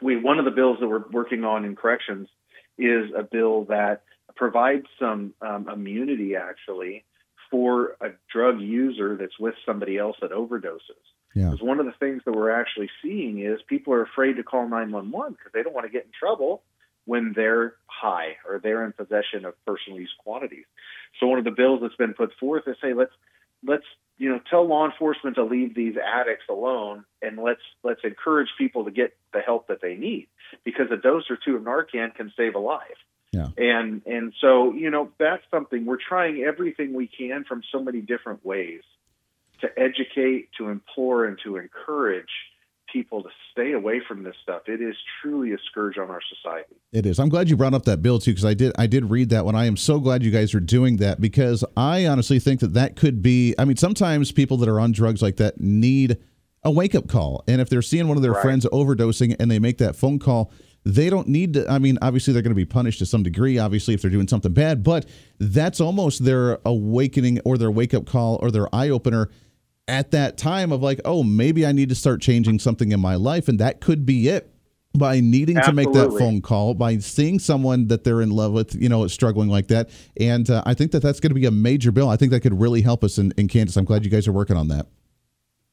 We 0.00 0.16
one 0.16 0.38
of 0.38 0.44
the 0.44 0.52
bills 0.52 0.78
that 0.80 0.88
we're 0.88 1.08
working 1.10 1.44
on 1.44 1.64
in 1.64 1.74
corrections 1.74 2.28
is 2.76 3.10
a 3.16 3.24
bill 3.24 3.64
that 3.64 4.02
provides 4.36 4.86
some 5.00 5.34
um, 5.42 5.68
immunity 5.68 6.36
actually 6.36 7.04
for 7.50 7.96
a 8.00 8.10
drug 8.32 8.60
user 8.60 9.16
that's 9.16 9.38
with 9.38 9.54
somebody 9.66 9.98
else 9.98 10.16
that 10.20 10.30
overdoses. 10.30 11.02
Yeah. 11.38 11.50
Because 11.50 11.62
one 11.62 11.78
of 11.78 11.86
the 11.86 11.92
things 11.92 12.22
that 12.24 12.32
we're 12.32 12.50
actually 12.50 12.90
seeing 13.00 13.38
is 13.38 13.60
people 13.68 13.92
are 13.94 14.02
afraid 14.02 14.34
to 14.34 14.42
call 14.42 14.68
911 14.68 15.34
because 15.34 15.52
they 15.54 15.62
don't 15.62 15.72
want 15.72 15.86
to 15.86 15.92
get 15.92 16.04
in 16.04 16.10
trouble 16.18 16.62
when 17.04 17.32
they're 17.34 17.74
high 17.86 18.36
or 18.46 18.58
they're 18.58 18.84
in 18.84 18.92
possession 18.92 19.44
of 19.44 19.54
personal 19.64 20.00
use 20.00 20.12
quantities. 20.18 20.64
So 21.20 21.28
one 21.28 21.38
of 21.38 21.44
the 21.44 21.52
bills 21.52 21.78
that's 21.80 21.94
been 21.94 22.14
put 22.14 22.32
forth 22.40 22.64
is 22.66 22.76
say 22.82 22.92
let's 22.92 23.12
let's 23.64 23.84
you 24.18 24.30
know 24.30 24.40
tell 24.50 24.66
law 24.66 24.84
enforcement 24.84 25.36
to 25.36 25.44
leave 25.44 25.76
these 25.76 25.94
addicts 25.96 26.46
alone 26.50 27.04
and 27.22 27.38
let's 27.38 27.62
let's 27.84 28.00
encourage 28.02 28.48
people 28.58 28.86
to 28.86 28.90
get 28.90 29.16
the 29.32 29.38
help 29.38 29.68
that 29.68 29.80
they 29.80 29.94
need 29.94 30.26
because 30.64 30.86
a 30.90 30.96
dose 30.96 31.30
or 31.30 31.38
two 31.42 31.54
of 31.54 31.62
Narcan 31.62 32.16
can 32.16 32.32
save 32.36 32.56
a 32.56 32.58
life. 32.58 32.98
Yeah. 33.30 33.48
And 33.56 34.02
and 34.06 34.32
so 34.40 34.72
you 34.72 34.90
know 34.90 35.10
that's 35.20 35.44
something 35.52 35.86
we're 35.86 35.98
trying 35.98 36.42
everything 36.42 36.94
we 36.94 37.06
can 37.06 37.44
from 37.44 37.62
so 37.70 37.80
many 37.80 38.00
different 38.00 38.44
ways 38.44 38.82
to 39.60 39.68
educate, 39.78 40.48
to 40.58 40.68
implore, 40.68 41.24
and 41.26 41.38
to 41.44 41.56
encourage 41.56 42.28
people 42.92 43.22
to 43.22 43.28
stay 43.52 43.72
away 43.72 44.00
from 44.06 44.22
this 44.22 44.34
stuff. 44.42 44.62
It 44.66 44.80
is 44.80 44.94
truly 45.20 45.52
a 45.52 45.58
scourge 45.70 45.98
on 45.98 46.08
our 46.10 46.20
society. 46.34 46.74
It 46.92 47.04
is. 47.04 47.18
I'm 47.18 47.28
glad 47.28 47.50
you 47.50 47.56
brought 47.56 47.74
up 47.74 47.84
that 47.84 48.00
bill 48.00 48.18
too, 48.18 48.30
because 48.30 48.46
I 48.46 48.54
did. 48.54 48.72
I 48.78 48.86
did 48.86 49.10
read 49.10 49.28
that 49.30 49.44
one. 49.44 49.54
I 49.54 49.66
am 49.66 49.76
so 49.76 50.00
glad 50.00 50.22
you 50.22 50.30
guys 50.30 50.54
are 50.54 50.60
doing 50.60 50.96
that 50.98 51.20
because 51.20 51.64
I 51.76 52.06
honestly 52.06 52.38
think 52.38 52.60
that 52.60 52.72
that 52.74 52.96
could 52.96 53.20
be. 53.22 53.54
I 53.58 53.64
mean, 53.66 53.76
sometimes 53.76 54.32
people 54.32 54.56
that 54.58 54.68
are 54.70 54.80
on 54.80 54.92
drugs 54.92 55.20
like 55.20 55.36
that 55.36 55.60
need 55.60 56.16
a 56.64 56.70
wake 56.70 56.94
up 56.94 57.08
call, 57.08 57.44
and 57.46 57.60
if 57.60 57.68
they're 57.68 57.82
seeing 57.82 58.08
one 58.08 58.16
of 58.16 58.22
their 58.22 58.32
Right. 58.32 58.42
friends 58.42 58.66
overdosing 58.72 59.36
and 59.38 59.50
they 59.50 59.58
make 59.58 59.78
that 59.78 59.94
phone 59.94 60.18
call, 60.18 60.50
they 60.84 61.10
don't 61.10 61.28
need 61.28 61.54
to. 61.54 61.70
I 61.70 61.78
mean, 61.78 61.98
obviously 62.00 62.32
they're 62.32 62.42
going 62.42 62.52
to 62.52 62.56
be 62.56 62.64
punished 62.64 63.00
to 63.00 63.06
some 63.06 63.22
degree. 63.22 63.58
Obviously, 63.58 63.92
if 63.92 64.00
they're 64.00 64.10
doing 64.10 64.28
something 64.28 64.52
bad, 64.54 64.82
but 64.82 65.04
that's 65.38 65.78
almost 65.80 66.24
their 66.24 66.58
awakening 66.64 67.40
or 67.44 67.58
their 67.58 67.70
wake 67.70 67.92
up 67.92 68.06
call 68.06 68.38
or 68.40 68.50
their 68.50 68.74
eye 68.74 68.88
opener 68.88 69.28
at 69.88 70.10
that 70.12 70.36
time 70.36 70.70
of 70.70 70.82
like, 70.82 71.00
oh, 71.04 71.22
maybe 71.22 71.66
I 71.66 71.72
need 71.72 71.88
to 71.88 71.94
start 71.94 72.20
changing 72.20 72.58
something 72.58 72.92
in 72.92 73.00
my 73.00 73.16
life, 73.16 73.48
and 73.48 73.58
that 73.58 73.80
could 73.80 74.06
be 74.06 74.28
it 74.28 74.54
by 74.96 75.20
needing 75.20 75.56
to 75.60 75.72
make 75.72 75.92
that 75.92 76.10
phone 76.18 76.40
call, 76.40 76.74
by 76.74 76.98
seeing 76.98 77.38
someone 77.38 77.88
that 77.88 78.04
they're 78.04 78.20
in 78.20 78.30
love 78.30 78.52
with, 78.52 78.74
you 78.74 78.88
know, 78.88 79.06
struggling 79.06 79.48
like 79.48 79.68
that. 79.68 79.90
And 80.18 80.48
uh, 80.50 80.62
I 80.66 80.74
think 80.74 80.92
that 80.92 81.00
that's 81.00 81.20
going 81.20 81.30
to 81.30 81.34
be 81.34 81.46
a 81.46 81.50
major 81.50 81.92
bill. 81.92 82.08
I 82.08 82.16
think 82.16 82.32
that 82.32 82.40
could 82.40 82.58
really 82.58 82.82
help 82.82 83.04
us 83.04 83.18
in, 83.18 83.32
in 83.36 83.48
Kansas. 83.48 83.76
I'm 83.76 83.84
glad 83.84 84.04
you 84.04 84.10
guys 84.10 84.26
are 84.26 84.32
working 84.32 84.56
on 84.56 84.68
that. 84.68 84.86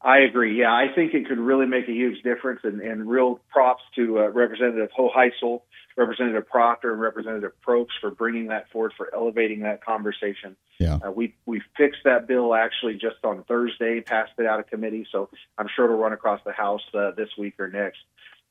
I 0.01 0.19
agree. 0.19 0.59
Yeah, 0.59 0.71
I 0.71 0.87
think 0.93 1.15
it 1.15 1.27
could 1.27 1.39
really 1.39 1.65
make 1.65 1.87
a 1.87 1.91
huge 1.91 2.21
difference, 2.23 2.59
and, 2.63 2.79
and 2.81 3.09
real 3.09 3.39
props 3.49 3.81
to 3.95 4.19
uh, 4.19 4.27
Representative 4.27 4.89
Hoheisel, 4.97 5.61
Representative 5.97 6.47
Proctor, 6.47 6.91
and 6.91 7.01
Representative 7.01 7.53
Probst 7.65 7.87
for 8.01 8.11
bringing 8.11 8.47
that 8.47 8.69
forward, 8.69 8.93
for 8.97 9.13
elevating 9.13 9.61
that 9.61 9.83
conversation. 9.83 10.55
Yeah. 10.77 10.99
Uh, 11.05 11.11
we 11.11 11.35
we 11.45 11.61
fixed 11.77 12.01
that 12.03 12.27
bill 12.27 12.53
actually 12.53 12.95
just 12.95 13.23
on 13.23 13.43
Thursday, 13.43 14.01
passed 14.01 14.33
it 14.37 14.45
out 14.45 14.59
of 14.59 14.67
committee, 14.67 15.07
so 15.11 15.29
I'm 15.57 15.67
sure 15.73 15.85
it'll 15.85 15.97
run 15.97 16.13
across 16.13 16.41
the 16.45 16.51
House 16.51 16.81
uh, 16.93 17.11
this 17.11 17.29
week 17.37 17.53
or 17.59 17.69
next. 17.69 17.99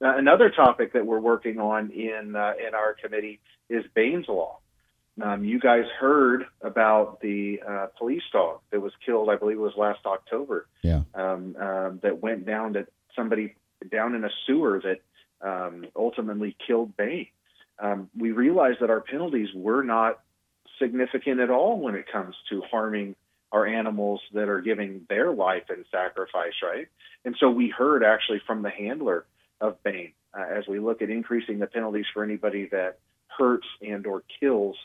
Uh, 0.03 0.17
another 0.17 0.51
topic 0.51 0.93
that 0.95 1.05
we're 1.07 1.21
working 1.21 1.61
on 1.61 1.91
in 1.91 2.35
uh, 2.35 2.55
in 2.67 2.75
our 2.75 2.95
committee 2.95 3.41
is 3.69 3.85
Bain's 3.95 4.27
Law. 4.29 4.59
Um, 5.23 5.45
you 5.45 5.61
guys 5.61 5.85
heard 6.01 6.47
about 6.61 7.21
the 7.21 7.61
uh, 7.67 7.87
police 7.97 8.23
dog 8.33 8.61
that 8.73 8.81
was 8.81 8.93
killed, 9.07 9.29
I 9.31 9.37
believe 9.37 9.59
it 9.59 9.61
was 9.61 9.77
last 9.77 10.01
October 10.07 10.67
Yeah. 10.83 11.03
um, 11.15 11.55
um, 11.57 12.01
that 12.03 12.21
went 12.21 12.45
down 12.47 12.73
to 12.73 12.87
somebody 13.15 13.55
down 13.93 14.17
in 14.17 14.25
a 14.25 14.31
sewer 14.47 14.81
that 14.83 15.03
um, 15.45 15.87
ultimately 15.95 16.57
killed 16.67 16.97
Bain. 16.97 17.27
Um, 17.79 18.09
we 18.17 18.33
realized 18.33 18.79
that 18.81 18.91
our 18.91 19.01
penalties 19.01 19.49
were 19.55 19.83
not 19.83 20.21
significant 20.79 21.41
at 21.41 21.51
all 21.51 21.79
when 21.79 21.95
it 21.95 22.07
comes 22.11 22.35
to 22.51 22.63
harming 22.71 23.17
our 23.53 23.67
animals 23.67 24.21
that 24.33 24.49
are 24.49 24.61
giving 24.61 25.07
their 25.09 25.33
life 25.33 25.65
in 25.71 25.85
sacrifice, 25.91 26.55
right? 26.63 26.89
And 27.25 27.37
so 27.39 27.51
we 27.51 27.69
heard 27.69 28.03
actually 28.03 28.41
from 28.47 28.63
the 28.63 28.71
handler 28.71 29.27
of 29.61 29.81
Bain 29.83 30.13
uh, 30.37 30.45
as 30.51 30.67
we 30.67 30.81
look 30.81 31.03
at 31.03 31.11
increasing 31.11 31.59
the 31.59 31.67
penalties 31.67 32.07
for 32.13 32.25
anybody 32.25 32.69
that 32.73 32.99
hurts 33.29 33.67
and 33.81 34.07
or 34.07 34.23
kills 34.41 34.77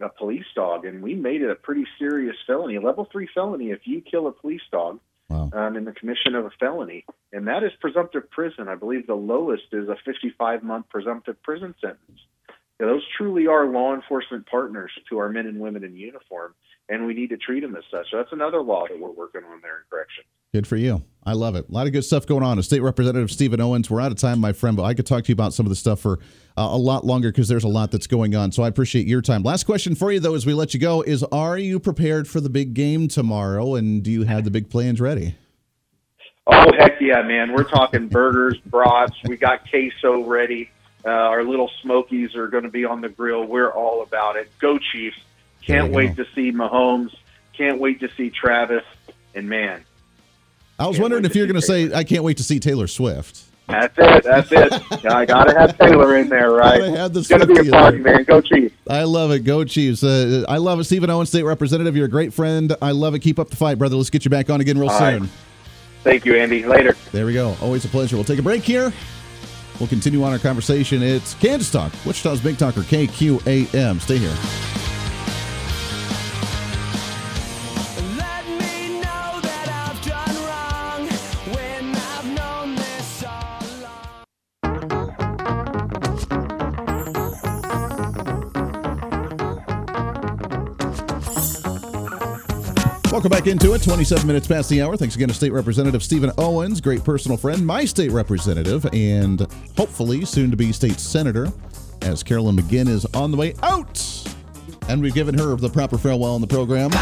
a 0.00 0.08
police 0.10 0.44
dog, 0.54 0.84
and 0.84 1.02
we 1.02 1.14
made 1.14 1.40
it 1.40 1.50
a 1.50 1.54
pretty 1.54 1.86
serious 1.98 2.36
felony, 2.46 2.76
a 2.76 2.80
level 2.80 3.08
three 3.10 3.28
felony 3.34 3.70
if 3.70 3.80
you 3.84 4.02
kill 4.02 4.26
a 4.26 4.32
police 4.32 4.60
dog 4.70 5.00
Wow. 5.30 5.50
um, 5.52 5.76
in 5.76 5.84
the 5.84 5.92
commission 5.92 6.34
of 6.34 6.44
a 6.44 6.50
felony, 6.58 7.04
and 7.32 7.46
that 7.46 7.62
is 7.62 7.70
presumptive 7.80 8.28
prison. 8.30 8.66
I 8.66 8.74
believe 8.74 9.06
the 9.06 9.14
lowest 9.14 9.62
is 9.70 9.88
a 9.88 9.96
55 10.04 10.64
month 10.64 10.88
presumptive 10.88 11.40
prison 11.42 11.72
sentence. 11.80 12.20
Those 12.80 13.02
truly 13.16 13.46
are 13.46 13.66
law 13.66 13.94
enforcement 13.94 14.46
partners 14.46 14.90
to 15.08 15.18
our 15.18 15.28
men 15.28 15.46
and 15.46 15.60
women 15.60 15.84
in 15.84 15.96
uniform, 15.96 16.54
and 16.90 17.06
we 17.06 17.14
need 17.14 17.30
to 17.30 17.36
treat 17.36 17.60
them 17.60 17.76
as 17.76 17.84
such. 17.90 18.10
So 18.10 18.16
that's 18.16 18.32
another 18.32 18.60
law 18.60 18.86
that 18.88 18.98
we're 18.98 19.10
working 19.10 19.42
on 19.44 19.60
there 19.62 19.76
in 19.76 19.82
correction. 19.88 20.24
Good 20.52 20.66
for 20.66 20.76
you. 20.76 21.02
I 21.24 21.34
love 21.34 21.54
it. 21.54 21.68
A 21.68 21.72
lot 21.72 21.86
of 21.86 21.92
good 21.92 22.04
stuff 22.04 22.26
going 22.26 22.42
on. 22.42 22.60
State 22.62 22.80
Representative 22.80 23.30
Stephen 23.30 23.60
Owens, 23.60 23.88
we're 23.88 24.00
out 24.00 24.10
of 24.10 24.18
time, 24.18 24.40
my 24.40 24.52
friend, 24.52 24.76
but 24.76 24.82
I 24.82 24.94
could 24.94 25.06
talk 25.06 25.22
to 25.24 25.28
you 25.28 25.34
about 25.34 25.54
some 25.54 25.64
of 25.64 25.70
the 25.70 25.76
stuff 25.76 26.00
for 26.00 26.18
uh, 26.58 26.68
a 26.72 26.76
lot 26.76 27.06
longer 27.06 27.30
because 27.30 27.46
there's 27.46 27.62
a 27.62 27.68
lot 27.68 27.92
that's 27.92 28.08
going 28.08 28.34
on. 28.34 28.50
So 28.50 28.64
I 28.64 28.68
appreciate 28.68 29.06
your 29.06 29.22
time. 29.22 29.44
Last 29.44 29.64
question 29.64 29.94
for 29.94 30.10
you, 30.10 30.18
though, 30.18 30.34
as 30.34 30.44
we 30.44 30.52
let 30.52 30.74
you 30.74 30.80
go 30.80 31.02
is 31.02 31.22
Are 31.24 31.56
you 31.56 31.78
prepared 31.78 32.26
for 32.26 32.40
the 32.40 32.50
big 32.50 32.74
game 32.74 33.06
tomorrow? 33.06 33.76
And 33.76 34.02
do 34.02 34.10
you 34.10 34.24
have 34.24 34.44
the 34.44 34.50
big 34.50 34.68
plans 34.68 35.00
ready? 35.00 35.36
Oh 36.46 36.72
heck 36.76 37.00
yeah, 37.00 37.22
man! 37.22 37.52
We're 37.52 37.64
talking 37.64 38.08
burgers, 38.08 38.58
brats. 38.66 39.14
We 39.24 39.36
got 39.36 39.70
queso 39.70 40.24
ready. 40.24 40.70
Uh, 41.04 41.10
our 41.10 41.44
little 41.44 41.70
smokies 41.80 42.34
are 42.34 42.48
going 42.48 42.64
to 42.64 42.70
be 42.70 42.84
on 42.84 43.00
the 43.00 43.08
grill. 43.08 43.44
We're 43.44 43.70
all 43.70 44.02
about 44.02 44.36
it. 44.36 44.50
Go 44.58 44.78
Chiefs! 44.78 45.18
Can't 45.66 45.92
wait 45.92 46.16
go. 46.16 46.24
to 46.24 46.30
see 46.34 46.52
Mahomes. 46.52 47.14
Can't 47.52 47.78
wait 47.80 48.00
to 48.00 48.08
see 48.16 48.30
Travis. 48.30 48.84
And 49.34 49.48
man, 49.48 49.84
I 50.78 50.86
was 50.86 50.98
wondering 50.98 51.24
if 51.24 51.36
you're 51.36 51.46
going 51.46 51.60
to 51.60 51.66
say, 51.66 51.92
I 51.92 52.04
can't 52.04 52.24
wait 52.24 52.38
to 52.38 52.42
see 52.42 52.58
Taylor 52.58 52.86
Swift. 52.86 53.44
that's 53.68 53.94
it. 53.98 54.24
That's 54.24 54.50
it. 54.50 55.04
I 55.06 55.24
got 55.24 55.44
to 55.44 55.56
have 55.56 55.78
Taylor 55.78 56.16
in 56.16 56.28
there, 56.28 56.50
right? 56.50 56.80
Gotta 56.80 56.96
have 56.96 57.12
the 57.12 57.20
It's 57.20 57.28
to 57.28 57.46
be 57.46 57.68
a 57.68 57.70
party, 57.70 57.98
man. 57.98 58.24
Go 58.24 58.40
Chiefs! 58.40 58.74
I 58.88 59.04
love 59.04 59.30
it. 59.30 59.40
Go 59.40 59.62
Chiefs. 59.64 60.02
Uh, 60.02 60.44
I 60.48 60.56
love 60.56 60.80
it. 60.80 60.84
Stephen 60.84 61.08
Owen, 61.10 61.26
State 61.26 61.44
Representative. 61.44 61.94
You're 61.96 62.06
a 62.06 62.10
great 62.10 62.32
friend. 62.32 62.74
I 62.82 62.90
love 62.90 63.14
it. 63.14 63.20
Keep 63.20 63.38
up 63.38 63.50
the 63.50 63.56
fight, 63.56 63.78
brother. 63.78 63.94
Let's 63.96 64.10
get 64.10 64.24
you 64.24 64.30
back 64.30 64.50
on 64.50 64.60
again 64.60 64.76
real 64.78 64.90
All 64.90 64.98
soon. 64.98 65.20
right. 65.22 65.30
Thank 66.02 66.24
you, 66.24 66.34
Andy. 66.34 66.64
Later. 66.64 66.96
There 67.12 67.26
we 67.26 67.34
go. 67.34 67.54
Always 67.60 67.84
a 67.84 67.88
pleasure. 67.88 68.16
We'll 68.16 68.24
take 68.24 68.38
a 68.38 68.42
break 68.42 68.62
here. 68.64 68.92
We'll 69.78 69.88
continue 69.88 70.22
on 70.24 70.32
our 70.32 70.38
conversation. 70.38 71.02
It's 71.02 71.34
Kansas 71.34 71.70
Talk, 71.70 71.92
Wichita's 72.04 72.40
Big 72.40 72.58
Talker, 72.58 72.80
KQAM. 72.80 74.00
Stay 74.00 74.18
here. 74.18 74.89
Welcome 93.20 93.36
back 93.36 93.48
into 93.48 93.74
it. 93.74 93.82
27 93.82 94.26
minutes 94.26 94.46
past 94.48 94.70
the 94.70 94.80
hour. 94.80 94.96
Thanks 94.96 95.14
again 95.14 95.28
to 95.28 95.34
State 95.34 95.52
Representative 95.52 96.02
Stephen 96.02 96.32
Owens, 96.38 96.80
great 96.80 97.04
personal 97.04 97.36
friend, 97.36 97.66
my 97.66 97.84
state 97.84 98.10
representative, 98.12 98.86
and 98.94 99.46
hopefully 99.76 100.24
soon 100.24 100.50
to 100.50 100.56
be 100.56 100.72
state 100.72 100.98
senator, 100.98 101.52
as 102.00 102.22
Carolyn 102.22 102.56
McGinn 102.56 102.88
is 102.88 103.04
on 103.12 103.30
the 103.30 103.36
way 103.36 103.54
out. 103.62 104.02
And 104.88 105.02
we've 105.02 105.12
given 105.12 105.38
her 105.38 105.54
the 105.54 105.68
proper 105.68 105.98
farewell 105.98 106.34
in 106.34 106.40
the 106.40 106.46
program. 106.46 106.92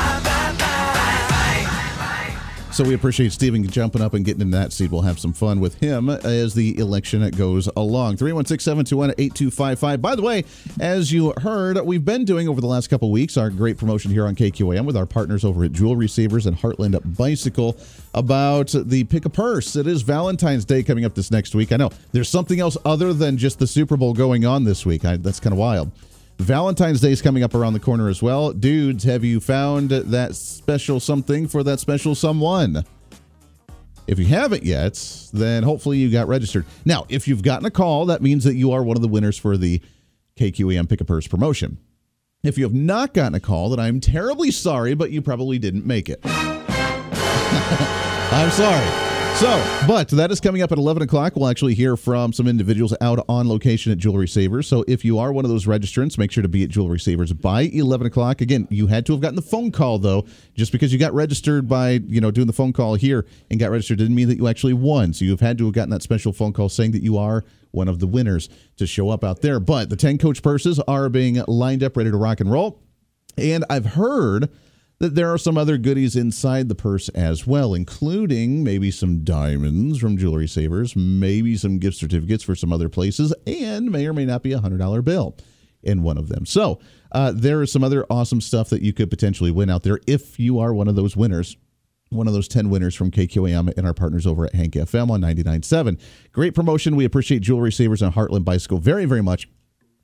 So 2.78 2.84
we 2.84 2.94
appreciate 2.94 3.32
Stephen 3.32 3.66
jumping 3.66 4.00
up 4.02 4.14
and 4.14 4.24
getting 4.24 4.40
in 4.40 4.52
that 4.52 4.72
seat. 4.72 4.92
We'll 4.92 5.02
have 5.02 5.18
some 5.18 5.32
fun 5.32 5.58
with 5.58 5.80
him 5.80 6.08
as 6.08 6.54
the 6.54 6.78
election 6.78 7.28
goes 7.30 7.68
along. 7.76 8.18
316 8.18 8.62
721 8.62 9.14
8255. 9.18 10.00
By 10.00 10.14
the 10.14 10.22
way, 10.22 10.44
as 10.78 11.12
you 11.12 11.34
heard, 11.38 11.84
we've 11.84 12.04
been 12.04 12.24
doing 12.24 12.48
over 12.48 12.60
the 12.60 12.68
last 12.68 12.86
couple 12.86 13.10
weeks 13.10 13.36
our 13.36 13.50
great 13.50 13.78
promotion 13.78 14.12
here 14.12 14.28
on 14.28 14.36
KQAM 14.36 14.84
with 14.84 14.96
our 14.96 15.06
partners 15.06 15.44
over 15.44 15.64
at 15.64 15.72
Jewelry 15.72 16.06
Savers 16.06 16.46
and 16.46 16.56
Heartland 16.56 17.16
Bicycle 17.16 17.76
about 18.14 18.72
the 18.72 19.02
pick 19.02 19.24
a 19.24 19.28
purse. 19.28 19.74
It 19.74 19.88
is 19.88 20.02
Valentine's 20.02 20.64
Day 20.64 20.84
coming 20.84 21.04
up 21.04 21.16
this 21.16 21.32
next 21.32 21.56
week. 21.56 21.72
I 21.72 21.78
know 21.78 21.90
there's 22.12 22.28
something 22.28 22.60
else 22.60 22.76
other 22.84 23.12
than 23.12 23.38
just 23.38 23.58
the 23.58 23.66
Super 23.66 23.96
Bowl 23.96 24.12
going 24.12 24.46
on 24.46 24.62
this 24.62 24.86
week. 24.86 25.04
I, 25.04 25.16
that's 25.16 25.40
kind 25.40 25.52
of 25.52 25.58
wild. 25.58 25.90
Valentine's 26.38 27.00
Day 27.00 27.10
is 27.10 27.20
coming 27.20 27.42
up 27.42 27.54
around 27.54 27.72
the 27.72 27.80
corner 27.80 28.08
as 28.08 28.22
well. 28.22 28.52
Dudes, 28.52 29.04
have 29.04 29.24
you 29.24 29.40
found 29.40 29.90
that 29.90 30.34
special 30.36 31.00
something 31.00 31.48
for 31.48 31.62
that 31.64 31.80
special 31.80 32.14
someone? 32.14 32.84
If 34.06 34.18
you 34.18 34.24
haven't 34.24 34.64
yet, 34.64 35.28
then 35.34 35.62
hopefully 35.64 35.98
you 35.98 36.10
got 36.10 36.28
registered. 36.28 36.64
Now, 36.86 37.04
if 37.10 37.28
you've 37.28 37.42
gotten 37.42 37.66
a 37.66 37.70
call, 37.70 38.06
that 38.06 38.22
means 38.22 38.44
that 38.44 38.54
you 38.54 38.72
are 38.72 38.82
one 38.82 38.96
of 38.96 39.02
the 39.02 39.08
winners 39.08 39.36
for 39.36 39.58
the 39.58 39.82
KQAM 40.36 40.88
Pick 40.88 41.02
a 41.02 41.04
Purse 41.04 41.26
promotion. 41.26 41.76
If 42.42 42.56
you 42.56 42.64
have 42.64 42.72
not 42.74 43.12
gotten 43.12 43.34
a 43.34 43.40
call, 43.40 43.70
then 43.70 43.80
I'm 43.80 44.00
terribly 44.00 44.50
sorry, 44.50 44.94
but 44.94 45.10
you 45.10 45.20
probably 45.20 45.58
didn't 45.58 45.84
make 45.84 46.08
it. 46.08 46.20
I'm 48.30 48.50
sorry. 48.50 49.07
So, 49.38 49.84
but 49.86 50.08
that 50.08 50.32
is 50.32 50.40
coming 50.40 50.62
up 50.62 50.72
at 50.72 50.78
11 50.78 51.00
o'clock. 51.00 51.36
We'll 51.36 51.46
actually 51.46 51.74
hear 51.74 51.96
from 51.96 52.32
some 52.32 52.48
individuals 52.48 52.92
out 53.00 53.24
on 53.28 53.48
location 53.48 53.92
at 53.92 53.98
Jewelry 53.98 54.26
Savers. 54.26 54.66
So, 54.66 54.84
if 54.88 55.04
you 55.04 55.20
are 55.20 55.32
one 55.32 55.44
of 55.44 55.48
those 55.48 55.64
registrants, 55.64 56.18
make 56.18 56.32
sure 56.32 56.42
to 56.42 56.48
be 56.48 56.64
at 56.64 56.70
Jewelry 56.70 56.98
Savers 56.98 57.32
by 57.32 57.60
11 57.72 58.08
o'clock. 58.08 58.40
Again, 58.40 58.66
you 58.68 58.88
had 58.88 59.06
to 59.06 59.12
have 59.12 59.20
gotten 59.20 59.36
the 59.36 59.42
phone 59.42 59.70
call, 59.70 60.00
though. 60.00 60.26
Just 60.56 60.72
because 60.72 60.92
you 60.92 60.98
got 60.98 61.14
registered 61.14 61.68
by, 61.68 62.00
you 62.08 62.20
know, 62.20 62.32
doing 62.32 62.48
the 62.48 62.52
phone 62.52 62.72
call 62.72 62.96
here 62.96 63.26
and 63.48 63.60
got 63.60 63.70
registered 63.70 63.98
didn't 63.98 64.16
mean 64.16 64.26
that 64.26 64.38
you 64.38 64.48
actually 64.48 64.72
won. 64.72 65.12
So, 65.12 65.24
you've 65.24 65.38
had 65.38 65.56
to 65.58 65.66
have 65.66 65.74
gotten 65.74 65.90
that 65.90 66.02
special 66.02 66.32
phone 66.32 66.52
call 66.52 66.68
saying 66.68 66.90
that 66.90 67.04
you 67.04 67.16
are 67.16 67.44
one 67.70 67.86
of 67.86 68.00
the 68.00 68.08
winners 68.08 68.48
to 68.78 68.88
show 68.88 69.08
up 69.08 69.22
out 69.22 69.40
there. 69.40 69.60
But 69.60 69.88
the 69.88 69.94
10 69.94 70.18
coach 70.18 70.42
purses 70.42 70.80
are 70.88 71.08
being 71.08 71.40
lined 71.46 71.84
up, 71.84 71.96
ready 71.96 72.10
to 72.10 72.16
rock 72.16 72.40
and 72.40 72.50
roll. 72.50 72.82
And 73.36 73.64
I've 73.70 73.86
heard 73.86 74.50
that 75.00 75.14
there 75.14 75.32
are 75.32 75.38
some 75.38 75.56
other 75.56 75.78
goodies 75.78 76.16
inside 76.16 76.68
the 76.68 76.74
purse 76.74 77.08
as 77.10 77.46
well, 77.46 77.74
including 77.74 78.64
maybe 78.64 78.90
some 78.90 79.22
diamonds 79.22 79.98
from 79.98 80.16
Jewelry 80.16 80.48
Savers, 80.48 80.96
maybe 80.96 81.56
some 81.56 81.78
gift 81.78 81.96
certificates 81.96 82.42
for 82.42 82.56
some 82.56 82.72
other 82.72 82.88
places, 82.88 83.32
and 83.46 83.90
may 83.90 84.06
or 84.06 84.12
may 84.12 84.24
not 84.24 84.42
be 84.42 84.52
a 84.52 84.58
$100 84.58 85.04
bill 85.04 85.36
in 85.82 86.02
one 86.02 86.18
of 86.18 86.28
them. 86.28 86.44
So 86.44 86.80
uh, 87.12 87.32
there 87.34 87.62
is 87.62 87.70
some 87.70 87.84
other 87.84 88.04
awesome 88.10 88.40
stuff 88.40 88.70
that 88.70 88.82
you 88.82 88.92
could 88.92 89.10
potentially 89.10 89.52
win 89.52 89.70
out 89.70 89.84
there 89.84 90.00
if 90.06 90.40
you 90.40 90.58
are 90.58 90.74
one 90.74 90.88
of 90.88 90.96
those 90.96 91.16
winners 91.16 91.56
one 92.10 92.26
of 92.26 92.32
those 92.32 92.48
10 92.48 92.70
winners 92.70 92.94
from 92.94 93.10
KQAM 93.10 93.76
and 93.76 93.86
our 93.86 93.94
partners 93.94 94.26
over 94.26 94.46
at 94.46 94.54
Hank 94.54 94.74
FM 94.74 95.10
on 95.10 95.20
99.7. 95.20 96.00
Great 96.32 96.54
promotion. 96.54 96.96
We 96.96 97.04
appreciate 97.04 97.42
Jewelry 97.42 97.72
Savers 97.72 98.02
and 98.02 98.14
Heartland 98.14 98.44
Bicycle 98.44 98.78
very, 98.78 99.04
very 99.04 99.22
much. 99.22 99.48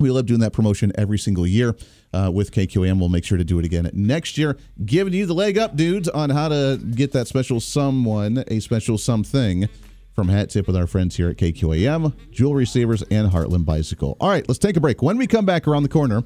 We 0.05 0.11
love 0.11 0.27
doing 0.27 0.41
that 0.41 0.53
promotion 0.53 0.93
every 0.97 1.19
single 1.19 1.47
year 1.47 1.75
uh, 2.13 2.31
with 2.31 2.53
KQAM. 2.53 3.01
We'll 3.01 3.09
make 3.09 3.25
sure 3.25 3.39
to 3.39 3.45
do 3.45 3.59
it 3.59 3.65
again 3.65 3.89
next 3.95 4.37
year. 4.37 4.59
Giving 4.85 5.15
you 5.15 5.25
the 5.25 5.33
leg 5.33 5.57
up, 5.57 5.77
dudes, 5.77 6.11
on 6.11 6.29
how 6.29 6.49
to 6.49 6.79
get 6.95 7.13
that 7.13 7.27
special 7.27 7.59
someone, 7.59 8.45
a 8.49 8.61
special 8.61 8.99
something 8.99 9.67
from 10.13 10.29
Hat 10.29 10.51
Tip 10.51 10.67
with 10.67 10.77
our 10.77 10.87
friends 10.87 11.17
here 11.17 11.31
at 11.31 11.39
KQAM, 11.39 12.13
Jewelry 12.31 12.67
Savers, 12.67 13.03
and 13.05 13.33
Heartland 13.33 13.65
Bicycle. 13.65 14.19
All 14.21 14.29
right, 14.29 14.47
let's 14.47 14.59
take 14.59 14.77
a 14.77 14.81
break. 14.81 15.01
When 15.01 15.17
we 15.17 15.27
come 15.27 15.47
back 15.47 15.67
around 15.67 15.85
the 15.85 15.89
corner, 15.89 16.23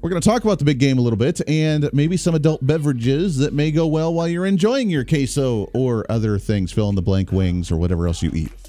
we're 0.00 0.10
going 0.10 0.22
to 0.22 0.28
talk 0.28 0.44
about 0.44 0.60
the 0.60 0.64
big 0.64 0.78
game 0.78 0.96
a 0.98 1.00
little 1.00 1.18
bit 1.18 1.40
and 1.48 1.92
maybe 1.92 2.16
some 2.16 2.36
adult 2.36 2.64
beverages 2.64 3.38
that 3.38 3.52
may 3.52 3.72
go 3.72 3.88
well 3.88 4.14
while 4.14 4.28
you're 4.28 4.46
enjoying 4.46 4.90
your 4.90 5.04
queso 5.04 5.64
or 5.74 6.06
other 6.08 6.38
things, 6.38 6.70
fill 6.70 6.88
in 6.88 6.94
the 6.94 7.02
blank 7.02 7.32
wings 7.32 7.72
or 7.72 7.78
whatever 7.78 8.06
else 8.06 8.22
you 8.22 8.30
eat. 8.32 8.67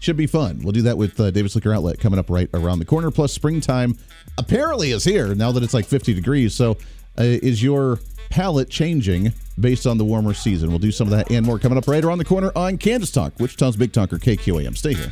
Should 0.00 0.16
be 0.16 0.26
fun. 0.26 0.60
We'll 0.62 0.72
do 0.72 0.82
that 0.82 0.96
with 0.96 1.18
uh, 1.18 1.30
Davis 1.30 1.54
Liquor 1.54 1.72
Outlet 1.74 1.98
coming 1.98 2.18
up 2.18 2.30
right 2.30 2.48
around 2.54 2.78
the 2.78 2.84
corner. 2.84 3.10
Plus, 3.10 3.32
springtime 3.32 3.98
apparently 4.36 4.92
is 4.92 5.04
here 5.04 5.34
now 5.34 5.50
that 5.52 5.62
it's 5.62 5.74
like 5.74 5.86
50 5.86 6.14
degrees. 6.14 6.54
So, 6.54 6.72
uh, 7.18 7.24
is 7.24 7.62
your 7.62 7.98
palate 8.30 8.70
changing 8.70 9.32
based 9.58 9.86
on 9.86 9.98
the 9.98 10.04
warmer 10.04 10.34
season? 10.34 10.68
We'll 10.70 10.78
do 10.78 10.92
some 10.92 11.08
of 11.08 11.12
that 11.12 11.30
and 11.32 11.44
more 11.44 11.58
coming 11.58 11.78
up 11.78 11.88
right 11.88 12.04
around 12.04 12.18
the 12.18 12.24
corner 12.24 12.52
on 12.54 12.78
Kansas 12.78 13.10
Talk, 13.10 13.38
Wichita's 13.40 13.76
Big 13.76 13.92
Talker, 13.92 14.18
KQAM. 14.18 14.76
Stay 14.76 14.94
here. 14.94 15.10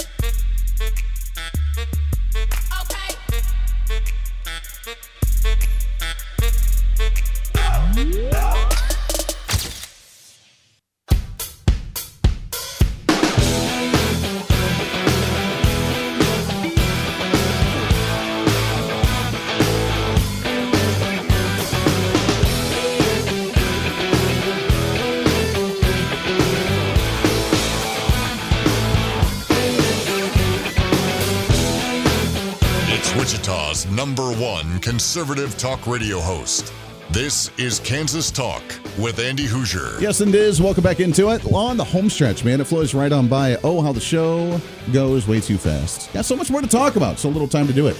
Number 33.96 34.30
one 34.32 34.78
conservative 34.80 35.56
talk 35.56 35.86
radio 35.86 36.20
host. 36.20 36.70
This 37.12 37.50
is 37.56 37.80
Kansas 37.80 38.30
Talk 38.30 38.62
with 38.98 39.18
Andy 39.18 39.46
Hooser. 39.46 39.98
Yes, 40.02 40.20
and 40.20 40.34
it 40.34 40.38
is. 40.38 40.60
Welcome 40.60 40.84
back 40.84 41.00
into 41.00 41.30
it. 41.30 41.50
On 41.50 41.78
the 41.78 41.84
home 41.84 42.10
stretch, 42.10 42.44
man. 42.44 42.60
It 42.60 42.66
flows 42.66 42.92
right 42.92 43.10
on 43.10 43.26
by. 43.26 43.56
Oh, 43.64 43.80
how 43.80 43.92
the 43.92 44.00
show 44.00 44.60
goes 44.92 45.26
way 45.26 45.40
too 45.40 45.56
fast. 45.56 46.12
Got 46.12 46.26
so 46.26 46.36
much 46.36 46.50
more 46.50 46.60
to 46.60 46.66
talk 46.66 46.96
about. 46.96 47.18
So 47.18 47.30
little 47.30 47.48
time 47.48 47.66
to 47.68 47.72
do 47.72 47.86
it. 47.86 47.96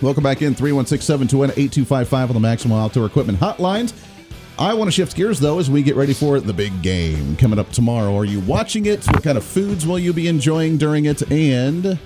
Welcome 0.00 0.22
back 0.22 0.40
in 0.40 0.54
316 0.54 1.04
721 1.04 1.50
8255 1.50 2.30
on 2.30 2.34
the 2.34 2.40
Maximum 2.40 2.78
Outdoor 2.78 3.04
Equipment 3.04 3.38
Hotlines. 3.38 3.92
I 4.58 4.72
want 4.72 4.88
to 4.88 4.92
shift 4.92 5.14
gears 5.14 5.38
though 5.38 5.58
as 5.58 5.70
we 5.70 5.82
get 5.82 5.94
ready 5.94 6.14
for 6.14 6.40
the 6.40 6.54
big 6.54 6.80
game 6.80 7.36
coming 7.36 7.58
up 7.58 7.70
tomorrow. 7.70 8.16
Are 8.16 8.24
you 8.24 8.40
watching 8.40 8.86
it? 8.86 9.04
What 9.08 9.22
kind 9.22 9.36
of 9.36 9.44
foods 9.44 9.86
will 9.86 9.98
you 9.98 10.14
be 10.14 10.26
enjoying 10.26 10.78
during 10.78 11.04
it? 11.04 11.30
And 11.30 11.98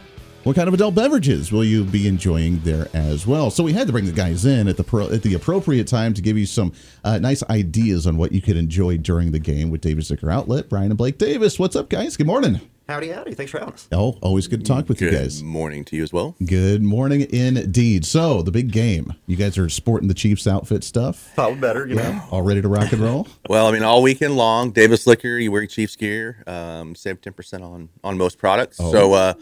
what 0.44 0.56
kind 0.56 0.66
of 0.66 0.74
adult 0.74 0.94
beverages 0.94 1.52
will 1.52 1.62
you 1.64 1.84
be 1.84 2.08
enjoying 2.08 2.60
there 2.60 2.88
as 2.94 3.26
well? 3.26 3.50
So 3.50 3.62
we 3.62 3.72
had 3.72 3.86
to 3.86 3.92
bring 3.92 4.06
the 4.06 4.12
guys 4.12 4.44
in 4.44 4.66
at 4.66 4.76
the 4.76 4.82
pro, 4.82 5.08
at 5.08 5.22
the 5.22 5.34
appropriate 5.34 5.86
time 5.86 6.14
to 6.14 6.22
give 6.22 6.36
you 6.36 6.46
some 6.46 6.72
uh, 7.04 7.18
nice 7.18 7.42
ideas 7.44 8.06
on 8.06 8.16
what 8.16 8.32
you 8.32 8.40
could 8.40 8.56
enjoy 8.56 8.98
during 8.98 9.30
the 9.30 9.38
game 9.38 9.70
with 9.70 9.80
Davis 9.82 10.10
Liquor 10.10 10.30
Outlet. 10.30 10.68
Brian 10.68 10.90
and 10.90 10.98
Blake 10.98 11.18
Davis, 11.18 11.58
what's 11.58 11.76
up, 11.76 11.88
guys? 11.88 12.16
Good 12.16 12.26
morning. 12.26 12.60
Howdy, 12.88 13.10
howdy. 13.10 13.34
Thanks 13.34 13.52
for 13.52 13.60
having 13.60 13.74
us. 13.74 13.88
Oh, 13.92 14.18
always 14.20 14.48
good 14.48 14.64
to 14.64 14.66
talk 14.66 14.88
with 14.88 14.98
Good 14.98 15.12
you 15.12 15.18
guys. 15.18 15.40
Good 15.40 15.46
morning 15.46 15.84
to 15.84 15.96
you 15.96 16.02
as 16.02 16.12
well. 16.12 16.34
Good 16.44 16.82
morning 16.82 17.24
indeed. 17.32 18.04
So, 18.04 18.42
the 18.42 18.50
big 18.50 18.72
game. 18.72 19.14
You 19.26 19.36
guys 19.36 19.56
are 19.56 19.68
sporting 19.68 20.08
the 20.08 20.14
Chiefs 20.14 20.48
outfit 20.48 20.82
stuff. 20.82 21.30
Probably 21.36 21.60
better, 21.60 21.86
you 21.86 21.94
know. 21.94 22.20
All 22.32 22.42
ready 22.42 22.60
to 22.60 22.68
rock 22.68 22.92
and 22.92 23.00
roll? 23.00 23.28
Well, 23.48 23.66
I 23.66 23.72
mean, 23.72 23.82
all 23.82 24.02
weekend 24.02 24.36
long, 24.36 24.70
Davis 24.70 25.06
Liquor, 25.06 25.36
you 25.38 25.52
wear 25.52 25.66
Chiefs 25.66 25.94
gear, 25.94 26.42
um, 26.46 26.94
save 26.94 27.20
ten 27.20 27.34
percent 27.34 27.62
on 27.62 27.90
on 28.02 28.16
most 28.16 28.38
products. 28.38 28.78
Oh. 28.80 28.90
So, 28.90 29.12
uh, 29.12 29.34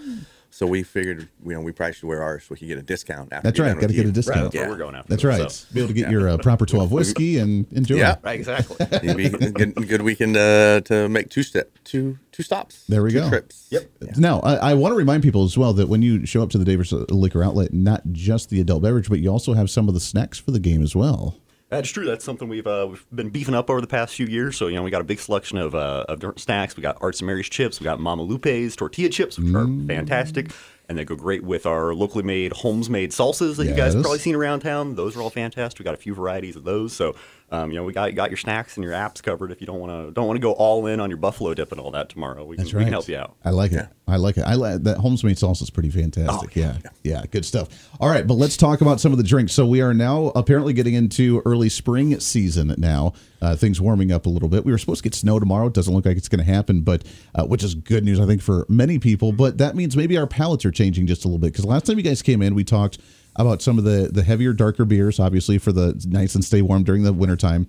so 0.52 0.66
we 0.66 0.82
figured, 0.82 1.28
you 1.44 1.52
know, 1.52 1.60
we 1.60 1.72
probably 1.72 1.94
should 1.94 2.08
wear 2.08 2.22
ours 2.22 2.42
so 2.42 2.48
we 2.50 2.56
could 2.58 2.68
get 2.68 2.78
a 2.78 2.82
discount. 2.82 3.32
After 3.32 3.46
That's 3.48 3.58
we're 3.58 3.66
right. 3.66 3.74
Got 3.74 3.80
to 3.80 3.86
with 3.86 3.96
get 3.96 4.06
a 4.06 4.12
discount. 4.12 4.36
Right, 4.36 4.52
that's 4.52 4.56
what 4.56 4.68
we're 4.68 4.76
going 4.78 4.94
after. 4.96 5.08
That's 5.08 5.24
right. 5.24 5.50
So- 5.50 5.66
Be 5.72 5.80
able 5.80 5.88
to 5.88 5.94
get 5.94 6.10
your 6.10 6.28
uh, 6.28 6.36
proper 6.38 6.66
12 6.66 6.90
whiskey 6.92 7.38
and 7.38 7.66
enjoy. 7.72 7.96
It. 7.96 7.98
Yeah. 7.98 8.16
Right, 8.22 8.38
exactly. 8.38 8.84
Be 9.14 9.26
a 9.26 9.30
good, 9.30 9.74
good 9.88 10.02
weekend 10.02 10.36
uh, 10.36 10.80
to 10.82 11.08
make 11.08 11.30
two 11.30 11.42
step 11.42 11.70
two 11.84 12.18
two 12.32 12.42
stops. 12.42 12.84
There 12.88 13.02
we 13.02 13.10
two 13.12 13.20
go. 13.20 13.28
Trips. 13.28 13.68
Yep. 13.70 13.90
Now, 14.16 14.40
I, 14.40 14.54
I 14.70 14.74
want 14.74 14.92
to 14.92 14.96
remind 14.96 15.22
people 15.22 15.44
as 15.44 15.56
well 15.56 15.72
that 15.74 15.88
when 15.88 16.02
you 16.02 16.26
show 16.26 16.42
up 16.42 16.50
to 16.50 16.58
the 16.58 16.64
Davis 16.64 16.92
Liquor 16.92 17.42
Outlet, 17.44 17.72
not 17.72 18.02
just 18.12 18.50
the 18.50 18.60
adult 18.60 18.82
beverage, 18.82 19.08
but 19.08 19.20
you 19.20 19.30
also 19.30 19.54
have 19.54 19.70
some 19.70 19.88
of 19.88 19.94
the 19.94 20.00
snacks 20.00 20.38
for 20.38 20.50
the 20.50 20.60
game 20.60 20.82
as 20.82 20.94
well. 20.96 21.36
That's 21.70 21.88
true. 21.88 22.04
That's 22.04 22.24
something 22.24 22.48
we've 22.48 22.66
uh, 22.66 22.88
we've 22.90 23.06
been 23.14 23.30
beefing 23.30 23.54
up 23.54 23.70
over 23.70 23.80
the 23.80 23.86
past 23.86 24.14
few 24.16 24.26
years. 24.26 24.56
So 24.56 24.66
you 24.66 24.74
know, 24.74 24.82
we 24.82 24.90
got 24.90 25.00
a 25.00 25.04
big 25.04 25.20
selection 25.20 25.56
of, 25.56 25.74
uh, 25.74 26.04
of 26.08 26.18
different 26.18 26.40
snacks. 26.40 26.76
We 26.76 26.82
got 26.82 26.98
Arts 27.00 27.20
and 27.20 27.26
Mary's 27.26 27.48
chips. 27.48 27.78
We 27.80 27.84
got 27.84 28.00
Mama 28.00 28.22
Lupe's 28.22 28.74
tortilla 28.76 29.08
chips, 29.08 29.38
which 29.38 29.46
Mm. 29.48 29.84
are 29.84 29.86
fantastic, 29.86 30.50
and 30.88 30.98
they 30.98 31.04
go 31.04 31.14
great 31.14 31.44
with 31.44 31.66
our 31.66 31.94
locally 31.94 32.24
made, 32.24 32.52
homes 32.52 32.90
made 32.90 33.12
salsas 33.12 33.56
that 33.56 33.66
you 33.66 33.74
guys 33.74 33.94
have 33.94 34.02
probably 34.02 34.18
seen 34.18 34.34
around 34.34 34.60
town. 34.60 34.96
Those 34.96 35.16
are 35.16 35.22
all 35.22 35.30
fantastic. 35.30 35.78
We 35.78 35.84
got 35.84 35.94
a 35.94 35.98
few 35.98 36.12
varieties 36.14 36.56
of 36.56 36.64
those. 36.64 36.92
So 36.92 37.14
um, 37.52 37.70
you 37.70 37.76
know, 37.76 37.84
we 37.84 37.92
got 37.92 38.14
got 38.14 38.30
your 38.30 38.36
snacks 38.36 38.76
and 38.76 38.84
your 38.84 38.92
apps 38.92 39.20
covered. 39.22 39.50
If 39.50 39.60
you 39.60 39.66
don't 39.66 39.80
want 39.80 39.90
to 39.90 40.12
don't 40.12 40.26
want 40.26 40.36
to 40.36 40.40
go 40.40 40.52
all 40.52 40.86
in 40.86 41.00
on 41.00 41.10
your 41.10 41.16
buffalo 41.16 41.52
dip 41.52 41.72
and 41.72 41.80
all 41.80 41.90
that 41.90 42.08
tomorrow, 42.08 42.44
we 42.44 42.56
can, 42.56 42.64
That's 42.64 42.74
we 42.74 42.84
can 42.84 42.92
help 42.92 43.08
you 43.08 43.16
out. 43.16 43.36
I 43.44 43.50
like 43.50 43.72
it. 43.72 43.88
I 44.06 44.16
like 44.16 44.36
it. 44.36 44.42
I 44.42 44.54
like 44.54 44.84
that 44.84 44.98
home's 44.98 45.24
made 45.24 45.36
salsa 45.36 45.62
is 45.62 45.70
pretty 45.70 45.90
fantastic. 45.90 46.54
yeah. 46.54 46.78
yeah, 47.02 47.24
good 47.30 47.44
stuff. 47.44 47.88
All 47.98 48.08
right, 48.08 48.26
but 48.26 48.34
let's 48.34 48.56
talk 48.56 48.80
about 48.80 49.00
some 49.00 49.10
of 49.10 49.18
the 49.18 49.24
drinks. 49.24 49.52
So 49.52 49.66
we 49.66 49.80
are 49.80 49.92
now 49.92 50.26
apparently 50.36 50.72
getting 50.72 50.94
into 50.94 51.42
early 51.44 51.68
spring 51.68 52.18
season 52.20 52.74
now. 52.78 53.14
Uh, 53.42 53.56
things 53.56 53.80
warming 53.80 54.12
up 54.12 54.26
a 54.26 54.28
little 54.28 54.50
bit. 54.50 54.66
We 54.66 54.70
were 54.70 54.78
supposed 54.78 55.02
to 55.02 55.08
get 55.08 55.14
snow 55.14 55.40
tomorrow. 55.40 55.68
It 55.68 55.72
doesn't 55.72 55.94
look 55.94 56.04
like 56.04 56.18
it's 56.18 56.28
going 56.28 56.44
to 56.44 56.52
happen, 56.52 56.82
but 56.82 57.04
uh, 57.34 57.46
which 57.46 57.64
is 57.64 57.74
good 57.74 58.04
news 58.04 58.20
I 58.20 58.26
think 58.26 58.42
for 58.42 58.66
many 58.68 58.98
people. 58.98 59.32
But 59.32 59.58
that 59.58 59.74
means 59.74 59.96
maybe 59.96 60.18
our 60.18 60.26
palates 60.26 60.64
are 60.66 60.70
changing 60.70 61.06
just 61.06 61.24
a 61.24 61.28
little 61.28 61.38
bit 61.38 61.52
because 61.52 61.64
last 61.64 61.86
time 61.86 61.96
you 61.96 62.04
guys 62.04 62.20
came 62.20 62.42
in, 62.42 62.54
we 62.54 62.64
talked 62.64 62.98
about 63.42 63.62
some 63.62 63.78
of 63.78 63.84
the 63.84 64.08
the 64.12 64.22
heavier, 64.22 64.52
darker 64.52 64.84
beers, 64.84 65.18
obviously 65.20 65.58
for 65.58 65.72
the 65.72 66.00
nice 66.08 66.34
and 66.34 66.44
stay 66.44 66.62
warm 66.62 66.82
during 66.84 67.02
the 67.02 67.12
wintertime 67.12 67.66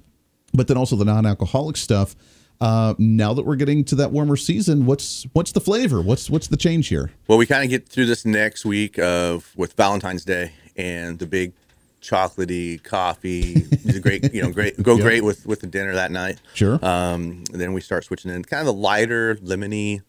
but 0.53 0.67
then 0.67 0.75
also 0.75 0.97
the 0.97 1.05
non-alcoholic 1.05 1.77
stuff. 1.77 2.13
Uh, 2.59 2.93
now 2.97 3.33
that 3.33 3.45
we're 3.45 3.55
getting 3.55 3.83
to 3.85 3.95
that 3.95 4.11
warmer 4.11 4.35
season, 4.35 4.85
what's 4.85 5.25
what's 5.33 5.53
the 5.53 5.61
flavor? 5.61 6.01
What's 6.01 6.29
what's 6.29 6.47
the 6.49 6.57
change 6.57 6.89
here? 6.89 7.09
Well, 7.27 7.37
we 7.37 7.45
kind 7.45 7.63
of 7.63 7.69
get 7.69 7.87
through 7.87 8.05
this 8.05 8.25
next 8.25 8.65
week 8.65 8.99
of 8.99 9.51
with 9.55 9.73
Valentine's 9.73 10.25
Day 10.25 10.51
and 10.75 11.17
the 11.17 11.25
big 11.25 11.53
chocolatey 12.01 12.83
coffee. 12.83 13.53
These 13.53 13.95
are 13.95 13.99
great, 14.01 14.33
you 14.33 14.41
know, 14.43 14.51
great 14.53 14.81
go 14.83 14.97
Yeah. 14.97 15.03
great 15.03 15.23
with 15.23 15.45
with 15.47 15.61
the 15.61 15.67
dinner 15.67 15.93
that 15.93 16.11
night. 16.11 16.39
Sure. 16.53 16.83
Um, 16.85 17.45
then 17.45 17.73
we 17.73 17.81
start 17.81 18.03
switching 18.03 18.29
in 18.29 18.43
kind 18.43 18.59
of 18.59 18.67
the 18.67 18.73
lighter, 18.79 19.35
lemony, 19.37 20.01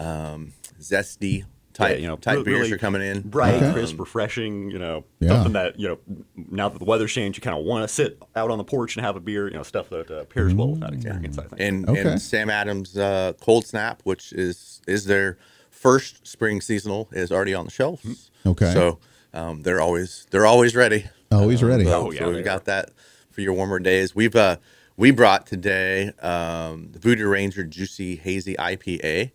um, 0.00 0.54
zesty 0.80 1.44
type 1.74 1.96
Yeah, 1.96 2.02
you 2.02 2.06
know, 2.08 2.16
type 2.16 2.38
re- 2.38 2.44
beers 2.44 2.70
are 2.70 2.78
coming 2.78 3.02
in. 3.02 3.22
bright, 3.22 3.54
Okay. 3.54 3.72
crisp, 3.72 3.98
refreshing. 3.98 4.70
You 4.70 4.78
know, 4.78 5.04
Yeah. 5.20 5.28
something 5.30 5.52
that 5.54 5.78
you 5.78 5.88
know. 5.88 5.98
Now 6.50 6.68
that 6.68 6.78
the 6.78 6.84
weather's 6.84 7.12
changed, 7.12 7.38
you 7.38 7.42
kind 7.42 7.58
of 7.58 7.64
want 7.64 7.88
to 7.88 7.92
sit 7.94 8.20
out 8.36 8.50
on 8.50 8.58
the 8.58 8.64
porch 8.64 8.96
and 8.96 9.04
have 9.04 9.16
a 9.16 9.20
beer. 9.20 9.48
You 9.48 9.54
know, 9.54 9.62
stuff 9.62 9.88
that 9.90 10.10
uh, 10.10 10.24
pairs 10.24 10.54
well 10.54 10.68
with 10.72 10.80
that 10.80 10.92
experience. 10.94 11.38
I 11.38 11.42
think. 11.42 11.60
and 11.60 11.88
Okay. 11.88 12.00
and 12.12 12.20
Sam 12.22 12.50
Adams 12.50 12.96
uh, 12.96 13.32
Cold 13.40 13.66
Snap, 13.66 14.00
which 14.04 14.32
is 14.32 14.80
is 14.86 15.06
their 15.06 15.38
first 15.70 16.26
spring 16.26 16.60
seasonal, 16.60 17.08
is 17.12 17.32
already 17.32 17.54
on 17.54 17.64
the 17.64 17.70
shelves. 17.70 18.02
Mm-hmm. 18.04 18.48
Okay. 18.50 18.72
so 18.72 18.98
um, 19.34 19.62
they're 19.62 19.80
always 19.80 20.26
they're 20.30 20.46
always 20.46 20.74
ready. 20.76 21.06
Always 21.30 21.62
ready. 21.62 21.84
So, 21.84 22.08
Oh, 22.08 22.10
yeah, 22.10 22.20
so 22.20 22.30
we've 22.30 22.44
got 22.44 22.66
that 22.66 22.90
for 23.30 23.40
your 23.40 23.54
warmer 23.54 23.78
days. 23.78 24.14
We've 24.14 24.36
uh 24.36 24.56
we 24.98 25.10
brought 25.10 25.46
today 25.46 26.12
um, 26.20 26.90
the 26.92 26.98
Voodoo 26.98 27.26
Ranger 27.26 27.64
Juicy 27.64 28.16
Hazy 28.16 28.54
IPA, 28.56 29.30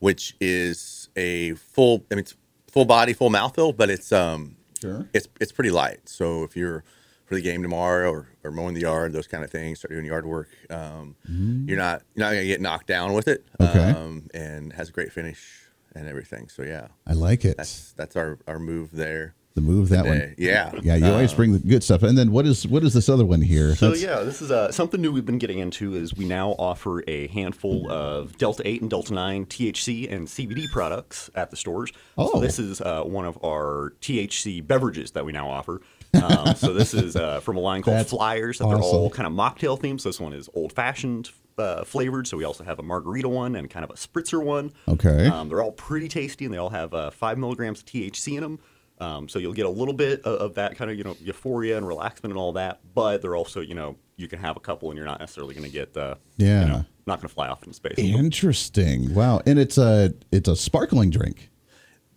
which 0.00 0.34
is 0.40 0.80
a 1.16 1.54
full 1.54 2.04
I 2.10 2.14
mean 2.16 2.20
it's 2.22 2.34
full 2.70 2.84
body, 2.84 3.12
full 3.12 3.30
mouthfeel, 3.30 3.76
but 3.76 3.90
it's 3.90 4.12
um 4.12 4.56
Sure. 4.80 5.08
it's 5.14 5.26
it's 5.40 5.52
pretty 5.52 5.70
light. 5.70 6.08
So 6.08 6.44
if 6.44 6.56
you're 6.56 6.84
for 7.24 7.34
the 7.34 7.40
game 7.40 7.60
tomorrow 7.62 8.10
or, 8.10 8.28
or 8.44 8.50
mowing 8.52 8.74
the 8.74 8.82
yard, 8.82 9.12
those 9.12 9.26
kind 9.26 9.42
of 9.42 9.50
things, 9.50 9.78
start 9.80 9.90
doing 9.90 10.04
yard 10.04 10.26
work, 10.26 10.48
um, 10.70 11.16
you're 11.26 11.76
not 11.78 12.02
you're 12.14 12.24
not 12.26 12.32
gonna 12.32 12.44
get 12.44 12.60
knocked 12.60 12.86
down 12.86 13.14
with 13.14 13.26
it. 13.26 13.44
Mm-hmm. 13.58 13.78
Okay. 13.78 13.90
Um, 13.98 14.28
and 14.34 14.72
has 14.74 14.90
a 14.90 14.92
great 14.92 15.12
finish 15.12 15.62
and 15.94 16.06
everything. 16.06 16.48
So 16.48 16.62
yeah, 16.62 16.88
I 17.06 17.14
like 17.14 17.44
it. 17.44 17.56
that's 17.56 17.92
that's 17.94 18.14
our 18.16 18.38
our 18.46 18.58
move 18.58 18.90
there. 18.92 19.34
The 19.56 19.60
move 19.60 19.88
that 19.88 20.04
today. 20.04 20.18
one. 20.26 20.34
Yeah. 20.38 20.70
Yeah, 20.82 20.94
you 20.94 21.06
always 21.06 21.32
Um, 21.32 21.36
bring 21.36 21.52
the 21.54 21.58
good 21.58 21.82
stuff. 21.82 22.02
And 22.04 22.16
then 22.16 22.30
what 22.30 22.46
is 22.46 22.66
what 22.68 22.84
is 22.84 22.94
this 22.94 23.08
other 23.08 23.24
one 23.24 23.40
here? 23.40 23.74
So 23.74 23.86
That's- 23.86 24.02
yeah, 24.02 24.22
this 24.22 24.40
is 24.40 24.52
uh, 24.52 24.70
something 24.70 25.00
new 25.00 25.10
we've 25.10 25.26
been 25.26 25.38
getting 25.38 25.58
into. 25.58 25.94
Is 25.96 26.14
we 26.14 26.24
now 26.26 26.50
offer 26.58 27.02
a 27.08 27.26
handful 27.28 27.90
of 27.90 28.36
Delta 28.38 28.62
Eight 28.64 28.82
and 28.82 28.88
Delta 28.90 29.12
Nine 29.12 29.46
THC 29.46 30.12
and 30.12 30.28
CBD 30.28 30.66
products 30.72 31.30
at 31.34 31.50
the 31.50 31.56
stores. 31.56 31.90
Oh. 32.16 32.34
So 32.34 32.40
this 32.40 32.58
is 32.60 32.80
uh, 32.80 33.02
one 33.02 33.24
of 33.24 33.36
our 33.44 33.94
THC 34.00 34.64
beverages 34.64 35.10
that 35.12 35.24
we 35.24 35.32
now 35.32 35.48
offer. 35.50 35.80
Um, 36.22 36.54
so 36.54 36.72
this 36.72 36.94
is 36.94 37.16
uh, 37.16 37.40
from 37.40 37.56
a 37.56 37.60
line 37.60 37.82
called 37.82 37.96
That's 37.96 38.10
Flyers. 38.10 38.58
That 38.58 38.68
they're 38.68 38.78
all 38.78 39.10
kind 39.10 39.26
of 39.26 39.32
mocktail 39.32 39.78
themed. 39.80 40.00
So 40.00 40.10
this 40.10 40.20
one 40.20 40.32
is 40.32 40.48
old 40.54 40.72
fashioned 40.72 41.30
uh, 41.58 41.84
flavored. 41.84 42.26
So 42.26 42.36
we 42.36 42.44
also 42.44 42.62
have 42.64 42.78
a 42.78 42.82
margarita 42.82 43.28
one 43.28 43.56
and 43.56 43.68
kind 43.70 43.84
of 43.84 43.90
a 43.90 43.94
spritzer 43.94 44.42
one. 44.44 44.72
Okay. 44.86 45.26
Um, 45.26 45.48
they're 45.48 45.62
all 45.62 45.72
pretty 45.72 46.08
tasty, 46.08 46.44
and 46.44 46.52
they 46.54 46.58
all 46.58 46.70
have 46.70 46.92
uh, 46.94 47.10
five 47.10 47.38
milligrams 47.38 47.80
of 47.80 47.86
THC 47.86 48.36
in 48.36 48.42
them. 48.42 48.58
Um, 48.98 49.28
so 49.28 49.38
you'll 49.38 49.52
get 49.52 49.66
a 49.66 49.70
little 49.70 49.92
bit 49.94 50.22
of, 50.22 50.40
of 50.40 50.54
that 50.54 50.76
kind 50.76 50.90
of 50.90 50.96
you 50.96 51.04
know 51.04 51.16
euphoria 51.20 51.76
and 51.76 51.86
relaxment 51.86 52.32
and 52.32 52.38
all 52.38 52.52
that, 52.54 52.80
but 52.94 53.20
they're 53.22 53.36
also 53.36 53.60
you 53.60 53.74
know 53.74 53.96
you 54.16 54.28
can 54.28 54.38
have 54.38 54.56
a 54.56 54.60
couple 54.60 54.90
and 54.90 54.96
you're 54.96 55.06
not 55.06 55.20
necessarily 55.20 55.54
going 55.54 55.66
to 55.66 55.72
get 55.72 55.94
uh, 55.96 56.14
Yeah. 56.38 56.62
you 56.62 56.68
know, 56.68 56.84
not 57.06 57.20
going 57.20 57.28
to 57.28 57.34
fly 57.34 57.48
off 57.48 57.62
into 57.62 57.74
space. 57.74 57.98
Interesting. 57.98 59.14
Wow. 59.14 59.42
And 59.46 59.58
it's 59.58 59.76
a 59.78 60.14
it's 60.32 60.48
a 60.48 60.56
sparkling 60.56 61.10
drink. 61.10 61.50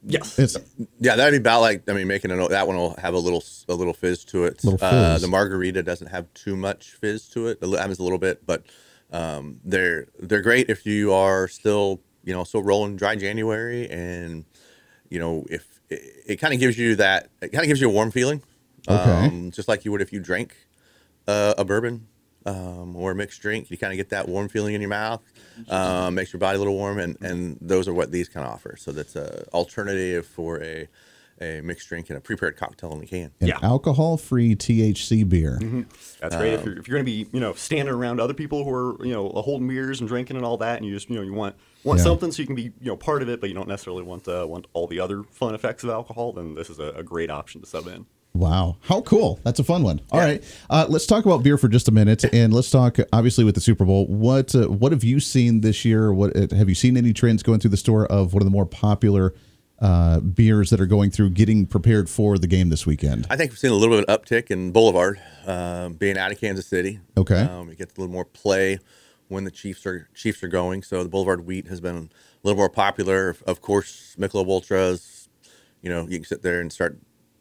Yes, 0.02 0.40
It's 0.40 0.58
Yeah, 1.02 1.18
that'd 1.18 1.34
be 1.34 1.38
about 1.38 1.60
like 1.60 1.90
I 1.90 1.94
mean, 1.94 2.08
making 2.08 2.32
a 2.32 2.36
note 2.38 2.52
that 2.52 2.66
one 2.68 2.78
will 2.78 2.96
have 3.00 3.14
a 3.14 3.20
little 3.20 3.44
a 3.68 3.74
little 3.76 3.94
fizz 3.94 4.24
to 4.26 4.46
it. 4.46 4.64
Little 4.64 4.80
Uh, 4.82 5.18
the 5.18 5.28
margarita 5.28 5.84
doesn't 5.84 6.08
have 6.08 6.34
too 6.34 6.56
much 6.56 6.92
fizz 6.92 7.28
to 7.30 7.48
it. 7.48 7.60
It 7.62 7.80
has 7.80 8.00
a 8.00 8.04
little 8.04 8.18
bit, 8.18 8.46
but 8.46 8.64
um, 9.12 9.60
they're 9.66 10.08
they're 10.18 10.42
great 10.42 10.70
if 10.70 10.86
you 10.86 11.12
are 11.12 11.50
still 11.50 12.00
you 12.24 12.34
know 12.34 12.46
still 12.46 12.64
rolling 12.64 12.96
dry 12.96 13.18
January 13.18 13.90
and 13.90 14.46
you 15.10 15.20
know 15.20 15.46
if 15.50 15.79
it, 15.90 16.24
it 16.26 16.36
kind 16.38 16.54
of 16.54 16.60
gives 16.60 16.78
you 16.78 16.96
that 16.98 17.30
it 17.42 17.50
kind 17.50 17.64
of 17.64 17.68
gives 17.68 17.82
you 17.82 17.90
a 17.90 17.94
warm 17.94 18.12
feeling, 18.12 18.42
Okay. 18.88 19.28
um, 19.28 19.52
just 19.52 19.68
like 19.68 19.86
you 19.86 19.92
would 19.92 20.02
if 20.02 20.12
you 20.14 20.20
drank 20.20 20.56
uh, 21.28 21.54
a 21.58 21.66
bourbon 21.66 22.08
um, 22.46 22.96
or 22.96 23.12
a 23.12 23.16
mixed 23.16 23.42
drink. 23.42 23.70
You 23.70 23.78
kind 23.78 23.94
of 23.94 23.98
get 23.98 24.10
that 24.10 24.28
warm 24.28 24.50
feeling 24.50 24.74
in 24.74 24.82
your 24.82 24.90
mouth, 24.90 25.22
um, 25.70 26.16
makes 26.16 26.32
your 26.34 26.40
body 26.40 26.56
a 26.56 26.60
little 26.60 26.76
warm, 26.76 27.00
and, 27.00 27.18
and 27.22 27.58
those 27.62 27.88
are 27.88 27.94
what 27.94 28.12
these 28.12 28.30
kind 28.30 28.46
of 28.48 28.54
offer. 28.54 28.76
So 28.78 28.92
that's 28.92 29.16
a 29.16 29.48
alternative 29.54 30.26
for 30.26 30.62
a 30.64 30.88
a 31.42 31.62
mixed 31.62 31.88
drink 31.90 32.10
and 32.10 32.18
a 32.18 32.22
prepared 32.22 32.58
cocktail 32.58 32.92
in 32.94 33.02
a 33.02 33.06
can. 33.06 33.32
an 33.40 33.48
Yeah. 33.48 33.58
alcohol-free 33.62 34.56
THC 34.56 35.24
beer. 35.28 35.58
that's 36.20 36.36
great. 36.36 36.54
if 36.54 36.66
you're 36.66 36.78
if 36.78 36.88
you're 36.88 36.96
going 36.98 37.06
to 37.06 37.12
be 37.12 37.28
you 37.32 37.40
know 37.40 37.54
standing 37.54 37.94
around 37.94 38.20
other 38.20 38.34
people 38.34 38.64
who 38.64 38.72
are 38.72 39.06
you 39.06 39.14
know 39.14 39.30
holding 39.30 39.68
beers 39.68 40.00
and 40.00 40.08
drinking 40.10 40.36
and 40.38 40.46
all 40.46 40.58
that, 40.58 40.78
and 40.78 40.86
you 40.86 40.94
just 40.94 41.10
you 41.10 41.16
know 41.16 41.22
you 41.22 41.34
want 41.34 41.56
want 41.84 42.00
Yeah. 42.00 42.04
something 42.04 42.32
so 42.32 42.42
you 42.42 42.46
can 42.46 42.56
be 42.56 42.64
you 42.64 42.72
know 42.82 42.96
part 42.98 43.22
of 43.22 43.30
it, 43.30 43.40
but 43.40 43.50
you 43.50 43.56
don't 43.56 43.68
necessarily 43.68 44.04
want 44.04 44.28
uh, 44.28 44.46
want 44.48 44.68
all 44.74 44.88
the 44.88 45.00
other 45.00 45.24
fun 45.32 45.56
effects 45.56 45.84
of 45.84 45.90
alcohol, 45.90 46.34
then 46.34 46.56
this 46.56 46.70
is 46.70 46.80
a, 46.80 46.90
a 46.96 47.04
great 47.04 47.30
option 47.32 47.62
to 47.62 47.68
sub 47.68 47.88
in. 47.88 48.06
Wow, 48.36 48.78
how 48.82 49.02
cool! 49.02 49.40
That's 49.44 49.60
a 49.60 49.64
fun 49.64 49.82
one. 49.84 50.02
All 50.12 50.20
right, 50.20 50.44
uh, 50.70 50.86
let's 50.88 51.08
talk 51.08 51.26
about 51.26 51.42
beer 51.42 51.58
for 51.58 51.68
just 51.68 51.88
a 51.88 51.92
minute, 51.92 52.24
and 52.34 52.54
let's 52.54 52.70
talk 52.70 52.98
obviously 53.12 53.44
with 53.44 53.56
the 53.56 53.62
Super 53.62 53.86
Bowl. 53.86 54.06
What 54.08 54.54
uh, 54.54 54.68
what 54.68 54.92
have 54.92 55.04
you 55.04 55.20
seen 55.20 55.62
this 55.62 55.84
year? 55.84 56.14
What 56.14 56.36
uh, 56.38 56.56
have 56.56 56.70
you 56.70 56.76
seen 56.76 56.96
any 56.96 57.12
trends 57.12 57.42
going 57.44 57.60
through 57.60 57.72
the 57.72 57.78
store 57.78 58.06
of 58.06 58.34
one 58.34 58.42
of 58.42 58.46
the 58.46 58.52
more 58.52 58.68
popular 58.68 59.34
uh, 59.82 60.20
beers 60.20 60.70
that 60.72 60.82
are 60.82 60.86
going 60.86 61.10
through 61.12 61.30
getting 61.32 61.66
prepared 61.66 62.10
for 62.10 62.38
the 62.38 62.48
game 62.48 62.70
this 62.70 62.86
weekend? 62.86 63.26
I 63.30 63.36
think 63.38 63.52
we've 63.52 63.60
seen 63.60 63.72
a 63.72 63.76
little 63.76 63.96
bit 63.98 64.08
of 64.08 64.16
an 64.16 64.22
uptick 64.22 64.52
in 64.52 64.72
Boulevard, 64.72 65.22
um, 65.46 65.94
being 65.94 66.18
out 66.18 66.32
of 66.32 66.40
Kansas 66.40 66.68
City. 66.68 67.00
Okay. 67.18 67.42
um, 67.42 67.70
it 67.70 67.78
gets 67.78 67.96
a 67.98 68.00
little 68.02 68.14
more 68.14 68.26
play 68.26 68.80
when 69.30 69.44
the 69.44 69.52
Chiefs 69.52 69.86
are 69.86 70.10
Chiefs 70.14 70.44
are 70.44 70.48
going. 70.48 70.84
So 70.84 71.04
the 71.04 71.10
Boulevard 71.10 71.46
Wheat 71.46 71.68
has 71.68 71.80
been 71.80 71.96
a 71.96 72.08
little 72.48 72.58
more 72.58 72.70
popular. 72.70 73.36
Of 73.46 73.62
course, 73.62 74.16
Michelob 74.20 74.48
Ultras. 74.48 75.30
You 75.82 75.90
know, 75.90 76.02
you 76.10 76.18
can 76.18 76.26
sit 76.26 76.42
there 76.42 76.60
and 76.62 76.72
start. 76.74 76.98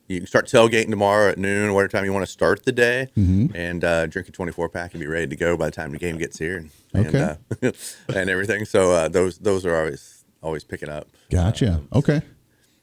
You 0.06 0.18
can 0.20 0.26
start 0.26 0.46
tailgating 0.46 0.88
tomorrow 0.88 1.28
at 1.28 1.36
noon, 1.36 1.74
whatever 1.74 1.88
time 1.88 2.04
you 2.06 2.14
want 2.14 2.24
to 2.24 2.30
start 2.32 2.64
the 2.64 2.72
day, 2.72 3.08
Mm-hmm. 3.16 3.54
and 3.54 3.84
uh, 3.84 4.06
drink 4.06 4.26
a 4.26 4.32
24 4.32 4.70
pack 4.70 4.94
and 4.94 5.00
be 5.02 5.06
ready 5.06 5.26
to 5.26 5.36
go 5.36 5.54
by 5.56 5.66
the 5.66 5.70
time 5.72 5.92
the 5.92 5.98
game 5.98 6.16
gets 6.16 6.38
here, 6.38 6.56
and 6.56 6.70
and, 6.94 7.06
Okay. 7.08 7.36
uh, 7.62 7.70
and 8.16 8.30
everything. 8.30 8.64
So 8.64 8.92
uh, 8.92 9.08
those 9.08 9.38
those 9.38 9.66
are 9.66 9.76
always 9.76 10.17
always 10.42 10.64
picking 10.64 10.88
up. 10.88 11.08
Gotcha. 11.30 11.82
Okay. 11.92 12.22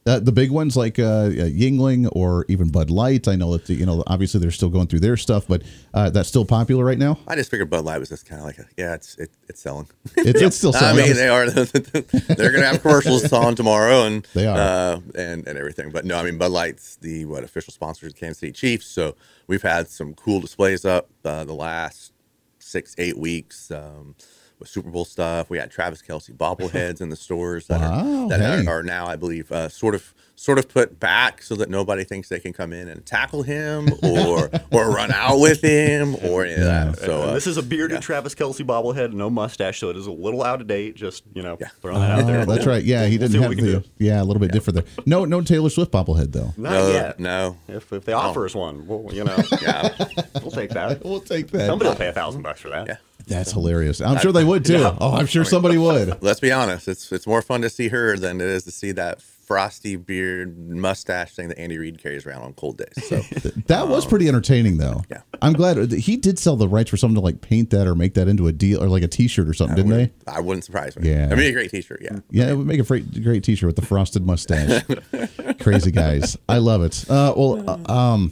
Uh, 0.08 0.20
the 0.20 0.32
big 0.32 0.52
ones 0.52 0.78
like 0.78 1.00
uh, 1.00 1.30
Yuengling 1.30 2.08
or 2.12 2.46
even 2.48 2.70
Bud 2.70 2.92
Light. 2.92 3.28
I 3.28 3.36
know 3.36 3.58
that 3.58 3.68
you 3.74 3.88
know 3.88 4.04
obviously 4.06 4.40
they're 4.40 4.52
still 4.52 4.70
going 4.70 4.86
through 4.86 5.00
their 5.00 5.18
stuff, 5.18 5.48
but 5.48 5.64
uh, 5.96 6.12
that's 6.12 6.30
still 6.30 6.46
popular 6.46 6.86
right 6.86 7.00
now. 7.00 7.18
I 7.28 7.36
just 7.36 7.50
figured 7.50 7.72
Bud 7.72 7.86
Light 7.86 8.00
was 8.00 8.10
just 8.10 8.28
kind 8.28 8.40
of 8.40 8.46
like 8.46 8.60
a 8.60 8.66
yeah, 8.78 8.94
it's 8.94 9.16
it, 9.18 9.32
it's 9.50 9.60
selling. 9.60 9.88
It's, 10.16 10.40
it's 10.40 10.58
still 10.58 10.74
selling. 10.74 11.04
I 11.04 11.08
mean, 11.08 11.16
they 11.16 11.28
are. 11.28 11.50
they're 11.50 12.52
going 12.52 12.62
to 12.62 12.68
have 12.68 12.84
commercials 12.84 13.34
on 13.34 13.56
tomorrow, 13.56 14.04
and 14.04 14.28
They 14.36 14.46
are. 14.46 14.56
uh, 14.56 15.00
and 15.16 15.48
and 15.48 15.58
everything. 15.58 15.90
But 15.90 16.06
no, 16.06 16.20
I 16.20 16.24
mean, 16.24 16.38
Bud 16.38 16.52
Light's 16.52 16.98
the 16.98 17.26
what 17.26 17.44
official 17.44 17.74
sponsor 17.74 18.06
of 18.06 18.14
the 18.14 18.20
Kansas 18.20 18.38
City 18.42 18.52
Chiefs. 18.52 18.86
So 18.86 19.16
we've 19.48 19.64
had 19.64 19.88
some 19.90 20.14
cool 20.14 20.40
displays 20.40 20.86
up 20.86 21.10
uh, 21.24 21.46
the 21.46 21.56
last 21.56 22.14
six 22.60 22.94
eight 23.00 23.18
weeks. 23.18 23.72
Um, 23.72 24.14
with 24.60 24.70
Super 24.70 24.90
Bowl 24.90 25.06
stuff, 25.06 25.50
we 25.50 25.58
had 25.58 25.70
Travis 25.72 26.02
Kelce 26.02 26.36
bobbleheads 26.36 27.02
in 27.02 27.10
the 27.10 27.16
stores 27.16 27.68
that 27.68 27.82
Wow, 27.82 28.24
are 28.26 28.30
that 28.30 28.40
hey. 28.40 28.66
are, 28.66 28.80
are 28.80 28.84
now, 28.84 29.06
I 29.08 29.16
believe, 29.16 29.52
uh, 29.52 29.70
sort 29.70 29.96
of 29.96 30.14
sort 30.38 30.60
of 30.60 30.68
put 30.68 31.00
back 31.00 31.42
so 31.42 31.56
that 31.56 31.70
nobody 31.70 32.04
thinks 32.04 32.28
they 32.28 32.42
can 32.42 32.52
come 32.52 32.74
in 32.74 32.90
and 32.90 33.06
tackle 33.06 33.44
him 33.44 33.88
or 34.04 34.50
or 34.72 34.90
run 34.92 35.10
out 35.12 35.40
with 35.40 35.62
him 35.62 36.14
or 36.24 36.44
any 36.44 36.56
of 36.56 36.60
that. 36.62 36.98
So 37.00 37.22
uh, 37.24 37.34
this 37.34 37.48
is 37.48 37.56
a 37.58 37.64
bearded 37.64 38.02
Travis 38.02 38.36
Kelce 38.36 38.66
bobblehead, 38.66 39.14
no 39.14 39.30
mustache, 39.30 39.80
so 39.80 39.90
it 39.90 39.98
is 39.98 40.08
a 40.08 40.12
little 40.12 40.44
out 40.44 40.60
of 40.62 40.68
date. 40.68 40.96
Just 40.96 41.24
you 41.34 41.42
know, 41.42 41.58
throwing 41.82 42.02
that 42.02 42.20
out 42.20 42.28
there. 42.28 42.42
Oh, 42.42 42.46
that's 42.46 42.66
right. 42.66 42.84
Yeah, 42.84 43.06
he 43.06 43.18
didn't 43.18 43.32
see 43.34 43.40
what 43.40 43.58
have 43.58 43.66
the 43.66 43.86
yeah 43.98 44.22
a 44.22 44.26
little 44.26 44.42
bit 44.42 44.52
different 44.52 44.76
there. 44.86 45.04
No, 45.06 45.24
no 45.26 45.42
Taylor 45.42 45.70
Swift 45.70 45.92
bobblehead 45.92 46.32
though. 46.32 46.54
Not 46.58 46.72
no, 46.72 46.88
yet. 46.92 47.20
no. 47.20 47.58
If, 47.68 47.92
if 47.94 48.04
they 48.06 48.14
offer 48.14 48.46
us 48.46 48.56
one, 48.56 48.88
well, 48.88 49.08
you 49.14 49.24
know, 49.24 49.38
Yeah. 49.62 49.96
we'll 50.42 50.52
take 50.52 50.72
that. 50.72 51.02
We'll 51.06 51.20
take 51.22 51.48
that. 51.52 51.68
Somebody 51.68 51.90
will 51.90 51.96
pay 51.98 52.08
a 52.08 52.14
thousand 52.14 52.42
bucks 52.42 52.60
for 52.62 52.70
that. 52.70 52.88
Yeah. 52.88 52.96
That's 53.28 53.52
hilarious. 53.52 54.02
I'm 54.02 54.20
sure 54.20 54.32
they 54.32 54.44
would 54.44 54.66
too. 54.66 54.92
Oh, 55.00 55.16
I'm 55.16 55.26
sure 55.26 55.44
somebody 55.44 55.78
would. 55.78 56.22
Let's 56.22 56.40
be 56.40 56.52
honest. 56.52 56.88
It's 56.88 57.12
it's 57.12 57.28
more 57.28 57.42
fun 57.42 57.62
to 57.62 57.70
see 57.70 57.90
her 57.90 58.18
than 58.18 58.42
it 58.42 58.48
is 58.48 58.64
to 58.64 58.72
see 58.72 58.92
that 58.94 59.22
frosty 59.22 59.96
beard 59.96 60.58
mustache 60.70 61.36
thing 61.36 61.50
that 61.50 61.60
Andy 61.60 61.78
Reid 61.78 62.02
carries 62.02 62.26
around 62.26 62.42
on 62.42 62.54
cold 62.54 62.78
days. 62.78 63.08
So 63.08 63.18
That 63.68 63.88
was 63.88 64.06
pretty 64.06 64.28
entertaining 64.28 64.78
though. 64.78 65.04
Yeah. 65.10 65.22
I'm 65.42 65.54
glad 65.54 65.92
he 65.92 66.18
did 66.18 66.40
sell 66.40 66.56
the 66.56 66.68
rights 66.68 66.90
for 66.90 66.98
someone 66.98 67.16
to 67.16 67.22
like 67.22 67.42
paint 67.42 67.70
that 67.70 67.86
or 67.88 67.94
make 67.94 68.16
that 68.16 68.28
into 68.28 68.48
a 68.48 68.52
deal 68.52 68.84
or 68.84 68.90
like 68.90 69.04
a 69.04 69.08
T-shirt 69.08 69.48
or 69.48 69.54
something, 69.54 69.76
didn't 69.76 69.92
they? 69.92 70.12
I 70.28 70.40
wouldn't 70.40 70.64
surprise 70.64 70.98
me. 70.98 71.10
Yeah. 71.10 71.30
I 71.32 71.36
mean, 71.36 71.50
a 71.50 71.54
great 71.54 71.70
T-shirt. 71.70 72.02
Yeah. 72.02 72.20
Yeah, 72.32 72.50
it 72.50 72.56
would 72.56 72.66
make 72.66 72.80
a 72.80 72.84
great, 72.84 73.24
great 73.24 73.44
T-shirt 73.44 73.68
with 73.68 73.76
the 73.76 73.86
frosted 73.86 74.26
mustache. 74.26 74.84
Crazy 75.60 75.92
guys, 75.92 76.38
I 76.50 76.58
love 76.58 76.82
it. 76.82 77.06
Uh, 77.10 77.34
well, 77.38 77.70
uh, 77.70 77.94
um, 77.94 78.32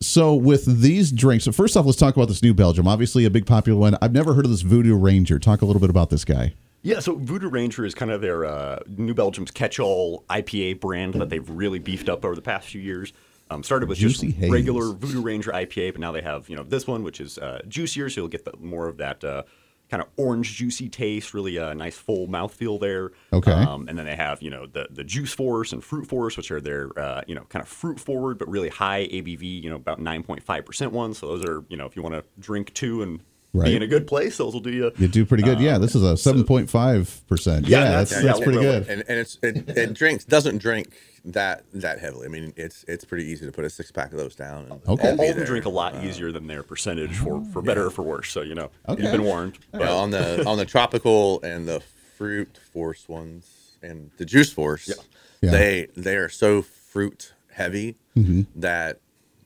so 0.00 0.34
with 0.34 0.80
these 0.80 1.10
drinks, 1.10 1.44
so 1.44 1.52
first 1.52 1.76
off, 1.76 1.86
let's 1.86 1.98
talk 1.98 2.16
about 2.16 2.28
this 2.28 2.42
new 2.42 2.54
Belgium. 2.54 2.86
Obviously, 2.86 3.24
a 3.24 3.30
big 3.30 3.46
popular 3.46 3.78
one. 3.78 3.96
I've 4.02 4.12
never 4.12 4.34
heard 4.34 4.44
of 4.44 4.50
this 4.50 4.62
Voodoo 4.62 4.96
Ranger. 4.96 5.38
Talk 5.38 5.62
a 5.62 5.64
little 5.64 5.80
bit 5.80 5.90
about 5.90 6.10
this 6.10 6.24
guy. 6.24 6.54
Yeah, 6.82 7.00
so 7.00 7.16
Voodoo 7.16 7.48
Ranger 7.48 7.84
is 7.84 7.94
kind 7.94 8.10
of 8.10 8.20
their 8.20 8.44
uh, 8.44 8.78
New 8.86 9.14
Belgium's 9.14 9.50
catch-all 9.50 10.24
IPA 10.30 10.80
brand 10.80 11.14
that 11.14 11.30
they've 11.30 11.48
really 11.48 11.80
beefed 11.80 12.08
up 12.08 12.24
over 12.24 12.34
the 12.34 12.42
past 12.42 12.68
few 12.68 12.80
years. 12.80 13.12
Um, 13.50 13.62
started 13.62 13.88
with 13.88 13.98
Juicy 13.98 14.28
just 14.28 14.38
haze. 14.38 14.50
regular 14.50 14.92
Voodoo 14.92 15.20
Ranger 15.22 15.52
IPA, 15.52 15.92
but 15.92 16.00
now 16.00 16.12
they 16.12 16.20
have 16.20 16.48
you 16.48 16.56
know 16.56 16.62
this 16.62 16.86
one, 16.86 17.02
which 17.02 17.20
is 17.20 17.38
uh, 17.38 17.60
juicier, 17.68 18.10
so 18.10 18.22
you'll 18.22 18.28
get 18.28 18.44
the, 18.44 18.52
more 18.58 18.88
of 18.88 18.98
that 18.98 19.24
uh, 19.24 19.42
kind 19.90 20.02
of 20.02 20.08
orange 20.16 20.54
juicy 20.54 20.88
taste, 20.88 21.34
really 21.34 21.56
a 21.56 21.74
nice 21.74 21.96
full 21.96 22.26
mouthfeel 22.26 22.80
there. 22.80 23.12
Okay. 23.32 23.52
Um, 23.52 23.88
and 23.88 23.98
then 23.98 24.06
they 24.06 24.16
have 24.16 24.42
you 24.42 24.50
know 24.50 24.66
the 24.66 24.88
the 24.90 25.04
Juice 25.04 25.32
Force 25.32 25.72
and 25.72 25.82
Fruit 25.82 26.06
Force, 26.06 26.36
which 26.36 26.50
are 26.50 26.60
their 26.60 26.90
uh, 26.98 27.22
you 27.26 27.34
know 27.34 27.44
kind 27.48 27.62
of 27.62 27.68
fruit 27.68 28.00
forward 28.00 28.38
but 28.38 28.48
really 28.48 28.68
high 28.68 29.06
ABV, 29.06 29.62
you 29.62 29.70
know 29.70 29.76
about 29.76 30.00
nine 30.00 30.22
point 30.22 30.42
five 30.42 30.64
percent 30.64 30.92
ones. 30.92 31.18
So 31.18 31.28
those 31.28 31.44
are 31.44 31.64
you 31.68 31.76
know 31.76 31.86
if 31.86 31.96
you 31.96 32.02
want 32.02 32.14
to 32.14 32.24
drink 32.38 32.74
two 32.74 33.02
and 33.02 33.20
Right. 33.52 33.66
be 33.68 33.76
in 33.76 33.82
a 33.82 33.86
good 33.86 34.06
place, 34.06 34.36
those 34.36 34.52
will 34.52 34.60
do 34.60 34.70
you. 34.70 34.92
You 34.98 35.08
do 35.08 35.24
pretty 35.24 35.42
good. 35.42 35.60
yeah, 35.60 35.78
this 35.78 35.94
is 35.94 36.02
a 36.02 36.16
seven 36.16 36.44
point 36.44 36.68
five 36.68 37.22
percent. 37.26 37.66
Yeah, 37.66 37.78
Yeah, 37.78 37.84
that's- 37.84 38.10
that's 38.10 38.22
yeah, 38.22 38.26
that's 38.32 38.40
pretty 38.40 38.58
well, 38.58 38.80
good. 38.80 38.88
And, 38.88 39.04
and 39.08 39.18
it's 39.18 39.38
it, 39.42 39.68
it 39.76 39.94
drinks 39.94 40.24
doesn't 40.26 40.58
drink 40.58 40.92
that 41.24 41.64
that 41.72 41.98
heavily. 41.98 42.26
I 42.26 42.28
mean, 42.28 42.52
it's 42.56 42.84
it's 42.86 43.04
pretty 43.04 43.24
easy 43.24 43.46
to 43.46 43.52
put 43.52 43.64
a 43.64 43.70
six 43.70 43.90
pack 43.90 44.12
of 44.12 44.18
those 44.18 44.34
down. 44.36 44.66
And, 44.70 44.80
Okay. 44.88 45.08
and 45.10 45.18
all 45.20 45.32
them 45.34 45.44
drink 45.46 45.64
a 45.64 45.70
lot 45.70 46.04
easier 46.04 46.32
than 46.32 46.46
their 46.46 46.62
percentage 46.62 47.16
for, 47.16 47.42
for 47.52 47.62
better 47.62 47.86
or 47.86 47.90
for 47.90 48.02
worse. 48.02 48.30
So 48.30 48.42
you 48.42 48.54
know, 48.54 48.70
Okay. 48.88 49.02
you've 49.02 49.12
been 49.12 49.24
warned. 49.24 49.58
But 49.72 49.80
Yeah, 49.82 49.92
on 49.92 50.10
the 50.10 50.44
on 50.46 50.58
the 50.58 50.66
tropical 50.66 51.40
and 51.42 51.66
the 51.66 51.80
fruit 52.18 52.58
force 52.72 53.08
ones 53.08 53.78
and 53.82 54.10
the 54.18 54.24
juice 54.26 54.52
force, 54.52 54.92
Yeah. 55.40 55.50
they 55.50 55.86
they 55.96 56.16
are 56.16 56.28
so 56.28 56.60
fruit 56.62 57.32
heavy 57.52 57.96
Mm-hmm. 58.16 58.42
that 58.60 59.00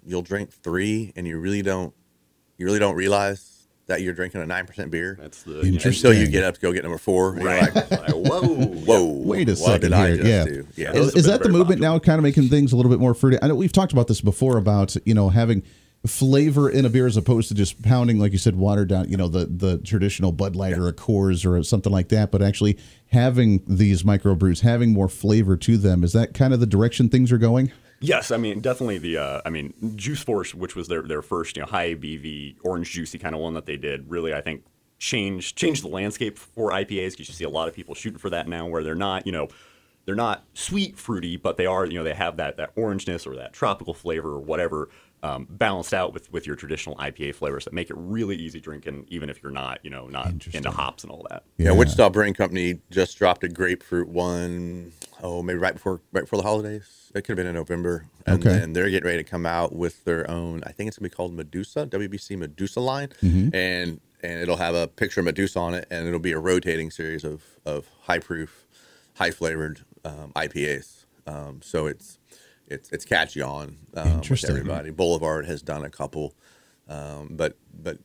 you'll 0.07 0.23
drink 0.23 0.51
three 0.53 1.13
and 1.17 1.27
you 1.27 1.39
really 1.39 1.63
don't 1.63 1.93
you 2.59 2.67
really 2.67 2.79
don't 2.79 2.95
realize 2.95 3.50
that 3.91 4.03
you're 4.03 4.15
drinking 4.15 4.41
a 4.41 4.47
nine 4.47 4.67
percent 4.67 4.91
beer 4.91 5.19
that's 5.21 5.43
the 5.43 5.61
Interesting. 5.63 6.11
until 6.11 6.23
you 6.25 6.31
get 6.31 6.45
up 6.45 6.55
to 6.55 6.61
go 6.61 6.73
get 6.73 6.83
number 6.85 6.97
four. 6.99 7.33
Right. 7.33 7.63
you're 7.75 7.75
like, 7.75 7.91
Like, 7.91 8.11
whoa, 8.11 8.43
whoa, 8.87 9.05
Wait 9.05 9.49
a 9.49 9.57
second 9.57 9.93
here. 9.93 10.15
Yeah. 10.15 10.45
do? 10.45 10.67
Yeah, 10.77 10.93
Is, 10.93 11.15
is 11.17 11.27
that 11.27 11.43
the 11.43 11.49
very 11.49 11.59
movement 11.59 11.81
now, 11.81 11.99
kind 11.99 12.19
of 12.19 12.23
making 12.23 12.49
things 12.49 12.73
a 12.73 12.77
little 12.77 12.91
bit 12.91 13.01
more 13.01 13.15
fruity? 13.15 13.39
I 13.43 13.49
know 13.49 13.55
we've 13.55 13.73
talked 13.73 13.93
about 13.93 14.07
this 14.09 14.21
before 14.21 14.57
about 14.57 14.97
you 15.05 15.13
know 15.15 15.29
having 15.29 15.63
flavor 16.07 16.71
in 16.71 16.87
a 16.87 16.89
beer 16.89 17.07
as 17.07 17.17
opposed 17.17 17.49
to 17.49 17.55
just 17.55 17.83
pounding, 17.83 18.19
like 18.19 18.33
you 18.33 18.39
said, 18.39 18.57
watered 18.57 18.89
down. 18.89 19.09
You 19.09 19.17
know 19.17 19.29
the 19.29 19.47
the 19.47 19.79
traditional 19.79 20.33
Bud 20.33 20.57
Light 20.57 20.79
or 20.79 20.89
a 20.89 20.93
Coors 20.93 21.45
or 21.45 21.63
something 21.63 21.93
like 21.93 22.09
that, 22.11 22.31
but 22.31 22.43
actually 22.43 22.79
having 23.09 23.63
these 23.67 24.03
microbrews, 24.03 24.61
having 24.61 24.93
more 24.93 25.09
flavor 25.09 25.57
to 25.57 25.77
them. 25.77 26.05
Is 26.05 26.13
that 26.13 26.33
kind 26.33 26.55
of 26.55 26.61
the 26.61 26.67
direction 26.67 27.09
things 27.09 27.33
are 27.33 27.39
going? 27.39 27.73
Yes, 28.01 28.31
I 28.31 28.39
mean 28.39 28.61
definitely 28.61 28.97
the 28.99 29.19
uh, 29.19 29.41
I 29.45 29.51
mean 29.51 29.75
Juice 29.97 30.23
Force, 30.23 30.55
which 30.55 30.75
was 30.75 30.89
their 30.89 31.03
their 31.03 31.21
first 31.21 31.57
you 31.57 31.63
know 31.63 31.69
high 31.69 31.95
ABV 31.95 32.57
orange 32.65 32.91
juicy 32.91 33.19
kind 33.19 33.35
of 33.35 33.41
one 33.41 33.55
that 33.55 33.67
they 33.67 33.77
did, 33.77 34.11
really 34.11 34.33
I 34.33 34.41
think 34.41 34.65
changed 34.99 35.57
changed 35.57 35.85
the 35.85 35.89
landscape 35.89 36.39
for 36.39 36.71
IPAs 36.71 37.13
because 37.13 37.29
you 37.29 37.35
see 37.35 37.45
a 37.45 37.51
lot 37.51 37.69
of 37.69 37.75
people 37.75 37.95
shooting 37.95 38.19
for 38.19 38.31
that 38.31 38.49
now, 38.49 38.67
where 38.67 38.83
they're 38.83 38.95
not 38.95 39.27
you 39.27 39.33
know 39.33 39.49
they're 40.07 40.15
not 40.15 40.45
sweet 40.55 40.97
fruity, 40.97 41.37
but 41.37 41.59
they 41.59 41.67
are 41.67 41.85
you 41.85 41.99
know 41.99 42.05
they 42.05 42.15
have 42.15 42.39
that 42.39 42.57
that 42.57 42.75
orangeness 42.75 43.27
or 43.27 43.37
that 43.37 43.53
tropical 43.53 43.93
flavor 43.93 44.31
or 44.31 44.41
whatever 44.41 44.89
um, 45.23 45.47
balanced 45.51 45.93
out 45.93 46.13
with 46.15 46.33
with 46.33 46.47
your 46.47 46.57
traditional 46.57 46.97
IPA 46.97 47.35
flavors 47.35 47.65
that 47.65 47.73
make 47.73 47.91
it 47.91 47.97
really 47.97 48.37
easy 48.37 48.61
drinking, 48.61 49.05
even 49.09 49.29
if 49.29 49.43
you're 49.43 49.53
not 49.53 49.81
you 49.83 49.91
know 49.91 50.07
not 50.07 50.29
into 50.53 50.71
hops 50.71 51.03
and 51.05 51.13
all 51.13 51.27
that. 51.31 51.45
Yeah, 51.59 51.73
Wichita 51.73 52.11
Brewing 52.11 52.35
Company 52.35 52.81
just 52.91 53.19
dropped 53.19 53.45
a 53.45 53.49
grapefruit 53.49 54.09
one. 54.09 54.93
Oh, 55.23 55.43
maybe 55.43 55.59
right 55.59 55.75
before 55.75 56.01
right 56.13 56.23
before 56.23 56.39
the 56.39 56.43
holidays. 56.47 57.11
It 57.15 57.23
could 57.23 57.31
have 57.33 57.37
been 57.39 57.47
in 57.49 57.55
November, 57.55 58.07
and 58.25 58.41
Okay. 58.47 58.61
then 58.61 58.73
they're 58.73 58.89
getting 58.89 59.07
ready 59.07 59.23
to 59.23 59.29
come 59.29 59.45
out 59.45 59.75
with 59.75 60.05
their 60.05 60.31
own. 60.31 60.63
I 60.65 60.73
think 60.73 60.89
it's 60.89 60.97
gonna 60.99 61.09
be 61.09 61.15
called 61.15 61.35
Medusa, 61.35 61.87
WBC 61.87 62.37
Medusa 62.39 62.81
line, 62.81 63.09
Mm-hmm. 63.23 63.55
and 63.55 64.01
and 64.23 64.41
it'll 64.43 64.57
have 64.59 64.75
a 64.75 64.87
picture 64.87 65.21
of 65.21 65.25
Medusa 65.27 65.59
on 65.59 65.75
it, 65.75 65.87
and 65.91 66.07
it'll 66.07 66.21
be 66.21 66.33
a 66.33 66.39
rotating 66.39 66.91
series 66.91 67.25
of 67.25 67.43
of 67.67 67.89
high 68.03 68.21
proof, 68.21 68.65
high 69.17 69.33
flavored 69.33 69.81
um, 70.05 70.33
IPAs. 70.37 71.05
Um, 71.27 71.61
so 71.63 71.87
it's 71.87 72.19
it's 72.71 72.91
it's 72.93 73.05
catchy 73.05 73.43
on 73.43 73.77
um, 73.95 74.21
with 74.21 74.45
everybody. 74.49 74.91
Boulevard 74.91 75.47
has 75.47 75.63
done 75.63 75.85
a 75.85 75.91
couple, 75.91 76.35
um, 76.89 77.29
but 77.33 77.57
but 77.83 77.99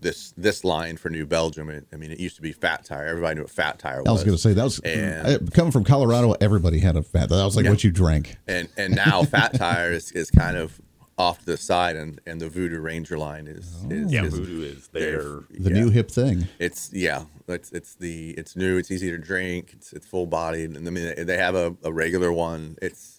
this 0.00 0.32
this 0.36 0.64
line 0.64 0.96
for 0.96 1.08
New 1.10 1.26
Belgium, 1.26 1.70
it, 1.70 1.86
I 1.92 1.96
mean, 1.96 2.10
it 2.10 2.20
used 2.20 2.36
to 2.36 2.42
be 2.42 2.52
Fat 2.52 2.84
Tire. 2.84 3.06
Everybody 3.06 3.36
knew 3.36 3.42
what 3.42 3.50
Fat 3.50 3.78
Tire 3.78 3.98
was. 4.02 4.08
I 4.08 4.12
was 4.12 4.24
going 4.24 4.36
to 4.36 4.42
say 4.42 4.52
that 4.52 4.64
was 4.64 4.78
And- 4.80 5.52
coming 5.52 5.72
from 5.72 5.84
Colorado. 5.84 6.34
Everybody 6.40 6.78
had 6.78 6.96
a 6.96 7.02
fat. 7.02 7.28
That 7.30 7.44
was 7.44 7.56
like 7.56 7.64
Yeah. 7.64 7.70
what 7.70 7.84
you 7.84 7.90
drank. 7.90 8.36
and 8.46 8.68
and 8.76 8.94
now 8.94 9.22
Fat 9.22 9.54
Tire 9.58 9.92
is, 9.92 10.12
is 10.12 10.30
kind 10.30 10.56
of 10.56 10.80
off 11.16 11.38
to 11.38 11.46
the 11.46 11.56
side, 11.56 11.94
and, 11.94 12.20
and 12.26 12.40
the 12.40 12.48
Voodoo 12.48 12.80
Ranger 12.80 13.16
line 13.16 13.46
is, 13.46 13.72
is 13.88 14.12
Yeah, 14.12 14.24
is 14.24 14.34
Voodoo 14.36 14.62
is 14.62 14.88
their- 14.88 15.12
their 15.22 15.22
The 15.60 15.70
yeah. 15.70 15.80
new 15.84 15.90
hip 15.90 16.10
thing. 16.10 16.48
It's 16.58 16.92
yeah, 16.92 17.24
it's 17.48 17.70
it's 17.70 17.94
the 17.94 18.30
it's 18.32 18.56
new, 18.56 18.76
it's 18.78 18.90
easy 18.90 19.10
to 19.10 19.18
drink, 19.18 19.70
it's 19.74 19.92
it's 19.92 20.06
full 20.06 20.26
bodied, 20.26 20.70
and 20.76 20.86
I 20.86 20.90
mean 20.90 21.24
they 21.24 21.36
have 21.38 21.54
a, 21.54 21.74
a 21.84 21.92
regular 21.92 22.32
one. 22.32 22.76
It's 22.82 23.13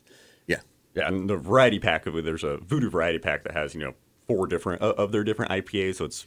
yeah, 0.95 1.03
Yeah, 1.03 1.07
and 1.09 1.29
the 1.29 1.37
variety 1.37 1.79
pack 1.79 2.05
of 2.05 2.15
it, 2.17 2.25
there's 2.25 2.43
a 2.43 2.57
Voodoo 2.57 2.89
variety 2.89 3.19
pack 3.19 3.43
that 3.43 3.53
has 3.53 3.73
you 3.75 3.81
know 3.81 3.93
four 4.27 4.47
different 4.47 4.81
uh, 4.81 4.93
of 4.97 5.11
their 5.11 5.23
different 5.23 5.51
IPAs. 5.51 5.95
So 5.95 6.05
it's 6.05 6.25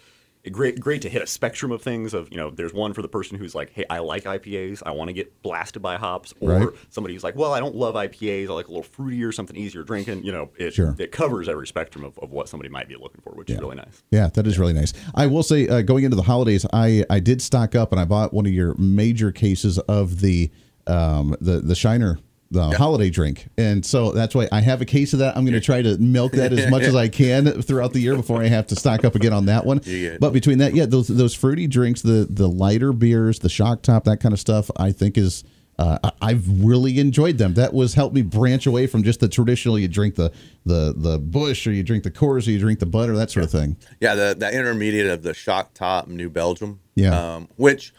great 0.52 0.78
great 0.80 1.02
to 1.02 1.08
hit 1.10 1.20
a 1.20 1.26
spectrum 1.26 1.72
of 1.72 1.82
things. 1.82 2.14
Of 2.14 2.30
you 2.30 2.36
know, 2.38 2.48
there's 2.50 2.72
one 2.72 2.92
for 2.94 3.02
the 3.02 3.08
person 3.08 3.36
who's 3.38 3.54
like, 3.54 3.70
hey, 3.70 3.84
I 3.90 3.98
like 3.98 4.24
IPAs, 4.24 4.82
I 4.86 4.92
want 4.92 5.08
to 5.08 5.12
get 5.12 5.42
blasted 5.42 5.82
by 5.82 5.96
hops, 5.96 6.32
or 6.40 6.50
Right. 6.50 6.68
somebody 6.90 7.14
who's 7.14 7.24
like, 7.24 7.34
well, 7.36 7.52
I 7.52 7.60
don't 7.60 7.74
love 7.74 7.96
IPAs, 7.96 8.48
I 8.48 8.52
like 8.52 8.68
a 8.68 8.72
little 8.72 8.84
fruitier, 8.84 9.34
something 9.34 9.56
easier 9.56 9.82
drinking. 9.82 10.22
You 10.24 10.32
know, 10.32 10.50
it 10.56 10.74
Sure. 10.74 10.94
it 10.98 11.10
covers 11.12 11.48
every 11.48 11.66
spectrum 11.66 12.04
of, 12.04 12.16
of 12.20 12.30
what 12.30 12.48
somebody 12.48 12.68
might 12.70 12.88
be 12.88 12.94
looking 12.94 13.20
for, 13.20 13.32
which 13.32 13.50
is 13.50 13.58
really 13.58 13.76
nice. 13.76 14.02
Yeah, 14.10 14.28
that 14.34 14.46
is 14.46 14.58
really 14.58 14.72
nice. 14.74 14.92
I 15.14 15.26
will 15.26 15.42
say, 15.42 15.66
uh, 15.68 15.82
going 15.82 16.04
into 16.04 16.16
the 16.16 16.22
holidays, 16.22 16.64
I 16.72 17.04
I 17.10 17.18
did 17.20 17.42
stock 17.42 17.74
up 17.74 17.90
and 17.92 18.00
I 18.00 18.04
bought 18.04 18.32
one 18.32 18.46
of 18.46 18.52
your 18.52 18.74
major 18.76 19.32
cases 19.32 19.78
of 19.80 20.20
the 20.20 20.50
um 20.86 21.36
the 21.40 21.60
the 21.60 21.74
Shiner 21.74 22.18
the 22.50 22.70
holiday 22.76 23.10
drink, 23.10 23.48
and 23.58 23.84
so 23.84 24.12
that's 24.12 24.34
why 24.34 24.48
I 24.50 24.60
have 24.60 24.80
a 24.80 24.84
case 24.86 25.12
of 25.12 25.18
that. 25.18 25.36
I'm 25.36 25.44
going 25.44 25.52
to 25.54 25.60
try 25.60 25.82
to 25.82 25.98
milk 25.98 26.32
that 26.32 26.52
as 26.52 26.70
much 26.70 26.82
as 26.84 26.94
I 26.94 27.08
can 27.22 27.60
throughout 27.62 27.92
the 27.92 28.00
year 28.00 28.16
before 28.16 28.42
I 28.42 28.46
have 28.46 28.66
to 28.68 28.76
stock 28.76 29.04
up 29.04 29.14
again 29.14 29.32
on 29.34 29.46
that 29.46 29.66
one. 29.66 29.80
Yeah. 29.84 30.16
But 30.18 30.32
between 30.32 30.58
that, 30.58 30.74
yeah, 30.74 30.86
those 30.86 31.08
those 31.08 31.34
fruity 31.34 31.66
drinks, 31.66 32.00
the 32.02 32.26
the 32.30 32.48
lighter 32.48 32.92
beers, 32.92 33.40
the 33.40 33.48
shock 33.50 33.82
top, 33.82 34.04
that 34.04 34.20
kind 34.20 34.32
of 34.32 34.40
stuff, 34.40 34.70
I 34.76 34.92
think 34.92 35.18
is. 35.18 35.44
Uh, 35.80 35.96
I've 36.20 36.64
really 36.64 36.98
enjoyed 36.98 37.38
them. 37.38 37.54
That 37.54 37.72
was 37.72 37.94
helped 37.94 38.12
me 38.12 38.22
branch 38.22 38.66
away 38.66 38.88
from 38.88 39.04
just 39.04 39.20
the 39.20 39.28
traditional. 39.28 39.78
You 39.78 39.86
drink 39.86 40.16
the 40.16 40.32
the 40.66 40.92
the 40.96 41.20
Busch, 41.20 41.68
or 41.68 41.72
you 41.72 41.84
drink 41.84 42.02
the 42.02 42.10
Coors, 42.10 42.48
or 42.48 42.50
you 42.50 42.58
drink 42.58 42.80
the 42.80 42.86
butter, 42.86 43.14
that 43.14 43.30
sort 43.30 43.44
of 43.44 43.52
thing. 43.52 43.76
yeah. 44.00 44.16
The 44.16 44.34
the 44.36 44.50
intermediate 44.52 45.06
of 45.06 45.22
the 45.22 45.34
Shock 45.34 45.74
Top 45.74 46.08
New 46.08 46.30
Belgium, 46.30 46.80
Yeah. 46.96 47.36
um, 47.36 47.48
which 47.54 47.94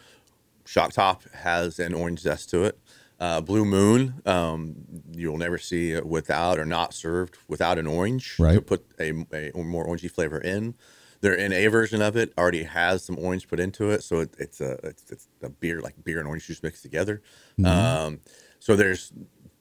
Shock 0.66 0.92
Top 0.92 1.22
has 1.32 1.78
an 1.78 1.94
orange 1.94 2.20
zest 2.20 2.50
to 2.50 2.64
it. 2.64 2.78
Uh, 3.20 3.40
Blue 3.42 3.66
Moon, 3.66 4.22
um, 4.24 4.74
you'll 5.12 5.36
never 5.36 5.58
see 5.58 5.92
it 5.92 6.06
without 6.06 6.58
or 6.58 6.64
not 6.64 6.94
served 6.94 7.36
without 7.48 7.78
an 7.78 7.86
orange. 7.86 8.36
Right. 8.38 8.54
To 8.54 8.62
put 8.62 8.86
a, 8.98 9.10
a 9.32 9.52
more 9.62 9.86
orangey 9.86 10.10
flavor 10.10 10.38
in. 10.38 10.74
Their 11.20 11.36
NA 11.50 11.68
version 11.70 12.00
of 12.00 12.16
it 12.16 12.32
already 12.38 12.62
has 12.62 13.04
some 13.04 13.18
orange 13.18 13.46
put 13.46 13.60
into 13.60 13.90
it, 13.90 14.02
so 14.02 14.20
it, 14.20 14.30
it's 14.38 14.58
a 14.62 14.78
it's, 14.82 15.10
it's 15.10 15.28
a 15.42 15.50
beer 15.50 15.82
like 15.82 16.02
beer 16.02 16.18
and 16.18 16.26
orange 16.26 16.46
juice 16.46 16.62
mixed 16.62 16.82
together. 16.82 17.20
Um, 17.62 18.20
so 18.58 18.74
there's 18.74 19.12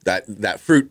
that 0.05 0.23
that 0.27 0.61
fruit 0.61 0.89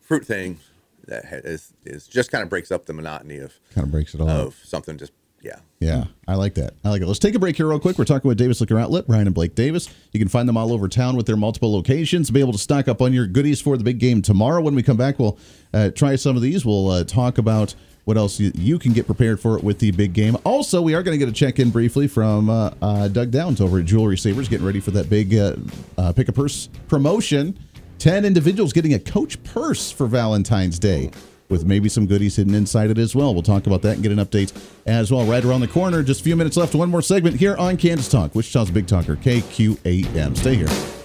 fruit 0.00 0.26
thing 0.26 0.58
that 1.06 1.24
ha- 1.26 1.36
is 1.44 1.72
is 1.84 2.08
just 2.08 2.32
kind 2.32 2.42
of 2.42 2.48
breaks 2.50 2.72
up 2.72 2.86
the 2.86 2.92
monotony 2.92 3.38
of 3.38 3.60
Kind 3.72 3.86
of 3.86 3.92
breaks 3.92 4.12
it 4.12 4.20
all 4.20 4.28
up. 4.28 4.46
of 4.48 4.54
something 4.64 4.98
just 4.98 5.12
yeah 5.42 5.56
Yeah, 5.80 6.04
I 6.28 6.34
like 6.34 6.54
that. 6.54 6.74
I 6.84 6.90
like 6.90 7.00
it. 7.00 7.06
Let's 7.06 7.18
take 7.18 7.34
a 7.34 7.38
break 7.38 7.56
here 7.56 7.66
real 7.66 7.80
quick. 7.80 7.98
We're 7.98 8.04
talking 8.04 8.28
with 8.28 8.36
Davis 8.36 8.60
Liquor 8.60 8.78
Outlet, 8.78 9.06
Brian 9.06 9.26
and 9.26 9.34
Blake 9.34 9.54
Davis. 9.54 9.88
You 10.12 10.20
can 10.20 10.28
find 10.28 10.46
them 10.48 10.56
all 10.56 10.72
over 10.72 10.88
town 10.88 11.16
with 11.16 11.26
their 11.26 11.36
multiple 11.36 11.72
locations. 11.72 12.30
Be 12.30 12.40
able 12.40 12.52
to 12.52 12.58
stock 12.58 12.86
up 12.86 13.00
on 13.00 13.12
your 13.14 13.26
goodies 13.26 13.60
for 13.60 13.78
the 13.78 13.84
big 13.84 13.98
game 13.98 14.20
tomorrow. 14.20 14.60
When 14.60 14.74
we 14.74 14.82
come 14.82 14.98
back, 14.98 15.18
we'll 15.18 15.38
uh, 15.72 15.90
try 15.90 16.16
some 16.16 16.36
of 16.36 16.42
these. 16.42 16.66
We'll 16.66 16.90
uh, 16.90 17.04
talk 17.04 17.38
about 17.38 17.74
what 18.04 18.16
else 18.16 18.40
you, 18.40 18.52
you 18.54 18.78
can 18.78 18.92
get 18.92 19.06
prepared 19.06 19.40
for 19.40 19.58
with 19.58 19.78
the 19.78 19.90
big 19.92 20.12
game. 20.12 20.36
Also, 20.44 20.82
we 20.82 20.94
are 20.94 21.02
going 21.02 21.18
to 21.18 21.24
get 21.24 21.28
a 21.28 21.32
check 21.32 21.58
in 21.58 21.70
briefly 21.70 22.08
from 22.08 22.50
uh, 22.50 22.72
uh, 22.82 23.08
Doug 23.08 23.30
Downs 23.30 23.60
over 23.60 23.78
at 23.78 23.84
Jewelry 23.84 24.18
Savers, 24.18 24.48
getting 24.48 24.66
ready 24.66 24.80
for 24.80 24.90
that 24.90 25.08
big 25.08 25.34
uh, 25.34 25.56
uh, 25.96 26.12
pick 26.12 26.28
a 26.28 26.32
purse 26.32 26.68
promotion. 26.88 27.58
10 27.98 28.24
individuals 28.24 28.72
getting 28.72 28.94
a 28.94 28.98
coach 28.98 29.42
purse 29.44 29.90
for 29.90 30.06
Valentine's 30.06 30.78
Day 30.78 31.10
with 31.50 31.64
maybe 31.64 31.88
some 31.88 32.06
goodies 32.06 32.36
hidden 32.36 32.54
inside 32.54 32.90
it 32.90 32.98
as 32.98 33.14
well. 33.14 33.34
We'll 33.34 33.42
talk 33.42 33.66
about 33.66 33.82
that 33.82 33.94
and 33.94 34.02
get 34.02 34.12
an 34.12 34.18
update 34.18 34.52
as 34.86 35.10
well 35.12 35.24
right 35.24 35.44
around 35.44 35.60
the 35.60 35.68
corner. 35.68 36.02
Just 36.02 36.20
a 36.20 36.24
few 36.24 36.36
minutes 36.36 36.56
left. 36.56 36.74
One 36.74 36.90
more 36.90 37.02
segment 37.02 37.36
here 37.36 37.56
on 37.56 37.76
Kansas 37.76 38.08
Talk, 38.08 38.34
Wichita's 38.34 38.70
Big 38.70 38.86
Talker, 38.86 39.16
KQAM. 39.16 40.36
Stay 40.36 40.54
here. 40.54 40.99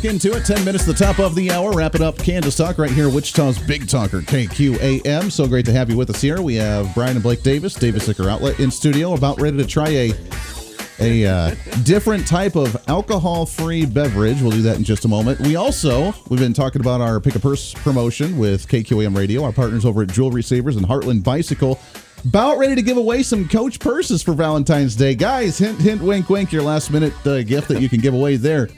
Back 0.00 0.10
into 0.10 0.32
it. 0.32 0.44
10 0.44 0.64
minutes 0.64 0.84
to 0.84 0.92
the 0.92 0.98
top 0.98 1.18
of 1.18 1.34
the 1.34 1.50
hour. 1.50 1.72
Wrapping 1.72 2.02
up 2.02 2.16
Kansas 2.16 2.56
Talk 2.56 2.78
right 2.78 2.90
here, 2.90 3.10
Wichita's 3.10 3.58
Big 3.58 3.88
Talker, 3.88 4.20
KQAM. 4.20 5.30
So 5.30 5.46
great 5.46 5.66
to 5.66 5.72
have 5.72 5.90
you 5.90 5.96
with 5.96 6.10
us 6.10 6.20
here. 6.20 6.40
We 6.40 6.54
have 6.54 6.92
Brian 6.94 7.16
and 7.16 7.22
Blake 7.22 7.42
Davis, 7.42 7.74
Davis 7.74 8.08
Liquor 8.08 8.28
Outlet 8.28 8.60
in 8.60 8.70
studio, 8.70 9.14
about 9.14 9.40
ready 9.40 9.56
to 9.58 9.66
try 9.66 9.88
a 9.88 10.12
a 11.00 11.26
uh, 11.26 11.54
different 11.82 12.26
type 12.26 12.56
of 12.56 12.76
alcohol-free 12.86 13.86
beverage. 13.86 14.42
We'll 14.42 14.50
do 14.50 14.60
that 14.62 14.76
in 14.76 14.84
just 14.84 15.06
a 15.06 15.08
moment. 15.08 15.40
We 15.40 15.56
also 15.56 16.14
we've 16.28 16.40
been 16.40 16.52
talking 16.52 16.80
about 16.80 17.00
our 17.00 17.20
pick 17.20 17.34
a 17.34 17.40
purse 17.40 17.74
promotion 17.74 18.38
with 18.38 18.68
KQAM 18.68 19.16
Radio, 19.16 19.44
our 19.44 19.52
partners 19.52 19.84
over 19.84 20.02
at 20.02 20.08
Jewelry 20.08 20.42
Savers 20.42 20.76
and 20.76 20.86
Heartland 20.86 21.24
Bicycle. 21.24 21.78
About 22.24 22.58
ready 22.58 22.74
to 22.74 22.82
give 22.82 22.98
away 22.98 23.22
some 23.22 23.48
coach 23.48 23.80
purses 23.80 24.22
for 24.22 24.34
Valentine's 24.34 24.94
Day, 24.94 25.14
guys. 25.14 25.56
Hint, 25.56 25.80
hint, 25.80 26.02
wink, 26.02 26.28
wink. 26.28 26.52
Your 26.52 26.62
last 26.62 26.90
minute 26.90 27.14
uh, 27.26 27.42
gift 27.42 27.68
that 27.68 27.80
you 27.80 27.88
can 27.88 28.00
give 28.00 28.12
away 28.12 28.36
there. 28.36 28.68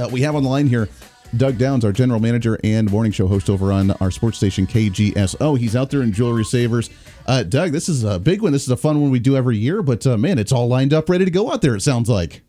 Uh, 0.00 0.08
we 0.08 0.22
have 0.22 0.34
on 0.34 0.42
the 0.42 0.48
line 0.48 0.66
here 0.66 0.88
Doug 1.36 1.58
Downs, 1.58 1.84
our 1.84 1.92
general 1.92 2.20
manager 2.20 2.58
and 2.64 2.90
morning 2.90 3.12
show 3.12 3.26
host 3.26 3.50
over 3.50 3.72
on 3.72 3.90
our 3.92 4.10
sports 4.10 4.36
station 4.36 4.66
KGSO. 4.66 5.58
He's 5.58 5.76
out 5.76 5.90
there 5.90 6.02
in 6.02 6.12
Jewelry 6.12 6.44
Savers. 6.44 6.90
Uh, 7.26 7.42
Doug, 7.42 7.72
this 7.72 7.88
is 7.88 8.02
a 8.02 8.18
big 8.18 8.42
one. 8.42 8.52
This 8.52 8.64
is 8.64 8.70
a 8.70 8.76
fun 8.76 9.00
one 9.00 9.10
we 9.10 9.20
do 9.20 9.36
every 9.36 9.56
year, 9.56 9.82
but 9.82 10.06
uh, 10.06 10.16
man, 10.16 10.38
it's 10.38 10.52
all 10.52 10.68
lined 10.68 10.92
up, 10.92 11.08
ready 11.08 11.24
to 11.24 11.30
go 11.30 11.52
out 11.52 11.62
there. 11.62 11.76
It 11.76 11.82
sounds 11.82 12.08
like. 12.08 12.42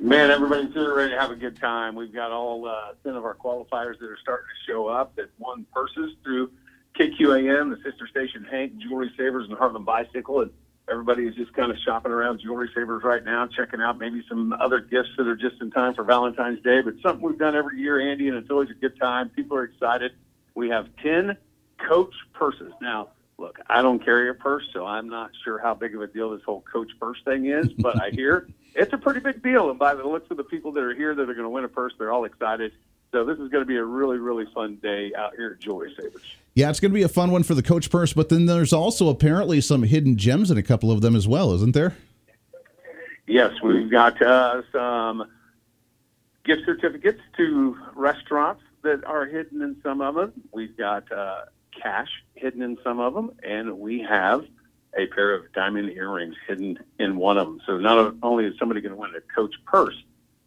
Man, 0.00 0.30
everybody's 0.30 0.72
here 0.72 0.94
ready 0.94 1.12
to 1.12 1.20
have 1.20 1.30
a 1.30 1.36
good 1.36 1.60
time. 1.60 1.94
We've 1.94 2.12
got 2.12 2.32
all 2.32 2.66
uh, 2.66 2.92
10 3.04 3.14
of 3.14 3.24
our 3.24 3.34
qualifiers 3.34 3.98
that 3.98 4.06
are 4.06 4.18
starting 4.22 4.46
to 4.46 4.72
show 4.72 4.86
up 4.86 5.14
that 5.16 5.28
won 5.38 5.66
purses 5.72 6.14
through 6.24 6.50
KQAM, 6.98 7.70
the 7.70 7.82
sister 7.82 8.06
station 8.08 8.44
Hank, 8.50 8.78
Jewelry 8.78 9.12
Savers, 9.16 9.48
and 9.48 9.58
Heartland 9.58 9.84
Bicycle. 9.84 10.40
And 10.42 10.50
everybody 10.90 11.26
is 11.26 11.34
just 11.34 11.52
kind 11.54 11.70
of 11.70 11.78
shopping 11.78 12.12
around 12.12 12.40
Jewelry 12.40 12.70
Savers 12.74 13.02
right 13.02 13.24
now, 13.24 13.46
checking 13.46 13.80
out 13.80 13.98
maybe 13.98 14.22
some 14.28 14.52
other 14.52 14.80
gifts 14.80 15.10
that 15.16 15.26
are 15.26 15.36
just 15.36 15.60
in 15.60 15.70
time 15.70 15.94
for 15.94 16.04
Valentine's 16.04 16.62
Day. 16.62 16.80
But 16.80 16.94
something 17.02 17.24
we've 17.24 17.38
done 17.38 17.54
every 17.54 17.78
year, 17.78 18.00
Andy, 18.00 18.28
and 18.28 18.36
it's 18.36 18.50
always 18.50 18.70
a 18.70 18.74
good 18.74 18.98
time. 18.98 19.28
People 19.30 19.56
are 19.56 19.64
excited. 19.64 20.12
We 20.54 20.68
have 20.70 20.88
10 21.02 21.36
coach 21.78 22.14
purses. 22.32 22.72
Now, 22.80 23.08
look, 23.38 23.58
I 23.68 23.82
don't 23.82 24.04
carry 24.04 24.28
a 24.28 24.34
purse, 24.34 24.64
so 24.72 24.86
I'm 24.86 25.08
not 25.08 25.30
sure 25.44 25.58
how 25.58 25.74
big 25.74 25.94
of 25.94 26.02
a 26.02 26.06
deal 26.06 26.30
this 26.30 26.42
whole 26.44 26.62
coach 26.72 26.90
purse 27.00 27.18
thing 27.24 27.46
is, 27.46 27.72
but 27.72 28.00
I 28.02 28.10
hear 28.10 28.48
it's 28.74 28.92
a 28.92 28.98
pretty 28.98 29.20
big 29.20 29.42
deal. 29.42 29.70
And 29.70 29.78
by 29.78 29.94
the 29.94 30.06
looks 30.06 30.30
of 30.30 30.36
the 30.36 30.44
people 30.44 30.72
that 30.72 30.82
are 30.82 30.94
here 30.94 31.14
that 31.14 31.22
are 31.22 31.34
going 31.34 31.44
to 31.44 31.50
win 31.50 31.64
a 31.64 31.68
purse, 31.68 31.92
they're 31.98 32.12
all 32.12 32.24
excited. 32.24 32.72
So 33.12 33.24
this 33.24 33.38
is 33.38 33.48
going 33.48 33.62
to 33.62 33.66
be 33.66 33.76
a 33.76 33.84
really, 33.84 34.18
really 34.18 34.46
fun 34.54 34.76
day 34.82 35.12
out 35.16 35.34
here 35.34 35.52
at 35.52 35.60
Jewelry 35.60 35.94
Savers. 35.98 36.22
Yeah, 36.54 36.68
it's 36.68 36.80
going 36.80 36.90
to 36.90 36.94
be 36.94 37.02
a 37.02 37.08
fun 37.08 37.30
one 37.30 37.42
for 37.42 37.54
the 37.54 37.62
coach 37.62 37.90
purse, 37.90 38.12
but 38.12 38.28
then 38.28 38.46
there's 38.46 38.72
also 38.72 39.08
apparently 39.08 39.60
some 39.60 39.82
hidden 39.82 40.16
gems 40.16 40.50
in 40.50 40.58
a 40.58 40.62
couple 40.62 40.90
of 40.90 41.00
them 41.00 41.16
as 41.16 41.26
well, 41.26 41.52
isn't 41.54 41.74
there? 41.74 41.96
Yes, 43.26 43.52
we've 43.62 43.90
got 43.90 44.20
uh, 44.20 44.62
some 44.72 45.24
gift 46.44 46.62
certificates 46.66 47.20
to 47.36 47.76
restaurants 47.94 48.62
that 48.82 49.04
are 49.04 49.26
hidden 49.26 49.62
in 49.62 49.76
some 49.82 50.00
of 50.00 50.14
them. 50.14 50.32
We've 50.52 50.76
got 50.76 51.10
uh, 51.12 51.42
cash 51.80 52.08
hidden 52.34 52.62
in 52.62 52.78
some 52.82 53.00
of 53.00 53.14
them, 53.14 53.32
and 53.42 53.78
we 53.78 54.00
have 54.02 54.46
a 54.96 55.06
pair 55.06 55.34
of 55.34 55.52
diamond 55.52 55.90
earrings 55.90 56.34
hidden 56.46 56.78
in 56.98 57.16
one 57.16 57.38
of 57.38 57.46
them. 57.46 57.60
So 57.66 57.78
not 57.78 58.14
only 58.22 58.46
is 58.46 58.58
somebody 58.58 58.80
going 58.80 58.94
to 58.94 59.00
win 59.00 59.10
a 59.16 59.20
coach 59.34 59.54
purse, 59.66 60.02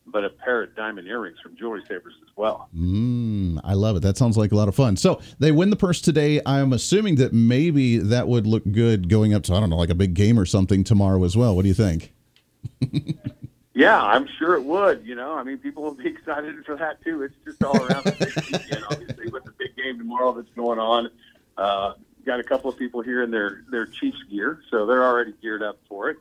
but 0.07 0.25
a 0.25 0.29
pair 0.29 0.63
of 0.63 0.75
diamond 0.75 1.07
earrings 1.07 1.37
from 1.39 1.55
Jewelry 1.55 1.83
Savers 1.87 2.15
as 2.21 2.29
well. 2.35 2.69
Mm, 2.75 3.61
I 3.63 3.73
love 3.73 3.95
it. 3.95 4.01
That 4.01 4.17
sounds 4.17 4.37
like 4.37 4.51
a 4.51 4.55
lot 4.55 4.67
of 4.67 4.75
fun. 4.75 4.97
So 4.97 5.21
they 5.39 5.51
win 5.51 5.69
the 5.69 5.75
purse 5.75 6.01
today. 6.01 6.41
I'm 6.45 6.73
assuming 6.73 7.15
that 7.15 7.33
maybe 7.33 7.97
that 7.97 8.27
would 8.27 8.47
look 8.47 8.63
good 8.71 9.09
going 9.09 9.33
up 9.33 9.43
to, 9.43 9.53
I 9.53 9.59
don't 9.59 9.69
know, 9.69 9.77
like 9.77 9.89
a 9.89 9.95
big 9.95 10.13
game 10.13 10.39
or 10.39 10.45
something 10.45 10.83
tomorrow 10.83 11.23
as 11.23 11.37
well. 11.37 11.55
What 11.55 11.61
do 11.63 11.67
you 11.67 11.73
think? 11.73 12.13
Yeah, 13.73 13.99
I'm 13.99 14.27
sure 14.37 14.55
it 14.55 14.63
would. 14.63 15.05
You 15.05 15.15
know, 15.15 15.33
I 15.33 15.43
mean, 15.43 15.57
people 15.57 15.83
will 15.83 15.95
be 15.95 16.07
excited 16.09 16.63
for 16.65 16.75
that 16.77 17.03
too. 17.03 17.23
It's 17.23 17.35
just 17.45 17.63
all 17.63 17.75
around 17.77 18.03
the 18.03 18.11
big 18.11 18.35
weekend, 18.51 18.83
obviously, 18.91 19.29
with 19.29 19.45
the 19.45 19.53
big 19.57 19.75
game 19.75 19.97
tomorrow 19.97 20.33
that's 20.33 20.53
going 20.55 20.79
on. 20.79 21.09
Uh, 21.57 21.93
got 22.25 22.39
a 22.39 22.43
couple 22.43 22.69
of 22.69 22.77
people 22.77 23.01
here 23.01 23.23
in 23.23 23.31
their 23.31 23.63
their 23.71 23.85
Chiefs 23.85 24.21
gear, 24.29 24.61
so 24.69 24.85
they're 24.85 25.03
already 25.03 25.33
geared 25.41 25.63
up 25.63 25.79
for 25.87 26.09
it. 26.09 26.17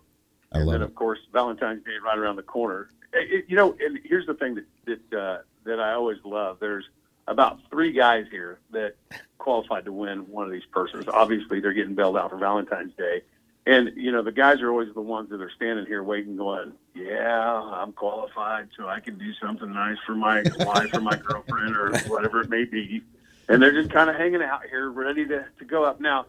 I 0.52 0.58
and 0.60 0.68
then, 0.68 0.82
it. 0.82 0.84
of 0.84 0.94
course, 0.94 1.18
Valentine's 1.32 1.84
Day 1.84 1.92
right 2.04 2.18
around 2.18 2.36
the 2.36 2.42
corner. 2.42 2.88
It- 3.12 3.46
you 3.48 3.56
know, 3.56 3.76
and 3.80 3.98
here's 4.04 4.26
the 4.26 4.34
thing 4.34 4.56
that 4.56 5.00
that 5.10 5.18
uh, 5.18 5.38
that 5.64 5.80
I 5.80 5.92
always 5.92 6.18
love. 6.24 6.58
There's 6.60 6.84
about 7.26 7.60
three 7.70 7.92
guys 7.92 8.26
here 8.30 8.58
that 8.72 8.94
qualified 9.38 9.84
to 9.84 9.92
win 9.92 10.20
one 10.30 10.44
of 10.44 10.50
these 10.52 10.64
purses. 10.72 11.06
Obviously, 11.08 11.60
they're 11.60 11.72
getting 11.72 11.94
bailed 11.94 12.16
out 12.16 12.30
for 12.30 12.36
Valentine's 12.36 12.94
Day. 12.94 13.22
And, 13.66 13.92
you 13.94 14.10
know, 14.10 14.22
the 14.22 14.32
guys 14.32 14.62
are 14.62 14.70
always 14.70 14.92
the 14.94 15.02
ones 15.02 15.28
that 15.30 15.40
are 15.40 15.50
standing 15.54 15.86
here 15.86 16.02
waiting, 16.02 16.36
going, 16.36 16.72
Yeah, 16.94 17.62
I'm 17.62 17.92
qualified, 17.92 18.68
so 18.76 18.88
I 18.88 19.00
can 19.00 19.18
do 19.18 19.32
something 19.34 19.72
nice 19.72 19.98
for 20.04 20.14
my 20.14 20.42
wife 20.60 20.92
or 20.94 21.00
my 21.00 21.16
girlfriend 21.16 21.76
or 21.76 21.96
whatever 22.08 22.40
it 22.40 22.48
may 22.48 22.64
be. 22.64 23.02
And 23.48 23.62
they're 23.62 23.72
just 23.72 23.90
kind 23.90 24.08
of 24.10 24.16
hanging 24.16 24.42
out 24.42 24.62
here, 24.68 24.90
ready 24.90 25.26
to, 25.26 25.44
to 25.58 25.64
go 25.64 25.84
up. 25.84 26.00
Now, 26.00 26.26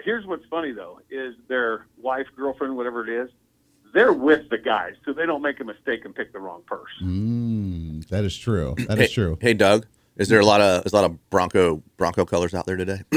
here's 0.00 0.26
what's 0.26 0.44
funny, 0.46 0.72
though, 0.72 1.00
is 1.10 1.34
their 1.48 1.86
wife, 1.96 2.26
girlfriend, 2.36 2.76
whatever 2.76 3.08
it 3.08 3.24
is, 3.24 3.30
they're 3.94 4.12
with 4.12 4.50
the 4.50 4.58
guys, 4.58 4.94
so 5.04 5.12
they 5.12 5.24
don't 5.24 5.40
make 5.40 5.60
a 5.60 5.64
mistake 5.64 6.04
and 6.04 6.14
pick 6.14 6.32
the 6.32 6.40
wrong 6.40 6.62
purse. 6.66 6.90
Mm, 7.02 8.06
that 8.08 8.24
is 8.24 8.36
true. 8.36 8.74
That 8.88 8.98
hey, 8.98 9.04
is 9.04 9.12
true. 9.12 9.38
Hey, 9.40 9.54
Doug, 9.54 9.86
is 10.16 10.28
there 10.28 10.40
a 10.40 10.44
lot 10.44 10.60
of 10.60 10.84
is 10.84 10.92
a 10.92 10.96
lot 10.96 11.04
of 11.04 11.30
Bronco 11.30 11.82
Bronco 11.96 12.26
colors 12.26 12.52
out 12.52 12.66
there 12.66 12.76
today? 12.76 13.02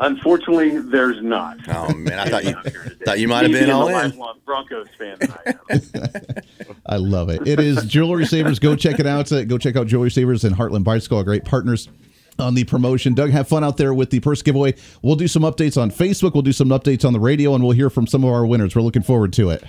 Unfortunately, 0.00 0.78
there's 0.78 1.20
not. 1.22 1.58
Oh 1.68 1.92
man, 1.92 2.20
I 2.20 2.30
thought 2.30 2.44
you 2.44 2.56
Out 2.56 2.68
here 2.68 2.84
today. 2.84 3.04
thought 3.04 3.18
you 3.18 3.26
might 3.26 3.42
have 3.42 3.50
been 3.50 3.64
being 3.64 3.70
all 3.72 3.88
in. 3.88 4.16
Broncos 4.46 4.86
fan 4.96 5.18
I 5.20 5.54
am. 5.70 5.80
I 6.86 6.96
love 6.96 7.28
it. 7.28 7.46
It 7.46 7.58
is 7.58 7.84
Jewelry 7.84 8.24
Savers. 8.24 8.60
Go 8.60 8.76
check 8.76 9.00
it 9.00 9.06
out. 9.06 9.28
Go 9.48 9.58
check 9.58 9.74
out 9.74 9.88
Jewelry 9.88 10.12
Savers 10.12 10.44
and 10.44 10.54
Heartland 10.54 10.84
Bicycle, 10.84 11.18
our 11.18 11.24
great 11.24 11.44
partners 11.44 11.88
on 12.38 12.54
the 12.54 12.64
promotion. 12.64 13.14
Doug, 13.14 13.30
have 13.30 13.48
fun 13.48 13.64
out 13.64 13.76
there 13.76 13.92
with 13.94 14.10
the 14.10 14.20
purse 14.20 14.42
giveaway. 14.42 14.74
We'll 15.02 15.16
do 15.16 15.28
some 15.28 15.42
updates 15.42 15.80
on 15.80 15.90
Facebook. 15.90 16.34
We'll 16.34 16.42
do 16.42 16.52
some 16.52 16.68
updates 16.68 17.04
on 17.04 17.12
the 17.12 17.20
radio, 17.20 17.54
and 17.54 17.62
we'll 17.62 17.72
hear 17.72 17.90
from 17.90 18.06
some 18.06 18.24
of 18.24 18.30
our 18.30 18.46
winners. 18.46 18.74
We're 18.74 18.82
looking 18.82 19.02
forward 19.02 19.32
to 19.34 19.50
it. 19.50 19.64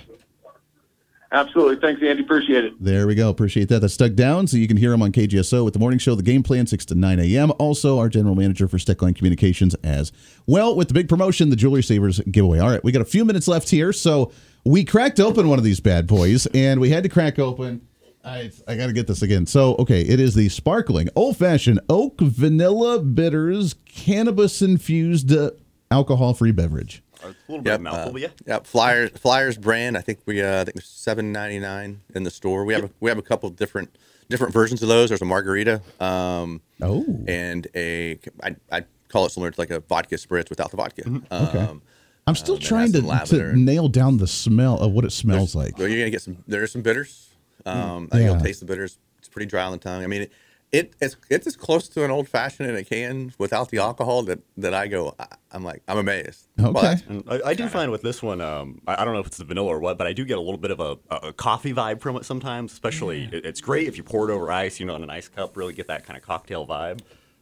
Absolutely. 1.32 1.76
Thanks, 1.76 2.02
Andy. 2.02 2.24
Appreciate 2.24 2.64
it. 2.64 2.74
There 2.80 3.06
we 3.06 3.14
go. 3.14 3.28
Appreciate 3.30 3.68
that. 3.68 3.78
That's 3.80 3.96
Doug 3.96 4.16
Downs. 4.16 4.50
So 4.50 4.56
you 4.56 4.66
can 4.66 4.76
hear 4.76 4.92
him 4.92 5.00
on 5.00 5.12
KGSO 5.12 5.64
with 5.64 5.74
the 5.74 5.78
morning 5.78 6.00
show, 6.00 6.16
the 6.16 6.24
game 6.24 6.42
plan, 6.42 6.66
6 6.66 6.84
to 6.86 6.96
9 6.96 7.20
a.m. 7.20 7.52
Also, 7.58 8.00
our 8.00 8.08
general 8.08 8.34
manager 8.34 8.66
for 8.66 8.78
Steckline 8.78 9.14
Communications 9.14 9.74
as 9.76 10.10
well 10.48 10.74
with 10.74 10.88
the 10.88 10.94
big 10.94 11.08
promotion, 11.08 11.48
the 11.50 11.56
Jewelry 11.56 11.84
Savers 11.84 12.18
giveaway. 12.18 12.58
All 12.58 12.68
right, 12.68 12.82
we 12.82 12.90
got 12.90 13.02
a 13.02 13.04
few 13.04 13.24
minutes 13.24 13.46
left 13.46 13.70
here. 13.70 13.92
So 13.92 14.32
we 14.64 14.84
cracked 14.84 15.20
open 15.20 15.48
one 15.48 15.58
of 15.58 15.64
these 15.64 15.78
bad 15.78 16.08
boys, 16.08 16.46
and 16.46 16.80
we 16.80 16.90
had 16.90 17.04
to 17.04 17.08
crack 17.08 17.38
open. 17.38 17.86
I, 18.24 18.50
I 18.68 18.76
got 18.76 18.86
to 18.86 18.92
get 18.92 19.06
this 19.06 19.22
again. 19.22 19.46
So, 19.46 19.74
okay, 19.76 20.02
it 20.02 20.20
is 20.20 20.34
the 20.34 20.48
sparkling 20.48 21.08
old 21.16 21.36
fashioned 21.36 21.80
oak 21.88 22.20
vanilla 22.20 23.00
bitters 23.00 23.74
cannabis 23.86 24.60
infused 24.62 25.32
uh, 25.32 25.52
alcohol 25.90 26.34
free 26.34 26.52
beverage. 26.52 27.02
a 27.22 27.34
little 27.48 27.62
bit 27.62 27.74
of 27.74 27.80
a 27.80 27.82
mouthful, 27.82 28.08
uh, 28.08 28.12
but 28.12 28.20
yeah. 28.20 28.28
Yep, 28.46 28.66
Flyers 28.66 29.10
Flyers 29.12 29.56
brand. 29.56 29.96
I 29.96 30.00
think 30.00 30.20
we 30.26 30.42
uh, 30.42 30.60
I 30.60 30.64
think 30.64 30.76
there's 30.76 30.88
seven 30.88 31.32
ninety 31.32 31.58
nine 31.58 32.00
in 32.14 32.24
the 32.24 32.30
store. 32.30 32.64
We 32.64 32.74
have 32.74 32.84
a, 32.84 32.90
we 33.00 33.10
have 33.10 33.18
a 33.18 33.22
couple 33.22 33.48
different 33.50 33.96
different 34.28 34.52
versions 34.52 34.82
of 34.82 34.88
those. 34.88 35.08
There's 35.10 35.22
a 35.22 35.26
margarita. 35.26 35.82
Um, 35.98 36.60
oh. 36.82 37.24
And 37.26 37.66
a 37.74 38.18
I 38.42 38.56
I 38.70 38.84
call 39.08 39.26
it 39.26 39.30
similar 39.30 39.50
to 39.50 39.60
like 39.60 39.70
a 39.70 39.80
vodka 39.80 40.16
spritz 40.16 40.50
without 40.50 40.70
the 40.70 40.76
vodka. 40.76 41.02
Okay. 41.32 41.58
Um, 41.58 41.82
I'm 42.26 42.36
still 42.36 42.54
um, 42.54 42.60
trying 42.60 42.92
to, 42.92 43.24
to 43.26 43.56
nail 43.56 43.88
down 43.88 44.18
the 44.18 44.26
smell 44.26 44.78
of 44.78 44.92
what 44.92 45.04
it 45.04 45.10
smells 45.10 45.54
like. 45.54 45.76
Well, 45.78 45.88
you're 45.88 45.98
gonna 45.98 46.10
get 46.10 46.22
some. 46.22 46.44
There's 46.46 46.72
some 46.72 46.82
bitters. 46.82 47.29
Um, 47.66 48.08
I 48.12 48.16
think 48.16 48.26
Yeah. 48.26 48.32
You'll 48.34 48.40
taste 48.40 48.60
the 48.60 48.66
bitters. 48.66 48.98
It's 49.18 49.28
pretty 49.28 49.46
dry 49.46 49.64
on 49.64 49.72
the 49.72 49.78
tongue. 49.78 50.02
I 50.02 50.06
mean, 50.06 50.22
it, 50.22 50.32
it 50.72 50.92
it's 51.00 51.16
it's 51.28 51.46
as 51.46 51.56
close 51.56 51.88
to 51.88 52.04
an 52.04 52.10
old 52.10 52.28
fashioned 52.28 52.68
in 52.70 52.76
a 52.76 52.84
can 52.84 53.32
without 53.38 53.70
the 53.70 53.78
alcohol 53.78 54.22
that 54.24 54.38
that 54.56 54.72
I 54.72 54.86
go. 54.86 55.14
I, 55.18 55.26
I'm 55.52 55.64
like 55.64 55.82
I'm 55.88 55.98
amazed. 55.98 56.46
But- 56.56 57.02
I, 57.28 57.40
I 57.50 57.54
do 57.54 57.68
find 57.68 57.90
with 57.90 58.02
this 58.02 58.22
one, 58.22 58.40
um, 58.40 58.80
I, 58.86 59.02
I 59.02 59.04
don't 59.04 59.14
know 59.14 59.20
if 59.20 59.26
it's 59.26 59.38
the 59.38 59.44
vanilla 59.44 59.68
or 59.68 59.80
what, 59.80 59.98
but 59.98 60.06
I 60.06 60.12
do 60.12 60.24
get 60.24 60.38
a 60.38 60.40
little 60.40 60.58
bit 60.58 60.70
of 60.70 60.78
a, 60.80 60.96
a, 61.10 61.16
a 61.28 61.32
coffee 61.32 61.72
vibe 61.74 62.00
from 62.00 62.16
it 62.16 62.24
sometimes. 62.24 62.72
Especially, 62.72 63.24
it, 63.32 63.44
it's 63.44 63.60
great 63.60 63.88
if 63.88 63.96
you 63.96 64.04
pour 64.04 64.30
it 64.30 64.32
over 64.32 64.50
ice, 64.52 64.78
you 64.78 64.86
know, 64.86 64.94
in 64.96 65.02
an 65.02 65.10
ice 65.10 65.28
cup, 65.28 65.56
really 65.56 65.72
get 65.74 65.88
that 65.88 66.04
kind 66.06 66.16
of 66.16 66.22
cocktail 66.22 66.66
vibe. 66.66 67.00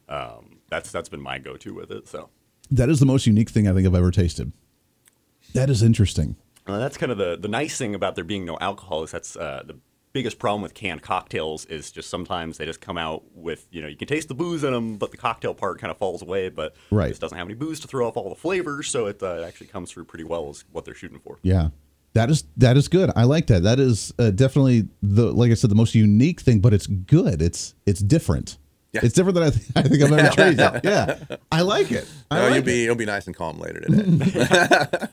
Um, 0.08 0.56
that's 0.70 0.90
that's 0.90 1.08
been 1.10 1.20
my 1.20 1.38
go-to 1.38 1.74
with 1.74 1.90
it. 1.90 2.08
So 2.08 2.30
That 2.70 2.88
is 2.88 2.98
the 2.98 3.06
most 3.06 3.26
unique 3.26 3.50
thing 3.50 3.68
I 3.68 3.74
think 3.74 3.86
I've 3.86 3.94
ever 3.94 4.10
tasted. 4.10 4.52
That 5.54 5.68
is 5.70 5.82
interesting. 5.82 6.36
uh, 6.66 6.78
that's 6.78 6.96
kind 6.96 7.12
of 7.12 7.18
the 7.18 7.36
the 7.38 7.48
nice 7.48 7.76
thing 7.76 7.94
about 7.94 8.14
there 8.14 8.24
being 8.24 8.44
no 8.46 8.56
alcohol 8.60 9.02
is 9.02 9.10
that's 9.10 9.36
uh, 9.36 9.62
the 9.66 9.76
biggest 10.12 10.38
problem 10.38 10.62
with 10.62 10.74
canned 10.74 11.02
cocktails 11.02 11.64
is 11.66 11.90
just 11.90 12.08
sometimes 12.10 12.58
they 12.58 12.64
just 12.64 12.80
come 12.80 12.96
out 12.98 13.22
with 13.34 13.66
you 13.70 13.80
know 13.82 13.88
you 13.88 13.96
can 13.96 14.08
taste 14.08 14.28
the 14.28 14.34
booze 14.34 14.64
in 14.64 14.72
them, 14.72 14.96
but 14.96 15.10
the 15.10 15.16
cocktail 15.16 15.54
part 15.54 15.78
kind 15.78 15.90
of 15.90 15.98
falls 15.98 16.22
away. 16.22 16.48
But 16.48 16.74
Right. 16.90 17.08
this 17.08 17.18
doesn't 17.18 17.36
have 17.36 17.46
any 17.46 17.54
booze 17.54 17.80
to 17.80 17.88
throw 17.88 18.08
off 18.08 18.16
all 18.16 18.28
the 18.28 18.34
flavors, 18.34 18.88
so 18.88 19.06
it, 19.06 19.22
uh, 19.22 19.36
it 19.40 19.44
actually 19.44 19.66
comes 19.68 19.90
through 19.90 20.04
pretty 20.06 20.24
well 20.24 20.48
as 20.48 20.64
what 20.72 20.84
they're 20.84 20.94
shooting 20.94 21.18
for. 21.20 21.38
Yeah. 21.42 21.68
That 22.14 22.30
is 22.30 22.44
that 22.56 22.76
is 22.76 22.88
good. 22.88 23.10
I 23.14 23.24
like 23.24 23.46
that. 23.48 23.62
That 23.62 23.78
is 23.78 24.12
uh, 24.18 24.30
definitely 24.30 24.88
the 25.02 25.30
like 25.32 25.50
I 25.50 25.54
said 25.54 25.70
the 25.70 25.74
most 25.76 25.94
unique 25.94 26.40
thing, 26.40 26.60
but 26.60 26.72
it's 26.72 26.86
good. 26.86 27.40
It's 27.42 27.74
it's 27.86 28.00
different. 28.00 28.58
Yeah. 28.98 29.06
It's 29.06 29.14
different 29.14 29.34
than 29.36 29.44
I, 29.44 29.50
th- 29.50 29.66
I 29.76 29.82
think 29.82 30.02
I've 30.02 30.12
ever 30.12 30.34
tried. 30.34 30.80
Yeah, 30.84 31.18
I 31.52 31.62
like 31.62 31.90
it. 31.92 32.08
I 32.30 32.36
No, 32.36 32.42
like 32.46 32.54
you'll 32.54 32.64
be 32.64 32.84
you'll 32.84 32.94
be 32.94 33.04
nice 33.06 33.26
and 33.26 33.34
calm 33.36 33.58
later 33.58 33.80
today. 33.80 35.08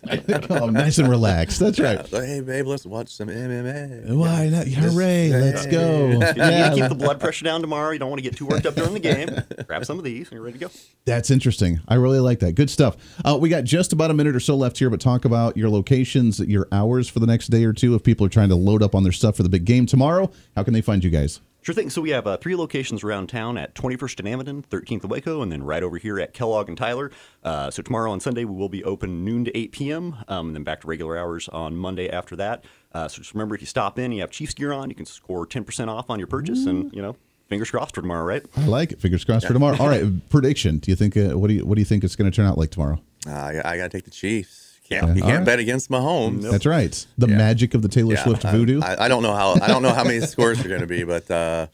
Oh, 0.49 0.69
nice 0.69 0.97
and 0.97 1.09
relaxed. 1.09 1.59
That's 1.59 1.79
right. 1.79 2.05
So, 2.07 2.21
hey, 2.21 2.39
babe, 2.39 2.65
let's 2.67 2.85
watch 2.85 3.09
some 3.09 3.27
MMA. 3.29 4.15
Why 4.15 4.47
not? 4.49 4.67
Hooray! 4.67 5.29
Let's 5.29 5.65
go. 5.65 6.07
You 6.07 6.19
need 6.19 6.37
Yeah, 6.37 6.69
to 6.69 6.75
keep 6.75 6.89
the 6.89 6.95
blood 6.95 7.19
pressure 7.19 7.43
down 7.45 7.61
tomorrow. 7.61 7.91
You 7.91 7.99
don't 7.99 8.09
want 8.09 8.19
to 8.19 8.23
get 8.23 8.37
too 8.37 8.45
worked 8.45 8.65
up 8.65 8.75
during 8.75 8.93
the 8.93 8.99
game. 8.99 9.29
Grab 9.67 9.85
some 9.85 9.97
of 9.97 10.03
these 10.05 10.27
and 10.27 10.33
you're 10.33 10.41
ready 10.43 10.57
to 10.59 10.65
go. 10.65 10.71
That's 11.05 11.29
interesting. 11.31 11.79
I 11.87 11.95
really 11.95 12.19
like 12.19 12.39
that. 12.39 12.53
Good 12.53 12.69
stuff. 12.69 12.95
Uh, 13.23 13.37
we 13.39 13.49
got 13.49 13.63
just 13.63 13.93
about 13.93 14.11
a 14.11 14.13
minute 14.13 14.35
or 14.35 14.39
so 14.39 14.55
left 14.55 14.77
here, 14.77 14.89
but 14.89 14.99
talk 15.01 15.25
about 15.25 15.57
your 15.57 15.69
locations, 15.69 16.39
your 16.39 16.67
hours 16.71 17.09
for 17.09 17.19
the 17.19 17.27
next 17.27 17.47
day 17.47 17.63
or 17.65 17.73
two. 17.73 17.95
If 17.95 18.03
people 18.03 18.25
are 18.25 18.29
trying 18.29 18.49
to 18.49 18.55
load 18.55 18.81
up 18.83 18.95
on 18.95 19.03
their 19.03 19.11
stuff 19.11 19.35
for 19.37 19.43
the 19.43 19.49
big 19.49 19.65
game 19.65 19.85
tomorrow, 19.85 20.31
how 20.55 20.63
can 20.63 20.73
they 20.73 20.81
find 20.81 21.03
you 21.03 21.09
guys? 21.09 21.41
Sure 21.65 21.73
thing. 21.73 21.89
So 21.89 21.99
we 21.99 22.11
have 22.11 22.27
uh, 22.27 22.37
three 22.37 22.55
locations 22.55 23.03
around 23.03 23.25
town 23.25 23.57
at 23.57 23.73
21st 23.73 24.19
and 24.19 24.27
Amidon, 24.27 24.63
13th 24.67 25.01
and 25.01 25.09
Waco, 25.09 25.41
and 25.41 25.51
then 25.51 25.63
right 25.63 25.81
over 25.81 25.97
here 25.97 26.19
at 26.19 26.31
Kellogg 26.31 26.69
and 26.69 26.77
Tyler. 26.77 27.09
Uh, 27.43 27.71
so 27.71 27.81
tomorrow 27.81 28.11
on 28.11 28.19
Sunday 28.19 28.45
we 28.45 28.55
will 28.55 28.69
be 28.69 28.83
open 28.83 29.25
noon 29.25 29.45
to 29.45 29.57
8 29.57 29.71
p.m. 29.71 30.15
Um, 30.27 30.49
and 30.49 30.55
then 30.55 30.63
back 30.63 30.81
to 30.81 30.87
regular 30.87 31.17
hours 31.17 31.49
on 31.49 31.75
Monday 31.75 32.07
after 32.07 32.35
that. 32.35 32.65
Uh, 32.91 33.07
so 33.07 33.17
just 33.17 33.33
remember, 33.33 33.55
if 33.55 33.61
you 33.61 33.65
stop 33.65 33.97
in, 33.97 34.11
you 34.11 34.21
have 34.21 34.29
Chiefs 34.29 34.53
gear 34.53 34.73
on, 34.73 34.89
you 34.89 34.95
can 34.95 35.07
score 35.07 35.47
10% 35.47 35.87
off 35.87 36.11
on 36.11 36.19
your 36.19 36.27
purchase, 36.27 36.67
and 36.67 36.93
you 36.93 37.01
know, 37.01 37.15
fingers 37.49 37.71
crossed 37.71 37.95
for 37.95 38.01
tomorrow, 38.01 38.25
right? 38.25 38.45
I 38.55 38.67
like 38.67 38.91
it. 38.91 39.01
Fingers 39.01 39.25
crossed 39.25 39.47
for 39.47 39.53
tomorrow. 39.53 39.75
All 39.79 39.87
right, 39.87 40.05
prediction. 40.29 40.77
Do 40.77 40.91
you 40.91 40.95
think? 40.95 41.17
Uh, 41.17 41.35
what 41.35 41.47
do 41.47 41.55
you 41.55 41.65
What 41.65 41.77
do 41.77 41.81
you 41.81 41.85
think 41.85 42.03
it's 42.03 42.15
going 42.15 42.29
to 42.29 42.35
turn 42.35 42.45
out 42.45 42.59
like 42.59 42.69
tomorrow? 42.69 43.01
Uh, 43.27 43.31
I, 43.31 43.73
I 43.73 43.77
got 43.77 43.89
to 43.89 43.89
take 43.89 44.05
the 44.05 44.11
Chiefs. 44.11 44.64
Can't, 44.87 45.07
Yeah. 45.07 45.13
you 45.15 45.21
can't 45.23 45.37
right. 45.39 45.45
bet 45.45 45.59
against 45.59 45.89
Mahomes. 45.89 46.43
That's 46.49 46.65
right. 46.65 47.05
The 47.17 47.27
magic 47.27 47.73
of 47.73 47.81
the 47.81 47.87
Taylor 47.89 48.13
Yeah, 48.13 48.23
Swift 48.23 48.45
I- 48.45 48.51
voodoo. 48.51 48.81
I, 48.81 49.05
I 49.05 49.07
don't 49.07 49.23
know 49.23 49.33
how 49.33 49.55
I 49.61 49.67
don't 49.67 49.81
know 49.81 49.93
how 49.93 50.03
many 50.03 50.19
scores 50.21 50.63
are 50.63 50.67
going 50.69 50.81
to 50.81 50.87
be, 50.87 51.03
but 51.03 51.29
uh, 51.31 51.67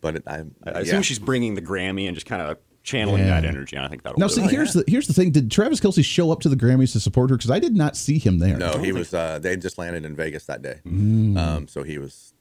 but 0.00 0.16
it, 0.16 0.22
I, 0.26 0.38
I 0.38 0.42
yeah. 0.72 0.78
assume 0.78 1.02
she's 1.02 1.18
bringing 1.20 1.54
the 1.54 1.62
Grammy 1.62 2.06
and 2.06 2.14
just 2.16 2.26
kind 2.26 2.42
of 2.42 2.58
channeling 2.82 3.20
Yeah. 3.26 3.40
that 3.40 3.44
energy, 3.44 3.76
and 3.76 3.84
I 3.84 3.88
think 3.88 4.02
that'll 4.02 4.18
now, 4.18 4.26
do 4.28 4.34
see, 4.34 4.42
it. 4.44 4.50
here's 4.50 4.72
the 4.72 4.82
here's 4.88 5.06
the 5.06 5.12
thing. 5.12 5.30
Did 5.30 5.50
Travis 5.50 5.78
Kelce 5.78 6.04
show 6.04 6.32
up 6.32 6.40
to 6.40 6.48
the 6.48 6.56
Grammys 6.56 6.92
to 6.92 7.00
support 7.00 7.30
her? 7.30 7.36
Because 7.36 7.50
I 7.50 7.58
did 7.60 7.76
not 7.76 7.96
see 7.96 8.18
him 8.18 8.38
there. 8.38 8.56
No, 8.56 8.78
he 8.78 8.92
was. 8.92 9.12
Uh, 9.14 9.38
they 9.38 9.56
just 9.56 9.78
landed 9.78 10.04
in 10.04 10.16
Vegas 10.16 10.46
that 10.46 10.62
day, 10.62 10.80
Mm. 10.86 11.36
um, 11.38 11.68
so 11.68 11.82
he 11.84 11.98
was. 11.98 12.32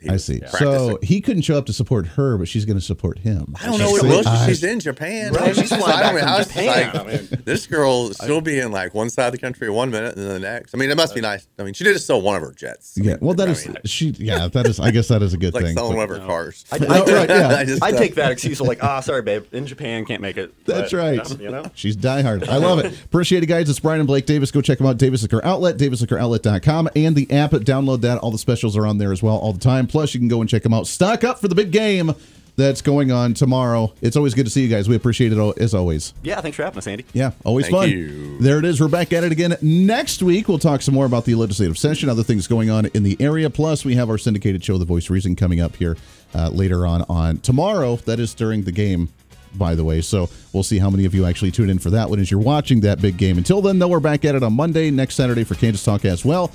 He 0.00 0.08
I 0.08 0.12
was 0.12 0.24
see. 0.24 0.40
practicing. 0.40 0.66
So 0.66 0.98
he 1.02 1.20
couldn't 1.20 1.42
show 1.42 1.56
up 1.56 1.66
to 1.66 1.72
support 1.72 2.06
her, 2.06 2.36
but 2.38 2.48
she's 2.48 2.64
going 2.64 2.78
to 2.78 2.84
support 2.84 3.18
him. 3.18 3.54
I 3.60 3.66
don't 3.66 3.78
know 3.78 3.90
what 3.90 4.04
it 4.04 4.08
was. 4.08 4.26
I- 4.26 4.46
She's 4.46 4.62
in 4.62 4.78
Japan. 4.80 5.32
Right, 5.32 5.54
she's 5.56 5.68
flying 5.68 5.84
I 5.84 6.00
back 6.02 6.14
mean, 6.14 6.22
from 6.24 6.32
I 6.32 6.38
was 6.38 6.46
Japan. 6.48 6.66
like, 6.66 6.94
I 6.94 7.04
mean- 7.06 7.42
this 7.44 7.66
girl 7.66 8.12
she'll 8.12 8.40
be 8.40 8.58
in 8.58 8.72
like 8.72 8.94
one 8.94 9.08
side 9.10 9.26
of 9.26 9.32
the 9.32 9.38
country 9.38 9.70
one 9.70 9.90
minute 9.90 10.16
and 10.16 10.24
then 10.26 10.34
the 10.34 10.40
next. 10.40 10.74
I 10.74 10.78
mean, 10.78 10.90
it 10.90 10.96
must 10.96 11.14
be 11.14 11.20
nice. 11.20 11.46
I 11.58 11.62
mean, 11.64 11.74
she 11.74 11.84
did 11.84 11.94
just 11.94 12.06
sell 12.06 12.20
one 12.20 12.36
of 12.36 12.42
her 12.42 12.52
jets. 12.52 12.96
I 12.98 13.02
yeah. 13.02 13.10
mean, 13.12 13.18
Well, 13.22 13.34
that 13.34 13.48
I 13.48 13.52
is 13.52 13.66
mean, 13.66 13.76
she. 13.84 14.10
Yeah, 14.18 14.48
that 14.48 14.66
is. 14.66 14.78
I 14.80 14.90
guess 14.90 15.08
that 15.08 15.22
is 15.22 15.32
a 15.34 15.38
good 15.38 15.54
like 15.54 15.64
thing. 15.64 15.76
selling 15.76 15.92
but- 15.92 16.08
one 16.08 16.10
of 16.16 16.20
her 16.20 16.26
cars. 16.26 16.64
I, 16.70 16.76
Oh, 16.88 17.04
right, 17.14 17.28
yeah. 17.28 17.48
I 17.48 17.64
just, 17.64 17.82
I'd 17.82 17.94
uh, 17.94 17.98
take 17.98 18.14
that 18.16 18.30
excuse 18.32 18.60
of 18.60 18.66
like, 18.66 18.82
ah, 18.82 19.00
sorry, 19.00 19.22
babe, 19.22 19.44
in 19.52 19.66
Japan, 19.66 20.04
can't 20.04 20.22
make 20.22 20.36
it. 20.36 20.52
That's 20.66 20.92
But, 20.92 20.98
right. 20.98 21.40
You 21.40 21.50
know? 21.50 21.64
She's 21.74 21.96
diehard. 21.96 22.48
I 22.48 22.56
love 22.58 22.78
it. 22.80 22.92
Appreciate 23.04 23.42
it, 23.42 23.46
guys. 23.46 23.68
It's 23.68 23.80
Brian 23.80 24.00
and 24.00 24.06
Blake 24.06 24.26
Davis. 24.26 24.50
Go 24.50 24.60
check 24.60 24.78
them 24.78 24.86
out. 24.86 24.98
Davis 24.98 25.22
Liquor 25.22 25.44
Outlet, 25.44 25.76
davisliquoroutlet.com, 25.78 26.90
and 26.96 27.16
the 27.16 27.30
app. 27.32 27.50
Download 27.52 28.00
that. 28.02 28.18
All 28.18 28.30
the 28.30 28.38
specials 28.38 28.76
are 28.76 28.86
on 28.86 28.98
there 28.98 29.12
as 29.12 29.22
well 29.22 29.36
all 29.36 29.52
the 29.52 29.58
time. 29.60 29.85
Plus, 29.86 30.14
you 30.14 30.20
can 30.20 30.28
go 30.28 30.40
and 30.40 30.48
check 30.50 30.62
them 30.62 30.74
out. 30.74 30.86
Stock 30.86 31.24
up 31.24 31.40
for 31.40 31.48
the 31.48 31.54
big 31.54 31.70
game 31.70 32.12
that's 32.56 32.80
going 32.80 33.12
on 33.12 33.34
tomorrow. 33.34 33.92
It's 34.00 34.16
always 34.16 34.34
good 34.34 34.46
to 34.46 34.50
see 34.50 34.62
you 34.62 34.68
guys. 34.68 34.88
We 34.88 34.96
appreciate 34.96 35.32
it 35.32 35.58
as 35.58 35.74
always. 35.74 36.14
Yeah, 36.22 36.40
thanks 36.40 36.56
for 36.56 36.64
having 36.64 36.78
us, 36.78 36.86
Andy. 36.86 37.04
Yeah, 37.12 37.32
always 37.44 37.66
Thank 37.66 37.76
fun. 37.76 37.90
you. 37.90 38.38
There 38.38 38.58
it 38.58 38.64
is. 38.64 38.80
We're 38.80 38.88
back 38.88 39.12
at 39.12 39.24
it 39.24 39.32
again 39.32 39.56
next 39.60 40.22
week. 40.22 40.48
We'll 40.48 40.58
talk 40.58 40.82
some 40.82 40.94
more 40.94 41.06
about 41.06 41.26
the 41.26 41.34
legislative 41.34 41.78
session, 41.78 42.08
other 42.08 42.22
things 42.22 42.46
going 42.46 42.70
on 42.70 42.86
in 42.86 43.02
the 43.02 43.16
area. 43.20 43.50
Plus, 43.50 43.84
we 43.84 43.94
have 43.96 44.08
our 44.08 44.18
syndicated 44.18 44.64
show, 44.64 44.78
The 44.78 44.84
Voice 44.86 45.10
Reason, 45.10 45.36
coming 45.36 45.60
up 45.60 45.76
here 45.76 45.96
uh, 46.34 46.48
later 46.48 46.86
on 46.86 47.02
on 47.08 47.38
tomorrow. 47.38 47.96
That 47.96 48.18
is 48.20 48.32
during 48.32 48.62
the 48.62 48.72
game, 48.72 49.10
by 49.54 49.74
the 49.74 49.84
way. 49.84 50.00
So 50.00 50.30
we'll 50.54 50.62
see 50.62 50.78
how 50.78 50.88
many 50.88 51.04
of 51.04 51.14
you 51.14 51.26
actually 51.26 51.50
tune 51.50 51.68
in 51.68 51.78
for 51.78 51.90
that 51.90 52.08
one 52.08 52.20
as 52.20 52.30
you're 52.30 52.40
watching 52.40 52.80
that 52.80 53.02
big 53.02 53.18
game. 53.18 53.36
Until 53.36 53.60
then, 53.60 53.78
though, 53.78 53.88
we're 53.88 54.00
back 54.00 54.24
at 54.24 54.34
it 54.34 54.42
on 54.42 54.54
Monday, 54.54 54.90
next 54.90 55.16
Saturday 55.16 55.44
for 55.44 55.56
Kansas 55.56 55.84
Talk 55.84 56.06
as 56.06 56.24
well. 56.24 56.50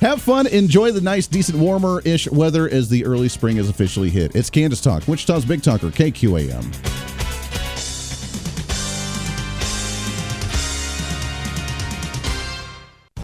Have 0.00 0.20
fun. 0.20 0.46
Enjoy 0.46 0.92
the 0.92 1.00
nice, 1.00 1.26
decent, 1.26 1.58
warmer 1.58 2.00
ish 2.04 2.28
weather 2.30 2.68
as 2.68 2.88
the 2.88 3.04
early 3.06 3.28
spring 3.28 3.56
is 3.56 3.70
officially 3.70 4.10
hit. 4.10 4.36
It's 4.36 4.50
Kansas 4.50 4.80
Talk, 4.80 5.08
Wichita's 5.08 5.44
Big 5.44 5.62
Talker, 5.62 5.88
KQAM. 5.88 7.15